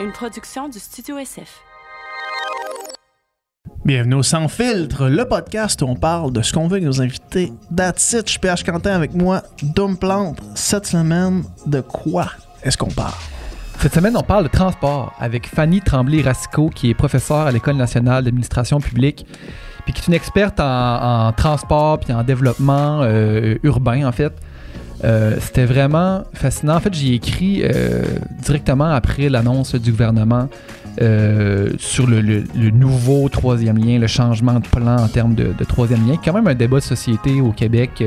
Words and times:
une 0.00 0.10
production 0.10 0.68
du 0.68 0.78
Studio 0.78 1.18
SF. 1.18 1.60
Bienvenue 3.84 4.14
au 4.14 4.22
Sans 4.22 4.48
Filtre, 4.48 5.08
le 5.08 5.24
podcast 5.26 5.82
où 5.82 5.86
on 5.86 5.94
parle 5.94 6.32
de 6.32 6.42
ce 6.42 6.52
qu'on 6.52 6.66
veut 6.66 6.78
avec 6.78 6.84
nos 6.84 7.00
invités. 7.00 7.52
That's 7.74 8.12
it, 8.12 8.26
je 8.26 8.32
suis 8.32 8.40
PH 8.40 8.64
Quentin 8.64 8.92
avec 8.92 9.14
moi, 9.14 9.42
Dom 9.62 9.96
Plante. 9.96 10.40
Cette 10.54 10.86
semaine, 10.86 11.44
de 11.66 11.80
quoi 11.80 12.30
est-ce 12.62 12.76
qu'on 12.76 12.90
parle? 12.90 13.14
Cette 13.78 13.94
semaine, 13.94 14.16
on 14.16 14.22
parle 14.22 14.44
de 14.44 14.48
transport 14.48 15.12
avec 15.18 15.46
Fanny 15.46 15.80
Tremblay-Racicot, 15.80 16.70
qui 16.70 16.90
est 16.90 16.94
professeure 16.94 17.46
à 17.46 17.52
l'École 17.52 17.76
nationale 17.76 18.24
d'administration 18.24 18.80
publique, 18.80 19.26
puis 19.84 19.92
qui 19.92 20.02
est 20.02 20.06
une 20.06 20.14
experte 20.14 20.58
en, 20.58 21.26
en 21.28 21.32
transport 21.32 22.00
puis 22.00 22.12
en 22.12 22.24
développement 22.24 23.02
euh, 23.02 23.56
urbain, 23.62 24.06
en 24.06 24.12
fait. 24.12 24.32
Euh, 25.04 25.36
C'était 25.40 25.66
vraiment 25.66 26.24
fascinant. 26.32 26.76
En 26.76 26.80
fait, 26.80 26.94
j'y 26.94 27.12
ai 27.12 27.16
écrit 27.16 27.62
euh, 27.62 28.02
directement 28.42 28.90
après 28.90 29.28
l'annonce 29.28 29.74
du 29.74 29.90
gouvernement 29.90 30.48
euh, 31.02 31.70
sur 31.78 32.06
le, 32.06 32.20
le- 32.20 32.44
le 32.56 32.70
nouveau 32.70 33.28
troisième 33.28 33.76
lien, 33.78 33.98
le 33.98 34.06
changement 34.06 34.60
de 34.60 34.66
plan 34.66 34.96
en 34.96 35.08
termes 35.08 35.34
de, 35.34 35.52
de 35.58 35.64
troisième 35.64 36.06
lien. 36.08 36.16
Quand 36.24 36.32
même 36.32 36.46
un 36.46 36.54
débat 36.54 36.78
de 36.78 36.82
société 36.84 37.40
au 37.40 37.52
Québec 37.52 38.02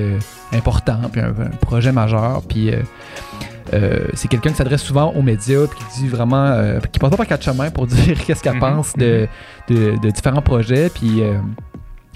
important, 0.53 0.97
puis 1.11 1.21
un, 1.21 1.27
un 1.29 1.49
projet 1.61 1.91
majeur. 1.91 2.41
Puis 2.47 2.71
c'est 4.13 4.29
quelqu'un 4.29 4.51
qui 4.51 4.55
s'adresse 4.55 4.81
souvent 4.81 5.11
aux 5.13 5.21
médias, 5.21 5.67
puis 5.67 5.77
qui 5.93 5.99
dit 6.03 6.07
vraiment, 6.07 6.57
qui 6.91 6.99
passe 6.99 7.09
pas 7.11 7.17
par 7.17 7.27
quatre 7.27 7.43
chemins 7.43 7.69
pour 7.69 7.85
dire 7.95 8.17
qu'est-ce 8.25 8.41
qu'elle 8.41 8.53
Mhm, 8.53 8.59
pense 8.61 8.93
de, 8.95 9.27
de- 9.69 9.97
de 10.01 10.09
différents 10.09 10.41
projets. 10.41 10.89
Puis 10.89 11.21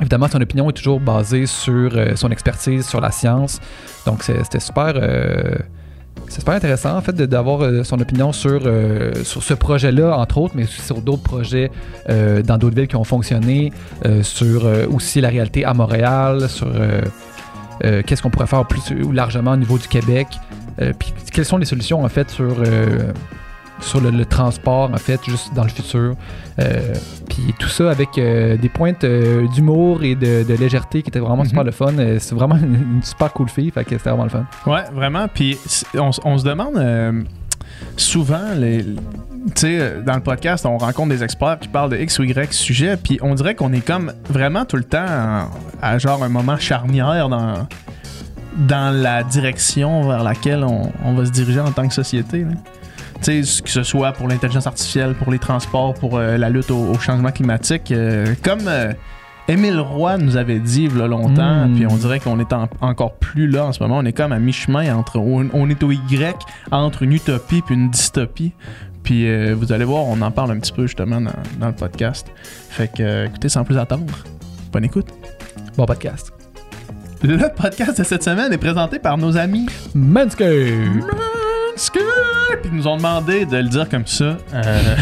évidemment, 0.02 0.28
son 0.28 0.42
opinion 0.42 0.70
est 0.70 0.74
toujours 0.74 1.00
basée 1.00 1.46
sur 1.46 1.92
euh, 1.96 2.16
son 2.16 2.30
expertise, 2.30 2.86
sur 2.86 3.00
la 3.00 3.12
science. 3.12 3.60
Donc 4.06 4.24
c'était 4.24 4.60
super. 4.60 4.94
euh, 4.96 5.56
super 6.28 6.54
intéressant 6.54 6.96
en 6.98 7.02
fait 7.02 7.16
d'avoir 7.16 7.62
euh, 7.62 7.84
son 7.84 8.00
opinion 8.00 8.32
sur, 8.32 8.62
sur 9.24 9.44
ce 9.44 9.54
projet-là, 9.54 10.18
entre 10.18 10.38
autres, 10.38 10.54
mais 10.56 10.64
aussi 10.64 10.82
sur 10.82 11.02
d'autres 11.02 11.24
projets 11.24 11.72
dans 12.08 12.58
d'autres 12.58 12.76
villes 12.76 12.88
qui 12.88 12.96
ont 12.96 13.04
fonctionné, 13.04 13.72
sur 14.22 14.66
aussi 14.90 15.22
la 15.22 15.30
réalité 15.30 15.66
à 15.66 15.74
Montréal, 15.74 16.50
sur 16.50 16.68
qu'est-ce 17.82 18.22
qu'on 18.22 18.30
pourrait 18.30 18.48
faire 18.48 18.66
plus 18.66 18.82
largement 19.12 19.52
au 19.52 19.58
niveau 19.58 19.78
du 19.78 19.88
Québec, 19.88 20.28
puis 20.78 21.14
quelles 21.32 21.46
sont 21.46 21.58
les 21.58 21.66
solutions 21.66 22.04
en 22.04 22.10
fait 22.10 22.30
sur, 22.30 22.56
sur 23.82 24.00
le, 24.00 24.10
le 24.12 24.26
transport 24.26 24.90
en 24.94 24.98
fait 24.98 25.20
juste 25.26 25.54
dans 25.54 25.64
le 25.64 25.70
futur. 25.70 26.16
Euh, 26.60 26.94
puis 27.30 27.54
tout 27.60 27.68
ça 27.70 27.90
avec 27.92 28.18
euh, 28.18 28.56
des 28.58 28.70
pointes 28.70 29.04
euh, 29.04 29.48
d'humour 29.50 30.04
et 30.04 30.16
de, 30.16 30.44
de 30.44 30.54
légèreté 30.54 31.02
qui 31.02 31.10
étaient 31.10 31.20
vraiment 31.20 31.44
Mhm. 31.44 31.50
super 31.50 31.64
le 31.64 31.72
fun. 31.72 31.94
C'est 32.20 32.34
vraiment 32.36 32.56
une, 32.62 32.76
une 32.96 33.04
super 33.04 33.34
cool 33.34 33.50
fille, 33.50 33.72
fait 33.72 33.84
que 33.84 33.98
c'était 33.98 34.10
vraiment 34.10 34.24
le 34.26 34.30
fun. 34.30 34.46
Ouais, 34.66 34.84
vraiment. 34.94 35.28
Puis 35.28 35.58
on, 35.96 36.12
se 36.12 36.44
demande 36.46 37.26
souvent, 37.98 38.54
les, 38.56 38.84
tu 38.84 38.92
sais, 39.56 39.78
euh, 39.80 40.02
dans 40.02 40.16
le 40.16 40.22
podcast, 40.22 40.66
on 40.66 40.78
rencontre 40.78 41.10
des 41.10 41.24
experts 41.24 41.60
qui 41.60 41.68
parlent 41.68 41.90
de 41.90 41.98
X 41.98 42.20
ou 42.20 42.24
Y 42.24 42.54
sujet, 42.54 42.98
puis 42.98 43.18
on 43.22 43.34
dirait 43.34 43.56
qu'on 43.56 43.74
est 43.74 43.86
comme 43.86 44.14
vraiment 44.30 44.66
tout 44.66 44.78
le 44.78 44.84
temps 44.84 45.48
à 45.82 45.98
genre 45.98 46.24
un 46.24 46.30
moment 46.30 46.58
charnière 46.58 47.30
dans, 47.30 47.68
dans 48.68 48.94
la 48.96 49.24
direction 49.24 50.08
vers 50.08 50.24
laquelle 50.24 50.64
on, 50.64 50.92
on 51.06 51.14
va 51.14 51.26
se 51.26 51.32
diriger 51.32 51.60
en 51.60 51.72
tant 51.72 51.88
que 51.88 51.94
société. 51.94 52.40
là. 52.44 52.52
Que 53.24 53.70
ce 53.70 53.84
soit 53.84 54.12
pour 54.14 54.28
l'intelligence 54.28 54.66
artificielle, 54.68 55.14
pour 55.14 55.32
les 55.32 55.40
transports, 55.40 55.94
pour 55.94 56.18
euh, 56.18 56.38
la 56.38 56.50
lutte 56.50 56.72
au, 56.72 56.90
au 56.92 57.00
changement 57.00 57.32
climatique. 57.32 57.92
euh, 57.92 58.34
comme 58.44 58.68
euh, 58.68 58.94
Émile 59.48 59.80
Roy 59.80 60.18
nous 60.18 60.38
avait 60.38 60.60
dit 60.60 60.84
il 60.92 60.98
y 60.98 61.02
a 61.02 61.08
longtemps, 61.08 61.68
Mm. 61.68 61.76
puis 61.76 61.86
on 61.88 61.96
dirait 61.98 62.20
qu'on 62.20 62.40
est 62.40 62.52
en- 62.54 62.68
encore 62.80 63.16
plus 63.16 63.48
là 63.48 63.66
en 63.66 63.74
ce 63.74 63.82
moment. 63.84 63.98
On 64.00 64.06
est 64.06 64.14
comme 64.14 64.32
à 64.32 64.40
mi-chemin 64.40 64.96
entre. 64.96 65.18
On, 65.20 65.48
on 65.54 65.70
est 65.70 65.84
au 65.84 65.92
Y 65.92 66.36
entre 66.72 67.04
une 67.04 67.14
utopie 67.14 67.62
puis 67.62 67.76
une 67.76 67.90
dystopie. 67.90 68.54
Puis 69.04 69.28
euh, 69.28 69.56
vous 69.58 69.72
allez 69.72 69.84
voir, 69.86 70.04
on 70.06 70.22
en 70.22 70.32
parle 70.32 70.52
un 70.52 70.60
petit 70.60 70.72
peu 70.74 70.84
justement 70.88 71.20
dans, 71.22 71.32
dans 71.60 71.68
le 71.68 71.74
podcast. 71.74 72.28
Fait 72.70 72.88
que 72.92 73.26
écoutez 73.26 73.50
sans 73.50 73.64
plus 73.64 73.78
attendre. 73.78 74.14
Bonne 74.72 74.86
écoute. 74.86 75.08
Bon 75.78 75.86
podcast. 75.86 76.32
Le 77.24 77.38
podcast 77.56 78.00
de 78.00 78.04
cette 78.04 78.24
semaine 78.24 78.52
est 78.54 78.58
présenté 78.58 78.98
par 79.00 79.18
nos 79.18 79.38
amis 79.38 79.68
Manscaped! 79.94 81.04
Puis 81.90 82.70
ils 82.72 82.76
nous 82.76 82.88
ont 82.88 82.98
demandé 82.98 83.46
de 83.46 83.58
le 83.58 83.70
dire 83.70 83.90
comme 83.90 84.06
ça. 84.06 84.38
Euh, 84.54 84.96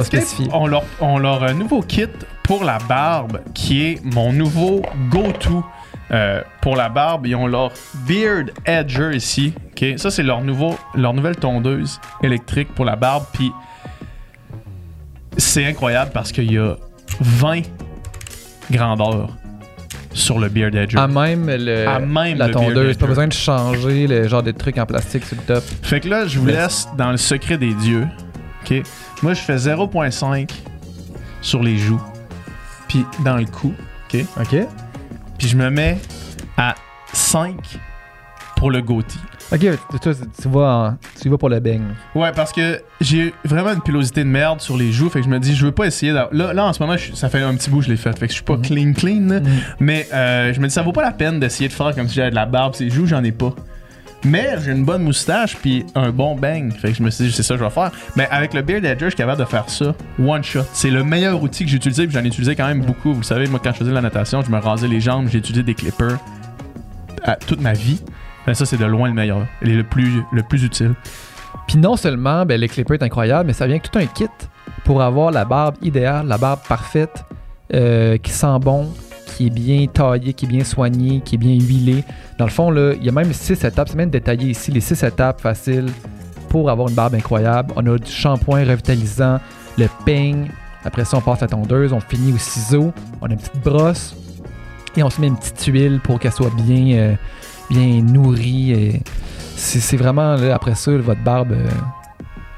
spécifier. 0.02 0.48
ont 0.52 0.66
leur, 0.66 0.84
ont 1.00 1.18
leur 1.18 1.42
euh, 1.42 1.52
nouveau 1.52 1.82
kit 1.82 2.06
pour 2.42 2.64
la 2.64 2.78
barbe 2.88 3.40
qui 3.54 3.82
est 3.84 4.04
mon 4.04 4.32
nouveau 4.32 4.82
go-to. 5.10 5.64
euh, 6.10 6.42
pour 6.60 6.76
la 6.76 6.88
barbe, 6.88 7.26
ils 7.26 7.36
ont 7.36 7.46
leur 7.46 7.72
Beard 8.06 8.50
Edger 8.66 9.14
ici. 9.14 9.54
Ça, 9.96 10.10
c'est 10.10 10.22
leur, 10.22 10.42
nouveau, 10.42 10.76
leur 10.94 11.12
nouvelle 11.12 11.36
tondeuse 11.36 12.00
électrique 12.22 12.72
pour 12.74 12.84
la 12.84 12.94
barbe. 12.94 13.24
Puis 13.32 13.50
c'est 15.36 15.64
incroyable 15.64 16.10
parce 16.12 16.30
qu'il 16.30 16.52
y 16.52 16.58
a 16.58 16.76
20 17.20 17.62
grandeurs 18.70 19.36
sur 20.14 20.38
le 20.38 20.48
Beard 20.48 20.74
Edger. 20.74 20.98
À 20.98 21.06
même, 21.06 21.46
le, 21.48 21.86
À 21.88 21.98
même 21.98 22.38
la 22.38 22.48
le 22.48 22.52
tondeuse. 22.52 22.96
Pas 22.96 23.06
besoin 23.06 23.28
de 23.28 23.32
changer 23.32 24.06
le 24.06 24.28
genre 24.28 24.42
de 24.42 24.50
trucs 24.52 24.78
en 24.78 24.86
plastique 24.86 25.24
sur 25.24 25.36
le 25.36 25.42
top. 25.42 25.64
Fait 25.82 26.00
que 26.00 26.08
là, 26.08 26.26
je 26.26 26.38
vous 26.38 26.46
laisse 26.46 26.88
dans 26.96 27.10
le 27.10 27.16
secret 27.16 27.58
des 27.58 27.74
dieux. 27.74 28.06
OK? 28.62 28.82
Moi, 29.22 29.34
je 29.34 29.40
fais 29.40 29.56
0.5 29.56 30.50
sur 31.40 31.62
les 31.62 31.76
joues. 31.76 32.02
Puis 32.88 33.04
dans 33.24 33.36
le 33.36 33.46
cou. 33.46 33.74
OK? 34.12 34.24
OK? 34.40 34.56
Puis 35.38 35.48
je 35.48 35.56
me 35.56 35.70
mets 35.70 35.98
à 36.56 36.74
5 37.12 37.56
pour 38.62 38.70
le 38.70 38.80
goatee. 38.80 39.18
OK, 39.52 39.66
toi, 40.00 40.12
tu 40.40 40.48
vas, 40.48 40.96
tu 41.20 41.28
vas 41.28 41.36
pour 41.36 41.48
le 41.48 41.58
beigne. 41.58 41.82
Ouais, 42.14 42.30
parce 42.30 42.52
que 42.52 42.80
j'ai 43.00 43.34
vraiment 43.44 43.72
une 43.72 43.80
pilosité 43.82 44.22
de 44.22 44.28
merde 44.28 44.60
sur 44.60 44.76
les 44.76 44.92
joues. 44.92 45.10
Fait 45.10 45.18
que 45.18 45.24
je 45.24 45.30
me 45.30 45.40
dis, 45.40 45.56
je 45.56 45.66
veux 45.66 45.72
pas 45.72 45.86
essayer. 45.86 46.12
Là, 46.12 46.28
là, 46.30 46.64
en 46.64 46.72
ce 46.72 46.80
moment, 46.80 46.96
je 46.96 47.12
ça 47.14 47.28
fait 47.28 47.42
un 47.42 47.52
petit 47.56 47.68
bout 47.68 47.80
que 47.80 47.86
je 47.86 47.90
l'ai 47.90 47.96
fait. 47.96 48.16
Fait 48.16 48.26
que 48.28 48.32
je 48.32 48.36
suis 48.36 48.44
pas 48.44 48.56
Mhm. 48.56 48.62
clean, 48.62 48.92
clean. 48.92 49.20
Mhm. 49.40 49.42
Mais 49.80 50.06
euh, 50.14 50.52
je 50.54 50.60
me 50.60 50.68
dis, 50.68 50.72
ça 50.72 50.82
vaut 50.82 50.92
pas 50.92 51.02
la 51.02 51.10
peine 51.10 51.40
d'essayer 51.40 51.68
de 51.68 51.72
faire 51.74 51.92
comme 51.94 52.06
si 52.08 52.14
j'avais 52.14 52.30
de 52.30 52.34
la 52.36 52.46
barbe. 52.46 52.74
Ces 52.76 52.88
joues, 52.88 53.06
j'en 53.06 53.24
ai 53.24 53.32
pas. 53.32 53.52
Mais 54.24 54.50
j'ai 54.64 54.70
une 54.70 54.84
bonne 54.84 55.02
moustache 55.02 55.56
puis 55.56 55.84
un 55.96 56.10
bon 56.10 56.36
bang. 56.36 56.72
Fait 56.72 56.92
que 56.92 56.94
je 56.98 57.02
me 57.02 57.10
suis 57.10 57.24
dit, 57.24 57.32
c'est 57.32 57.42
ça 57.42 57.54
que 57.54 57.58
je 57.60 57.64
vais 57.64 57.70
faire. 57.70 57.90
Mais 58.14 58.28
avec 58.30 58.54
le 58.54 58.62
Beard 58.62 58.84
Edger, 58.84 59.06
je 59.06 59.10
suis 59.10 59.16
capable 59.16 59.40
de 59.40 59.44
faire 59.44 59.68
ça 59.68 59.92
one 60.24 60.44
shot. 60.44 60.60
C'est 60.72 60.90
le 60.90 61.02
meilleur 61.02 61.42
outil 61.42 61.64
que 61.64 61.70
j'ai 61.70 61.76
utilisé. 61.78 62.06
Puis 62.06 62.14
j'en 62.14 62.22
ai 62.22 62.28
utilisé 62.28 62.54
quand 62.54 62.68
même 62.68 62.82
beaucoup. 62.82 63.12
Vous 63.12 63.18
le 63.20 63.24
savez, 63.24 63.48
moi, 63.48 63.60
quand 63.62 63.72
je 63.72 63.78
faisais 63.78 63.90
de 63.90 63.94
la 63.96 64.00
natation, 64.00 64.40
je 64.40 64.50
me 64.52 64.58
rasais 64.58 64.86
les 64.86 65.00
jambes. 65.00 65.26
J'ai 65.28 65.38
utilisé 65.38 65.64
des 65.64 65.74
clippers 65.74 66.18
à 67.24 67.36
toute 67.36 67.60
ma 67.60 67.72
vie. 67.72 68.00
Ben, 68.46 68.54
ça, 68.54 68.66
c'est 68.66 68.76
de 68.76 68.84
loin 68.84 69.08
le 69.08 69.14
meilleur. 69.14 69.46
Et 69.62 69.66
le 69.66 69.84
plus, 69.84 70.22
le 70.32 70.42
plus 70.42 70.64
utile. 70.64 70.94
Puis 71.66 71.78
non 71.78 71.96
seulement, 71.96 72.44
ben, 72.44 72.60
clippers 72.68 72.96
est 72.96 73.04
incroyable, 73.04 73.46
mais 73.46 73.52
ça 73.52 73.66
vient 73.66 73.78
tout 73.78 73.98
un 73.98 74.06
kit 74.06 74.26
pour 74.84 75.02
avoir 75.02 75.30
la 75.30 75.44
barbe 75.44 75.76
idéale, 75.82 76.26
la 76.26 76.38
barbe 76.38 76.60
parfaite, 76.68 77.24
euh, 77.74 78.18
qui 78.18 78.32
sent 78.32 78.58
bon, 78.60 78.88
qui 79.26 79.46
est 79.46 79.50
bien 79.50 79.86
taillée, 79.86 80.32
qui 80.34 80.46
est 80.46 80.48
bien 80.48 80.64
soignée, 80.64 81.22
qui 81.24 81.36
est 81.36 81.38
bien 81.38 81.54
huilée. 81.54 82.04
Dans 82.38 82.44
le 82.44 82.50
fond, 82.50 82.70
là, 82.70 82.92
il 82.94 83.04
y 83.04 83.08
a 83.08 83.12
même 83.12 83.32
six 83.32 83.64
étapes, 83.64 83.88
c'est 83.88 83.96
même 83.96 84.10
détaillé 84.10 84.50
ici, 84.50 84.70
les 84.70 84.80
six 84.80 85.02
étapes 85.02 85.40
faciles 85.40 85.90
pour 86.48 86.68
avoir 86.68 86.88
une 86.88 86.94
barbe 86.94 87.14
incroyable. 87.14 87.72
On 87.76 87.86
a 87.86 87.98
du 87.98 88.10
shampoing 88.10 88.64
revitalisant, 88.64 89.40
le 89.78 89.86
peigne, 90.04 90.50
après 90.84 91.04
ça 91.04 91.16
on 91.16 91.20
passe 91.20 91.38
à 91.38 91.46
la 91.46 91.48
tondeuse, 91.48 91.92
on 91.92 92.00
finit 92.00 92.32
au 92.32 92.38
ciseau, 92.38 92.92
on 93.20 93.26
a 93.26 93.30
une 93.30 93.38
petite 93.38 93.62
brosse 93.62 94.14
et 94.96 95.02
on 95.02 95.08
se 95.08 95.20
met 95.20 95.28
une 95.28 95.36
petite 95.36 95.64
huile 95.64 96.00
pour 96.02 96.18
qu'elle 96.18 96.32
soit 96.32 96.54
bien, 96.54 96.98
euh, 96.98 97.14
bien 97.72 98.02
nourrie. 98.02 98.72
Et 98.72 99.02
c'est 99.56 99.96
vraiment, 99.96 100.34
là, 100.36 100.54
après 100.54 100.74
ça, 100.74 100.92
votre 100.96 101.22
barbe, 101.22 101.52
euh, 101.52 101.68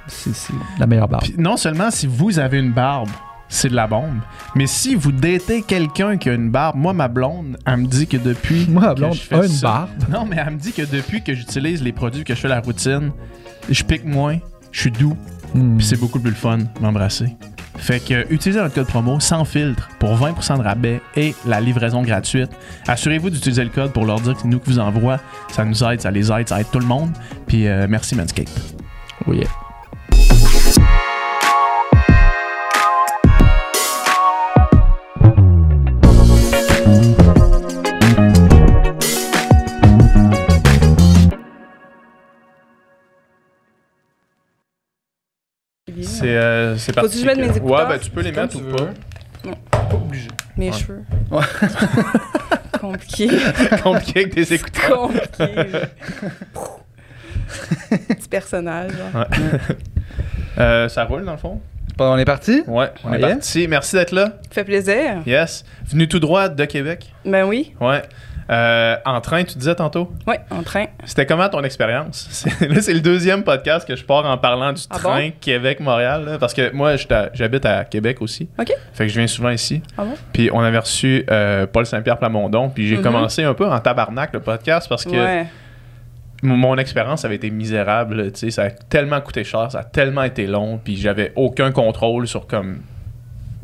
c'est 0.07 0.31
la 0.79 0.87
meilleure 0.87 1.09
barbe. 1.09 1.25
Puis 1.25 1.35
non 1.39 1.57
seulement 1.57 1.91
si 1.91 2.07
vous 2.07 2.39
avez 2.39 2.59
une 2.59 2.73
barbe, 2.73 3.09
c'est 3.49 3.69
de 3.69 3.75
la 3.77 3.87
bombe, 3.87 4.19
mais 4.57 4.67
si 4.67 4.95
vous 4.95 5.13
datez 5.13 5.63
quelqu'un 5.63 6.17
qui 6.17 6.29
a 6.29 6.33
une 6.35 6.51
barbe, 6.51 6.77
moi, 6.77 6.93
ma 6.93 7.09
blonde, 7.09 7.57
elle 7.67 7.77
me 7.79 7.87
dit 7.87 8.07
que 8.07 8.17
depuis. 8.17 8.67
Moi, 8.71 8.83
la 8.83 8.95
que 8.95 8.99
blonde 9.01 9.15
je 9.15 9.21
fais 9.21 9.35
a 9.37 9.45
une 9.45 9.49
ça- 9.49 9.67
barbe. 9.69 9.91
Non, 10.11 10.25
mais 10.27 10.37
elle 10.45 10.55
me 10.55 10.59
dit 10.59 10.73
que 10.73 10.83
depuis 10.83 11.23
que 11.23 11.35
j'utilise 11.35 11.83
les 11.83 11.93
produits, 11.93 12.25
que 12.25 12.35
je 12.35 12.41
fais 12.41 12.49
la 12.49 12.61
routine, 12.61 13.13
je 13.71 13.83
pique 13.85 14.05
moins, 14.05 14.39
je 14.73 14.81
suis 14.81 14.91
doux, 14.91 15.17
Hmm. 15.55 15.77
puis 15.77 15.87
c'est 15.87 16.01
beaucoup 16.01 16.19
plus 16.19 16.31
le 16.31 16.37
fun 16.37 16.59
m'embrasser. 16.81 17.37
Fait 17.77 18.01
que 18.01 18.33
utilisez 18.33 18.61
notre 18.61 18.75
code 18.75 18.87
promo 18.87 19.21
sans 19.21 19.45
filtre 19.45 19.89
pour 19.99 20.17
20% 20.17 20.59
de 20.59 20.63
rabais 20.63 21.01
et 21.17 21.35
la 21.45 21.61
livraison 21.61 22.03
gratuite. 22.03 22.51
Assurez-vous 22.87 23.31
d'utiliser 23.31 23.65
le 23.65 23.71
code 23.71 23.93
pour 23.93 24.05
leur 24.07 24.21
dire 24.21 24.35
que 24.35 24.43
c'est 24.43 24.49
nous 24.49 24.61
qui 24.61 24.71
vous 24.71 24.79
envoie. 24.79 25.21
Ça 25.51 25.65
nous 25.65 25.83
aide, 25.85 26.01
ça 26.01 26.11
les 26.11 26.31
aide, 26.31 26.49
ça 26.49 26.61
aide 26.61 26.71
tout 26.71 26.79
le 26.79 26.87
monde. 26.87 27.11
Puis 27.47 27.67
euh, 27.67 27.87
merci 27.89 28.15
Manscaped. 28.15 28.49
Oui. 29.27 29.45
C'est 46.15 46.37
euh, 46.37 46.77
c'est 46.77 46.95
Faut-tu 46.99 47.15
que 47.17 47.21
je 47.21 47.27
mette 47.27 47.39
mes 47.39 47.57
écouteurs? 47.57 47.89
Ouais, 47.89 47.95
ben 47.95 47.99
tu 47.99 48.11
peux 48.11 48.21
les 48.23 48.33
mettre 48.33 48.57
ou 48.57 48.61
tu 48.61 48.75
pas. 48.77 48.85
Non. 49.45 49.55
Pas 49.71 49.89
obligé. 49.95 50.29
Mes 50.57 50.71
Ouais. 50.71 50.77
cheveux. 50.77 51.03
Ouais. 51.31 51.43
Compliqué. 52.81 53.29
Compliqué 53.83 54.21
avec 54.21 54.35
tes 54.35 54.55
écouteurs. 54.55 55.09
Compliqué. 55.09 55.29
Petit 58.09 58.29
personnage. 58.29 58.91
genre. 58.93 59.23
Ouais. 59.23 59.27
Euh, 60.59 60.89
ça 60.89 61.05
roule 61.05 61.25
dans 61.25 61.33
le 61.33 61.39
fond? 61.39 61.61
Bon, 61.97 62.13
on 62.15 62.19
est 62.19 62.25
parti? 62.25 62.63
Ouais, 62.67 62.91
on 63.05 63.13
Ah, 63.13 63.17
est 63.17 63.21
yeah? 63.21 63.29
parti. 63.31 63.69
Merci 63.69 63.97
d'être 63.97 64.13
là. 64.13 64.39
Fait 64.51 64.65
plaisir. 64.65 65.23
Yes. 65.27 65.65
Venu 65.87 66.09
tout 66.09 66.19
droit 66.21 66.49
de 66.49 66.65
Québec? 66.65 67.13
Ben 67.25 67.45
oui. 67.45 67.75
Ouais. 67.81 68.03
Euh, 68.51 68.97
en 69.07 69.21
train, 69.21 69.43
tu 69.45 69.57
disais 69.59 69.75
tantôt? 69.75 70.13
Oui, 70.27 70.35
en 70.51 70.63
train. 70.63 70.87
C'était 71.05 71.25
comment 71.27 71.49
ton 71.49 71.63
expérience? 71.63 72.27
C'est- 72.31 72.69
Là, 72.69 72.81
c'est 72.83 72.93
le 72.95 73.01
deuxième 73.01 73.43
podcast 73.43 73.87
que 73.89 73.97
je 73.97 74.05
pars 74.05 74.27
en 74.27 74.37
parlant 74.39 74.73
du 74.73 74.83
Ah 74.91 74.99
train 74.99 75.31
Québec-Montréal. 75.41 76.37
Parce 76.39 76.53
que 76.55 76.71
moi, 76.73 76.95
j'habite 77.33 77.65
à 77.67 77.85
Québec 77.85 78.19
aussi. 78.21 78.49
OK. 78.59 78.73
Fait 78.93 79.07
que 79.07 79.13
je 79.13 79.19
viens 79.19 79.27
souvent 79.27 79.51
ici. 79.51 79.83
Ah 79.97 80.05
bon? 80.05 80.15
Puis 80.33 80.51
on 80.53 80.61
avait 80.61 80.79
reçu 80.79 81.25
euh, 81.31 81.67
Paul 81.67 81.87
Saint-Pierre 81.87 82.19
Plamondon. 82.19 82.69
Puis 82.69 82.87
j'ai 82.89 82.97
Mhm. 82.97 83.03
commencé 83.03 83.43
un 83.45 83.55
peu 83.55 83.67
en 83.67 83.79
tabarnak 83.81 84.33
le 84.35 84.41
podcast 84.41 84.89
parce 84.89 85.05
que 85.05 85.11
Ouais. 85.11 85.47
mon 86.43 86.77
expérience 86.77 87.25
avait 87.25 87.37
été 87.37 87.51
misérable. 87.51 88.31
tu 88.33 88.41
sais, 88.41 88.51
ça 88.51 88.65
a 88.65 88.71
tellement 88.71 89.21
coûté 89.21 89.45
cher, 89.45 89.71
ça 89.73 89.81
a 89.81 89.85
tellement 89.85 90.23
été 90.23 90.47
long. 90.47 90.79
Puis 90.83 90.97
j'avais 90.97 91.33
aucun 91.37 91.73
contrôle 91.73 92.27
sur 92.29 92.47
comme 92.47 92.81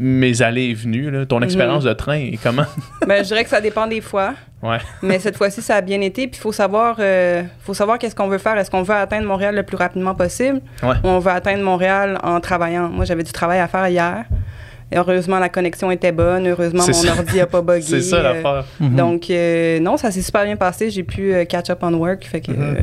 mes 0.02 0.40
allées 0.40 0.70
et 0.70 0.74
venues. 0.74 1.10
là. 1.10 1.26
Ton 1.26 1.36
Mhm. 1.38 1.44
expérience 1.44 1.84
de 1.84 1.92
train 1.92 2.14
et 2.16 2.38
comment? 2.42 2.64
Ben, 3.06 3.22
je 3.22 3.28
dirais 3.28 3.44
que 3.44 3.50
ça 3.50 3.60
dépend 3.60 3.86
des 3.86 4.00
fois. 4.00 4.32
Ouais. 4.62 4.78
Mais 5.02 5.18
cette 5.18 5.36
fois-ci, 5.36 5.60
ça 5.62 5.76
a 5.76 5.80
bien 5.82 6.00
été. 6.00 6.26
Puis 6.26 6.38
il 6.38 6.42
faut 6.42 6.52
savoir, 6.52 6.96
euh, 6.98 7.42
faut 7.60 7.74
savoir 7.74 7.98
qu'est-ce 7.98 8.14
qu'on 8.16 8.28
veut 8.28 8.38
faire. 8.38 8.56
Est-ce 8.58 8.70
qu'on 8.70 8.82
veut 8.82 8.94
atteindre 8.94 9.26
Montréal 9.26 9.54
le 9.54 9.62
plus 9.62 9.76
rapidement 9.76 10.14
possible? 10.14 10.60
Ouais. 10.82 10.94
ou 11.04 11.08
on 11.08 11.18
veut 11.18 11.30
atteindre 11.30 11.62
Montréal 11.62 12.18
en 12.22 12.40
travaillant? 12.40 12.88
Moi, 12.88 13.04
j'avais 13.04 13.22
du 13.22 13.32
travail 13.32 13.58
à 13.60 13.68
faire 13.68 13.86
hier. 13.88 14.24
Et 14.92 14.96
heureusement, 14.96 15.38
la 15.38 15.48
connexion 15.50 15.90
était 15.90 16.12
bonne. 16.12 16.46
Heureusement, 16.48 16.84
mon 16.86 16.92
ça. 16.92 17.12
ordi 17.12 17.36
n'a 17.36 17.46
pas 17.46 17.60
bugué. 17.62 17.80
C'est 17.82 18.00
ça 18.00 18.16
Euh, 18.16 18.22
l'affaire. 18.22 18.64
Mhm. 18.80 18.96
Donc, 18.96 19.30
euh, 19.30 19.78
non, 19.80 19.96
ça 19.98 20.10
s'est 20.10 20.22
super 20.22 20.44
bien 20.44 20.56
passé. 20.56 20.90
J'ai 20.90 21.04
pu 21.04 21.32
euh, 21.34 21.44
catch 21.44 21.68
up 21.70 21.78
on 21.82 21.92
work. 21.94 22.24
Fait 22.24 22.40
que, 22.40 22.50
Mhm. 22.52 22.56
euh, 22.60 22.76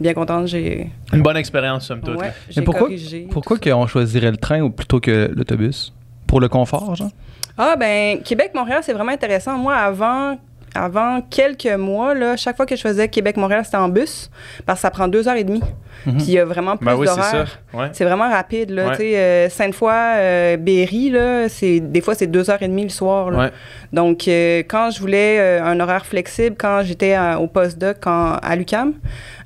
bien 0.00 0.12
contente. 0.14 0.48
J'ai 0.48 0.90
Une 1.12 1.22
bonne 1.22 1.36
expérience, 1.36 1.86
somme 1.86 2.00
toute. 2.00 2.18
ouais, 2.18 2.32
Mais 2.56 2.62
pourquoi, 2.62 2.88
corrigé. 2.88 3.26
pourquoi 3.30 3.58
qu'on 3.58 3.86
choisirait 3.86 4.30
le 4.30 4.38
train 4.38 4.60
ou 4.62 4.70
plutôt 4.70 5.00
que 5.00 5.30
l'autobus? 5.34 5.92
Pour 6.30 6.40
le 6.40 6.48
confort, 6.48 6.94
genre? 6.94 7.10
Ah, 7.58 7.74
ben, 7.78 8.20
Québec-Montréal, 8.22 8.78
c'est 8.82 8.92
vraiment 8.92 9.12
intéressant. 9.12 9.58
Moi, 9.58 9.74
avant, 9.74 10.38
avant 10.74 11.20
quelques 11.28 11.66
mois, 11.76 12.14
là, 12.14 12.36
chaque 12.36 12.56
fois 12.56 12.64
que 12.64 12.76
je 12.76 12.80
faisais 12.80 13.08
Québec-Montréal, 13.08 13.64
c'était 13.64 13.76
en 13.76 13.88
bus, 13.88 14.30
parce 14.64 14.78
que 14.78 14.82
ça 14.82 14.90
prend 14.90 15.08
deux 15.08 15.28
heures 15.28 15.34
et 15.36 15.42
demie. 15.44 15.62
Mhm. 16.06 16.14
Puis 16.16 16.24
il 16.28 16.32
y 16.34 16.38
a 16.38 16.44
vraiment 16.46 16.76
plus 16.78 16.86
Ben 16.86 16.94
oui, 16.94 17.06
c'est 17.08 17.16
d'horaires. 17.16 17.48
ça. 17.72 17.76
Ouais. 17.78 17.88
C'est 17.92 18.04
vraiment 18.04 18.30
rapide, 18.30 18.70
là. 18.70 18.86
Ouais. 18.86 18.90
Tu 18.92 19.02
sais, 19.02 19.16
euh, 19.18 19.48
Sainte-Foy, 19.50 19.90
euh, 19.92 20.56
Berry, 20.56 21.10
là, 21.10 21.48
c'est, 21.48 21.80
des 21.80 22.00
fois, 22.00 22.14
c'est 22.14 22.28
deux 22.28 22.48
heures 22.48 22.62
et 22.62 22.68
demie 22.68 22.84
le 22.84 22.88
soir, 22.90 23.30
là. 23.30 23.38
Ouais. 23.38 23.50
Donc, 23.92 24.26
euh, 24.28 24.60
quand 24.66 24.90
je 24.92 25.00
voulais 25.00 25.38
euh, 25.40 25.62
un 25.64 25.78
horaire 25.80 26.06
flexible, 26.06 26.56
quand 26.58 26.82
j'étais 26.84 27.18
au 27.38 27.48
postdoc 27.48 27.96
quand- 28.00 28.36
à 28.40 28.56
l'UCAM, 28.56 28.94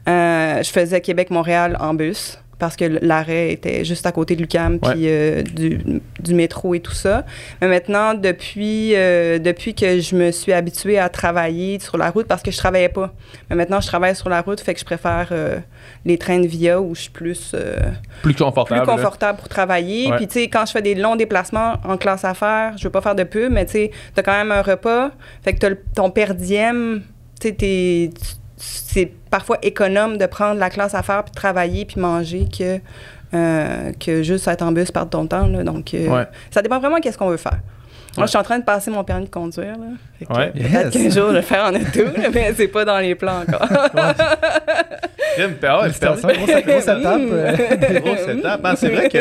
euh, 0.09 0.63
je 0.63 0.71
faisais 0.71 1.01
Québec-Montréal 1.01 1.77
en 1.81 1.95
bus 1.95 2.39
parce 2.59 2.77
que 2.77 2.85
l'arrêt 3.03 3.53
était 3.53 3.85
juste 3.85 4.07
à 4.07 4.13
côté 4.13 4.37
de 4.37 4.41
l'UCAM 4.43 4.79
puis 4.81 5.09
euh, 5.09 5.43
du, 5.43 6.01
du 6.21 6.35
métro 6.35 6.75
et 6.75 6.81
tout 6.81 6.93
ça. 6.93 7.25
Mais 7.61 7.69
maintenant, 7.69 8.15
depuis, 8.15 8.95
euh, 8.95 9.39
depuis 9.39 9.75
que 9.75 10.01
je 10.01 10.15
me 10.17 10.31
suis 10.31 10.53
habituée 10.53 10.99
à 10.99 11.09
travailler 11.09 11.79
sur 11.81 11.97
la 11.97 12.11
route, 12.11 12.27
parce 12.27 12.43
que 12.43 12.51
je 12.51 12.57
travaillais 12.59 12.89
pas. 12.89 13.13
Mais 13.51 13.57
maintenant, 13.57 13.81
je 13.81 13.87
travaille 13.87 14.15
sur 14.17 14.29
la 14.29 14.41
route, 14.41 14.61
fait 14.61 14.75
que 14.75 14.81
je 14.81 14.85
préfère 14.85 15.29
euh, 15.33 15.59
les 16.05 16.19
trains 16.19 16.41
de 16.41 16.47
via 16.47 16.81
où 16.81 16.95
je 16.95 17.03
suis 17.03 17.11
plus... 17.11 17.55
Plus 18.23 18.35
confortable. 18.35 18.81
plus 18.83 18.87
là. 18.89 18.97
confortable 18.97 19.39
pour 19.39 19.49
travailler. 19.49 20.11
Ouais. 20.11 20.17
Puis, 20.17 20.29
tu 20.29 20.35
sais, 20.41 20.49
quand 20.49 20.67
je 20.67 20.73
fais 20.73 20.83
des 20.83 20.95
longs 20.95 21.17
déplacements 21.17 21.75
en 21.85 21.97
classe 21.97 22.25
affaires, 22.25 22.75
je 22.79 22.85
veux 22.85 22.91
pas 22.91 23.01
faire 23.01 23.15
de 23.15 23.25
pub, 23.25 23.53
mais 23.53 23.67
tu 23.67 23.73
sais, 23.73 23.91
t'as 24.15 24.23
quand 24.23 24.33
même 24.33 24.53
un 24.53 24.63
repas. 24.63 25.11
Fait 25.43 25.53
que 25.55 25.59
t'as 25.59 25.71
le- 25.71 25.79
ton 25.95 26.11
per 26.11 26.35
diem, 26.35 27.03
tu 27.41 27.49
sais, 27.49 28.11
c'est 28.57 29.11
parfois 29.31 29.59
économe 29.63 30.17
de 30.19 30.27
prendre 30.27 30.59
la 30.61 30.71
classe 30.71 30.95
affaires 30.95 31.25
puis 31.25 31.33
de 31.33 31.37
travailler 31.37 31.85
puis 31.85 32.01
manger 32.01 32.47
que, 32.57 32.79
euh, 33.35 33.93
que 33.99 34.23
juste 34.23 34.47
être 34.49 34.63
en 34.63 34.73
bus 34.73 34.91
perdre 34.91 35.11
ton 35.11 35.27
temps. 35.27 35.47
Là. 35.47 35.65
Donc, 35.65 35.93
euh, 35.95 36.09
Ouais. 36.09 36.25
ça 36.51 36.63
dépend 36.63 36.79
vraiment 36.79 37.01
qu'est-ce 37.01 37.19
qu'on 37.19 37.29
veut 37.31 37.37
faire. 37.37 37.59
Moi, 38.17 38.23
Ouais. 38.23 38.27
je 38.27 38.29
suis 38.29 38.39
en 38.39 38.45
train 38.45 38.61
de 38.61 38.65
passer 38.65 38.93
mon 38.93 39.03
permis 39.03 39.25
de 39.25 39.31
conduire. 39.31 39.73
Là. 39.77 39.87
Fait 40.21 40.25
que, 40.27 40.33
Ouais. 40.33 40.51
Peut-être 40.53 40.95
Yes. 40.95 41.15
qu'un 41.15 41.21
jour, 41.21 41.29
je 41.29 41.33
vais 41.33 41.39
le 41.39 41.43
faire 41.43 41.65
en 41.65 41.75
auto, 41.75 42.05
là, 42.05 42.29
mais 42.33 42.55
c'est 42.57 42.69
pas 42.69 42.85
dans 42.85 42.99
les 43.01 43.17
plans 43.17 43.41
encore. 43.41 43.69
Ouais, 45.37 45.49
Félicitations, 45.59 46.29
grosse, 46.29 46.49
étape. 46.51 47.21
grosse 48.05 48.29
étape. 48.29 48.77
C'est 48.77 48.89
vrai 48.89 49.09
que 49.09 49.19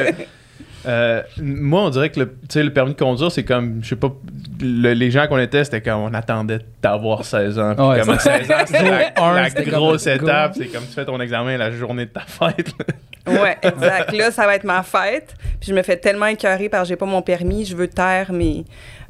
euh, 0.85 1.21
moi, 1.41 1.81
on 1.83 1.89
dirait 1.89 2.09
que 2.09 2.19
le, 2.19 2.27
tu 2.27 2.35
sais, 2.49 2.63
le 2.63 2.73
permis 2.73 2.93
de 2.93 2.99
conduire, 2.99 3.31
c'est 3.31 3.43
comme, 3.43 3.79
je 3.83 3.89
sais 3.89 3.95
pas, 3.95 4.11
le- 4.61 4.93
les 4.93 5.11
gens 5.11 5.27
qu'on 5.27 5.37
était, 5.39 5.63
c'était 5.63 5.81
comme 5.81 6.01
on 6.01 6.13
attendait 6.13 6.59
d'avoir 6.81 7.23
16 7.25 7.57
ans. 7.59 7.73
Puis 7.75 7.85
Ouais, 7.85 7.99
comme 8.01 8.09
à 8.11 8.19
16 8.19 8.51
ans, 8.51 8.55
c'était 8.65 8.83
la, 8.83 9.11
la 9.33 9.49
grosse 9.71 10.07
étape. 10.07 10.53
C'est 10.57 10.67
comme 10.67 10.83
tu 10.85 10.93
fais 10.93 11.05
ton 11.05 11.19
examen 11.21 11.57
la 11.57 11.71
journée 11.71 12.05
de 12.05 12.11
ta 12.11 12.21
fête. 12.21 12.71
Ouais, 13.25 13.57
exact. 13.61 14.11
Là, 14.11 14.31
ça 14.31 14.45
va 14.45 14.55
être 14.55 14.65
ma 14.65 14.83
fête. 14.83 15.33
Puis 15.59 15.69
je 15.69 15.73
me 15.73 15.81
fais 15.81 15.95
tellement 15.95 16.25
écœurer 16.25 16.67
parce 16.67 16.83
que 16.83 16.89
j'ai 16.89 16.95
pas 16.97 17.05
mon 17.05 17.21
permis. 17.21 17.63
Je 17.65 17.75
veux 17.75 17.87
taire 17.87 18.33
mes, 18.33 18.65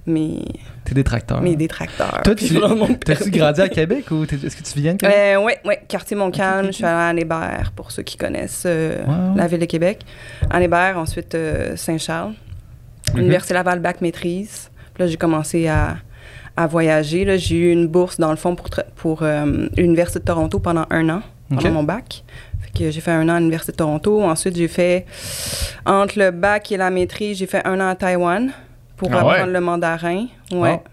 mes, 0.05 0.43
T'es 0.83 0.93
détracteur. 0.93 1.41
mes 1.41 1.55
détracteurs. 1.55 2.21
Toi, 2.23 2.35
tu, 2.35 2.53
permis. 3.05 3.29
grandi 3.31 3.61
à 3.61 3.69
Québec 3.69 4.05
ou 4.11 4.23
est-ce 4.23 4.55
que 4.55 4.63
tu 4.63 4.79
viens 4.79 4.93
de 4.93 4.97
Québec? 4.97 5.15
Euh, 5.17 5.37
ouais, 5.37 5.59
ouais, 5.65 5.81
quartier 5.87 6.15
Montcalm. 6.17 6.67
Je 6.67 6.71
suis 6.73 6.85
allée 6.85 6.93
à 6.93 7.07
Anne-Hébert, 7.07 7.71
pour 7.75 7.91
ceux 7.91 8.03
qui 8.03 8.17
connaissent 8.17 8.63
euh, 8.65 9.03
la 9.35 9.47
ville 9.47 9.59
de 9.59 9.65
Québec. 9.65 10.01
Anne-Hébert, 10.49 10.97
ensuite 10.97 11.35
euh, 11.35 11.75
Saint-Charles. 11.75 12.33
Université 13.15 13.53
Laval, 13.53 13.79
bac 13.79 14.01
maîtrise. 14.01 14.69
Puis 14.93 15.03
là, 15.03 15.07
j'ai 15.07 15.17
commencé 15.17 15.67
à, 15.67 15.97
à 16.57 16.67
voyager. 16.67 17.25
Là, 17.25 17.37
j'ai 17.37 17.55
eu 17.57 17.71
une 17.71 17.87
bourse, 17.87 18.19
dans 18.19 18.31
le 18.31 18.37
fond, 18.37 18.55
pour, 18.55 18.69
pour 18.95 19.23
euh, 19.23 19.67
l'Université 19.77 20.19
de 20.19 20.25
Toronto 20.25 20.59
pendant 20.59 20.85
un 20.89 21.09
an, 21.09 21.21
pendant 21.49 21.71
mon 21.71 21.83
bac. 21.83 22.23
J'ai 22.75 22.91
fait 22.91 23.11
un 23.11 23.29
an 23.29 23.35
à 23.35 23.39
l'Université 23.39 23.71
de 23.71 23.77
Toronto. 23.77 24.23
Ensuite, 24.23 24.55
j'ai 24.55 24.67
fait, 24.67 25.05
entre 25.85 26.17
le 26.17 26.31
bac 26.31 26.71
et 26.71 26.77
la 26.77 26.89
maîtrise, 26.89 27.37
j'ai 27.37 27.45
fait 27.45 27.61
un 27.67 27.79
an 27.79 27.89
à 27.89 27.95
Taïwan 27.95 28.51
pour 28.97 29.09
Ah 29.13 29.25
ouais? 29.25 29.31
apprendre 29.33 29.53
le 29.53 29.61
mandarin. 29.61 30.25
Ouais. 30.51 30.81
Ah. 30.83 30.89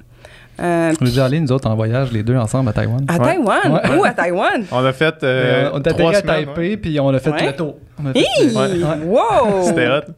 Euh, 0.62 0.92
On 1.00 1.04
est 1.06 1.08
déjà 1.08 1.24
allés, 1.24 1.40
nous 1.40 1.50
autres, 1.52 1.68
en 1.70 1.74
voyage, 1.74 2.12
les 2.12 2.22
deux 2.22 2.36
ensemble 2.36 2.68
à 2.68 2.72
Taïwan. 2.74 3.00
à 3.08 3.12
Ouais. 3.14 3.18
Taïwan? 3.18 3.60
Ouais. 3.72 3.96
Où 3.98 4.04
à 4.04 4.10
Taïwan? 4.10 4.64
On 4.70 4.84
a 4.84 4.92
fait 4.92 5.22
euh, 5.22 5.68
Euh, 5.68 5.70
on 5.72 5.78
atterri 5.78 6.14
à. 6.16 6.20
Taipei, 6.20 6.68
ouais. 6.70 6.76
puis 6.76 7.00
on 7.00 7.08
a 7.08 7.18
fait 7.18 7.30
Ouais. 7.30 7.46
le 7.46 7.52
tour. 7.54 7.76
On 8.02 8.06
a 8.08 8.12
fait, 8.12 8.18
Hey! 8.18 8.54
ouais. 8.54 9.04
Wow! 9.06 9.62
C'était 9.62 9.88
hot. 9.88 10.12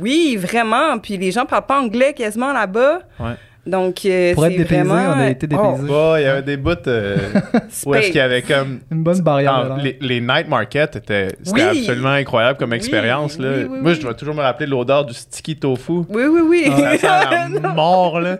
Oui, 0.00 0.36
vraiment. 0.40 0.98
Puis 0.98 1.16
les 1.16 1.32
gens 1.32 1.46
parlent 1.46 1.66
pas 1.66 1.80
anglais 1.80 2.12
quasiment 2.12 2.52
là-bas. 2.52 3.00
Ouais. 3.18 3.34
Donc, 3.68 4.04
euh, 4.06 4.34
Pour 4.34 4.46
être 4.46 4.56
dépaysé, 4.56 4.82
vraiment... 4.82 5.12
on 5.14 5.20
a 5.20 5.28
été 5.28 5.46
Oh, 5.52 5.76
dépaysé. 5.76 5.92
Ouais, 5.92 6.22
il 6.22 6.24
y 6.24 6.28
avait 6.28 6.42
des 6.42 6.56
bouts 6.56 6.70
euh, 6.86 7.16
où 7.86 7.94
est-ce 7.94 8.06
qu'il 8.06 8.16
y 8.16 8.20
avait 8.20 8.42
comme. 8.42 8.80
Une 8.90 9.02
bonne 9.02 9.20
barrière. 9.20 9.52
Ah, 9.72 9.78
les, 9.82 9.98
les 10.00 10.20
night 10.20 10.48
markets 10.48 10.96
étaient 10.96 11.28
c'était 11.42 11.62
Oui. 11.70 11.78
absolument 11.80 12.08
incroyable 12.12 12.58
comme 12.58 12.72
expérience. 12.72 13.38
là. 13.38 13.48
oui, 13.50 13.62
oui, 13.68 13.78
Moi, 13.82 13.90
oui. 13.90 13.94
je 13.96 14.00
dois 14.00 14.14
toujours 14.14 14.34
me 14.34 14.40
rappeler 14.40 14.66
de 14.66 14.70
l'odeur 14.70 15.04
du 15.04 15.12
sticky 15.14 15.56
tofu. 15.56 15.92
Oui, 16.08 16.24
oui, 16.30 16.40
oui. 16.48 16.64
Ah, 16.72 16.96
Ça 16.98 17.20
sent 17.30 17.60
la 17.62 17.68
mort, 17.74 18.20
là. 18.20 18.38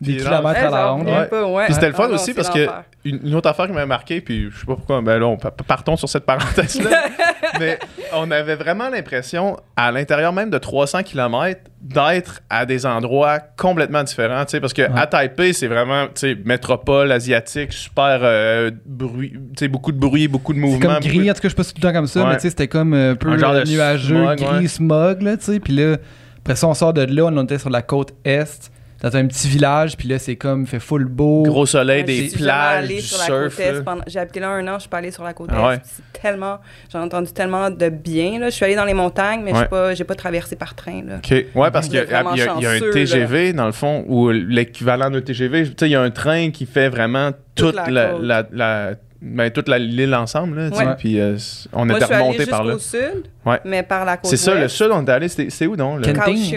Des 0.00 0.16
kilomètres 0.16 0.64
à 0.66 0.70
la 0.70 0.86
ronde. 0.88 1.06
Ouais. 1.06 1.42
ouais. 1.42 1.64
Puis 1.66 1.74
c'était 1.74 1.88
le 1.88 1.94
fun 1.94 2.04
Ah 2.06 2.08
non, 2.08 2.14
aussi 2.14 2.26
c'est 2.26 2.34
parce 2.34 2.50
que 2.50 2.66
une, 3.04 3.20
une 3.24 3.34
autre 3.34 3.48
affaire 3.48 3.66
qui 3.66 3.72
m'a 3.72 3.86
marqué, 3.86 4.20
puis 4.20 4.50
je 4.50 4.58
sais 4.60 4.66
pas 4.66 4.74
pourquoi, 4.76 5.00
ben 5.02 5.18
là, 5.18 5.26
on, 5.26 5.36
pa- 5.36 5.50
partons 5.50 5.96
sur 5.96 6.08
cette 6.08 6.24
parenthèse-là. 6.24 6.90
mais 7.60 7.78
on 8.14 8.30
avait 8.30 8.54
vraiment 8.56 8.88
l'impression, 8.88 9.56
à 9.76 9.92
l'intérieur 9.92 10.32
même 10.32 10.50
de 10.50 10.58
300 10.58 11.02
km, 11.02 11.60
d'être 11.82 12.40
à 12.50 12.64
des 12.66 12.86
endroits 12.86 13.38
complètement 13.58 14.02
différents. 14.02 14.44
tu 14.46 14.52
sais, 14.52 14.60
Parce 14.60 14.72
que 14.72 14.82
à 14.96 15.06
Taipei, 15.06 15.52
c'est 15.52 15.66
vraiment 15.68 16.06
tu 16.06 16.12
sais, 16.16 16.36
métropole 16.44 17.12
asiatique, 17.12 17.72
super 17.72 18.20
euh, 18.22 18.70
bruit, 18.86 19.32
tu 19.32 19.38
sais, 19.60 19.68
beaucoup 19.68 19.92
de 19.92 19.98
bruit, 19.98 20.26
beaucoup 20.28 20.52
de 20.54 20.58
C'est 20.58 20.64
mouvements. 20.64 20.94
comme 20.94 21.00
gris, 21.02 21.30
en 21.30 21.34
tout 21.34 21.40
cas, 21.40 21.48
je 21.48 21.50
sais 21.50 21.54
pas 21.56 21.62
si 21.62 21.68
c'est 21.68 21.74
tout 21.74 21.80
le 21.86 21.88
temps 21.88 21.94
comme 21.98 22.06
ça, 22.06 22.20
Ouais. 22.22 22.28
mais 22.30 22.34
tu 22.36 22.40
sais, 22.42 22.50
c'était 22.50 22.68
comme 22.68 22.94
un 22.94 23.14
peu 23.14 23.28
Un 23.30 23.38
genre 23.38 23.52
de 23.52 23.58
euh, 23.60 23.64
nuageux, 23.64 24.16
smog, 24.16 24.38
gris, 24.38 24.58
ouais. 24.62 24.68
smog, 24.68 25.22
là, 25.22 25.36
tu 25.36 25.44
sais. 25.44 25.60
Puis 25.60 25.74
là, 25.74 25.96
après 26.38 26.56
ça, 26.56 26.66
on 26.68 26.74
sort 26.74 26.92
de 26.94 27.02
là, 27.02 27.24
on 27.26 27.42
était 27.44 27.58
sur 27.58 27.70
la 27.70 27.82
côte 27.82 28.12
est, 28.24 28.70
dans 29.10 29.16
un 29.18 29.26
petit 29.26 29.48
village, 29.48 29.96
puis 29.96 30.08
là, 30.08 30.18
c'est 30.18 30.36
comme, 30.36 30.62
il 30.62 30.66
fait 30.66 30.80
full 30.80 31.04
beau. 31.04 31.42
Gros 31.42 31.66
soleil, 31.66 31.98
Ouais, 32.00 32.04
des 32.04 32.28
je 32.30 32.36
plages, 32.38 32.88
du 32.88 33.00
sur 33.02 33.18
surf. 33.52 33.84
pendant- 33.84 34.02
J'ai 34.06 34.18
habité 34.18 34.40
là 34.40 34.48
un 34.48 34.66
an, 34.66 34.74
je 34.76 34.80
suis 34.80 34.88
pas 34.88 34.96
allée 34.98 35.10
sur 35.10 35.22
la 35.24 35.34
côte 35.34 35.50
Ah 35.52 35.58
est. 35.60 35.66
ouais. 35.68 35.80
C'est 35.84 36.20
tellement, 36.22 36.58
j'en 36.90 37.00
ai 37.00 37.04
entendu 37.04 37.30
tellement 37.32 37.68
de 37.70 37.88
bien. 37.90 38.38
Là. 38.38 38.46
Je 38.46 38.54
suis 38.54 38.64
allée 38.64 38.76
dans 38.76 38.86
les 38.86 38.94
montagnes, 38.94 39.42
mais 39.44 39.50
je 39.50 39.56
Ouais. 39.56 39.60
suis 39.62 39.68
pas, 39.68 39.94
j'ai 39.94 40.04
pas 40.04 40.14
traversé 40.14 40.56
par 40.56 40.74
train. 40.74 41.02
Là. 41.06 41.16
OK. 41.16 41.30
Ouais, 41.54 41.70
parce 41.70 41.86
qu'il 41.88 41.96
y, 41.96 41.98
y 41.98 42.14
a- 42.14 42.24
il 42.34 42.62
y 42.62 42.66
a 42.66 42.70
un 42.70 42.80
TGV, 42.92 43.52
dans 43.52 43.66
le 43.66 43.72
fond, 43.72 44.04
ou 44.08 44.30
l'équivalent 44.30 45.10
d'un 45.10 45.20
TGV. 45.20 45.64
Tu 45.64 45.72
sais, 45.78 45.86
il 45.88 45.92
y 45.92 45.96
a 45.96 46.00
un 46.00 46.10
train 46.10 46.50
qui 46.50 46.64
fait 46.64 46.88
vraiment 46.88 47.30
toute, 47.54 47.66
Toute 47.66 47.74
la 47.76 47.90
la, 47.90 48.06
côte. 48.12 48.22
la- 48.22 48.46
la- 48.52 48.90
ben, 49.20 49.50
toute 49.50 49.68
la- 49.68 49.78
l'île 49.78 50.14
ensemble. 50.14 50.56
Là. 50.58 50.68
Ouais. 50.70 50.94
Puis 50.98 51.20
euh, 51.20 51.36
on 51.74 51.84
Moi, 51.84 51.98
je 52.00 52.04
était 52.04 52.16
remonté 52.16 52.46
par 52.46 52.64
là. 52.64 52.74
jusqu'au 52.78 52.98
sud, 52.98 53.24
Ouais. 53.44 53.60
mais 53.66 53.82
par 53.82 54.04
la 54.06 54.16
côte 54.16 54.30
C'est 54.30 54.36
ça, 54.38 54.54
le 54.54 54.68
sud, 54.68 54.88
on 54.92 55.04
est 55.04 55.10
allé. 55.10 55.28
C'est 55.28 55.66
où 55.66 55.76
donc? 55.76 55.98
le- 56.06 56.12
Kenting. 56.12 56.56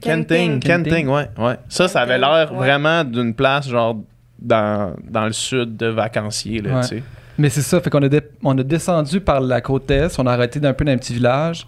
Kenting. 0.00 0.60
Kenting. 0.60 1.08
Ouais, 1.08 1.28
ouais. 1.38 1.56
Ça, 1.68 1.88
ça 1.88 2.00
avait 2.00 2.18
l'air 2.18 2.50
Ouais. 2.52 2.58
vraiment 2.58 3.04
d'une 3.04 3.34
place, 3.34 3.68
genre, 3.68 3.96
dans, 4.38 4.94
dans 5.08 5.26
le 5.26 5.32
sud 5.32 5.76
de 5.76 5.86
vacanciers, 5.86 6.60
là, 6.62 6.76
Ouais. 6.76 6.80
tu 6.82 6.86
sais. 6.88 7.02
Mais 7.38 7.48
c'est 7.48 7.62
ça, 7.62 7.80
fait 7.80 7.90
qu'on 7.90 8.02
a, 8.02 8.08
dé- 8.08 8.20
on 8.42 8.56
a 8.58 8.62
descendu 8.62 9.20
par 9.20 9.40
la 9.40 9.60
côte 9.60 9.90
est, 9.90 10.18
on 10.18 10.26
a 10.26 10.32
arrêté 10.32 10.60
d'un 10.60 10.72
peu 10.74 10.84
dans 10.84 10.92
un 10.92 10.98
petit 10.98 11.14
village, 11.14 11.66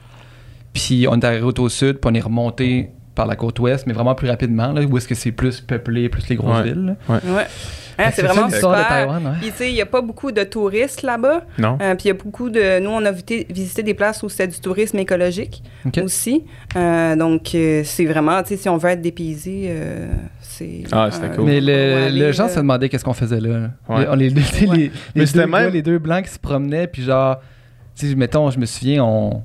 puis 0.72 1.06
on 1.08 1.14
est 1.18 1.24
arrivé 1.24 1.42
au 1.44 1.68
sud, 1.68 1.98
puis 1.98 2.10
on 2.10 2.14
est 2.14 2.20
remonté 2.20 2.90
par 3.14 3.26
la 3.26 3.36
côte 3.36 3.58
ouest, 3.60 3.86
mais 3.86 3.92
vraiment 3.92 4.14
plus 4.14 4.28
rapidement, 4.28 4.72
là, 4.72 4.82
où 4.82 4.96
est-ce 4.96 5.06
que 5.08 5.14
c'est 5.14 5.32
plus 5.32 5.60
peuplé, 5.60 6.08
plus 6.08 6.28
les 6.28 6.36
grosses 6.36 6.58
Ouais. 6.58 6.64
villes. 6.72 6.96
là. 7.08 7.20
Ouais. 7.34 7.44
Hein, 7.98 8.08
c'est 8.14 8.22
vraiment 8.22 8.46
l'histoire 8.46 8.72
de 8.74 8.82
super. 8.82 8.88
Taïwan, 8.96 9.22
ouais. 9.26 9.32
Puis, 9.42 9.50
tu 9.50 9.56
sais, 9.58 9.68
il 9.70 9.74
n'y 9.74 9.82
a 9.82 9.86
pas 9.86 10.00
beaucoup 10.00 10.32
de 10.32 10.42
touristes 10.44 11.02
là-bas. 11.02 11.42
Non? 11.58 11.76
Euh, 11.82 11.94
puis, 11.94 12.04
il 12.04 12.08
y 12.08 12.10
a 12.10 12.14
beaucoup 12.14 12.48
de. 12.48 12.80
Nous, 12.80 12.88
on 12.88 13.04
a 13.04 13.10
visité, 13.12 13.46
visité 13.50 13.82
des 13.82 13.92
places 13.92 14.22
où 14.22 14.30
c'était 14.30 14.48
du 14.48 14.58
tourisme 14.58 14.98
écologique 14.98 15.62
aussi. 16.02 16.42
Euh, 16.74 17.14
donc, 17.16 17.54
euh, 17.54 17.82
c'est 17.84 18.06
vraiment, 18.06 18.42
tu 18.42 18.48
sais, 18.48 18.56
si 18.56 18.68
on 18.70 18.78
veut 18.78 18.88
être 18.88 19.02
dépaysé, 19.02 19.64
euh, 19.68 20.06
c'est. 20.40 20.84
Ah, 20.90 21.10
c'était 21.12 21.28
cool. 21.36 21.44
Mais 21.44 21.60
faut 21.60 21.66
le, 21.66 22.04
aller, 22.06 22.18
le 22.20 22.32
gens 22.32 22.48
se 22.48 22.56
demandaient 22.56 22.88
qu'est-ce 22.88 23.04
qu'on 23.04 23.12
faisait 23.12 23.40
là. 23.40 23.68
Ouais. 23.90 24.00
Les, 24.00 24.08
on- 24.08 24.14
les, 24.14 24.28
les, 24.30 24.40
les- 24.62 24.66
Ouais. 24.68 24.76
les 24.78 24.90
Mais 25.14 25.26
c'était 25.26 25.44
deux 25.44 25.50
gars, 25.52 25.60
même- 25.64 25.72
les 25.74 25.82
deux 25.82 25.98
blancs 25.98 26.24
qui 26.24 26.30
se 26.32 26.38
promenaient, 26.38 26.86
puis 26.86 27.02
genre, 27.02 27.36
tu 27.94 28.08
sais, 28.08 28.14
mettons, 28.14 28.50
je 28.50 28.58
me 28.58 28.64
souviens, 28.64 29.04
on. 29.04 29.42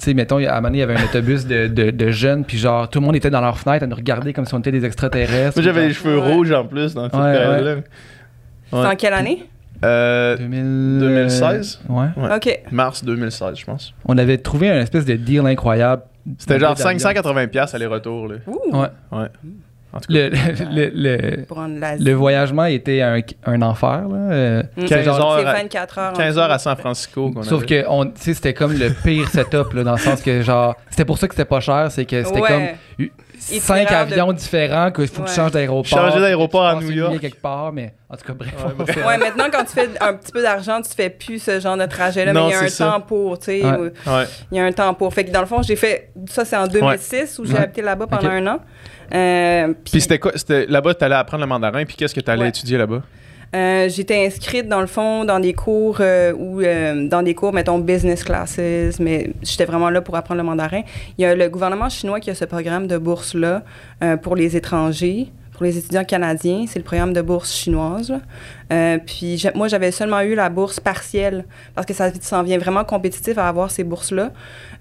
Tu 0.00 0.06
sais, 0.06 0.14
mettons, 0.14 0.38
à 0.38 0.40
un 0.50 0.54
moment 0.56 0.62
donné, 0.68 0.78
il 0.78 0.80
y 0.80 0.82
avait 0.82 0.96
un 0.96 1.04
autobus 1.04 1.44
de, 1.46 1.66
de, 1.66 1.90
de 1.90 2.10
jeunes, 2.10 2.44
puis 2.46 2.56
genre, 2.56 2.88
tout 2.88 3.00
le 3.00 3.04
monde 3.06 3.16
était 3.16 3.28
dans 3.28 3.42
leur 3.42 3.58
fenêtre 3.58 3.84
à 3.84 3.86
nous 3.86 3.94
regarder 3.96 4.32
comme 4.32 4.46
si 4.46 4.54
on 4.54 4.58
était 4.60 4.72
des 4.72 4.86
extraterrestres. 4.86 5.58
Moi, 5.58 5.62
j'avais 5.62 5.88
les 5.88 5.92
cheveux 5.94 6.18
Ouais. 6.18 6.32
rouges 6.32 6.52
en 6.52 6.64
plus 6.64 6.94
dans 6.94 7.04
cette 7.04 7.14
Ouais, 7.20 7.32
période-là. 7.36 7.76
C'est 8.70 8.76
en 8.76 8.96
quelle 8.96 9.12
année? 9.12 9.44
Euh, 9.84 10.36
2000, 10.38 10.98
2016? 11.00 11.80
Ouais. 11.88 12.06
Ouais. 12.16 12.34
OK. 12.34 12.60
Mars 12.72 13.04
2016, 13.04 13.58
je 13.58 13.64
pense. 13.66 13.94
On 14.06 14.16
avait 14.16 14.38
trouvé 14.38 14.70
un 14.70 14.80
espèce 14.80 15.04
de 15.04 15.14
deal 15.16 15.40
incroyable. 15.46 16.02
C'était 16.38 16.58
genre 16.58 16.74
peu 16.74 16.82
d'avion. 16.82 16.98
580$ 17.10 17.48
piastres 17.48 17.74
aller-retour. 17.76 18.28
Là. 18.28 18.36
Ouh! 18.46 18.76
Ouais. 18.78 18.88
Ouais. 19.12 19.26
En 19.92 19.98
tout 20.00 20.12
cas, 20.12 20.28
Le, 21.98 22.12
voyagement 22.12 22.64
était 22.66 23.00
un, 23.02 23.20
un 23.44 23.62
enfer. 23.62 24.02
Là. 24.08 24.16
Euh, 24.32 24.62
Mm. 24.76 24.84
15 24.84 25.04
genre- 25.04 25.32
heures 25.38 25.46
à- 25.48 25.52
24 25.52 25.98
heures. 25.98 26.12
en 26.12 26.16
15 26.16 26.34
tout. 26.34 26.40
heures 26.40 26.50
à 26.50 26.58
San 26.58 26.76
Francisco. 26.76 27.30
qu'on 27.30 27.42
Sauf 27.42 27.62
avait. 27.64 27.82
que 27.82 27.88
on- 27.88 28.12
c'était 28.14 28.54
comme 28.54 28.72
le 28.72 28.90
pire 28.90 29.28
setup, 29.32 29.72
là, 29.74 29.82
dans 29.84 29.92
le 29.92 29.98
sens 29.98 30.20
que, 30.22 30.42
genre, 30.42 30.76
c'était 30.90 31.04
pour 31.04 31.18
ça 31.18 31.26
que 31.28 31.34
c'était 31.34 31.44
pas 31.44 31.60
cher, 31.60 31.88
c'est 31.90 32.04
que 32.04 32.22
c'était 32.22 32.40
Ouais. 32.40 32.76
comme 32.98 33.06
cinq 33.38 33.88
de- 33.88 33.94
avions 33.94 34.32
différents, 34.32 34.90
qu'il 34.92 35.08
faut 35.08 35.22
que 35.22 35.28
tu 35.28 35.34
changes 35.34 35.50
d'aéroport. 35.52 35.86
Changer 35.86 36.20
d'aéroport 36.20 36.66
à 36.66 36.74
New 36.76 36.90
York. 36.90 37.18
quelque 37.20 37.40
part, 37.40 37.72
mais 37.72 37.94
en 38.08 38.16
tout 38.16 38.24
cas, 38.26 38.32
bref. 38.34 38.54
Ouais, 39.06 39.18
maintenant, 39.18 39.46
quand 39.50 39.64
tu 39.64 39.72
fais 39.72 39.88
un 40.00 40.14
petit 40.14 40.30
peu 40.32 40.42
d'argent, 40.42 40.80
tu 40.82 40.90
fais 40.94 41.10
plus 41.10 41.38
ce 41.42 41.58
genre 41.58 41.76
de 41.76 41.86
trajet-là, 41.86 42.32
Non, 42.32 42.44
mais 42.46 42.50
il 42.50 42.52
y 42.52 42.56
a 42.56 42.60
un 42.64 42.68
ça. 42.68 42.84
temps 42.92 43.00
pour, 43.00 43.38
tu 43.38 43.46
sais. 43.46 43.62
Il 44.52 44.56
y 44.56 44.60
a 44.60 44.64
un 44.64 44.72
temps 44.72 44.94
pour. 44.94 45.12
Fait 45.12 45.24
que 45.24 45.30
dans 45.32 45.40
le 45.40 45.46
fond, 45.46 45.62
j'ai 45.62 45.76
fait. 45.76 46.10
Ça, 46.28 46.44
c'est 46.44 46.56
en 46.56 46.66
2006 46.68 47.38
où 47.40 47.44
j'ai 47.44 47.54
Ouais. 47.54 47.60
habité 47.60 47.82
là-bas 47.82 48.06
pendant 48.06 48.28
un 48.30 48.46
an. 48.46 48.60
Euh, 49.12 49.72
Puis 49.84 50.00
c'était 50.00 50.18
quoi? 50.18 50.32
C'était, 50.36 50.66
là-bas, 50.66 50.94
tu 50.94 51.04
allais 51.04 51.14
apprendre 51.14 51.42
le 51.42 51.48
mandarin, 51.48 51.84
puis 51.84 51.96
qu'est-ce 51.96 52.14
que 52.14 52.20
tu 52.20 52.30
allais 52.30 52.42
Ouais. 52.42 52.48
étudier 52.48 52.78
là-bas? 52.78 53.02
Euh, 53.52 53.88
J'étais 53.88 54.24
inscrite 54.26 54.68
dans 54.68 54.80
le 54.80 54.86
fond 54.86 55.24
dans 55.24 55.40
des 55.40 55.54
cours 55.54 55.96
euh, 56.00 56.32
ou 56.32 56.60
euh, 56.60 57.08
dans 57.08 57.22
des 57.22 57.34
cours 57.34 57.52
mettons 57.52 57.80
business 57.80 58.22
classes, 58.22 58.58
mais 59.00 59.32
j'étais 59.42 59.64
vraiment 59.64 59.90
là 59.90 60.00
pour 60.00 60.14
apprendre 60.14 60.38
le 60.40 60.44
mandarin. 60.46 60.82
Il 61.18 61.22
y 61.22 61.24
a 61.24 61.34
le 61.34 61.48
gouvernement 61.48 61.88
chinois 61.88 62.20
qui 62.20 62.30
a 62.30 62.34
ce 62.36 62.44
programme 62.44 62.86
de 62.86 62.96
bourse 62.96 63.34
là 63.34 63.62
pour 64.22 64.36
les 64.36 64.56
étrangers. 64.56 65.32
Pour 65.60 65.66
les 65.66 65.76
étudiants 65.76 66.04
canadiens, 66.04 66.64
c'est 66.66 66.78
le 66.78 66.86
programme 66.86 67.12
de 67.12 67.20
bourse 67.20 67.54
chinoise. 67.54 68.14
Euh, 68.72 68.96
puis 68.96 69.44
moi, 69.54 69.68
j'avais 69.68 69.90
seulement 69.90 70.22
eu 70.22 70.34
la 70.34 70.48
bourse 70.48 70.80
partielle 70.80 71.44
parce 71.74 71.86
que 71.86 71.92
ça 71.92 72.10
s'en 72.22 72.42
vient 72.42 72.56
vraiment 72.56 72.82
compétitif 72.82 73.36
à 73.36 73.46
avoir 73.46 73.70
ces 73.70 73.84
bourses-là. 73.84 74.32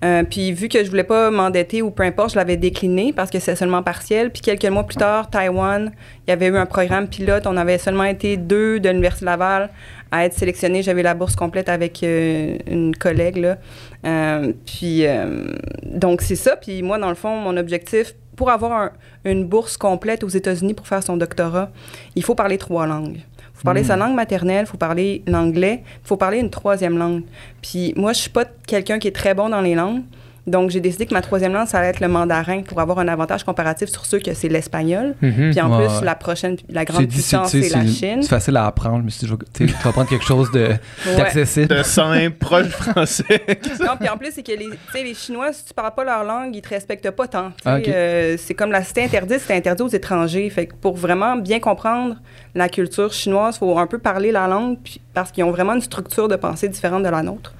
Euh, 0.06 0.24
puis 0.24 0.54
vu 0.54 0.70
que 0.70 0.82
je 0.82 0.90
voulais 0.90 1.04
pas 1.04 1.32
m'endetter 1.32 1.82
ou 1.82 1.92
peu 1.92 2.04
importe, 2.04 2.32
je 2.32 2.38
l'avais 2.38 2.56
décliné 2.56 3.12
parce 3.12 3.30
que 3.30 3.40
c'est 3.40 3.58
seulement 3.58 3.84
partiel. 3.84 4.32
Puis 4.32 4.42
quelques 4.42 4.68
mois 4.68 4.86
plus 4.86 4.96
tard, 4.96 5.30
Taïwan, 5.30 5.92
il 6.26 6.30
y 6.30 6.32
avait 6.32 6.48
eu 6.48 6.56
un 6.56 6.66
programme 6.66 7.10
pilote. 7.10 7.46
On 7.46 7.58
avait 7.58 7.78
seulement 7.78 8.06
été 8.06 8.38
deux 8.38 8.80
de 8.80 8.88
l'Université 8.88 9.26
Laval 9.26 9.72
à 10.14 10.24
être 10.24 10.34
sélectionnés. 10.34 10.82
J'avais 10.82 11.04
la 11.04 11.14
bourse 11.14 11.36
complète 11.36 11.68
avec 11.68 12.04
euh, 12.04 12.58
une 12.68 12.96
collègue. 12.96 13.36
Là. 13.36 13.58
Puis 14.66 15.04
donc 15.84 16.22
c'est 16.22 16.38
ça. 16.38 16.56
Puis 16.56 16.84
moi, 16.84 16.98
dans 17.00 17.10
le 17.10 17.16
fond, 17.16 17.36
mon 17.36 17.58
objectif, 17.58 18.16
pour 18.40 18.50
avoir 18.50 18.72
un- 18.72 18.92
une 19.26 19.44
bourse 19.46 19.76
complète 19.76 20.24
aux 20.24 20.30
États-Unis 20.30 20.74
pour 20.74 20.88
faire 20.88 21.04
son 21.04 21.18
doctorat, 21.18 21.70
il 22.16 22.24
faut 22.24 22.36
parler 22.36 22.58
trois 22.58 22.88
langues. 22.88 23.18
Il 23.18 23.58
faut 23.62 23.66
parler 23.66 23.84
sa 23.84 23.98
langue 23.98 24.16
maternelle, 24.16 24.64
il 24.66 24.70
faut 24.72 24.78
parler 24.78 25.22
l'anglais, 25.28 25.84
il 25.86 26.08
faut 26.08 26.16
parler 26.16 26.38
une 26.40 26.50
troisième 26.50 26.98
langue. 26.98 27.24
Puis 27.62 27.94
moi, 27.98 28.14
je 28.14 28.20
suis 28.22 28.30
pas 28.30 28.46
quelqu'un 28.66 28.98
qui 28.98 29.10
est 29.10 29.18
très 29.24 29.34
bon 29.34 29.50
dans 29.50 29.60
les 29.60 29.76
langues. 29.76 30.04
Donc, 30.48 30.70
j'ai 30.72 30.80
décidé 30.80 31.06
que 31.06 31.14
ma 31.14 31.22
troisième 31.22 31.54
langue, 31.54 31.68
ça 31.68 31.80
allait 31.80 31.90
être 31.90 32.00
le 32.00 32.08
mandarin 32.08 32.62
pour 32.64 32.80
avoir 32.80 33.00
un 33.00 33.08
avantage 33.08 33.44
comparatif 33.44 33.90
sur 33.90 34.06
ceux 34.06 34.20
que 34.20 34.34
c'est 34.34 34.48
l'espagnol. 34.50 35.16
Puis 35.20 35.60
en 35.62 35.70
Ouais, 35.80 35.86
plus, 35.88 35.96
ouais. 36.00 36.06
la 36.06 36.16
prochaine, 36.16 36.58
la 36.70 36.86
grande 36.86 37.08
puissance, 37.08 37.52
sais, 37.52 37.62
c'est 37.64 37.76
la 37.78 37.86
Chine. 37.86 38.24
C'est 38.24 38.30
facile 38.30 38.58
à 38.58 38.66
apprendre. 38.66 39.04
Je 39.10 39.28
vais- 39.28 39.36
tu 39.54 39.66
vas 39.68 39.92
prendre 39.92 40.10
quelque 40.10 40.26
chose 40.26 40.50
de- 40.52 40.70
Ouais. 41.08 41.16
d'accessible. 41.18 41.68
De 41.68 41.84
simple, 41.84 42.32
proche 42.38 42.68
français. 42.70 43.24
Non, 43.80 43.92
puis 44.00 44.10
en 44.10 44.18
plus, 44.18 44.32
c'est 44.34 44.44
que 44.44 44.52
les, 44.52 44.66
tu 44.70 44.78
sais, 44.92 45.04
les 45.04 45.14
Chinois, 45.14 45.54
si 45.54 45.66
tu 45.66 45.74
parles 45.74 45.94
pas 45.96 46.04
leur 46.04 46.24
langue, 46.24 46.56
ils 46.56 46.62
te 46.62 46.70
respectent 46.70 47.12
pas 47.12 47.28
tant. 47.28 47.52
Ah. 47.66 47.76
Euh, 47.78 48.36
c'est 48.38 48.54
comme 48.54 48.72
la 48.72 48.84
cité 48.84 49.04
interdite, 49.04 49.42
c'est 49.46 49.56
interdit 49.56 49.84
aux 49.84 49.88
étrangers. 49.88 50.50
Fait 50.50 50.66
que 50.68 50.74
pour 50.76 50.96
vraiment 50.96 51.36
bien 51.36 51.60
comprendre 51.60 52.16
la 52.56 52.70
culture 52.70 53.14
chinoise, 53.14 53.56
il 53.56 53.60
faut 53.60 53.78
un 53.78 53.88
peu 53.88 54.00
parler 54.00 54.32
la 54.32 54.48
langue, 54.48 54.78
puis- 54.84 55.02
parce 55.14 55.32
qu'ils 55.32 55.44
ont 55.44 55.52
vraiment 55.52 55.74
une 55.76 55.82
structure 55.82 56.28
de 56.28 56.36
pensée 56.36 56.68
différente 56.70 57.04
de 57.04 57.10
la 57.10 57.22
nôtre. 57.24 57.54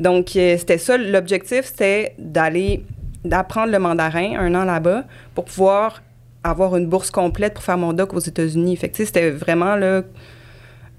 Donc, 0.00 0.36
euh, 0.36 0.56
c'était 0.58 0.78
ça, 0.78 0.96
l'objectif, 0.96 1.64
c'était 1.66 2.14
d'aller, 2.18 2.84
d'apprendre 3.24 3.72
le 3.72 3.78
mandarin 3.78 4.38
un 4.38 4.54
an 4.54 4.64
là-bas 4.64 5.04
pour 5.34 5.44
pouvoir 5.44 6.02
avoir 6.44 6.76
une 6.76 6.86
bourse 6.86 7.10
complète 7.10 7.54
pour 7.54 7.64
faire 7.64 7.78
mon 7.78 7.92
doc 7.92 8.14
aux 8.14 8.20
États-Unis. 8.20 8.76
Fait 8.76 8.88
que, 8.88 8.96
c'était 9.04 9.30
vraiment, 9.30 9.74
là, 9.76 10.02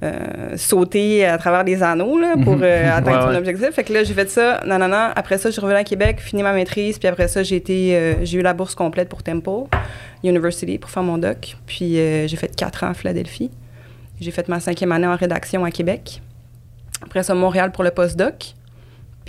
euh, 0.01 0.55
sauter 0.55 1.25
à 1.25 1.37
travers 1.37 1.63
les 1.65 1.83
anneaux 1.83 2.17
là, 2.17 2.35
pour 2.41 2.57
euh, 2.61 2.89
atteindre 2.89 3.25
Ouais, 3.25 3.31
ouais. 3.31 3.37
objectif. 3.37 3.71
Fait 3.71 3.83
que 3.83 3.91
là, 3.91 4.03
j'ai 4.03 4.13
fait 4.13 4.29
ça. 4.29 4.61
Non, 4.65 4.77
non, 4.77 4.87
non. 4.87 5.09
Après 5.15 5.37
ça, 5.37 5.49
je 5.49 5.53
suis 5.53 5.61
revenue 5.61 5.77
à 5.79 5.83
Québec, 5.83 6.19
fini 6.21 6.41
ma 6.43 6.53
maîtrise. 6.53 6.97
Puis 6.99 7.07
après 7.07 7.27
ça, 7.27 7.43
j'ai 7.43 7.57
été, 7.57 7.95
euh, 7.97 8.13
j'ai 8.23 8.39
eu 8.39 8.41
la 8.41 8.53
bourse 8.53 8.75
complète 8.75 9.09
pour 9.09 9.23
Temple 9.23 9.67
University 10.23 10.77
pour 10.77 10.89
faire 10.89 11.03
mon 11.03 11.17
doc. 11.17 11.57
Puis 11.65 11.95
j'ai 11.95 12.35
fait 12.37 12.53
quatre 12.55 12.83
ans 12.83 12.89
à 12.89 12.93
Philadelphie. 12.93 13.51
J'ai 14.21 14.31
fait 14.31 14.47
ma 14.47 14.59
cinquième 14.59 14.91
année 14.91 15.07
en 15.07 15.15
rédaction 15.15 15.63
à 15.65 15.71
Québec. 15.71 16.21
Après 17.01 17.23
ça, 17.23 17.33
Montréal 17.33 17.71
pour 17.71 17.83
le 17.83 17.91
postdoc. 17.91 18.53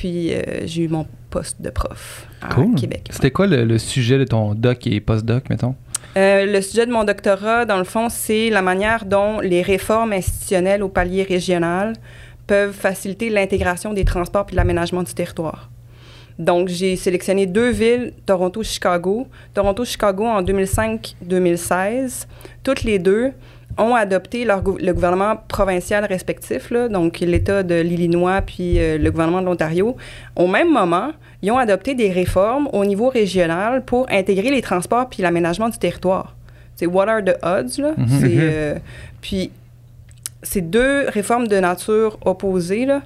Puis 0.00 0.32
euh, 0.32 0.40
j'ai 0.64 0.84
eu 0.84 0.88
mon 0.88 1.06
poste 1.28 1.60
de 1.60 1.68
prof 1.68 2.26
à 2.40 2.54
Cool. 2.54 2.74
Québec. 2.74 3.06
C'était 3.10 3.30
quoi 3.30 3.46
le, 3.46 3.66
le 3.66 3.76
sujet 3.76 4.16
de 4.16 4.24
ton 4.24 4.54
doc 4.54 4.86
et 4.86 4.98
post-doc, 4.98 5.50
mettons? 5.50 5.74
Euh, 6.16 6.46
le 6.46 6.62
sujet 6.62 6.86
de 6.86 6.90
mon 6.90 7.04
doctorat, 7.04 7.66
dans 7.66 7.76
le 7.76 7.84
fond, 7.84 8.08
c'est 8.08 8.48
la 8.48 8.62
manière 8.62 9.04
dont 9.04 9.40
les 9.40 9.60
réformes 9.60 10.14
institutionnelles 10.14 10.82
au 10.82 10.88
palier 10.88 11.22
régional 11.22 11.92
peuvent 12.46 12.72
faciliter 12.72 13.28
l'intégration 13.28 13.92
des 13.92 14.06
transports 14.06 14.46
puis 14.46 14.56
l'aménagement 14.56 15.02
du 15.02 15.12
territoire. 15.12 15.68
Donc, 16.38 16.68
j'ai 16.68 16.96
sélectionné 16.96 17.44
deux 17.44 17.68
villes, 17.68 18.14
Toronto, 18.24 18.62
Chicago. 18.62 19.26
Toronto, 19.52 19.84
Chicago, 19.84 20.24
en 20.24 20.42
2005-2016, 20.42 22.26
toutes 22.62 22.84
les 22.84 22.98
deux 22.98 23.32
ont 23.78 23.94
adopté 23.94 24.44
leur 24.44 24.62
le 24.62 24.92
gouvernement 24.92 25.36
provincial 25.48 26.04
respectif, 26.04 26.70
là, 26.70 26.88
donc 26.88 27.20
l'État 27.20 27.62
de 27.62 27.74
l'Illinois 27.80 28.42
puis 28.42 28.78
euh, 28.78 28.98
le 28.98 29.10
gouvernement 29.10 29.40
de 29.40 29.46
l'Ontario. 29.46 29.96
Au 30.36 30.46
même 30.46 30.72
moment, 30.72 31.12
ils 31.42 31.50
ont 31.50 31.58
adopté 31.58 31.94
des 31.94 32.10
réformes 32.10 32.68
au 32.72 32.84
niveau 32.84 33.08
régional 33.08 33.84
pour 33.84 34.06
intégrer 34.10 34.50
les 34.50 34.62
transports 34.62 35.08
puis 35.08 35.22
l'aménagement 35.22 35.68
du 35.68 35.78
territoire. 35.78 36.34
C'est 36.76 36.86
What 36.86 37.08
are 37.08 37.22
the 37.22 37.36
odds, 37.42 37.80
là? 37.80 37.94
C'est, 38.08 38.36
euh, 38.38 38.74
puis, 39.20 39.50
c'est 40.42 40.62
deux 40.62 41.08
réformes 41.08 41.46
de 41.46 41.56
nature 41.56 42.18
opposée, 42.24 42.86
là. 42.86 43.02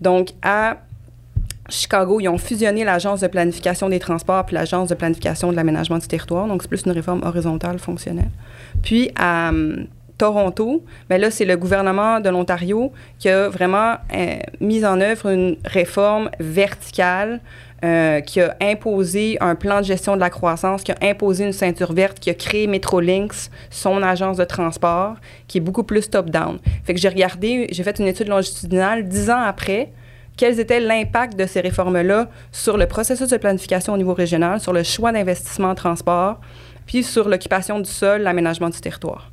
Donc, 0.00 0.30
à 0.42 0.78
Chicago, 1.68 2.20
ils 2.20 2.28
ont 2.28 2.38
fusionné 2.38 2.84
l'Agence 2.84 3.20
de 3.20 3.26
planification 3.26 3.88
des 3.88 3.98
transports 3.98 4.44
puis 4.44 4.54
l'Agence 4.54 4.88
de 4.88 4.94
planification 4.94 5.50
de 5.50 5.56
l'aménagement 5.56 5.98
du 5.98 6.06
territoire. 6.06 6.46
Donc, 6.46 6.62
c'est 6.62 6.68
plus 6.68 6.82
une 6.84 6.92
réforme 6.92 7.22
horizontale 7.24 7.78
fonctionnelle. 7.78 8.30
Puis, 8.82 9.10
à 9.16 9.48
hum, 9.48 9.86
Toronto, 10.18 10.84
ben 11.08 11.20
là, 11.20 11.30
c'est 11.30 11.44
le 11.44 11.56
gouvernement 11.56 12.20
de 12.20 12.28
l'Ontario 12.28 12.92
qui 13.18 13.28
a 13.28 13.48
vraiment 13.48 13.96
euh, 14.14 14.36
mis 14.60 14.84
en 14.84 15.00
œuvre 15.00 15.30
une 15.30 15.56
réforme 15.64 16.30
verticale 16.38 17.40
euh, 17.84 18.20
qui 18.20 18.40
a 18.40 18.56
imposé 18.62 19.36
un 19.40 19.56
plan 19.56 19.80
de 19.80 19.84
gestion 19.84 20.14
de 20.14 20.20
la 20.20 20.30
croissance, 20.30 20.82
qui 20.82 20.92
a 20.92 20.96
imposé 21.02 21.44
une 21.44 21.52
ceinture 21.52 21.92
verte, 21.92 22.20
qui 22.20 22.30
a 22.30 22.34
créé 22.34 22.66
Metrolinx, 22.66 23.50
son 23.70 24.02
agence 24.02 24.36
de 24.36 24.44
transport, 24.44 25.16
qui 25.48 25.58
est 25.58 25.60
beaucoup 25.60 25.82
plus 25.82 26.08
top-down. 26.08 26.58
Fait 26.84 26.94
que 26.94 27.00
j'ai 27.00 27.08
regardé, 27.08 27.66
j'ai 27.70 27.82
fait 27.82 27.98
une 27.98 28.06
étude 28.06 28.28
longitudinale 28.28 29.06
dix 29.06 29.28
ans 29.28 29.42
après, 29.42 29.90
quels 30.36 30.60
étaient 30.60 30.80
l'impact 30.80 31.38
de 31.38 31.46
ces 31.46 31.60
réformes-là 31.60 32.28
sur 32.52 32.76
le 32.76 32.86
processus 32.86 33.28
de 33.28 33.36
planification 33.36 33.92
au 33.92 33.96
niveau 33.96 34.14
régional, 34.14 34.60
sur 34.60 34.72
le 34.72 34.82
choix 34.82 35.12
d'investissement 35.12 35.70
en 35.70 35.74
transport, 35.74 36.40
puis 36.86 37.02
sur 37.02 37.28
l'occupation 37.28 37.78
du 37.78 37.90
sol, 37.90 38.22
l'aménagement 38.22 38.68
du 38.68 38.80
territoire. 38.80 39.30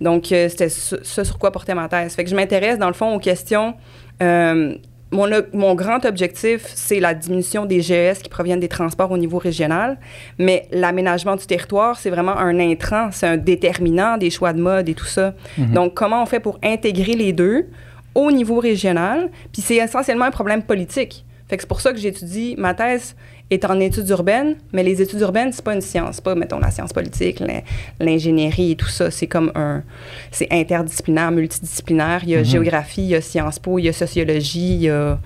Donc, 0.00 0.30
euh, 0.30 0.48
c'était 0.48 0.68
ce, 0.68 0.96
ce 1.02 1.24
sur 1.24 1.38
quoi 1.38 1.50
portait 1.50 1.74
ma 1.74 1.88
thèse. 1.88 2.14
Fait 2.14 2.24
que 2.24 2.30
je 2.30 2.36
m'intéresse, 2.36 2.78
dans 2.78 2.88
le 2.88 2.94
fond, 2.94 3.14
aux 3.14 3.18
questions. 3.18 3.74
euh, 4.22 4.74
mon, 5.12 5.74
grand 5.74 6.04
objectif, 6.04 6.62
c'est 6.74 7.00
la 7.00 7.14
diminution 7.14 7.64
des 7.64 7.80
GES 7.80 8.18
qui 8.22 8.28
proviennent 8.28 8.60
des 8.60 8.68
transports 8.68 9.10
au 9.10 9.18
niveau 9.18 9.38
régional, 9.38 9.98
mais 10.38 10.66
l'aménagement 10.72 11.36
du 11.36 11.46
territoire, 11.46 11.96
c'est 11.98 12.10
vraiment 12.10 12.36
un 12.36 12.58
intrant, 12.58 13.10
c'est 13.12 13.26
un 13.26 13.36
déterminant 13.36 14.18
des 14.18 14.30
choix 14.30 14.52
de 14.52 14.60
mode 14.60 14.88
et 14.88 14.94
tout 14.94 15.06
ça. 15.06 15.34
Donc, 15.58 15.94
comment 15.94 16.22
on 16.22 16.26
fait 16.26 16.40
pour 16.40 16.58
intégrer 16.62 17.14
les 17.14 17.32
deux 17.32 17.66
au 18.16 18.32
niveau 18.32 18.58
régional? 18.58 19.30
Puis 19.52 19.62
c'est 19.62 19.76
essentiellement 19.76 20.24
un 20.24 20.30
problème 20.30 20.62
politique. 20.62 21.24
Fait 21.48 21.56
que 21.56 21.62
c'est 21.62 21.68
pour 21.68 21.80
ça 21.80 21.92
que 21.92 21.98
j'étudie. 21.98 22.56
Ma 22.58 22.74
thèse 22.74 23.14
est 23.50 23.64
en 23.64 23.78
études 23.78 24.08
urbaines, 24.08 24.56
mais 24.72 24.82
les 24.82 25.00
études 25.00 25.20
urbaines, 25.20 25.52
c'est 25.52 25.64
pas 25.64 25.74
une 25.74 25.80
science. 25.80 26.20
Pas, 26.20 26.34
mettons, 26.34 26.58
la 26.58 26.72
science 26.72 26.92
politique, 26.92 27.38
l'in- 27.38 27.60
l'ingénierie 28.00 28.72
et 28.72 28.76
tout 28.76 28.88
ça. 28.88 29.12
C'est 29.12 29.28
comme 29.28 29.52
un. 29.54 29.84
C'est 30.32 30.48
interdisciplinaire, 30.50 31.30
multidisciplinaire. 31.30 32.20
Il 32.24 32.30
y 32.30 32.34
a 32.34 32.42
géographie, 32.42 33.02
il 33.02 33.08
y 33.10 33.14
a 33.14 33.20
Sciences 33.20 33.60
Po, 33.60 33.78
il 33.78 33.84
y 33.84 33.88
a 33.88 33.92
sociologie, 33.92 34.74
il 34.74 34.82
y 34.82 34.90
a 34.90 35.20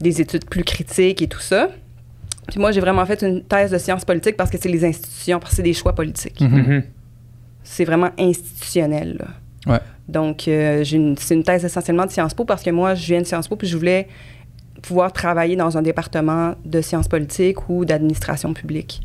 des 0.00 0.22
études 0.22 0.46
plus 0.46 0.64
critiques 0.64 1.20
et 1.20 1.26
tout 1.28 1.40
ça. 1.40 1.68
Puis 2.48 2.58
moi, 2.58 2.72
j'ai 2.72 2.80
vraiment 2.80 3.04
fait 3.04 3.20
une 3.22 3.42
thèse 3.44 3.70
de 3.70 3.76
sciences 3.78 4.04
politiques 4.06 4.36
parce 4.38 4.50
que 4.50 4.56
c'est 4.58 4.70
les 4.70 4.84
institutions, 4.84 5.38
parce 5.38 5.50
que 5.50 5.56
c'est 5.56 5.62
des 5.62 5.74
choix 5.74 5.94
politiques. 5.94 6.40
Mhm. 6.40 6.82
C'est 7.62 7.84
vraiment 7.84 8.10
institutionnel. 8.18 9.18
là. 9.20 9.72
Ouais. 9.74 9.80
Donc, 10.10 10.48
euh, 10.48 10.84
c'est 10.84 11.34
une 11.34 11.44
thèse 11.44 11.64
essentiellement 11.64 12.04
de 12.04 12.10
Sciences 12.10 12.34
Po 12.34 12.44
parce 12.44 12.62
que 12.62 12.70
moi, 12.70 12.94
je 12.94 13.06
viens 13.06 13.20
de 13.20 13.26
Sciences 13.26 13.48
Po 13.48 13.56
puis 13.56 13.68
je 13.68 13.76
voulais 13.76 14.08
pouvoir 14.82 15.12
travailler 15.12 15.56
dans 15.56 15.78
un 15.78 15.82
département 15.82 16.54
de 16.64 16.80
sciences 16.80 17.06
politiques 17.06 17.68
ou 17.68 17.84
d'administration 17.84 18.52
publique. 18.54 19.00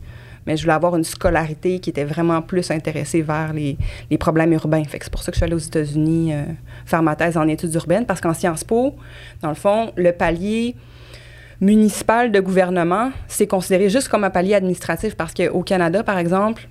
Mais 0.48 0.58
je 0.58 0.64
voulais 0.64 0.74
avoir 0.74 0.96
une 0.96 1.04
scolarité 1.04 1.80
qui 1.80 1.90
était 1.90 2.04
vraiment 2.04 2.42
plus 2.42 2.72
intéressée 2.72 3.22
vers 3.22 3.52
les, 3.54 3.78
problèmes 4.18 4.54
urbains. 4.54 4.84
C'est 4.90 5.10
pour 5.10 5.22
ça 5.22 5.32
que 5.32 5.36
je 5.36 5.40
suis 5.40 5.44
allée 5.44 5.56
aux 5.56 5.58
États-Unis 5.58 6.34
euh, 6.34 6.44
faire 6.86 7.04
ma 7.04 7.16
thèse 7.16 7.36
en 7.36 7.48
études 7.48 7.74
urbaines 7.74 8.06
parce 8.06 8.22
qu'en 8.22 8.34
Sciences 8.34 8.64
Po, 8.64 8.96
dans 9.42 9.50
le 9.50 9.56
fond, 9.56 9.92
le 9.96 10.12
palier 10.12 10.76
municipal 11.62 12.32
de 12.32 12.40
gouvernement, 12.40 13.12
c'est 13.28 13.48
considéré 13.48 13.90
juste 13.90 14.08
comme 14.08 14.24
un 14.24 14.30
palier 14.30 14.56
administratif 14.56 15.16
parce 15.16 15.34
qu'au 15.34 15.64
Canada, 15.64 16.04
par 16.04 16.18
exemple, 16.18 16.68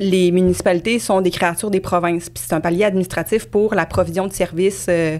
les 0.00 0.30
municipalités 0.30 0.98
sont 0.98 1.20
des 1.20 1.30
créatures 1.30 1.70
des 1.70 1.80
provinces. 1.80 2.28
Puis 2.30 2.42
c'est 2.46 2.54
un 2.54 2.60
palier 2.60 2.84
administratif 2.84 3.46
pour 3.46 3.74
la 3.74 3.86
provision 3.86 4.26
de 4.26 4.32
services, 4.32 4.86
euh, 4.88 5.18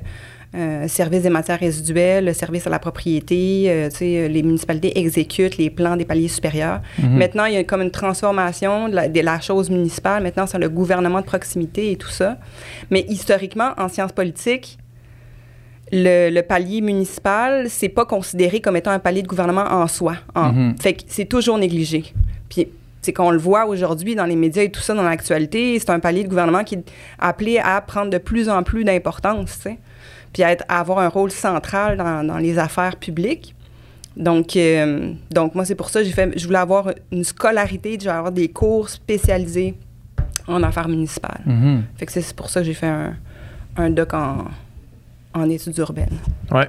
euh, 0.54 0.88
services 0.88 1.22
des 1.22 1.30
matières 1.30 1.58
résiduelles, 1.58 2.34
services 2.34 2.66
à 2.66 2.70
la 2.70 2.78
propriété. 2.78 3.64
euh, 3.68 3.88
tu 3.90 3.96
sais, 3.96 4.28
les 4.28 4.42
municipalités 4.42 4.98
exécutent 4.98 5.56
les 5.58 5.70
plans 5.70 5.96
des 5.96 6.04
paliers 6.04 6.28
supérieurs. 6.28 6.80
Maintenant, 7.02 7.44
il 7.46 7.54
y 7.54 7.56
a 7.56 7.64
comme 7.64 7.82
une 7.82 7.90
transformation 7.90 8.88
de 8.88 8.94
la, 8.94 9.08
de 9.08 9.20
la 9.20 9.40
chose 9.40 9.68
municipale. 9.70 10.22
Maintenant, 10.22 10.46
c'est 10.46 10.58
le 10.58 10.68
gouvernement 10.68 11.20
de 11.20 11.26
proximité 11.26 11.92
et 11.92 11.96
tout 11.96 12.08
ça. 12.10 12.38
Mais 12.90 13.04
historiquement, 13.08 13.70
en 13.78 13.88
sciences 13.88 14.12
politiques, 14.12 14.78
le, 15.90 16.28
le 16.30 16.42
palier 16.42 16.82
municipal, 16.82 17.66
c'est 17.70 17.88
pas 17.88 18.04
considéré 18.04 18.60
comme 18.60 18.76
étant 18.76 18.90
un 18.90 18.98
palier 18.98 19.22
de 19.22 19.28
gouvernement 19.28 19.64
en 19.70 19.86
soi. 19.86 20.16
En- 20.34 20.52
Mhm. 20.52 20.76
Fait 20.78 20.92
que 20.94 21.02
c'est 21.08 21.24
toujours 21.24 21.56
négligé. 21.58 22.04
Puis 22.50 22.68
c'est 23.08 23.14
qu'on 23.14 23.30
le 23.30 23.38
voit 23.38 23.64
aujourd'hui 23.64 24.14
dans 24.14 24.26
les 24.26 24.36
médias 24.36 24.62
et 24.64 24.70
tout 24.70 24.82
ça, 24.82 24.92
dans 24.92 25.02
l'actualité, 25.02 25.78
c'est 25.78 25.88
un 25.88 25.98
palier 25.98 26.24
de 26.24 26.28
gouvernement 26.28 26.62
qui 26.62 26.74
est 26.74 26.84
appelé 27.18 27.58
à 27.58 27.80
prendre 27.80 28.10
de 28.10 28.18
plus 28.18 28.50
en 28.50 28.62
plus 28.62 28.84
d'importance, 28.84 29.66
puis 30.34 30.42
à, 30.42 30.52
être- 30.52 30.66
à 30.68 30.80
avoir 30.80 30.98
un 30.98 31.08
rôle 31.08 31.30
central 31.30 31.96
dans, 31.96 32.22
dans 32.22 32.36
les 32.36 32.58
affaires 32.58 32.96
publiques. 32.96 33.54
Donc, 34.14 34.56
euh, 34.56 35.14
donc 35.30 35.54
moi, 35.54 35.64
c'est 35.64 35.74
pour 35.74 35.88
ça 35.88 36.02
que 36.02 36.08
fait, 36.10 36.38
je 36.38 36.44
voulais 36.46 36.58
avoir 36.58 36.90
une 37.10 37.24
scolarité, 37.24 37.94
je 37.94 38.00
voulais 38.04 38.10
avoir 38.18 38.32
des 38.32 38.48
cours 38.48 38.90
spécialisés 38.90 39.74
en 40.46 40.62
affaires 40.62 40.88
municipales. 40.88 41.40
Mhm. 41.46 41.84
Fait 41.96 42.04
que 42.04 42.12
c'est 42.12 42.36
pour 42.36 42.50
ça 42.50 42.60
que 42.60 42.66
j'ai 42.66 42.74
fait 42.74 42.88
un, 42.88 43.16
un 43.78 43.88
doc 43.88 44.12
en, 44.12 44.44
en 45.32 45.48
études 45.48 45.78
urbaines. 45.78 46.18
Ouais. 46.50 46.68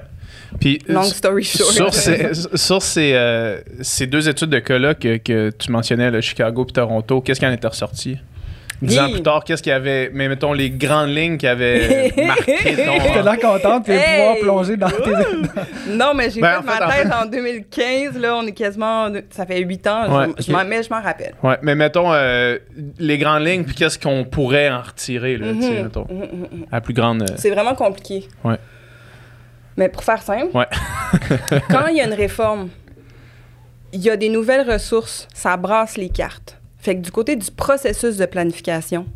Puis, 0.60 0.78
Long 0.88 1.02
story 1.04 1.44
short. 1.44 1.70
sur, 1.72 1.94
ces, 1.94 2.30
sur 2.56 2.82
ces, 2.82 3.12
euh, 3.14 3.58
ces 3.82 4.06
deux 4.06 4.28
études 4.28 4.50
de 4.50 4.58
cas-là 4.58 4.94
que, 4.94 5.16
que 5.18 5.50
tu 5.50 5.70
mentionnais, 5.70 6.10
le 6.10 6.20
Chicago 6.20 6.66
et 6.68 6.72
Toronto, 6.72 7.20
qu'est-ce 7.20 7.40
qui 7.40 7.46
en 7.46 7.52
était 7.52 7.68
ressorti? 7.68 8.16
Dix 8.82 8.98
ans 8.98 9.10
plus 9.10 9.20
tard, 9.20 9.44
qu'est-ce 9.44 9.62
qu'il 9.62 9.72
y 9.72 9.74
avait, 9.74 10.10
mais 10.14 10.26
mettons 10.26 10.54
les 10.54 10.70
grandes 10.70 11.10
lignes 11.14 11.36
qui 11.36 11.46
avaient 11.46 12.10
marqué 12.26 12.56
J'étais 12.62 12.86
ton. 12.86 13.22
là 13.22 13.36
contente 13.36 13.86
de 13.86 13.92
Hey! 13.92 14.16
pouvoir 14.16 14.36
plonger 14.40 14.76
dans 14.78 14.88
tes. 14.88 15.90
Non, 15.90 16.14
mais 16.14 16.30
j'ai 16.30 16.40
Ben, 16.40 16.52
fait 16.52 16.56
en 16.56 16.62
fait, 16.72 16.80
ma 16.80 16.86
en 16.86 16.90
thèse 16.90 17.02
fait- 17.08 17.14
en 17.14 17.26
2015. 17.26 18.18
Là, 18.18 18.36
on 18.36 18.46
est 18.46 18.52
quasiment. 18.52 19.08
Ça 19.32 19.44
fait 19.44 19.60
huit 19.60 19.86
ans. 19.86 20.04
je- 20.08 20.12
Ouais, 20.14 20.26
je 20.38 20.50
m'en- 20.52 20.64
mais 20.64 20.82
je 20.82 20.88
m'en 20.88 21.02
rappelle. 21.02 21.34
Ouais, 21.42 21.58
mais 21.60 21.74
mettons 21.74 22.10
euh, 22.10 22.56
les 22.98 23.18
grandes 23.18 23.44
lignes, 23.46 23.64
puis 23.64 23.74
qu'est-ce 23.74 23.98
qu'on 23.98 24.24
pourrait 24.24 24.70
en 24.70 24.80
retirer, 24.80 25.36
là, 25.36 25.48
tu 25.52 25.60
sais, 25.60 25.70
Mhm. 25.72 25.82
mettons, 25.82 26.06
Mhm, 26.08 26.16
mhm, 26.16 26.38
mhm. 26.60 26.66
à 26.72 26.80
plus 26.80 26.94
grande. 26.94 27.20
euh, 27.22 27.34
C'est 27.36 27.50
vraiment 27.50 27.74
compliqué. 27.74 28.26
Ouais. 28.44 28.56
Mais 29.80 29.88
pour 29.88 30.04
faire 30.04 30.20
simple, 30.20 30.54
Ouais. 30.54 30.66
quand 31.70 31.86
il 31.86 31.96
y 31.96 32.02
a 32.02 32.04
une 32.06 32.12
réforme, 32.12 32.68
il 33.94 34.02
y 34.02 34.10
a 34.10 34.16
des 34.18 34.28
nouvelles 34.28 34.70
ressources, 34.70 35.26
ça 35.32 35.56
brasse 35.56 35.96
les 35.96 36.10
cartes. 36.10 36.58
Fait 36.76 36.96
que 36.96 37.00
du 37.00 37.10
côté 37.10 37.34
du 37.34 37.50
processus 37.50 38.18
de 38.18 38.26
planification, 38.26 39.06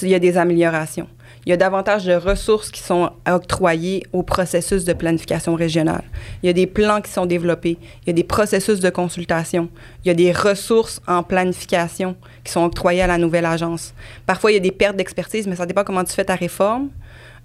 il 0.00 0.08
y 0.08 0.14
a 0.14 0.18
des 0.18 0.38
améliorations. 0.38 1.06
Il 1.44 1.50
y 1.50 1.52
a 1.52 1.58
davantage 1.58 2.06
de 2.06 2.14
ressources 2.14 2.70
qui 2.70 2.80
sont 2.80 3.10
octroyées 3.28 4.06
au 4.14 4.22
processus 4.22 4.84
de 4.86 4.94
planification 4.94 5.54
régionale. 5.54 6.04
Il 6.42 6.46
y 6.46 6.50
a 6.50 6.54
des 6.54 6.66
plans 6.66 7.02
qui 7.02 7.10
sont 7.10 7.26
développés. 7.26 7.76
Il 8.02 8.06
y 8.06 8.10
a 8.10 8.14
des 8.14 8.24
processus 8.24 8.80
de 8.80 8.88
consultation. 8.88 9.68
Il 10.02 10.08
y 10.08 10.10
a 10.10 10.14
des 10.14 10.32
ressources 10.32 11.02
en 11.06 11.22
planification 11.22 12.16
qui 12.42 12.52
sont 12.52 12.64
octroyées 12.64 13.02
à 13.02 13.06
la 13.06 13.18
nouvelle 13.18 13.44
agence. 13.44 13.92
Parfois, 14.24 14.50
il 14.50 14.54
y 14.54 14.56
a 14.56 14.60
des 14.60 14.70
pertes 14.70 14.96
d'expertise, 14.96 15.46
mais 15.46 15.56
ça 15.56 15.66
dépend 15.66 15.84
comment 15.84 16.04
tu 16.04 16.14
fais 16.14 16.24
ta 16.24 16.36
réforme. 16.36 16.88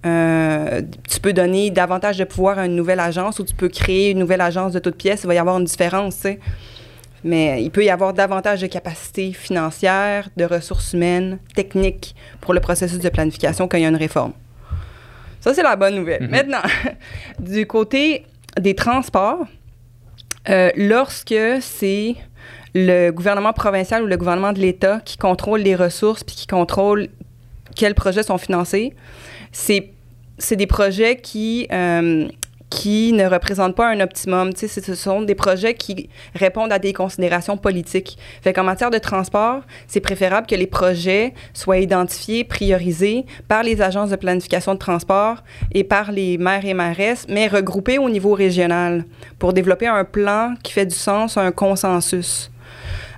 Euh, 0.06 0.82
tu 1.10 1.20
peux 1.20 1.34
donner 1.34 1.72
davantage 1.72 2.18
de 2.18 2.24
pouvoir 2.24 2.60
à 2.60 2.66
une 2.66 2.76
nouvelle 2.76 3.00
agence 3.00 3.40
ou 3.40 3.44
tu 3.44 3.56
peux 3.56 3.70
créer 3.70 4.12
une 4.12 4.20
nouvelle 4.20 4.42
agence 4.42 4.72
de 4.72 4.80
toutes 4.80 4.98
pièces. 4.98 5.22
Il 5.24 5.28
va 5.28 5.34
y 5.34 5.38
avoir 5.38 5.58
une 5.58 5.66
différence, 5.66 6.16
tu 6.16 6.22
sais. 6.22 6.40
Mais 7.24 7.64
il 7.64 7.72
peut 7.72 7.84
y 7.84 7.90
avoir 7.90 8.14
davantage 8.14 8.62
de 8.62 8.68
capacités 8.68 9.34
financières, 9.34 10.30
de 10.38 10.46
ressources 10.46 10.94
humaines, 10.94 11.40
techniques 11.56 12.16
pour 12.40 12.54
le 12.54 12.60
processus 12.60 13.00
de 13.00 13.10
planification 13.10 13.68
quand 13.68 13.78
il 13.78 13.82
y 13.82 13.86
a 13.86 13.90
une 13.90 13.96
réforme. 13.96 14.34
Ça, 15.42 15.54
c'est 15.54 15.64
la 15.64 15.76
bonne 15.76 15.96
nouvelle. 15.96 16.28
Maintenant, 16.28 16.62
du 17.40 17.66
côté 17.66 18.26
des 18.60 18.76
transports, 18.76 19.46
euh, 20.50 20.70
lorsque 20.76 21.36
c'est 21.62 22.16
le 22.76 23.10
gouvernement 23.10 23.54
provincial 23.54 24.04
ou 24.04 24.06
le 24.06 24.18
gouvernement 24.18 24.54
de 24.54 24.60
l'État 24.60 25.00
qui 25.04 25.18
contrôle 25.18 25.62
les 25.62 25.76
ressources 25.76 26.24
puis 26.24 26.36
qui 26.36 26.46
contrôle 26.46 27.08
quels 27.76 27.96
projets 27.96 28.24
sont 28.24 28.38
financés, 28.38 28.94
c'est 29.56 29.90
c'est 30.38 30.58
des 30.58 30.68
projets 30.68 31.16
qui, 31.16 31.66
euh, 31.72 32.28
qui 32.70 33.14
ne 33.14 33.26
représentent 33.26 33.76
pas 33.76 33.88
un 33.88 34.02
optimum. 34.02 34.52
Ce 34.54 34.96
sont 34.96 35.22
des 35.22 35.34
projets 35.34 35.76
qui 35.76 36.10
répondent 36.34 36.74
à 36.74 36.80
des 36.80 36.92
considérations 36.92 37.56
politiques. 37.56 38.18
Fait 38.42 38.52
qu'en 38.52 38.66
matière 38.66 38.92
de 38.92 38.98
transport, 38.98 39.62
c'est 39.88 40.02
préférable 40.02 40.46
que 40.46 40.56
les 40.56 40.68
projets 40.68 41.34
soient 41.54 41.78
identifiés, 41.78 42.44
priorisés 42.44 43.26
par 43.48 43.64
les 43.64 43.82
agences 43.82 44.10
de 44.10 44.18
planification 44.18 44.74
de 44.74 44.80
transport 44.80 45.42
et 45.72 45.86
par 45.86 46.12
les 46.12 46.38
maires 46.38 46.66
et 46.66 46.74
mairesses, 46.74 47.26
mais 47.30 47.48
regroupés 47.48 47.98
au 47.98 48.10
niveau 48.10 48.34
régional 48.34 49.06
pour 49.40 49.54
développer 49.54 49.88
un 49.88 50.04
plan 50.04 50.56
qui 50.64 50.74
fait 50.74 50.86
du 50.86 50.96
sens, 50.96 51.38
un 51.38 51.52
consensus. 51.52 52.52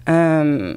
Euh, 0.08 0.76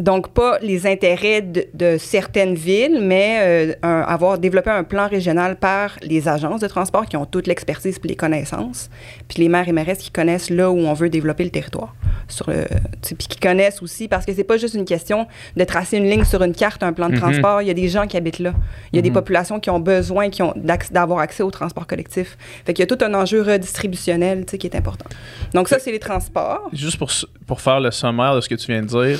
donc, 0.00 0.32
pas 0.32 0.58
les 0.60 0.86
intérêts 0.86 1.42
de, 1.42 1.66
de 1.74 1.96
certaines 1.98 2.54
villes, 2.54 2.98
mais 3.02 3.38
euh, 3.42 3.72
un- 3.82 4.00
avoir 4.00 4.38
développé 4.38 4.70
un 4.70 4.82
plan 4.82 5.06
régional 5.08 5.56
par 5.56 5.96
les 6.02 6.26
agences 6.26 6.60
de 6.60 6.66
transport 6.66 7.06
qui 7.06 7.16
ont 7.16 7.26
toute 7.26 7.46
l'expertise 7.46 7.98
et 8.02 8.08
les 8.08 8.16
connaissances, 8.16 8.90
puis 9.28 9.42
les 9.42 9.48
maires 9.48 9.68
et 9.68 9.72
mairesses 9.72 9.98
qui 9.98 10.10
connaissent 10.10 10.50
là 10.50 10.70
où 10.70 10.78
on 10.78 10.94
veut 10.94 11.10
développer 11.10 11.44
le 11.44 11.50
territoire. 11.50 11.94
Sur 12.28 12.50
le, 12.50 12.64
puis 13.02 13.14
qui 13.28 13.38
connaissent 13.38 13.82
aussi, 13.82 14.08
parce 14.08 14.24
que 14.26 14.32
c'est 14.32 14.44
pas 14.44 14.56
juste 14.56 14.74
une 14.74 14.84
question 14.84 15.26
de 15.56 15.64
tracer 15.64 15.98
une 15.98 16.08
ligne 16.08 16.24
sur 16.24 16.42
une 16.42 16.54
carte, 16.54 16.82
un 16.82 16.92
plan 16.92 17.08
de 17.08 17.14
Mhm. 17.14 17.20
transport. 17.20 17.62
Il 17.62 17.68
y 17.68 17.70
a 17.70 17.74
des 17.74 17.88
gens 17.88 18.06
qui 18.06 18.16
habitent 18.16 18.38
là. 18.38 18.54
Il 18.92 18.96
y 18.96 18.98
a 18.98 19.02
des 19.02 19.10
Mhm. 19.10 19.14
populations 19.14 19.60
qui 19.60 19.70
ont 19.70 19.80
besoin 19.80 20.30
qui 20.30 20.42
ont 20.42 20.54
d'avoir 20.90 21.18
accès 21.20 21.42
au 21.42 21.50
transport 21.50 21.86
collectif. 21.86 22.38
Fait 22.64 22.72
qu'il 22.72 22.82
y 22.82 22.88
a 22.90 22.96
tout 22.96 23.04
un 23.04 23.12
enjeu 23.14 23.42
redistributionnel 23.42 24.44
qui 24.46 24.66
est 24.66 24.76
important. 24.76 25.06
Donc, 25.54 25.68
ça, 25.68 25.78
c'est 25.78 25.92
les 25.92 25.98
transports. 25.98 26.68
Juste 26.72 26.98
pour, 26.98 27.10
pour 27.46 27.60
faire 27.60 27.80
le 27.80 27.90
sommaire 27.90 28.34
de 28.36 28.40
ce 28.40 28.48
que 28.48 28.54
tu 28.54 28.70
viens 28.72 28.82
de 28.82 28.86
dire, 28.86 29.18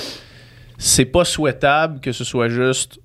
c'est 0.82 1.04
pas 1.04 1.24
souhaitable 1.24 2.00
que 2.00 2.10
ce 2.12 2.24
soit 2.24 2.48
juste 2.48 2.98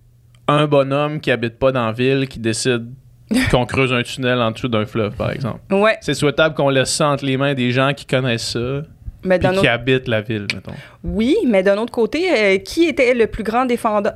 un 0.48 0.66
bonhomme 0.66 1.20
qui 1.20 1.30
habite 1.32 1.60
pas 1.60 1.72
dans 1.72 1.86
la 1.88 1.92
ville 1.92 2.28
qui 2.28 2.40
décide 2.40 2.90
qu'on 3.52 3.66
creuse 3.66 3.92
un 3.92 4.04
tunnel 4.04 4.40
en 4.40 4.52
dessous 4.52 4.68
d'un 4.68 4.86
fleuve, 4.86 5.16
par 5.16 5.32
exemple. 5.32 5.60
Ouais, 5.72 5.98
C'est 6.02 6.14
souhaitable 6.14 6.56
qu'on 6.56 6.70
laisse 6.70 6.94
ça 6.94 7.10
entre 7.10 7.26
les 7.26 7.38
mains 7.38 7.54
des 7.56 7.72
gens 7.72 7.92
qui 7.94 8.06
connaissent 8.06 8.52
ça, 8.52 8.84
mais 9.24 9.40
puis 9.40 9.50
qui 9.50 9.58
autre 9.58 9.68
habitent 9.68 10.08
la 10.08 10.22
ville, 10.22 10.46
mettons. 10.54 10.74
Oui, 11.04 11.36
mais 11.48 11.64
d'un 11.64 11.78
autre 11.80 11.92
côté, 11.92 12.30
euh, 12.32 12.58
qui 12.60 12.84
était 12.86 13.16
le 13.16 13.26
plus 13.26 13.44
grand 13.44 13.66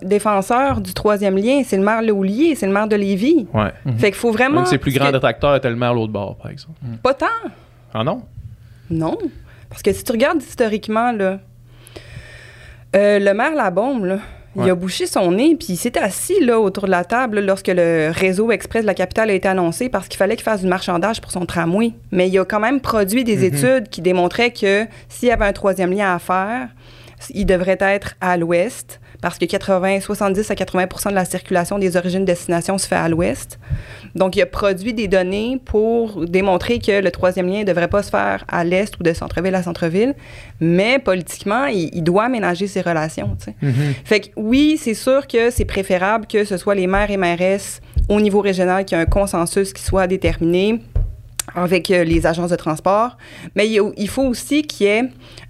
défenseur 0.03 0.81
du 0.81 0.93
troisième 0.93 1.35
lien? 1.37 1.63
C'est 1.65 1.77
le 1.77 1.83
maire 1.83 2.03
Léoulier, 2.03 2.53
c'est 2.53 2.67
le 2.67 2.71
maire 2.73 2.87
de 2.87 2.95
Lévis. 2.95 3.47
Ouais. 3.51 3.71
Fait 3.97 4.11
qu'il 4.11 4.19
faut 4.19 4.31
vraiment... 4.31 4.59
Un 4.59 4.63
de 4.63 4.67
ses 4.67 4.77
plus 4.77 4.93
grands 4.93 5.07
que- 5.07 5.13
détracteurs 5.13 5.55
était 5.55 5.69
le 5.71 5.75
maire 5.75 5.95
l'autre 5.95 6.13
bord, 6.13 6.37
par 6.37 6.51
exemple. 6.51 6.77
Pas 7.01 7.15
tant, 7.15 7.25
Ah 7.93 8.03
non? 8.03 8.21
non. 8.91 9.17
Parce 9.69 9.81
que 9.81 9.91
si 9.91 10.03
tu 10.03 10.11
regardes 10.11 10.41
historiquement, 10.41 11.11
là, 11.11 11.39
euh, 12.95 13.19
le 13.19 13.33
maire 13.33 13.55
Labombe, 13.55 14.05
là, 14.05 14.17
il 14.55 14.69
a 14.69 14.75
bouché 14.75 15.05
son 15.05 15.31
nez, 15.31 15.55
puis 15.55 15.67
il 15.69 15.77
s'est 15.77 15.97
assis 15.97 16.43
là, 16.43 16.59
autour 16.59 16.85
de 16.85 16.91
la 16.91 17.05
table 17.05 17.35
là, 17.39 17.41
lorsque 17.41 17.67
le 17.67 18.09
réseau 18.11 18.51
express 18.51 18.81
de 18.81 18.87
la 18.87 18.93
capitale 18.95 19.29
a 19.29 19.33
été 19.33 19.47
annoncé 19.47 19.87
parce 19.89 20.07
qu'il 20.09 20.17
fallait 20.17 20.35
qu'il 20.35 20.43
fasse 20.43 20.61
du 20.63 20.67
marchandage 20.67 21.21
pour 21.21 21.31
son 21.31 21.45
tramway. 21.45 21.93
Mais 22.11 22.27
il 22.27 22.37
a 22.39 22.43
quand 22.45 22.59
même 22.59 22.81
produit 22.81 23.23
des 23.23 23.37
Mhm. 23.37 23.43
études 23.43 23.89
qui 23.89 24.01
démontraient 24.01 24.51
que 24.51 24.85
s'il 25.07 25.29
y 25.29 25.31
avait 25.31 25.45
un 25.45 25.53
troisième 25.53 25.91
lien 25.93 26.13
à 26.13 26.19
faire, 26.19 26.67
il 27.33 27.45
devrait 27.45 27.77
être 27.79 28.15
à 28.21 28.37
l'ouest 28.37 28.99
parce 29.21 29.37
que 29.37 29.45
80, 29.45 29.99
70 29.99 30.49
à 30.49 30.53
80% 30.53 31.09
de 31.09 31.15
la 31.15 31.25
circulation 31.25 31.77
des 31.77 31.97
origines-destinations 31.97 32.77
se 32.77 32.87
fait 32.87 32.95
à 32.95 33.09
l'ouest. 33.09 33.59
Donc, 34.15 34.35
il 34.35 34.41
a 34.41 34.45
produit 34.45 34.93
des 34.93 35.07
données 35.07 35.59
pour 35.63 36.25
démontrer 36.25 36.79
que 36.79 37.01
le 37.01 37.11
troisième 37.11 37.49
lien 37.49 37.59
ne 37.59 37.63
devrait 37.65 37.89
pas 37.89 38.01
se 38.01 38.09
faire 38.09 38.45
à 38.47 38.63
l'est 38.63 38.97
ou 38.97 39.03
de 39.03 39.13
centre-ville 39.13 39.55
à 39.55 39.63
centre-ville, 39.63 40.15
mais 40.61 40.99
politiquement, 40.99 41.65
il, 41.65 41.89
il 41.93 42.03
doit 42.03 42.25
aménager 42.25 42.67
ses 42.67 42.81
relations. 42.81 43.35
tu 43.37 43.45
sais. 43.45 43.55
Fait 44.05 44.21
que 44.21 44.27
oui, 44.37 44.77
c'est 44.79 44.93
sûr 44.93 45.27
que 45.27 45.49
c'est 45.49 45.65
préférable 45.65 46.25
que 46.25 46.45
ce 46.45 46.57
soit 46.57 46.75
les 46.75 46.87
maires 46.87 47.11
et 47.11 47.17
mairesses 47.17 47.81
au 48.07 48.21
niveau 48.21 48.41
régional 48.41 48.85
qui 48.85 48.95
ait 48.95 48.99
un 48.99 49.05
consensus 49.05 49.73
qui 49.73 49.83
soit 49.83 50.07
déterminé 50.07 50.81
avec 51.55 51.91
euh, 51.91 52.03
les 52.03 52.25
agences 52.25 52.51
de 52.51 52.55
transport, 52.55 53.17
mais 53.55 53.69
il, 53.69 54.09
faut 54.09 54.23
aussi 54.23 54.63
qu'il 54.63 54.87
y 54.87 54.89
ait 54.89 55.03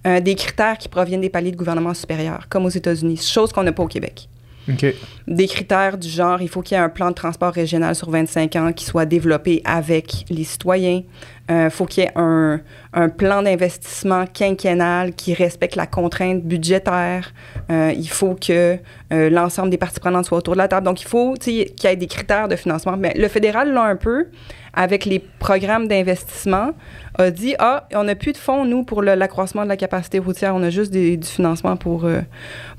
euh, 0.07 0.19
des 0.19 0.35
critères 0.35 0.77
qui 0.77 0.89
proviennent 0.89 1.21
des 1.21 1.29
paliers 1.29 1.51
de 1.51 1.57
gouvernement 1.57 1.93
supérieur, 1.93 2.47
comme 2.49 2.65
aux 2.65 2.69
États-Unis, 2.69 3.17
chose 3.17 3.51
qu'on 3.51 3.63
n'a 3.63 3.71
pas 3.71 3.83
au 3.83 3.87
Québec. 3.87 4.29
OK. 4.69 4.85
Des 5.27 5.47
critères 5.47 5.97
du 5.97 6.07
genre, 6.07 6.41
il 6.41 6.49
faut 6.49 6.61
qu'il 6.61 6.77
y 6.77 6.79
ait 6.79 6.83
un 6.83 6.89
plan 6.89 7.09
de 7.09 7.15
transport 7.15 7.51
régional 7.51 7.95
sur 7.95 8.11
25 8.11 8.55
ans 8.55 8.71
qui 8.71 8.85
soit 8.85 9.05
développé 9.05 9.61
avec 9.65 10.25
les 10.29 10.43
citoyens. 10.43 11.01
Il 11.49 11.71
faut 11.71 11.87
qu'il 11.87 12.03
y 12.03 12.05
ait 12.05 12.11
un, 12.15 12.61
un 12.93 13.09
plan 13.09 13.43
d'investissement 13.43 14.25
quinquennal 14.25 15.13
qui 15.13 15.33
respecte 15.33 15.75
la 15.75 15.85
contrainte 15.85 16.43
budgétaire. 16.43 17.33
Euh, 17.69 17.93
il 17.95 18.09
faut 18.09 18.35
que 18.35 18.77
euh, 19.13 19.29
l'ensemble 19.29 19.69
des 19.69 19.77
parties 19.77 19.99
prenantes 19.99 20.25
soient 20.25 20.39
autour 20.39 20.53
de 20.55 20.59
la 20.59 20.67
table. 20.67 20.85
Donc, 20.85 21.01
il 21.01 21.07
faut 21.07 21.33
qu'il 21.33 21.53
y 21.53 21.87
ait 21.87 21.95
des 21.95 22.07
critères 22.07 22.47
de 22.47 22.55
financement. 22.55 22.97
Mais 22.97 23.13
le 23.15 23.27
fédéral 23.27 23.73
l'a 23.73 23.83
un 23.83 23.95
peu 23.95 24.27
avec 24.73 25.05
les 25.05 25.19
programmes 25.19 25.87
d'investissement, 25.87 26.71
a 27.17 27.31
dit 27.31 27.55
Ah, 27.59 27.87
on 27.93 28.03
n'a 28.03 28.15
plus 28.15 28.33
de 28.33 28.37
fonds, 28.37 28.65
nous, 28.65 28.83
pour 28.83 29.01
l'accroissement 29.01 29.63
de 29.63 29.69
la 29.69 29.77
capacité 29.77 30.19
routière. 30.19 30.55
On 30.55 30.63
a 30.63 30.69
juste 30.69 30.91
des- 30.91 31.17
du 31.17 31.27
financement 31.27 31.75
pour, 31.77 32.05
euh, 32.05 32.21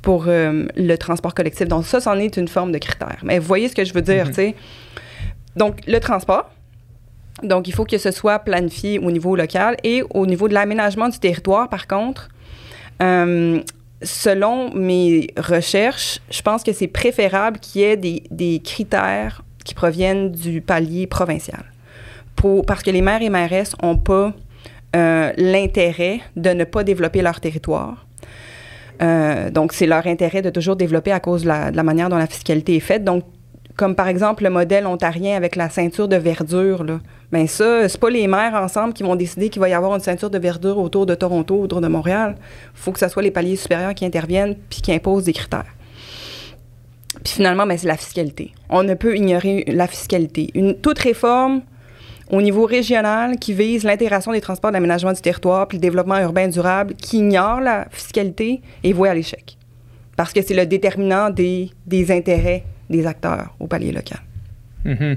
pour 0.03 0.25
euh, 0.29 0.67
le 0.77 0.97
transport 0.97 1.35
collectif. 1.35 1.69
Donc, 1.69 1.85
ça, 1.87 2.01
c'en 2.01 2.19
est 2.19 2.37
une 2.37 2.49
forme 2.49 2.73
de 2.73 2.79
critère. 2.79 3.19
Mais 3.23 3.39
vous 3.39 3.47
voyez 3.47 3.69
ce 3.69 3.75
que 3.75 3.85
je 3.85 3.93
veux 3.93 4.03
dire, 4.03 4.29
tu 4.29 4.35
sais. 4.35 4.55
Donc, 5.57 5.79
le 5.87 5.99
transport. 5.99 6.51
Donc, 7.43 7.69
il 7.69 7.73
faut 7.75 7.85
que 7.85 7.99
ce 7.99 8.11
soit 8.11 8.39
planifié 8.41 8.99
au 8.99 9.11
niveau 9.11 9.35
local 9.35 9.77
et 9.83 10.03
au 10.11 10.27
niveau 10.27 10.47
de 10.49 10.55
l'aménagement 10.55 11.09
du 11.09 11.19
territoire, 11.19 11.69
par 11.69 11.87
contre. 11.87 12.29
euh, 13.03 13.61
selon 14.03 14.73
mes 14.75 15.27
recherches, 15.37 16.21
je 16.31 16.41
pense 16.41 16.63
que 16.63 16.73
c'est 16.73 16.87
préférable 16.87 17.59
qu'il 17.61 17.83
y 17.83 17.85
ait 17.85 17.97
des, 17.99 18.23
des 18.31 18.61
critères 18.65 19.43
qui 19.63 19.75
proviennent 19.75 20.31
du 20.33 20.63
palier 20.63 21.07
provincial. 21.07 21.65
Parce 22.67 22.83
que 22.83 22.91
les 22.91 23.03
maires 23.03 23.23
et 23.23 23.29
mairesses 23.29 23.75
n'ont 23.83 23.99
pas 23.99 24.33
euh, 24.97 25.33
l'intérêt 25.37 26.21
de 26.37 26.51
ne 26.51 26.65
pas 26.65 26.85
développer 26.85 27.23
leur 27.23 27.41
territoire. 27.41 28.07
Euh, 29.03 29.51
donc, 29.51 29.73
c'est 29.73 29.87
leur 29.87 30.07
intérêt 30.07 30.43
de 30.43 30.51
toujours 30.51 30.77
développer 30.77 31.13
à 31.13 31.21
cause 31.21 31.43
de 31.43 31.49
la, 31.49 31.83
manière 31.83 32.09
dont 32.09 32.17
la 32.17 32.27
fiscalité 32.27 32.77
est 32.77 32.81
faite. 32.81 33.05
Donc, 33.05 33.25
comme 33.77 33.95
par 33.95 34.09
exemple 34.09 34.43
le 34.43 34.51
modèle 34.51 34.87
ontarien 34.87 35.37
avec 35.37 35.57
la 35.57 35.71
ceinture 35.71 36.09
de 36.09 36.17
verdure, 36.17 36.85
là. 36.85 37.01
Ben 37.33 37.47
ça, 37.47 37.89
c'est 37.89 38.01
pas 38.01 38.11
les 38.11 38.27
maires 38.27 38.55
ensemble 38.55 38.93
qui 38.93 39.05
vont 39.05 39.15
décider 39.15 39.51
qu'il 39.51 39.61
va 39.61 39.69
y 39.69 39.73
avoir 39.73 39.95
une 39.95 40.01
ceinture 40.01 40.31
de 40.31 40.39
verdure 40.39 40.79
autour 40.79 41.07
de 41.07 41.15
Toronto, 41.15 41.61
autour 41.61 41.81
de 41.81 41.87
Montréal. 41.87 42.35
Il 42.41 42.81
faut 42.81 42.91
que 42.91 42.99
ce 42.99 43.09
soit 43.09 43.23
les 43.23 43.31
paliers 43.31 43.55
supérieurs 43.55 43.95
qui 43.95 44.05
interviennent 44.05 44.57
puis 44.69 44.81
qui 44.81 44.93
imposent 44.93 45.25
des 45.25 45.33
critères. 45.33 45.73
Puis 47.23 47.35
finalement, 47.35 47.67
ben, 47.67 47.79
c'est 47.79 47.87
la 47.87 47.97
fiscalité. 47.97 48.53
On 48.69 48.83
ne 48.83 48.95
peut 48.95 49.17
ignorer 49.17 49.65
la 49.69 49.87
fiscalité. 49.87 50.51
Une, 50.55 50.75
toute 50.75 50.99
réforme 50.99 51.63
au 52.31 52.41
niveau 52.41 52.65
régional 52.67 53.39
qui 53.39 53.53
vise 53.53 53.85
l'intégration 53.85 54.33
des 54.33 54.41
transports 54.41 54.73
d'aménagement 54.73 55.13
du 55.13 55.21
territoire 55.21 55.67
puis 55.69 55.79
le 55.79 55.83
développement 55.83 56.19
urbain 56.21 56.49
durable, 56.49 56.95
qui 56.95 57.19
ignore 57.19 57.61
la 57.61 57.87
fiscalité, 57.91 58.61
est 58.85 58.93
vouée 58.93 59.09
à 59.09 59.15
l'échec. 59.15 59.57
Parce 60.17 60.33
que 60.33 60.43
c'est 60.43 60.55
le 60.55 60.67
déterminant 60.67 61.31
des, 61.31 61.71
des 61.87 62.11
intérêts 62.13 62.65
des 62.89 63.07
acteurs 63.07 63.55
au 63.61 63.67
palier 63.67 63.93
local. 63.93 64.19
Mhm. 64.85 65.17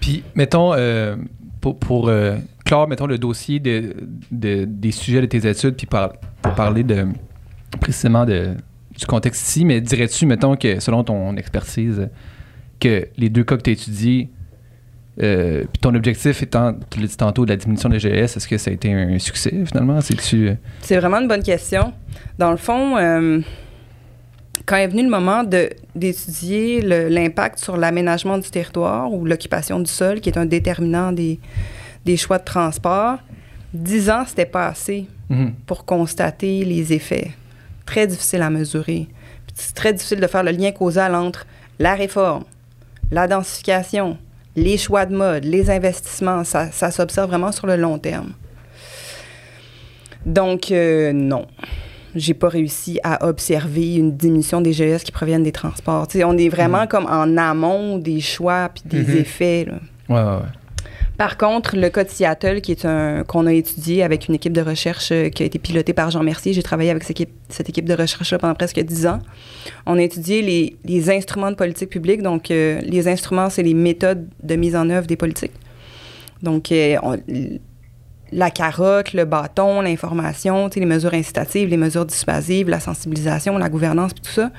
Puis, 0.00 0.22
mettons, 0.34 0.72
euh, 0.74 1.16
pour, 1.60 2.08
euh, 2.08 2.36
clore, 2.64 2.88
mettons, 2.88 3.06
le 3.06 3.18
dossier 3.18 3.58
de, 3.60 3.94
de- 4.30 4.64
des 4.64 4.92
sujets 4.92 5.20
de 5.20 5.26
tes 5.26 5.46
études, 5.48 5.76
puis 5.76 5.86
par- 5.86 6.12
pour 6.42 6.54
parler 6.54 6.82
de, 6.84 7.06
précisément 7.80 8.24
de, 8.24 8.54
du 8.98 9.06
contexte 9.06 9.42
ici, 9.46 9.64
mais 9.64 9.80
dirais-tu, 9.80 10.24
mettons, 10.26 10.56
que 10.56 10.80
selon 10.80 11.04
ton 11.04 11.36
expertise, 11.36 12.08
que 12.78 13.08
les 13.18 13.28
deux 13.28 13.44
cas 13.44 13.56
que 13.56 13.62
tu 13.62 13.70
as 13.70 13.72
étudiés, 13.74 14.30
euh, 15.22 15.64
puis 15.72 15.80
ton 15.80 15.94
objectif 15.94 16.42
étant, 16.42 16.74
tu 16.90 17.00
l'as 17.00 17.06
dit 17.06 17.16
tantôt, 17.16 17.44
de 17.44 17.50
la 17.50 17.56
diminution 17.56 17.88
des 17.88 17.98
GS, 17.98 18.36
est-ce 18.36 18.48
que 18.48 18.56
ça 18.58 18.70
a 18.70 18.74
été 18.74 18.92
un 18.92 19.18
succès 19.18 19.52
finalement? 19.66 20.00
C'est-tu. 20.00 20.48
euh, 20.48 20.54
C'est 20.82 20.96
vraiment 20.98 21.18
une 21.20 21.28
bonne 21.28 21.42
question. 21.42 21.92
Dans 22.38 22.50
le 22.50 22.56
fond, 22.56 22.96
euh, 22.96 23.40
quand 24.66 24.76
est 24.76 24.88
venu 24.88 25.02
le 25.02 25.10
moment 25.10 25.44
de- 25.44 25.70
d'étudier 25.94 26.80
le- 26.82 27.08
l'impact 27.08 27.58
sur 27.58 27.76
l'aménagement 27.76 28.38
du 28.38 28.50
territoire 28.50 29.12
ou 29.12 29.24
l'occupation 29.24 29.78
du 29.80 29.90
sol, 29.90 30.20
qui 30.20 30.28
est 30.28 30.38
un 30.38 30.46
déterminant 30.46 31.12
des, 31.12 31.38
des 32.04 32.16
choix 32.16 32.38
de 32.38 32.44
transport, 32.44 33.18
10 33.74 34.10
ans, 34.10 34.24
c'était 34.26 34.46
pas 34.46 34.66
assez 34.68 35.06
mhm. 35.28 35.52
pour 35.66 35.84
constater 35.84 36.64
les 36.64 36.92
effets. 36.92 37.30
Très 37.86 38.06
difficile 38.06 38.42
à 38.42 38.50
mesurer. 38.50 39.06
Puis 39.46 39.54
C'est 39.56 39.74
très 39.74 39.92
difficile 39.92 40.20
de 40.20 40.26
faire 40.26 40.42
le 40.42 40.52
lien 40.52 40.72
causal 40.72 41.14
entre 41.14 41.46
la 41.78 41.94
réforme, 41.94 42.44
la 43.10 43.26
densification, 43.26 44.16
les 44.56 44.76
choix 44.76 45.06
de 45.06 45.14
mode, 45.16 45.44
les 45.44 45.70
investissements. 45.70 46.44
Ça, 46.44 46.70
ça 46.72 46.90
s'observe 46.90 47.28
vraiment 47.28 47.52
sur 47.52 47.66
le 47.66 47.76
long 47.76 47.98
terme. 47.98 48.32
Donc, 50.26 50.70
euh, 50.70 51.12
non. 51.12 51.46
J'ai 52.14 52.34
pas 52.34 52.48
réussi 52.48 52.98
à 53.04 53.24
observer 53.26 53.94
une 53.94 54.16
diminution 54.16 54.60
des 54.60 54.72
GES 54.72 55.04
qui 55.04 55.12
proviennent 55.12 55.44
des 55.44 55.52
transports. 55.52 56.08
On 56.24 56.36
est 56.36 56.48
vraiment 56.48 56.86
comme 56.88 57.06
en 57.06 57.36
amont 57.36 57.98
des 57.98 58.20
choix 58.20 58.68
puis 58.74 58.82
des 58.84 59.02
Mhm. 59.04 59.16
effets. 59.18 59.66
là. 59.68 59.74
Ouais, 60.08 60.20
ouais, 60.28 60.36
ouais. 60.38 60.48
Par 61.20 61.36
contre, 61.36 61.76
le 61.76 61.90
cas 61.90 62.04
de 62.04 62.08
Seattle, 62.08 62.62
qui 62.62 62.72
est 62.72 62.86
un 62.86 63.24
qu'on 63.24 63.46
a 63.46 63.52
étudié 63.52 64.02
avec 64.02 64.28
une 64.28 64.36
équipe 64.36 64.54
de 64.54 64.62
recherche 64.62 65.12
euh, 65.12 65.28
qui 65.28 65.42
a 65.42 65.46
été 65.46 65.58
pilotée 65.58 65.92
par 65.92 66.10
Jean 66.10 66.22
Mercier, 66.22 66.54
j'ai 66.54 66.62
travaillé 66.62 66.88
avec 66.88 67.04
cette 67.04 67.68
équipe, 67.68 67.84
de 67.84 67.92
recherche-là 67.92 68.38
pendant 68.38 68.54
presque 68.54 68.80
10 68.80 69.06
ans. 69.06 69.18
On 69.84 69.98
a 69.98 70.02
étudié 70.02 70.40
les, 70.82 71.10
instruments 71.10 71.50
de 71.50 71.56
politique 71.56 71.90
publique. 71.90 72.22
Donc, 72.22 72.50
euh, 72.50 72.80
les 72.80 73.06
instruments, 73.06 73.50
c'est 73.50 73.62
les 73.62 73.74
méthodes 73.74 74.30
de 74.42 74.56
mise 74.56 74.74
en 74.74 74.88
œuvre 74.88 75.06
des 75.06 75.16
politiques. 75.16 75.52
Donc, 76.42 76.72
euh, 76.72 76.96
la 78.32 78.50
carotte, 78.50 79.12
le 79.12 79.26
bâton, 79.26 79.82
l'information, 79.82 80.70
les 80.74 80.86
mesures 80.86 81.12
incitatives, 81.12 81.68
les 81.68 81.76
mesures 81.76 82.06
dissuasives, 82.06 82.70
la 82.70 82.80
sensibilisation, 82.80 83.58
la 83.58 83.68
gouvernance, 83.68 84.14
puis 84.14 84.22
tout 84.22 84.32
ça. 84.32 84.50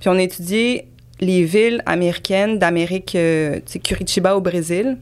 Puis 0.00 0.08
on 0.08 0.16
a 0.16 0.22
étudié 0.22 0.88
les 1.20 1.44
villes 1.44 1.82
américaines 1.86 2.58
d'Amérique, 2.58 3.14
euh, 3.14 3.60
Curitiba 3.84 4.34
au 4.34 4.40
Brésil, 4.40 4.98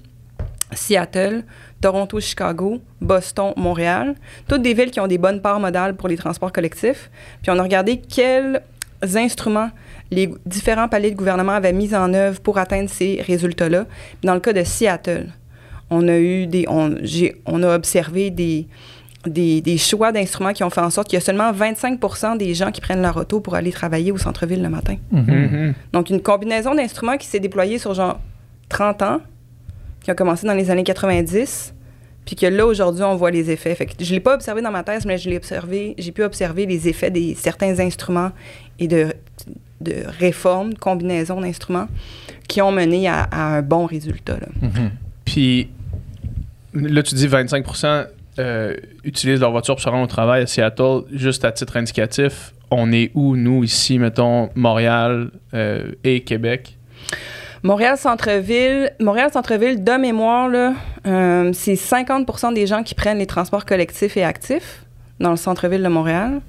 Seattle, 0.72 1.44
Toronto, 1.80 2.20
Chicago, 2.20 2.80
Boston, 3.00 3.52
Montréal. 3.56 4.14
Toutes 4.48 4.62
des 4.62 4.74
villes 4.74 4.90
qui 4.90 5.00
ont 5.00 5.06
des 5.06 5.18
bonnes 5.18 5.40
parts 5.40 5.60
modales 5.60 5.94
pour 5.96 6.08
les 6.08 6.16
transports 6.16 6.52
collectifs. 6.52 7.10
Puis 7.42 7.50
on 7.50 7.58
a 7.58 7.62
regardé 7.62 7.98
quels 7.98 8.62
instruments 9.14 9.70
les 10.10 10.30
différents 10.44 10.88
paliers 10.88 11.10
de 11.12 11.16
gouvernement 11.16 11.52
avaient 11.52 11.72
mis 11.72 11.94
en 11.94 12.12
œuvre 12.14 12.40
pour 12.40 12.58
atteindre 12.58 12.90
ces 12.90 13.22
résultats-là. 13.26 13.86
Dans 14.24 14.34
le 14.34 14.40
cas 14.40 14.52
de 14.52 14.64
Seattle, 14.64 15.26
on 15.90 16.08
a 16.08 16.18
eu 16.18 16.46
des, 16.46 16.64
on, 16.68 16.96
j'ai- 17.02 17.36
on 17.46 17.62
a 17.62 17.74
observé 17.76 18.30
des, 18.30 18.66
des, 19.24 19.60
des 19.60 19.78
choix 19.78 20.10
d'instruments 20.12 20.52
qui 20.52 20.64
ont 20.64 20.70
fait 20.70 20.80
en 20.80 20.90
sorte 20.90 21.08
qu'il 21.08 21.16
y 21.16 21.22
a 21.22 21.24
seulement 21.24 21.52
25% 21.52 22.36
des 22.38 22.54
gens 22.54 22.70
qui 22.72 22.80
prennent 22.80 23.02
leur 23.02 23.16
auto 23.16 23.40
pour 23.40 23.54
aller 23.54 23.70
travailler 23.70 24.10
au 24.12 24.18
centre-ville 24.18 24.62
le 24.62 24.68
matin. 24.68 24.96
Mhm. 25.12 25.24
Mhm. 25.28 25.74
Donc, 25.92 26.10
une 26.10 26.20
combinaison 26.20 26.74
d'instruments 26.74 27.16
qui 27.16 27.26
s'est 27.26 27.40
déployée 27.40 27.78
sur 27.78 27.94
genre 27.94 28.18
30 28.68 29.02
ans, 29.02 29.20
qui 30.08 30.12
a 30.12 30.14
commencé 30.14 30.46
dans 30.46 30.54
les 30.54 30.70
années 30.70 30.84
90, 30.84 31.74
puis 32.24 32.34
que 32.34 32.46
là, 32.46 32.64
aujourd'hui, 32.64 33.02
on 33.02 33.14
voit 33.16 33.30
les 33.30 33.50
effets. 33.50 33.76
Je 34.00 34.08
ne 34.08 34.10
l'ai 34.14 34.20
pas 34.20 34.36
observé 34.36 34.62
dans 34.62 34.70
ma 34.70 34.82
thèse, 34.82 35.04
mais 35.04 35.18
je 35.18 35.28
l'ai 35.28 35.36
observé, 35.36 35.94
j'ai 35.98 36.12
pu 36.12 36.22
observer 36.22 36.64
les 36.64 36.88
effets 36.88 37.10
des 37.10 37.34
certains 37.34 37.78
instruments 37.78 38.30
et 38.78 38.88
de, 38.88 39.12
de 39.82 39.96
réformes, 40.18 40.72
de 40.72 40.78
combinaisons 40.78 41.42
d'instruments 41.42 41.88
qui 42.48 42.62
ont 42.62 42.72
mené 42.72 43.06
à, 43.06 43.28
un 43.32 43.60
bon 43.60 43.84
résultat. 43.84 44.38
Mhm. 44.62 44.92
Puis 45.26 45.68
là, 46.72 47.02
tu 47.02 47.14
dis 47.14 47.28
25% 47.28 48.06
euh, 48.38 48.74
utilisent 49.04 49.40
leur 49.40 49.50
voiture 49.50 49.74
pour 49.74 49.82
se 49.82 49.90
rendre 49.90 50.04
au 50.04 50.06
travail 50.06 50.42
à 50.42 50.46
Seattle. 50.46 51.02
Juste 51.12 51.44
à 51.44 51.52
titre 51.52 51.76
indicatif, 51.76 52.54
on 52.70 52.92
est 52.92 53.10
où, 53.12 53.36
nous, 53.36 53.62
ici, 53.62 53.98
mettons, 53.98 54.48
Montréal 54.54 55.32
euh, 55.52 55.92
et 56.02 56.22
Québec? 56.22 56.78
Montréal 57.62 57.98
Centre-Ville, 57.98 58.92
Montréal 59.00 59.30
Centre-Ville, 59.32 59.82
de 59.82 59.92
mémoire, 59.92 60.48
là, 60.48 60.74
euh, 61.06 61.52
c'est 61.52 61.74
50% 61.74 62.54
des 62.54 62.66
gens 62.66 62.82
qui 62.82 62.94
prennent 62.94 63.18
les 63.18 63.26
transports 63.26 63.64
collectifs 63.64 64.16
et 64.16 64.24
actifs 64.24 64.84
dans 65.18 65.30
le 65.30 65.36
centre-ville 65.36 65.82
de 65.82 65.88
Montréal 65.88 66.40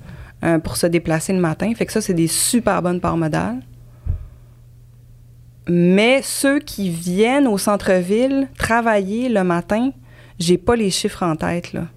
euh, 0.43 0.59
pour 0.59 0.77
se 0.77 0.85
déplacer 0.85 1.33
le 1.33 1.39
matin. 1.39 1.71
Fait 1.75 1.85
que 1.85 1.91
ça, 1.91 2.01
c'est 2.01 2.13
des 2.13 2.27
super 2.27 2.81
bonnes 2.81 3.01
parts 3.01 3.17
modales. 3.17 3.59
Mais 5.67 6.21
ceux 6.23 6.59
qui 6.59 6.89
viennent 6.89 7.47
au 7.47 7.57
centre-ville 7.57 8.47
travailler 8.57 9.29
le 9.29 9.43
matin, 9.43 9.91
j'ai 10.39 10.57
pas 10.57 10.75
les 10.75 10.89
chiffres 10.89 11.23
en 11.23 11.35
tête, 11.35 11.73
là. 11.73 11.87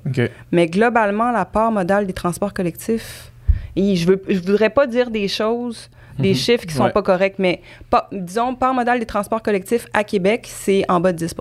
Mais 0.51 0.67
globalement, 0.67 1.31
la 1.31 1.45
part 1.45 1.71
modale 1.71 2.07
des 2.07 2.13
transports 2.13 2.53
collectifs 2.53 3.31
Et 3.77 3.97
je 3.97 4.07
veux, 4.07 4.23
je 4.29 4.41
voudrais 4.41 4.71
pas 4.71 4.87
dire 4.87 5.11
des 5.11 5.29
choses, 5.29 5.89
des 6.23 6.31
Mhm. 6.31 6.35
chiffres 6.35 6.65
qui 6.67 6.75
sont 6.75 6.85
Ouais. 6.85 6.93
pas 6.93 7.03
corrects, 7.03 7.39
mais 7.39 7.61
pas, 7.91 8.09
disons, 8.13 8.55
par 8.55 8.73
modal 8.73 8.99
des 8.99 9.07
transports 9.07 9.43
collectifs 9.43 9.87
à 9.93 10.05
Québec, 10.05 10.47
c'est 10.49 10.85
en 10.89 11.01
bas 11.01 11.13
de 11.13 11.19
10 11.19 11.35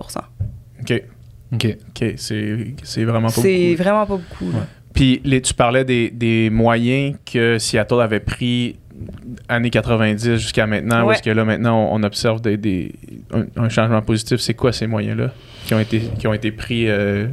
OK. 0.80 1.02
OK. 1.54 1.66
OK. 1.88 2.12
C'est 2.16 2.74
c'est 2.82 3.04
vraiment 3.04 3.28
pas 3.28 3.32
C'est 3.40 3.70
beaucoup. 3.70 3.82
vraiment 3.82 4.06
pas 4.06 4.16
beaucoup. 4.16 4.52
Puis 4.94 5.20
les, 5.24 5.40
tu 5.40 5.54
parlais 5.54 5.84
des, 5.84 6.10
des 6.10 6.50
moyens 6.50 7.16
que 7.30 7.58
Seattle 7.58 8.00
avait 8.02 8.20
pris 8.20 8.76
années 9.48 9.70
90 9.70 10.36
jusqu'à 10.36 10.66
maintenant, 10.66 11.02
où 11.04 11.08
Ouais. 11.08 11.14
est-ce 11.14 11.22
que 11.22 11.30
là, 11.30 11.44
maintenant, 11.44 11.88
on, 11.92 11.96
on 11.96 12.02
observe 12.02 12.40
des, 12.42 12.56
des- 12.58 12.92
un, 13.32 13.44
un 13.64 13.68
changement 13.70 14.02
positif. 14.02 14.38
C'est 14.40 14.54
quoi 14.54 14.72
ces 14.72 14.86
moyens-là 14.86 15.32
qui 15.64 15.74
ont 15.74 15.80
été, 15.80 16.00
qui 16.18 16.26
ont 16.26 16.34
été 16.34 16.52
pris 16.52 16.88
euh, 16.90 17.26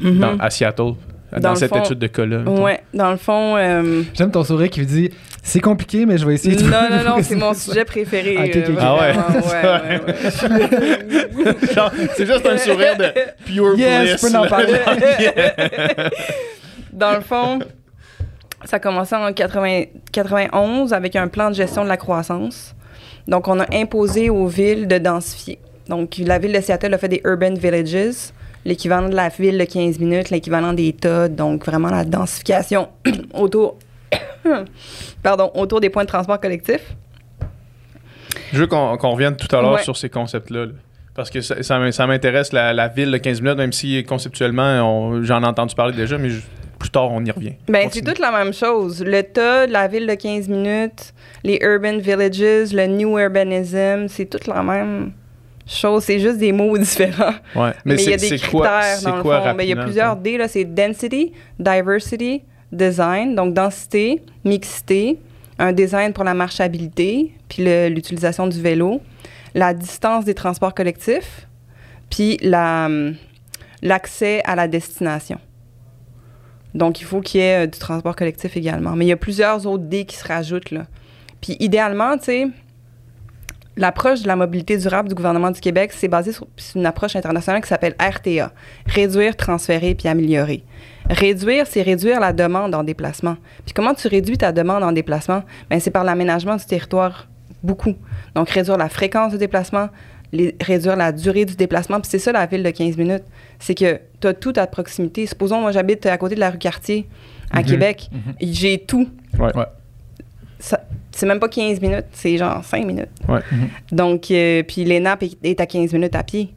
Mhm. 0.00 0.18
dans- 0.18 0.38
à 0.38 0.50
Seattle, 0.50 0.94
dans, 1.40 1.54
cette 1.54 1.70
fond- 1.70 1.82
étude 1.82 1.98
de 2.00 2.06
cas-là? 2.08 2.42
Ouais, 2.42 2.80
dans 2.92 3.10
le 3.12 3.16
fond. 3.16 3.56
euh, 3.56 4.02
J'aime 4.14 4.30
ton 4.32 4.42
sourire 4.44 4.68
qui 4.70 4.84
dit 4.84 5.10
c'est 5.46 5.60
compliqué, 5.60 6.06
mais 6.06 6.16
je 6.16 6.26
vais 6.26 6.34
essayer 6.34 6.56
de 6.56 6.62
non, 6.62 6.88
non, 6.90 7.04
non, 7.16 7.22
c'est 7.22 7.36
mon 7.36 7.52
sujet 7.52 7.84
préféré. 7.84 8.36
Ok, 8.38 8.56
euh. 8.56 8.76
Ah 8.80 8.94
ouais? 8.94 9.12
ouais, 9.12 9.62
ouais, 9.62 11.44
ouais. 11.44 11.74
Genre, 11.74 11.92
c'est 12.16 12.24
juste 12.26 12.46
un 12.46 12.56
sourire 12.56 12.96
de 12.96 13.12
pure 13.44 13.76
Yes, 13.76 14.00
bliss. 14.02 14.22
je 14.22 14.32
peux 14.32 14.38
en 14.38 14.48
parler. 14.48 14.72
Dans 16.92 17.12
le 17.12 17.20
fond, 17.20 17.58
ça 18.64 18.76
a 18.76 18.80
commencé 18.80 19.14
en 19.14 19.32
80 19.32 19.82
91 20.12 20.92
avec 20.94 21.14
un 21.14 21.28
plan 21.28 21.50
de 21.50 21.54
gestion 21.54 21.84
de 21.84 21.88
la 21.88 21.98
croissance. 21.98 22.74
Donc, 23.28 23.46
on 23.46 23.60
a 23.60 23.66
imposé 23.74 24.30
aux 24.30 24.46
villes 24.46 24.88
de 24.88 24.96
densifier. 24.96 25.58
Donc, 25.88 26.16
la 26.18 26.38
ville 26.38 26.52
de 26.52 26.60
Seattle 26.62 26.94
a 26.94 26.98
fait 26.98 27.08
des 27.08 27.20
urban 27.24 27.52
villages, 27.52 28.32
l'équivalent 28.64 29.10
de 29.10 29.14
la 29.14 29.28
ville 29.28 29.58
de 29.58 29.64
15 29.64 29.98
minutes, 29.98 30.30
l'équivalent 30.30 30.72
des 30.72 30.94
tas, 30.94 31.28
donc 31.28 31.66
vraiment 31.66 31.90
la 31.90 32.04
densification 32.04 32.88
autour, 33.34 33.76
pardon, 35.22 35.50
autour 35.54 35.80
des 35.80 35.90
points 35.90 36.04
de 36.04 36.08
transport 36.08 36.40
collectif. 36.40 36.94
Je 38.52 38.58
veux 38.58 38.66
qu'on 38.66 38.96
revienne 38.96 39.36
tout 39.36 39.54
à 39.54 39.60
l'heure 39.60 39.72
Ouais. 39.74 39.82
sur 39.82 39.96
ces 39.96 40.08
concepts-là. 40.08 40.66
là. 40.66 40.72
Parce 41.14 41.30
que 41.30 41.40
ça, 41.40 42.06
m'intéresse, 42.06 42.52
la, 42.52 42.72
la 42.72 42.88
ville 42.88 43.10
de 43.10 43.16
15 43.18 43.40
minutes, 43.40 43.56
même 43.58 43.72
si 43.72 44.02
conceptuellement, 44.04 44.80
on- 44.82 45.22
j'en 45.22 45.42
ai 45.42 45.46
entendu 45.46 45.74
parler 45.74 45.94
déjà, 45.94 46.18
mais 46.18 46.28
je- 46.30 46.40
plus 46.78 46.90
tard, 46.90 47.10
on 47.12 47.24
y 47.24 47.30
revient. 47.30 47.52
Ben, 47.68 47.88
c'est 47.90 48.02
toute 48.02 48.18
la 48.18 48.32
même 48.32 48.52
chose. 48.52 49.02
Le 49.04 49.22
tas, 49.22 49.66
la 49.66 49.86
ville 49.86 50.06
de 50.08 50.14
15 50.14 50.48
minutes, 50.48 51.14
les 51.44 51.58
urban 51.62 51.98
villages, 51.98 52.72
le 52.72 52.86
new 52.88 53.16
urbanism, 53.18 54.08
c'est 54.08 54.26
toute 54.26 54.46
la 54.48 54.62
même 54.62 55.12
chose. 55.66 56.02
C'est 56.02 56.18
juste 56.18 56.38
des 56.38 56.50
mots 56.52 56.76
différents. 56.78 57.34
Ouais. 57.54 57.70
Mais, 57.84 57.94
il 57.94 58.10
y 58.10 58.14
a 58.14 58.18
c'est- 58.18 58.30
des 58.30 58.38
quoi- 58.40 58.66
critères 58.66 59.02
dans 59.10 59.16
le 59.16 59.22
quoi 59.22 59.40
fond. 59.40 59.54
Ben, 59.54 59.62
il 59.62 59.68
y 59.68 59.72
a 59.72 59.82
plusieurs? 59.82 60.16
D. 60.16 60.36
là. 60.36 60.48
C'est 60.48 60.64
density, 60.64 61.32
diversity, 61.58 62.42
design. 62.74 63.34
Donc, 63.34 63.54
densité, 63.54 64.22
mixité, 64.44 65.18
un 65.58 65.72
design 65.72 66.12
pour 66.12 66.24
la 66.24 66.34
marchabilité, 66.34 67.32
puis 67.48 67.64
l'utilisation 67.90 68.46
du 68.46 68.60
vélo, 68.60 69.00
la 69.54 69.72
distance 69.72 70.24
des 70.24 70.34
transports 70.34 70.74
collectifs, 70.74 71.46
puis 72.10 72.38
la, 72.42 72.88
l'accès 73.82 74.42
à 74.44 74.56
la 74.56 74.68
destination. 74.68 75.38
Donc, 76.74 77.00
il 77.00 77.04
faut 77.04 77.20
qu'il 77.20 77.40
y 77.40 77.44
ait 77.44 77.64
euh, 77.64 77.66
du 77.66 77.78
transport 77.78 78.16
collectif 78.16 78.56
également. 78.56 78.96
Mais 78.96 79.04
il 79.04 79.08
y 79.08 79.12
a 79.12 79.16
plusieurs 79.16 79.64
autres 79.66 79.84
D 79.84 80.04
qui 80.04 80.16
se 80.16 80.26
rajoutent, 80.26 80.72
là. 80.72 80.86
Puis, 81.40 81.56
idéalement, 81.60 82.18
tu 82.18 82.24
sais, 82.24 82.48
l'approche 83.76 84.22
de 84.22 84.28
la 84.28 84.36
mobilité 84.36 84.76
durable 84.76 85.08
du 85.08 85.14
gouvernement 85.14 85.50
du 85.50 85.60
Québec, 85.60 85.92
c'est 85.92 86.08
basé 86.08 86.32
sur 86.32 86.46
une 86.76 86.86
approche 86.86 87.16
internationale 87.16 87.60
qui 87.62 87.68
s'appelle 87.68 87.94
RTA, 88.00 88.52
réduire, 88.86 89.36
transférer 89.36 89.94
puis 89.94 90.08
améliorer. 90.08 90.64
Réduire, 91.10 91.66
c'est 91.66 91.82
réduire 91.82 92.20
la 92.20 92.32
demande 92.32 92.74
en 92.74 92.82
déplacement. 92.84 93.36
Puis 93.64 93.74
comment 93.74 93.92
tu 93.94 94.08
réduis 94.08 94.38
ta 94.38 94.52
demande 94.52 94.82
en 94.82 94.92
déplacement? 94.92 95.42
Ben 95.70 95.80
c'est 95.80 95.90
par 95.90 96.04
l'aménagement 96.04 96.56
du 96.56 96.64
territoire 96.64 97.28
beaucoup. 97.62 97.94
Donc 98.34 98.48
réduire 98.50 98.76
la 98.78 98.88
fréquence 98.88 99.32
de 99.32 99.38
déplacement, 99.38 99.88
les- 100.32 100.56
réduire 100.60 100.96
la 100.96 101.12
durée 101.12 101.44
du 101.44 101.56
déplacement, 101.56 102.00
puis 102.00 102.08
c'est 102.10 102.18
ça 102.18 102.32
la 102.32 102.46
ville 102.46 102.62
de 102.62 102.70
15 102.70 102.96
minutes, 102.96 103.24
c'est 103.58 103.74
que 103.74 104.00
tu 104.20 104.26
as 104.28 104.34
tout 104.34 104.52
à 104.56 104.66
proximité. 104.66 105.26
Supposons 105.26 105.60
moi 105.60 105.72
j'habite 105.72 106.06
à 106.06 106.16
côté 106.16 106.34
de 106.36 106.40
la 106.40 106.50
rue 106.50 106.58
Cartier 106.58 107.06
à 107.50 107.60
Mhm. 107.60 107.66
Québec, 107.66 108.08
j'ai 108.40 108.78
tout. 108.78 109.08
Ouais. 109.38 109.54
Ouais. 109.56 109.64
Ça- 110.58 110.80
C'est 111.12 111.26
même 111.26 111.38
pas 111.40 111.48
15 111.48 111.80
minutes, 111.80 112.06
c'est 112.12 112.36
genre 112.36 112.64
5 112.64 112.84
minutes. 112.86 113.08
Ouais. 113.28 113.40
Donc, 113.92 114.30
euh, 114.30 114.62
puis 114.64 114.84
l'ENAP 114.84 115.22
est, 115.22 115.36
est 115.44 115.60
à 115.60 115.66
15 115.66 115.92
minutes 115.92 116.14
à 116.16 116.22
pied. 116.24 116.52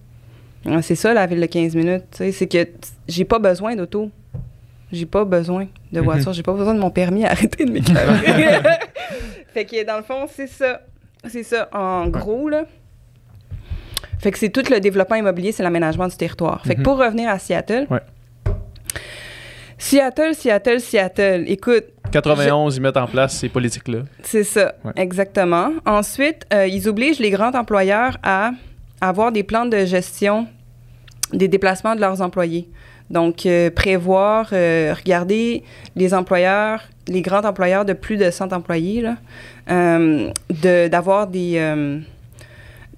C'est 0.81 0.95
ça, 0.95 1.13
la 1.13 1.25
ville 1.27 1.39
de 1.39 1.45
15 1.45 1.75
minutes. 1.75 2.03
C'est 2.11 2.47
que 2.47 2.67
j'ai 3.07 3.23
pas 3.23 3.39
besoin 3.39 3.75
d'auto. 3.75 4.09
J'ai 4.91 5.05
pas 5.05 5.23
besoin 5.25 5.67
de 5.91 5.99
voiture. 6.01 6.33
J'ai 6.33 6.43
pas 6.43 6.53
besoin 6.53 6.73
de 6.73 6.79
mon 6.79 6.89
permis. 6.89 7.23
Arrêtez 7.25 7.65
de 7.65 7.71
m'éclairer. 7.71 8.59
fait 9.53 9.65
que 9.65 9.85
dans 9.85 9.97
le 9.97 10.03
fond, 10.03 10.25
c'est 10.33 10.47
ça. 10.47 10.81
C'est 11.27 11.43
ça, 11.43 11.69
en 11.73 12.07
gros, 12.07 12.49
là. 12.49 12.65
Fait 14.19 14.31
que 14.31 14.39
c'est 14.39 14.49
tout 14.49 14.63
le 14.71 14.79
développement 14.79 15.15
immobilier, 15.17 15.51
c'est 15.51 15.63
l'aménagement 15.63 16.07
du 16.07 16.15
territoire. 16.17 16.65
Fait 16.65 16.73
que 16.75 16.79
Mhm. 16.79 16.83
pour 16.83 16.97
revenir 16.97 17.29
à 17.29 17.37
Seattle. 17.39 17.85
Ouais. 17.89 17.99
Seattle, 19.77 20.33
Seattle, 20.33 20.79
Seattle. 20.79 21.43
Écoute, 21.47 21.85
91, 22.11 22.75
ils 22.77 22.81
mettent 22.81 22.97
en 22.97 23.07
place 23.07 23.37
ces 23.37 23.49
politiques-là. 23.49 23.99
c'est 24.23 24.43
ça, 24.43 24.73
Ouais. 24.83 24.91
exactement. 24.95 25.71
Ensuite, 25.85 26.45
euh, 26.53 26.67
ils 26.67 26.87
obligent 26.87 27.19
les 27.19 27.29
grands 27.31 27.53
employeurs 27.53 28.17
à 28.23 28.51
avoir 29.01 29.31
des 29.31 29.43
plans 29.43 29.65
de 29.65 29.85
gestion 29.85 30.47
des 31.33 31.47
déplacements 31.47 31.95
de 31.95 31.99
leurs 32.01 32.21
employés. 32.21 32.69
Donc, 33.09 33.45
euh, 33.45 33.69
prévoir, 33.69 34.49
euh, 34.53 34.93
regarder 34.93 35.63
les 35.95 36.13
employeurs, 36.13 36.81
les 37.07 37.21
grands 37.21 37.43
employeurs 37.45 37.85
de 37.85 37.93
plus 37.93 38.17
de 38.17 38.29
100 38.31 38.51
employés, 38.53 39.03
de- 39.69 40.87
d'avoir 40.87 41.27
des, 41.27 42.01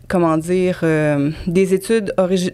comment 0.08 0.38
dire, 0.38 0.80
euh, 0.84 1.32
des 1.48 1.74
études, 1.74 2.13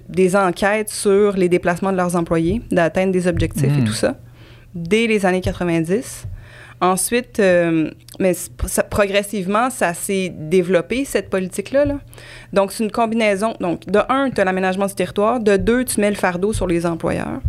des 0.10 0.36
enquêtes 0.36 0.90
sur 0.90 1.34
les 1.38 1.48
déplacements 1.50 1.92
de 1.92 1.98
leurs 1.98 2.16
employés, 2.16 2.62
d'atteindre 2.72 3.12
des 3.14 3.28
objectifs 3.28 3.64
et 3.78 3.82
Mm. 3.82 3.86
tout 3.86 3.94
ça, 3.94 4.16
dès 4.74 5.08
les 5.08 5.26
années 5.26 5.42
90. 5.42 6.26
Ensuite, 6.82 7.40
euh, 7.40 7.90
mais 8.20 8.34
progressivement, 8.90 9.70
ça 9.70 9.94
s'est 9.94 10.30
développé, 10.30 11.06
cette 11.06 11.30
politique-là. 11.30 11.86
là. 11.86 12.00
Donc, 12.52 12.72
c'est 12.72 12.84
une 12.84 12.92
combinaison. 12.92 13.56
Donc, 13.60 13.86
de 13.86 14.00
un, 14.10 14.30
tu 14.30 14.42
as 14.42 14.46
l'aménagement 14.46 14.86
du 14.86 14.94
territoire. 14.94 15.40
De 15.40 15.58
deux, 15.58 15.86
tu 15.86 16.02
mets 16.02 16.10
le 16.10 16.16
fardeau 16.16 16.54
sur 16.54 16.68
les 16.68 16.86
employeurs. 16.86 17.40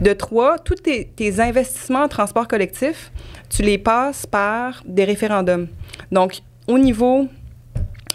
De 0.00 0.12
trois, 0.12 0.58
tous 0.58 0.76
tes, 0.76 1.06
tes 1.06 1.40
investissements 1.40 2.04
en 2.04 2.08
transport 2.08 2.46
collectif, 2.46 3.10
tu 3.48 3.62
les 3.62 3.78
passes 3.78 4.24
par 4.24 4.82
des 4.86 5.04
référendums. 5.04 5.66
Donc, 6.12 6.40
au 6.68 6.78
niveau 6.78 7.28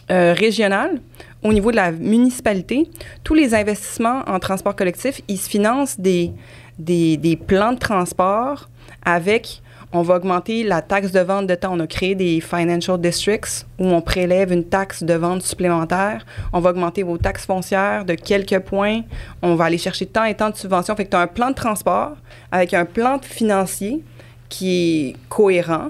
euh, 0.09 0.33
régional, 0.33 0.99
au 1.43 1.53
niveau 1.53 1.71
de 1.71 1.77
la 1.77 1.91
municipalité, 1.91 2.89
tous 3.23 3.33
les 3.33 3.55
investissements 3.55 4.21
en 4.27 4.39
transport 4.39 4.75
collectif, 4.75 5.21
ils 5.27 5.37
se 5.37 5.49
financent 5.49 5.99
des, 5.99 6.31
des, 6.77 7.17
des 7.17 7.35
plans 7.35 7.73
de 7.73 7.79
transport 7.79 8.69
avec, 9.03 9.61
on 9.93 10.01
va 10.03 10.15
augmenter 10.15 10.63
la 10.63 10.81
taxe 10.81 11.11
de 11.11 11.19
vente 11.19 11.47
de 11.47 11.55
temps. 11.55 11.73
On 11.73 11.79
a 11.81 11.87
créé 11.87 12.15
des 12.15 12.39
financial 12.41 12.99
districts 12.99 13.65
où 13.79 13.85
on 13.87 14.01
prélève 14.01 14.51
une 14.53 14.63
taxe 14.63 15.03
de 15.03 15.13
vente 15.13 15.41
supplémentaire. 15.43 16.25
On 16.53 16.59
va 16.59 16.69
augmenter 16.69 17.03
vos 17.03 17.17
taxes 17.17 17.45
foncières 17.45 18.05
de 18.05 18.13
quelques 18.15 18.59
points. 18.59 19.01
On 19.41 19.55
va 19.55 19.65
aller 19.65 19.77
chercher 19.77 20.05
tant 20.05 20.23
et 20.23 20.33
tant 20.35 20.49
de 20.49 20.55
subventions. 20.55 20.95
Fait 20.95 21.05
que 21.05 21.09
tu 21.09 21.17
as 21.17 21.21
un 21.21 21.27
plan 21.27 21.49
de 21.49 21.55
transport 21.55 22.13
avec 22.51 22.73
un 22.73 22.85
plan 22.85 23.19
financier 23.21 24.01
qui 24.49 25.09
est 25.09 25.15
cohérent. 25.29 25.89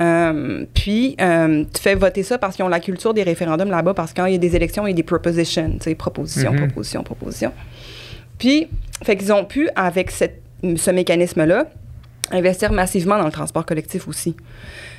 Euh, 0.00 0.66
puis, 0.74 1.16
euh, 1.20 1.64
tu 1.72 1.80
fais 1.80 1.94
voter 1.94 2.22
ça 2.22 2.36
parce 2.38 2.54
qu'ils 2.56 2.64
ont 2.64 2.68
la 2.68 2.80
culture 2.80 3.14
des 3.14 3.22
référendums 3.22 3.70
là-bas, 3.70 3.94
parce 3.94 4.12
que 4.12 4.20
quand 4.20 4.26
il 4.26 4.32
y 4.32 4.34
a 4.34 4.38
des 4.38 4.54
élections, 4.54 4.86
il 4.86 4.90
y 4.90 4.92
a 4.92 4.96
des 4.96 5.02
propositions, 5.02 5.70
tu 5.78 5.84
sais, 5.84 5.94
propositions, 5.94 6.52
Mhm. 6.52 6.66
propositions, 6.66 7.02
propositions. 7.02 7.52
Puis, 8.38 8.68
fait 9.02 9.16
qu'ils 9.16 9.32
ont 9.32 9.44
pu, 9.44 9.70
avec 9.74 10.10
cette- 10.10 10.42
ce 10.76 10.90
mécanisme-là, 10.90 11.66
investir 12.30 12.72
massivement 12.72 13.18
dans 13.18 13.26
le 13.26 13.32
transport 13.32 13.64
collectif 13.64 14.08
aussi. 14.08 14.36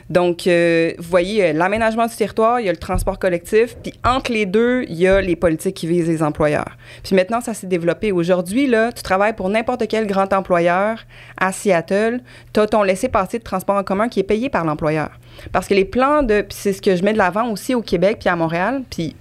Donc, 0.09 0.47
euh, 0.47 0.93
vous 0.97 1.09
voyez, 1.09 1.47
euh, 1.47 1.53
l'aménagement 1.53 2.07
du 2.07 2.15
territoire, 2.15 2.61
il 2.61 2.65
y 2.65 2.69
a 2.69 2.71
le 2.71 2.77
transport 2.77 3.19
collectif, 3.19 3.75
puis 3.83 3.93
entre 4.05 4.31
les 4.31 4.45
deux, 4.45 4.83
il 4.87 4.95
y 4.95 5.07
a 5.07 5.19
les 5.19 5.35
politiques 5.35 5.75
qui 5.75 5.87
visent 5.87 6.07
les 6.07 6.23
employeurs. 6.23 6.77
Puis 7.03 7.13
maintenant, 7.13 7.41
ça 7.41 7.53
s'est 7.53 7.67
développé. 7.67 8.13
Aujourd'hui, 8.13 8.67
là, 8.67 8.91
tu 8.93 9.03
travailles 9.03 9.33
pour 9.33 9.49
n'importe 9.49 9.87
quel 9.89 10.07
grand 10.07 10.31
employeur 10.31 11.03
à 11.37 11.51
Seattle, 11.51 12.21
tu 12.53 12.59
as 12.59 12.67
ton 12.67 12.83
laissez-passer 12.83 13.39
de 13.39 13.43
transport 13.43 13.75
en 13.75 13.83
commun 13.83 14.07
qui 14.07 14.21
est 14.21 14.23
payé 14.23 14.49
par 14.49 14.63
l'employeur. 14.63 15.09
Parce 15.51 15.67
que 15.67 15.73
les 15.73 15.85
plans 15.85 16.23
de... 16.23 16.45
C'est 16.49 16.73
ce 16.73 16.81
que 16.81 16.95
je 16.95 17.03
mets 17.03 17.13
de 17.13 17.17
l'avant 17.17 17.49
aussi 17.49 17.75
au 17.75 17.81
Québec 17.81 18.17
puis 18.21 18.29
à 18.29 18.35
Montréal, 18.35 18.83
puis 18.89 19.15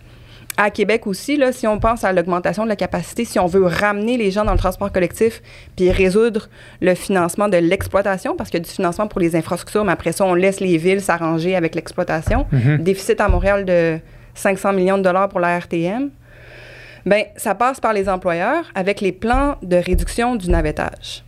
à 0.57 0.71
Québec 0.71 1.07
aussi, 1.07 1.37
là, 1.37 1.53
si 1.53 1.67
on 1.67 1.79
pense 1.79 2.05
à 2.05 2.13
l'augmentation 2.13 2.65
de 2.65 2.69
la 2.69 2.77
capacité, 2.77 3.25
si 3.25 3.39
on 3.39 3.47
veut 3.47 3.65
ramener 3.65 4.17
les 4.17 4.31
gens 4.31 4.45
dans 4.45 4.53
le 4.53 4.59
transport 4.59 4.91
collectif, 4.91 5.43
puis 5.77 5.91
résoudre 5.91 6.49
le 6.81 6.95
financement 6.95 7.49
de 7.49 7.59
l'exploitation, 7.59 8.37
parce 8.37 8.51
qu'il 8.51 8.61
y 8.61 8.63
a 8.63 8.65
du 8.65 8.71
financement 8.71 9.07
pour 9.07 9.21
les 9.21 9.37
infrastructures, 9.37 9.85
mais 9.85 9.93
après 9.93 10.13
ça, 10.13 10.25
on 10.25 10.35
laisse 10.35 10.61
les 10.61 10.79
villes 10.79 11.03
s'arranger 11.03 11.57
avec 11.57 11.75
l'exploitation. 11.75 12.47
Mhm. 12.53 12.79
Déficit 12.79 13.21
à 13.21 13.29
Montréal 13.29 13.65
de 13.65 13.99
500 14.35 14.73
millions 14.73 14.99
de 14.99 15.03
dollars 15.03 15.29
pour 15.29 15.41
la 15.41 15.59
RTM. 15.59 16.11
Bien, 17.05 17.23
ça 17.37 17.55
passe 17.55 17.79
par 17.79 17.93
les 17.93 18.09
employeurs 18.09 18.65
avec 18.75 19.01
les 19.01 19.13
plans 19.13 19.57
de 19.63 19.77
réduction 19.77 20.37
du 20.37 20.51
navettage. 20.51 21.26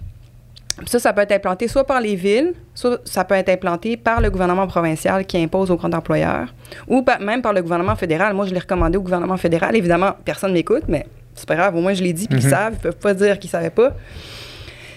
Ça, 0.87 0.99
ça 0.99 1.13
peut 1.13 1.23
être 1.23 1.33
implanté 1.33 1.67
soit 1.69 1.85
par 1.85 2.01
les 2.01 2.15
villes, 2.15 2.55
soit 2.75 3.01
ça 3.05 3.25
peut 3.25 3.35
être 3.35 3.49
implanté 3.49 3.97
par 3.97 4.21
le 4.21 4.31
gouvernement 4.31 4.67
provincial 4.67 5.27
qui 5.27 5.37
impose 5.39 5.71
aux 5.71 5.77
grands 5.77 5.93
employeurs, 5.93 6.55
ou 6.87 7.05
même 7.21 7.43
par 7.43 7.53
le 7.53 7.63
gouvernement 7.63 7.97
fédéral. 7.97 8.33
Moi, 8.35 8.47
je 8.47 8.53
l'ai 8.55 8.61
recommandé 8.61 8.97
au 8.97 9.03
gouvernement 9.03 9.37
fédéral. 9.37 9.75
Évidemment, 9.77 10.13
personne 10.25 10.51
ne 10.51 10.55
m'écoute, 10.55 10.85
mais 10.89 11.07
c'est 11.35 11.49
pas 11.49 11.57
grave. 11.57 11.75
Au 11.77 11.81
moins, 11.81 11.95
je 11.95 12.03
l'ai 12.03 12.13
dit, 12.13 12.29
puis 12.29 12.39
ils 12.39 12.45
Mhm. 12.45 12.51
savent. 12.51 12.73
Ils 12.75 12.81
peuvent 12.81 12.97
pas 12.97 13.15
dire 13.15 13.39
qu'ils 13.39 13.51
savaient 13.51 13.71
pas. 13.71 13.93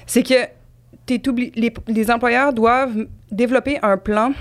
C'est 0.05 0.23
que 0.23 0.33
les, 1.09 1.73
les 1.87 2.11
employeurs 2.11 2.53
doivent 2.53 3.05
développer 3.31 3.79
un 3.81 3.97
plan 3.97 4.33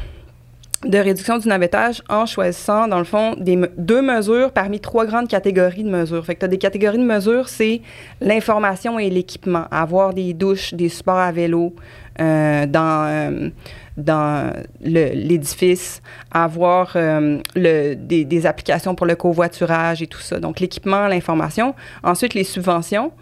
de 0.84 0.96
réduction 0.96 1.36
du 1.36 1.46
navettage 1.46 2.02
en 2.08 2.24
choisissant, 2.24 2.88
dans 2.88 2.98
le 2.98 3.04
fond, 3.04 3.34
des, 3.38 3.58
deux 3.76 4.00
mesures 4.00 4.50
parmi 4.50 4.80
trois 4.80 5.04
grandes 5.04 5.28
catégories 5.28 5.84
de 5.84 5.90
mesures. 5.90 6.24
Fait 6.24 6.34
que 6.34 6.40
tu 6.40 6.44
as 6.46 6.48
des 6.48 6.58
catégories 6.58 6.98
de 6.98 7.04
mesures, 7.04 7.48
c'est 7.48 7.82
l'information 8.20 8.98
et 8.98 9.10
l'équipement. 9.10 9.66
Avoir 9.70 10.14
des 10.14 10.32
douches, 10.32 10.72
des 10.72 10.88
supports 10.88 11.18
à 11.18 11.32
vélo 11.32 11.74
euh, 12.18 12.64
dans, 12.64 13.04
euh, 13.06 13.50
dans 13.98 14.54
l'édifice, 14.80 16.00
avoir 16.30 16.92
euh, 16.96 17.40
le, 17.54 17.94
des, 17.94 18.24
des 18.24 18.46
applications 18.46 18.94
pour 18.94 19.06
le 19.06 19.16
covoiturage 19.16 20.00
et 20.00 20.06
tout 20.06 20.20
ça. 20.20 20.40
Donc, 20.40 20.60
l'équipement, 20.60 21.08
l'information. 21.08 21.74
Ensuite, 22.02 22.32
les 22.32 22.44
subventions. 22.44 23.12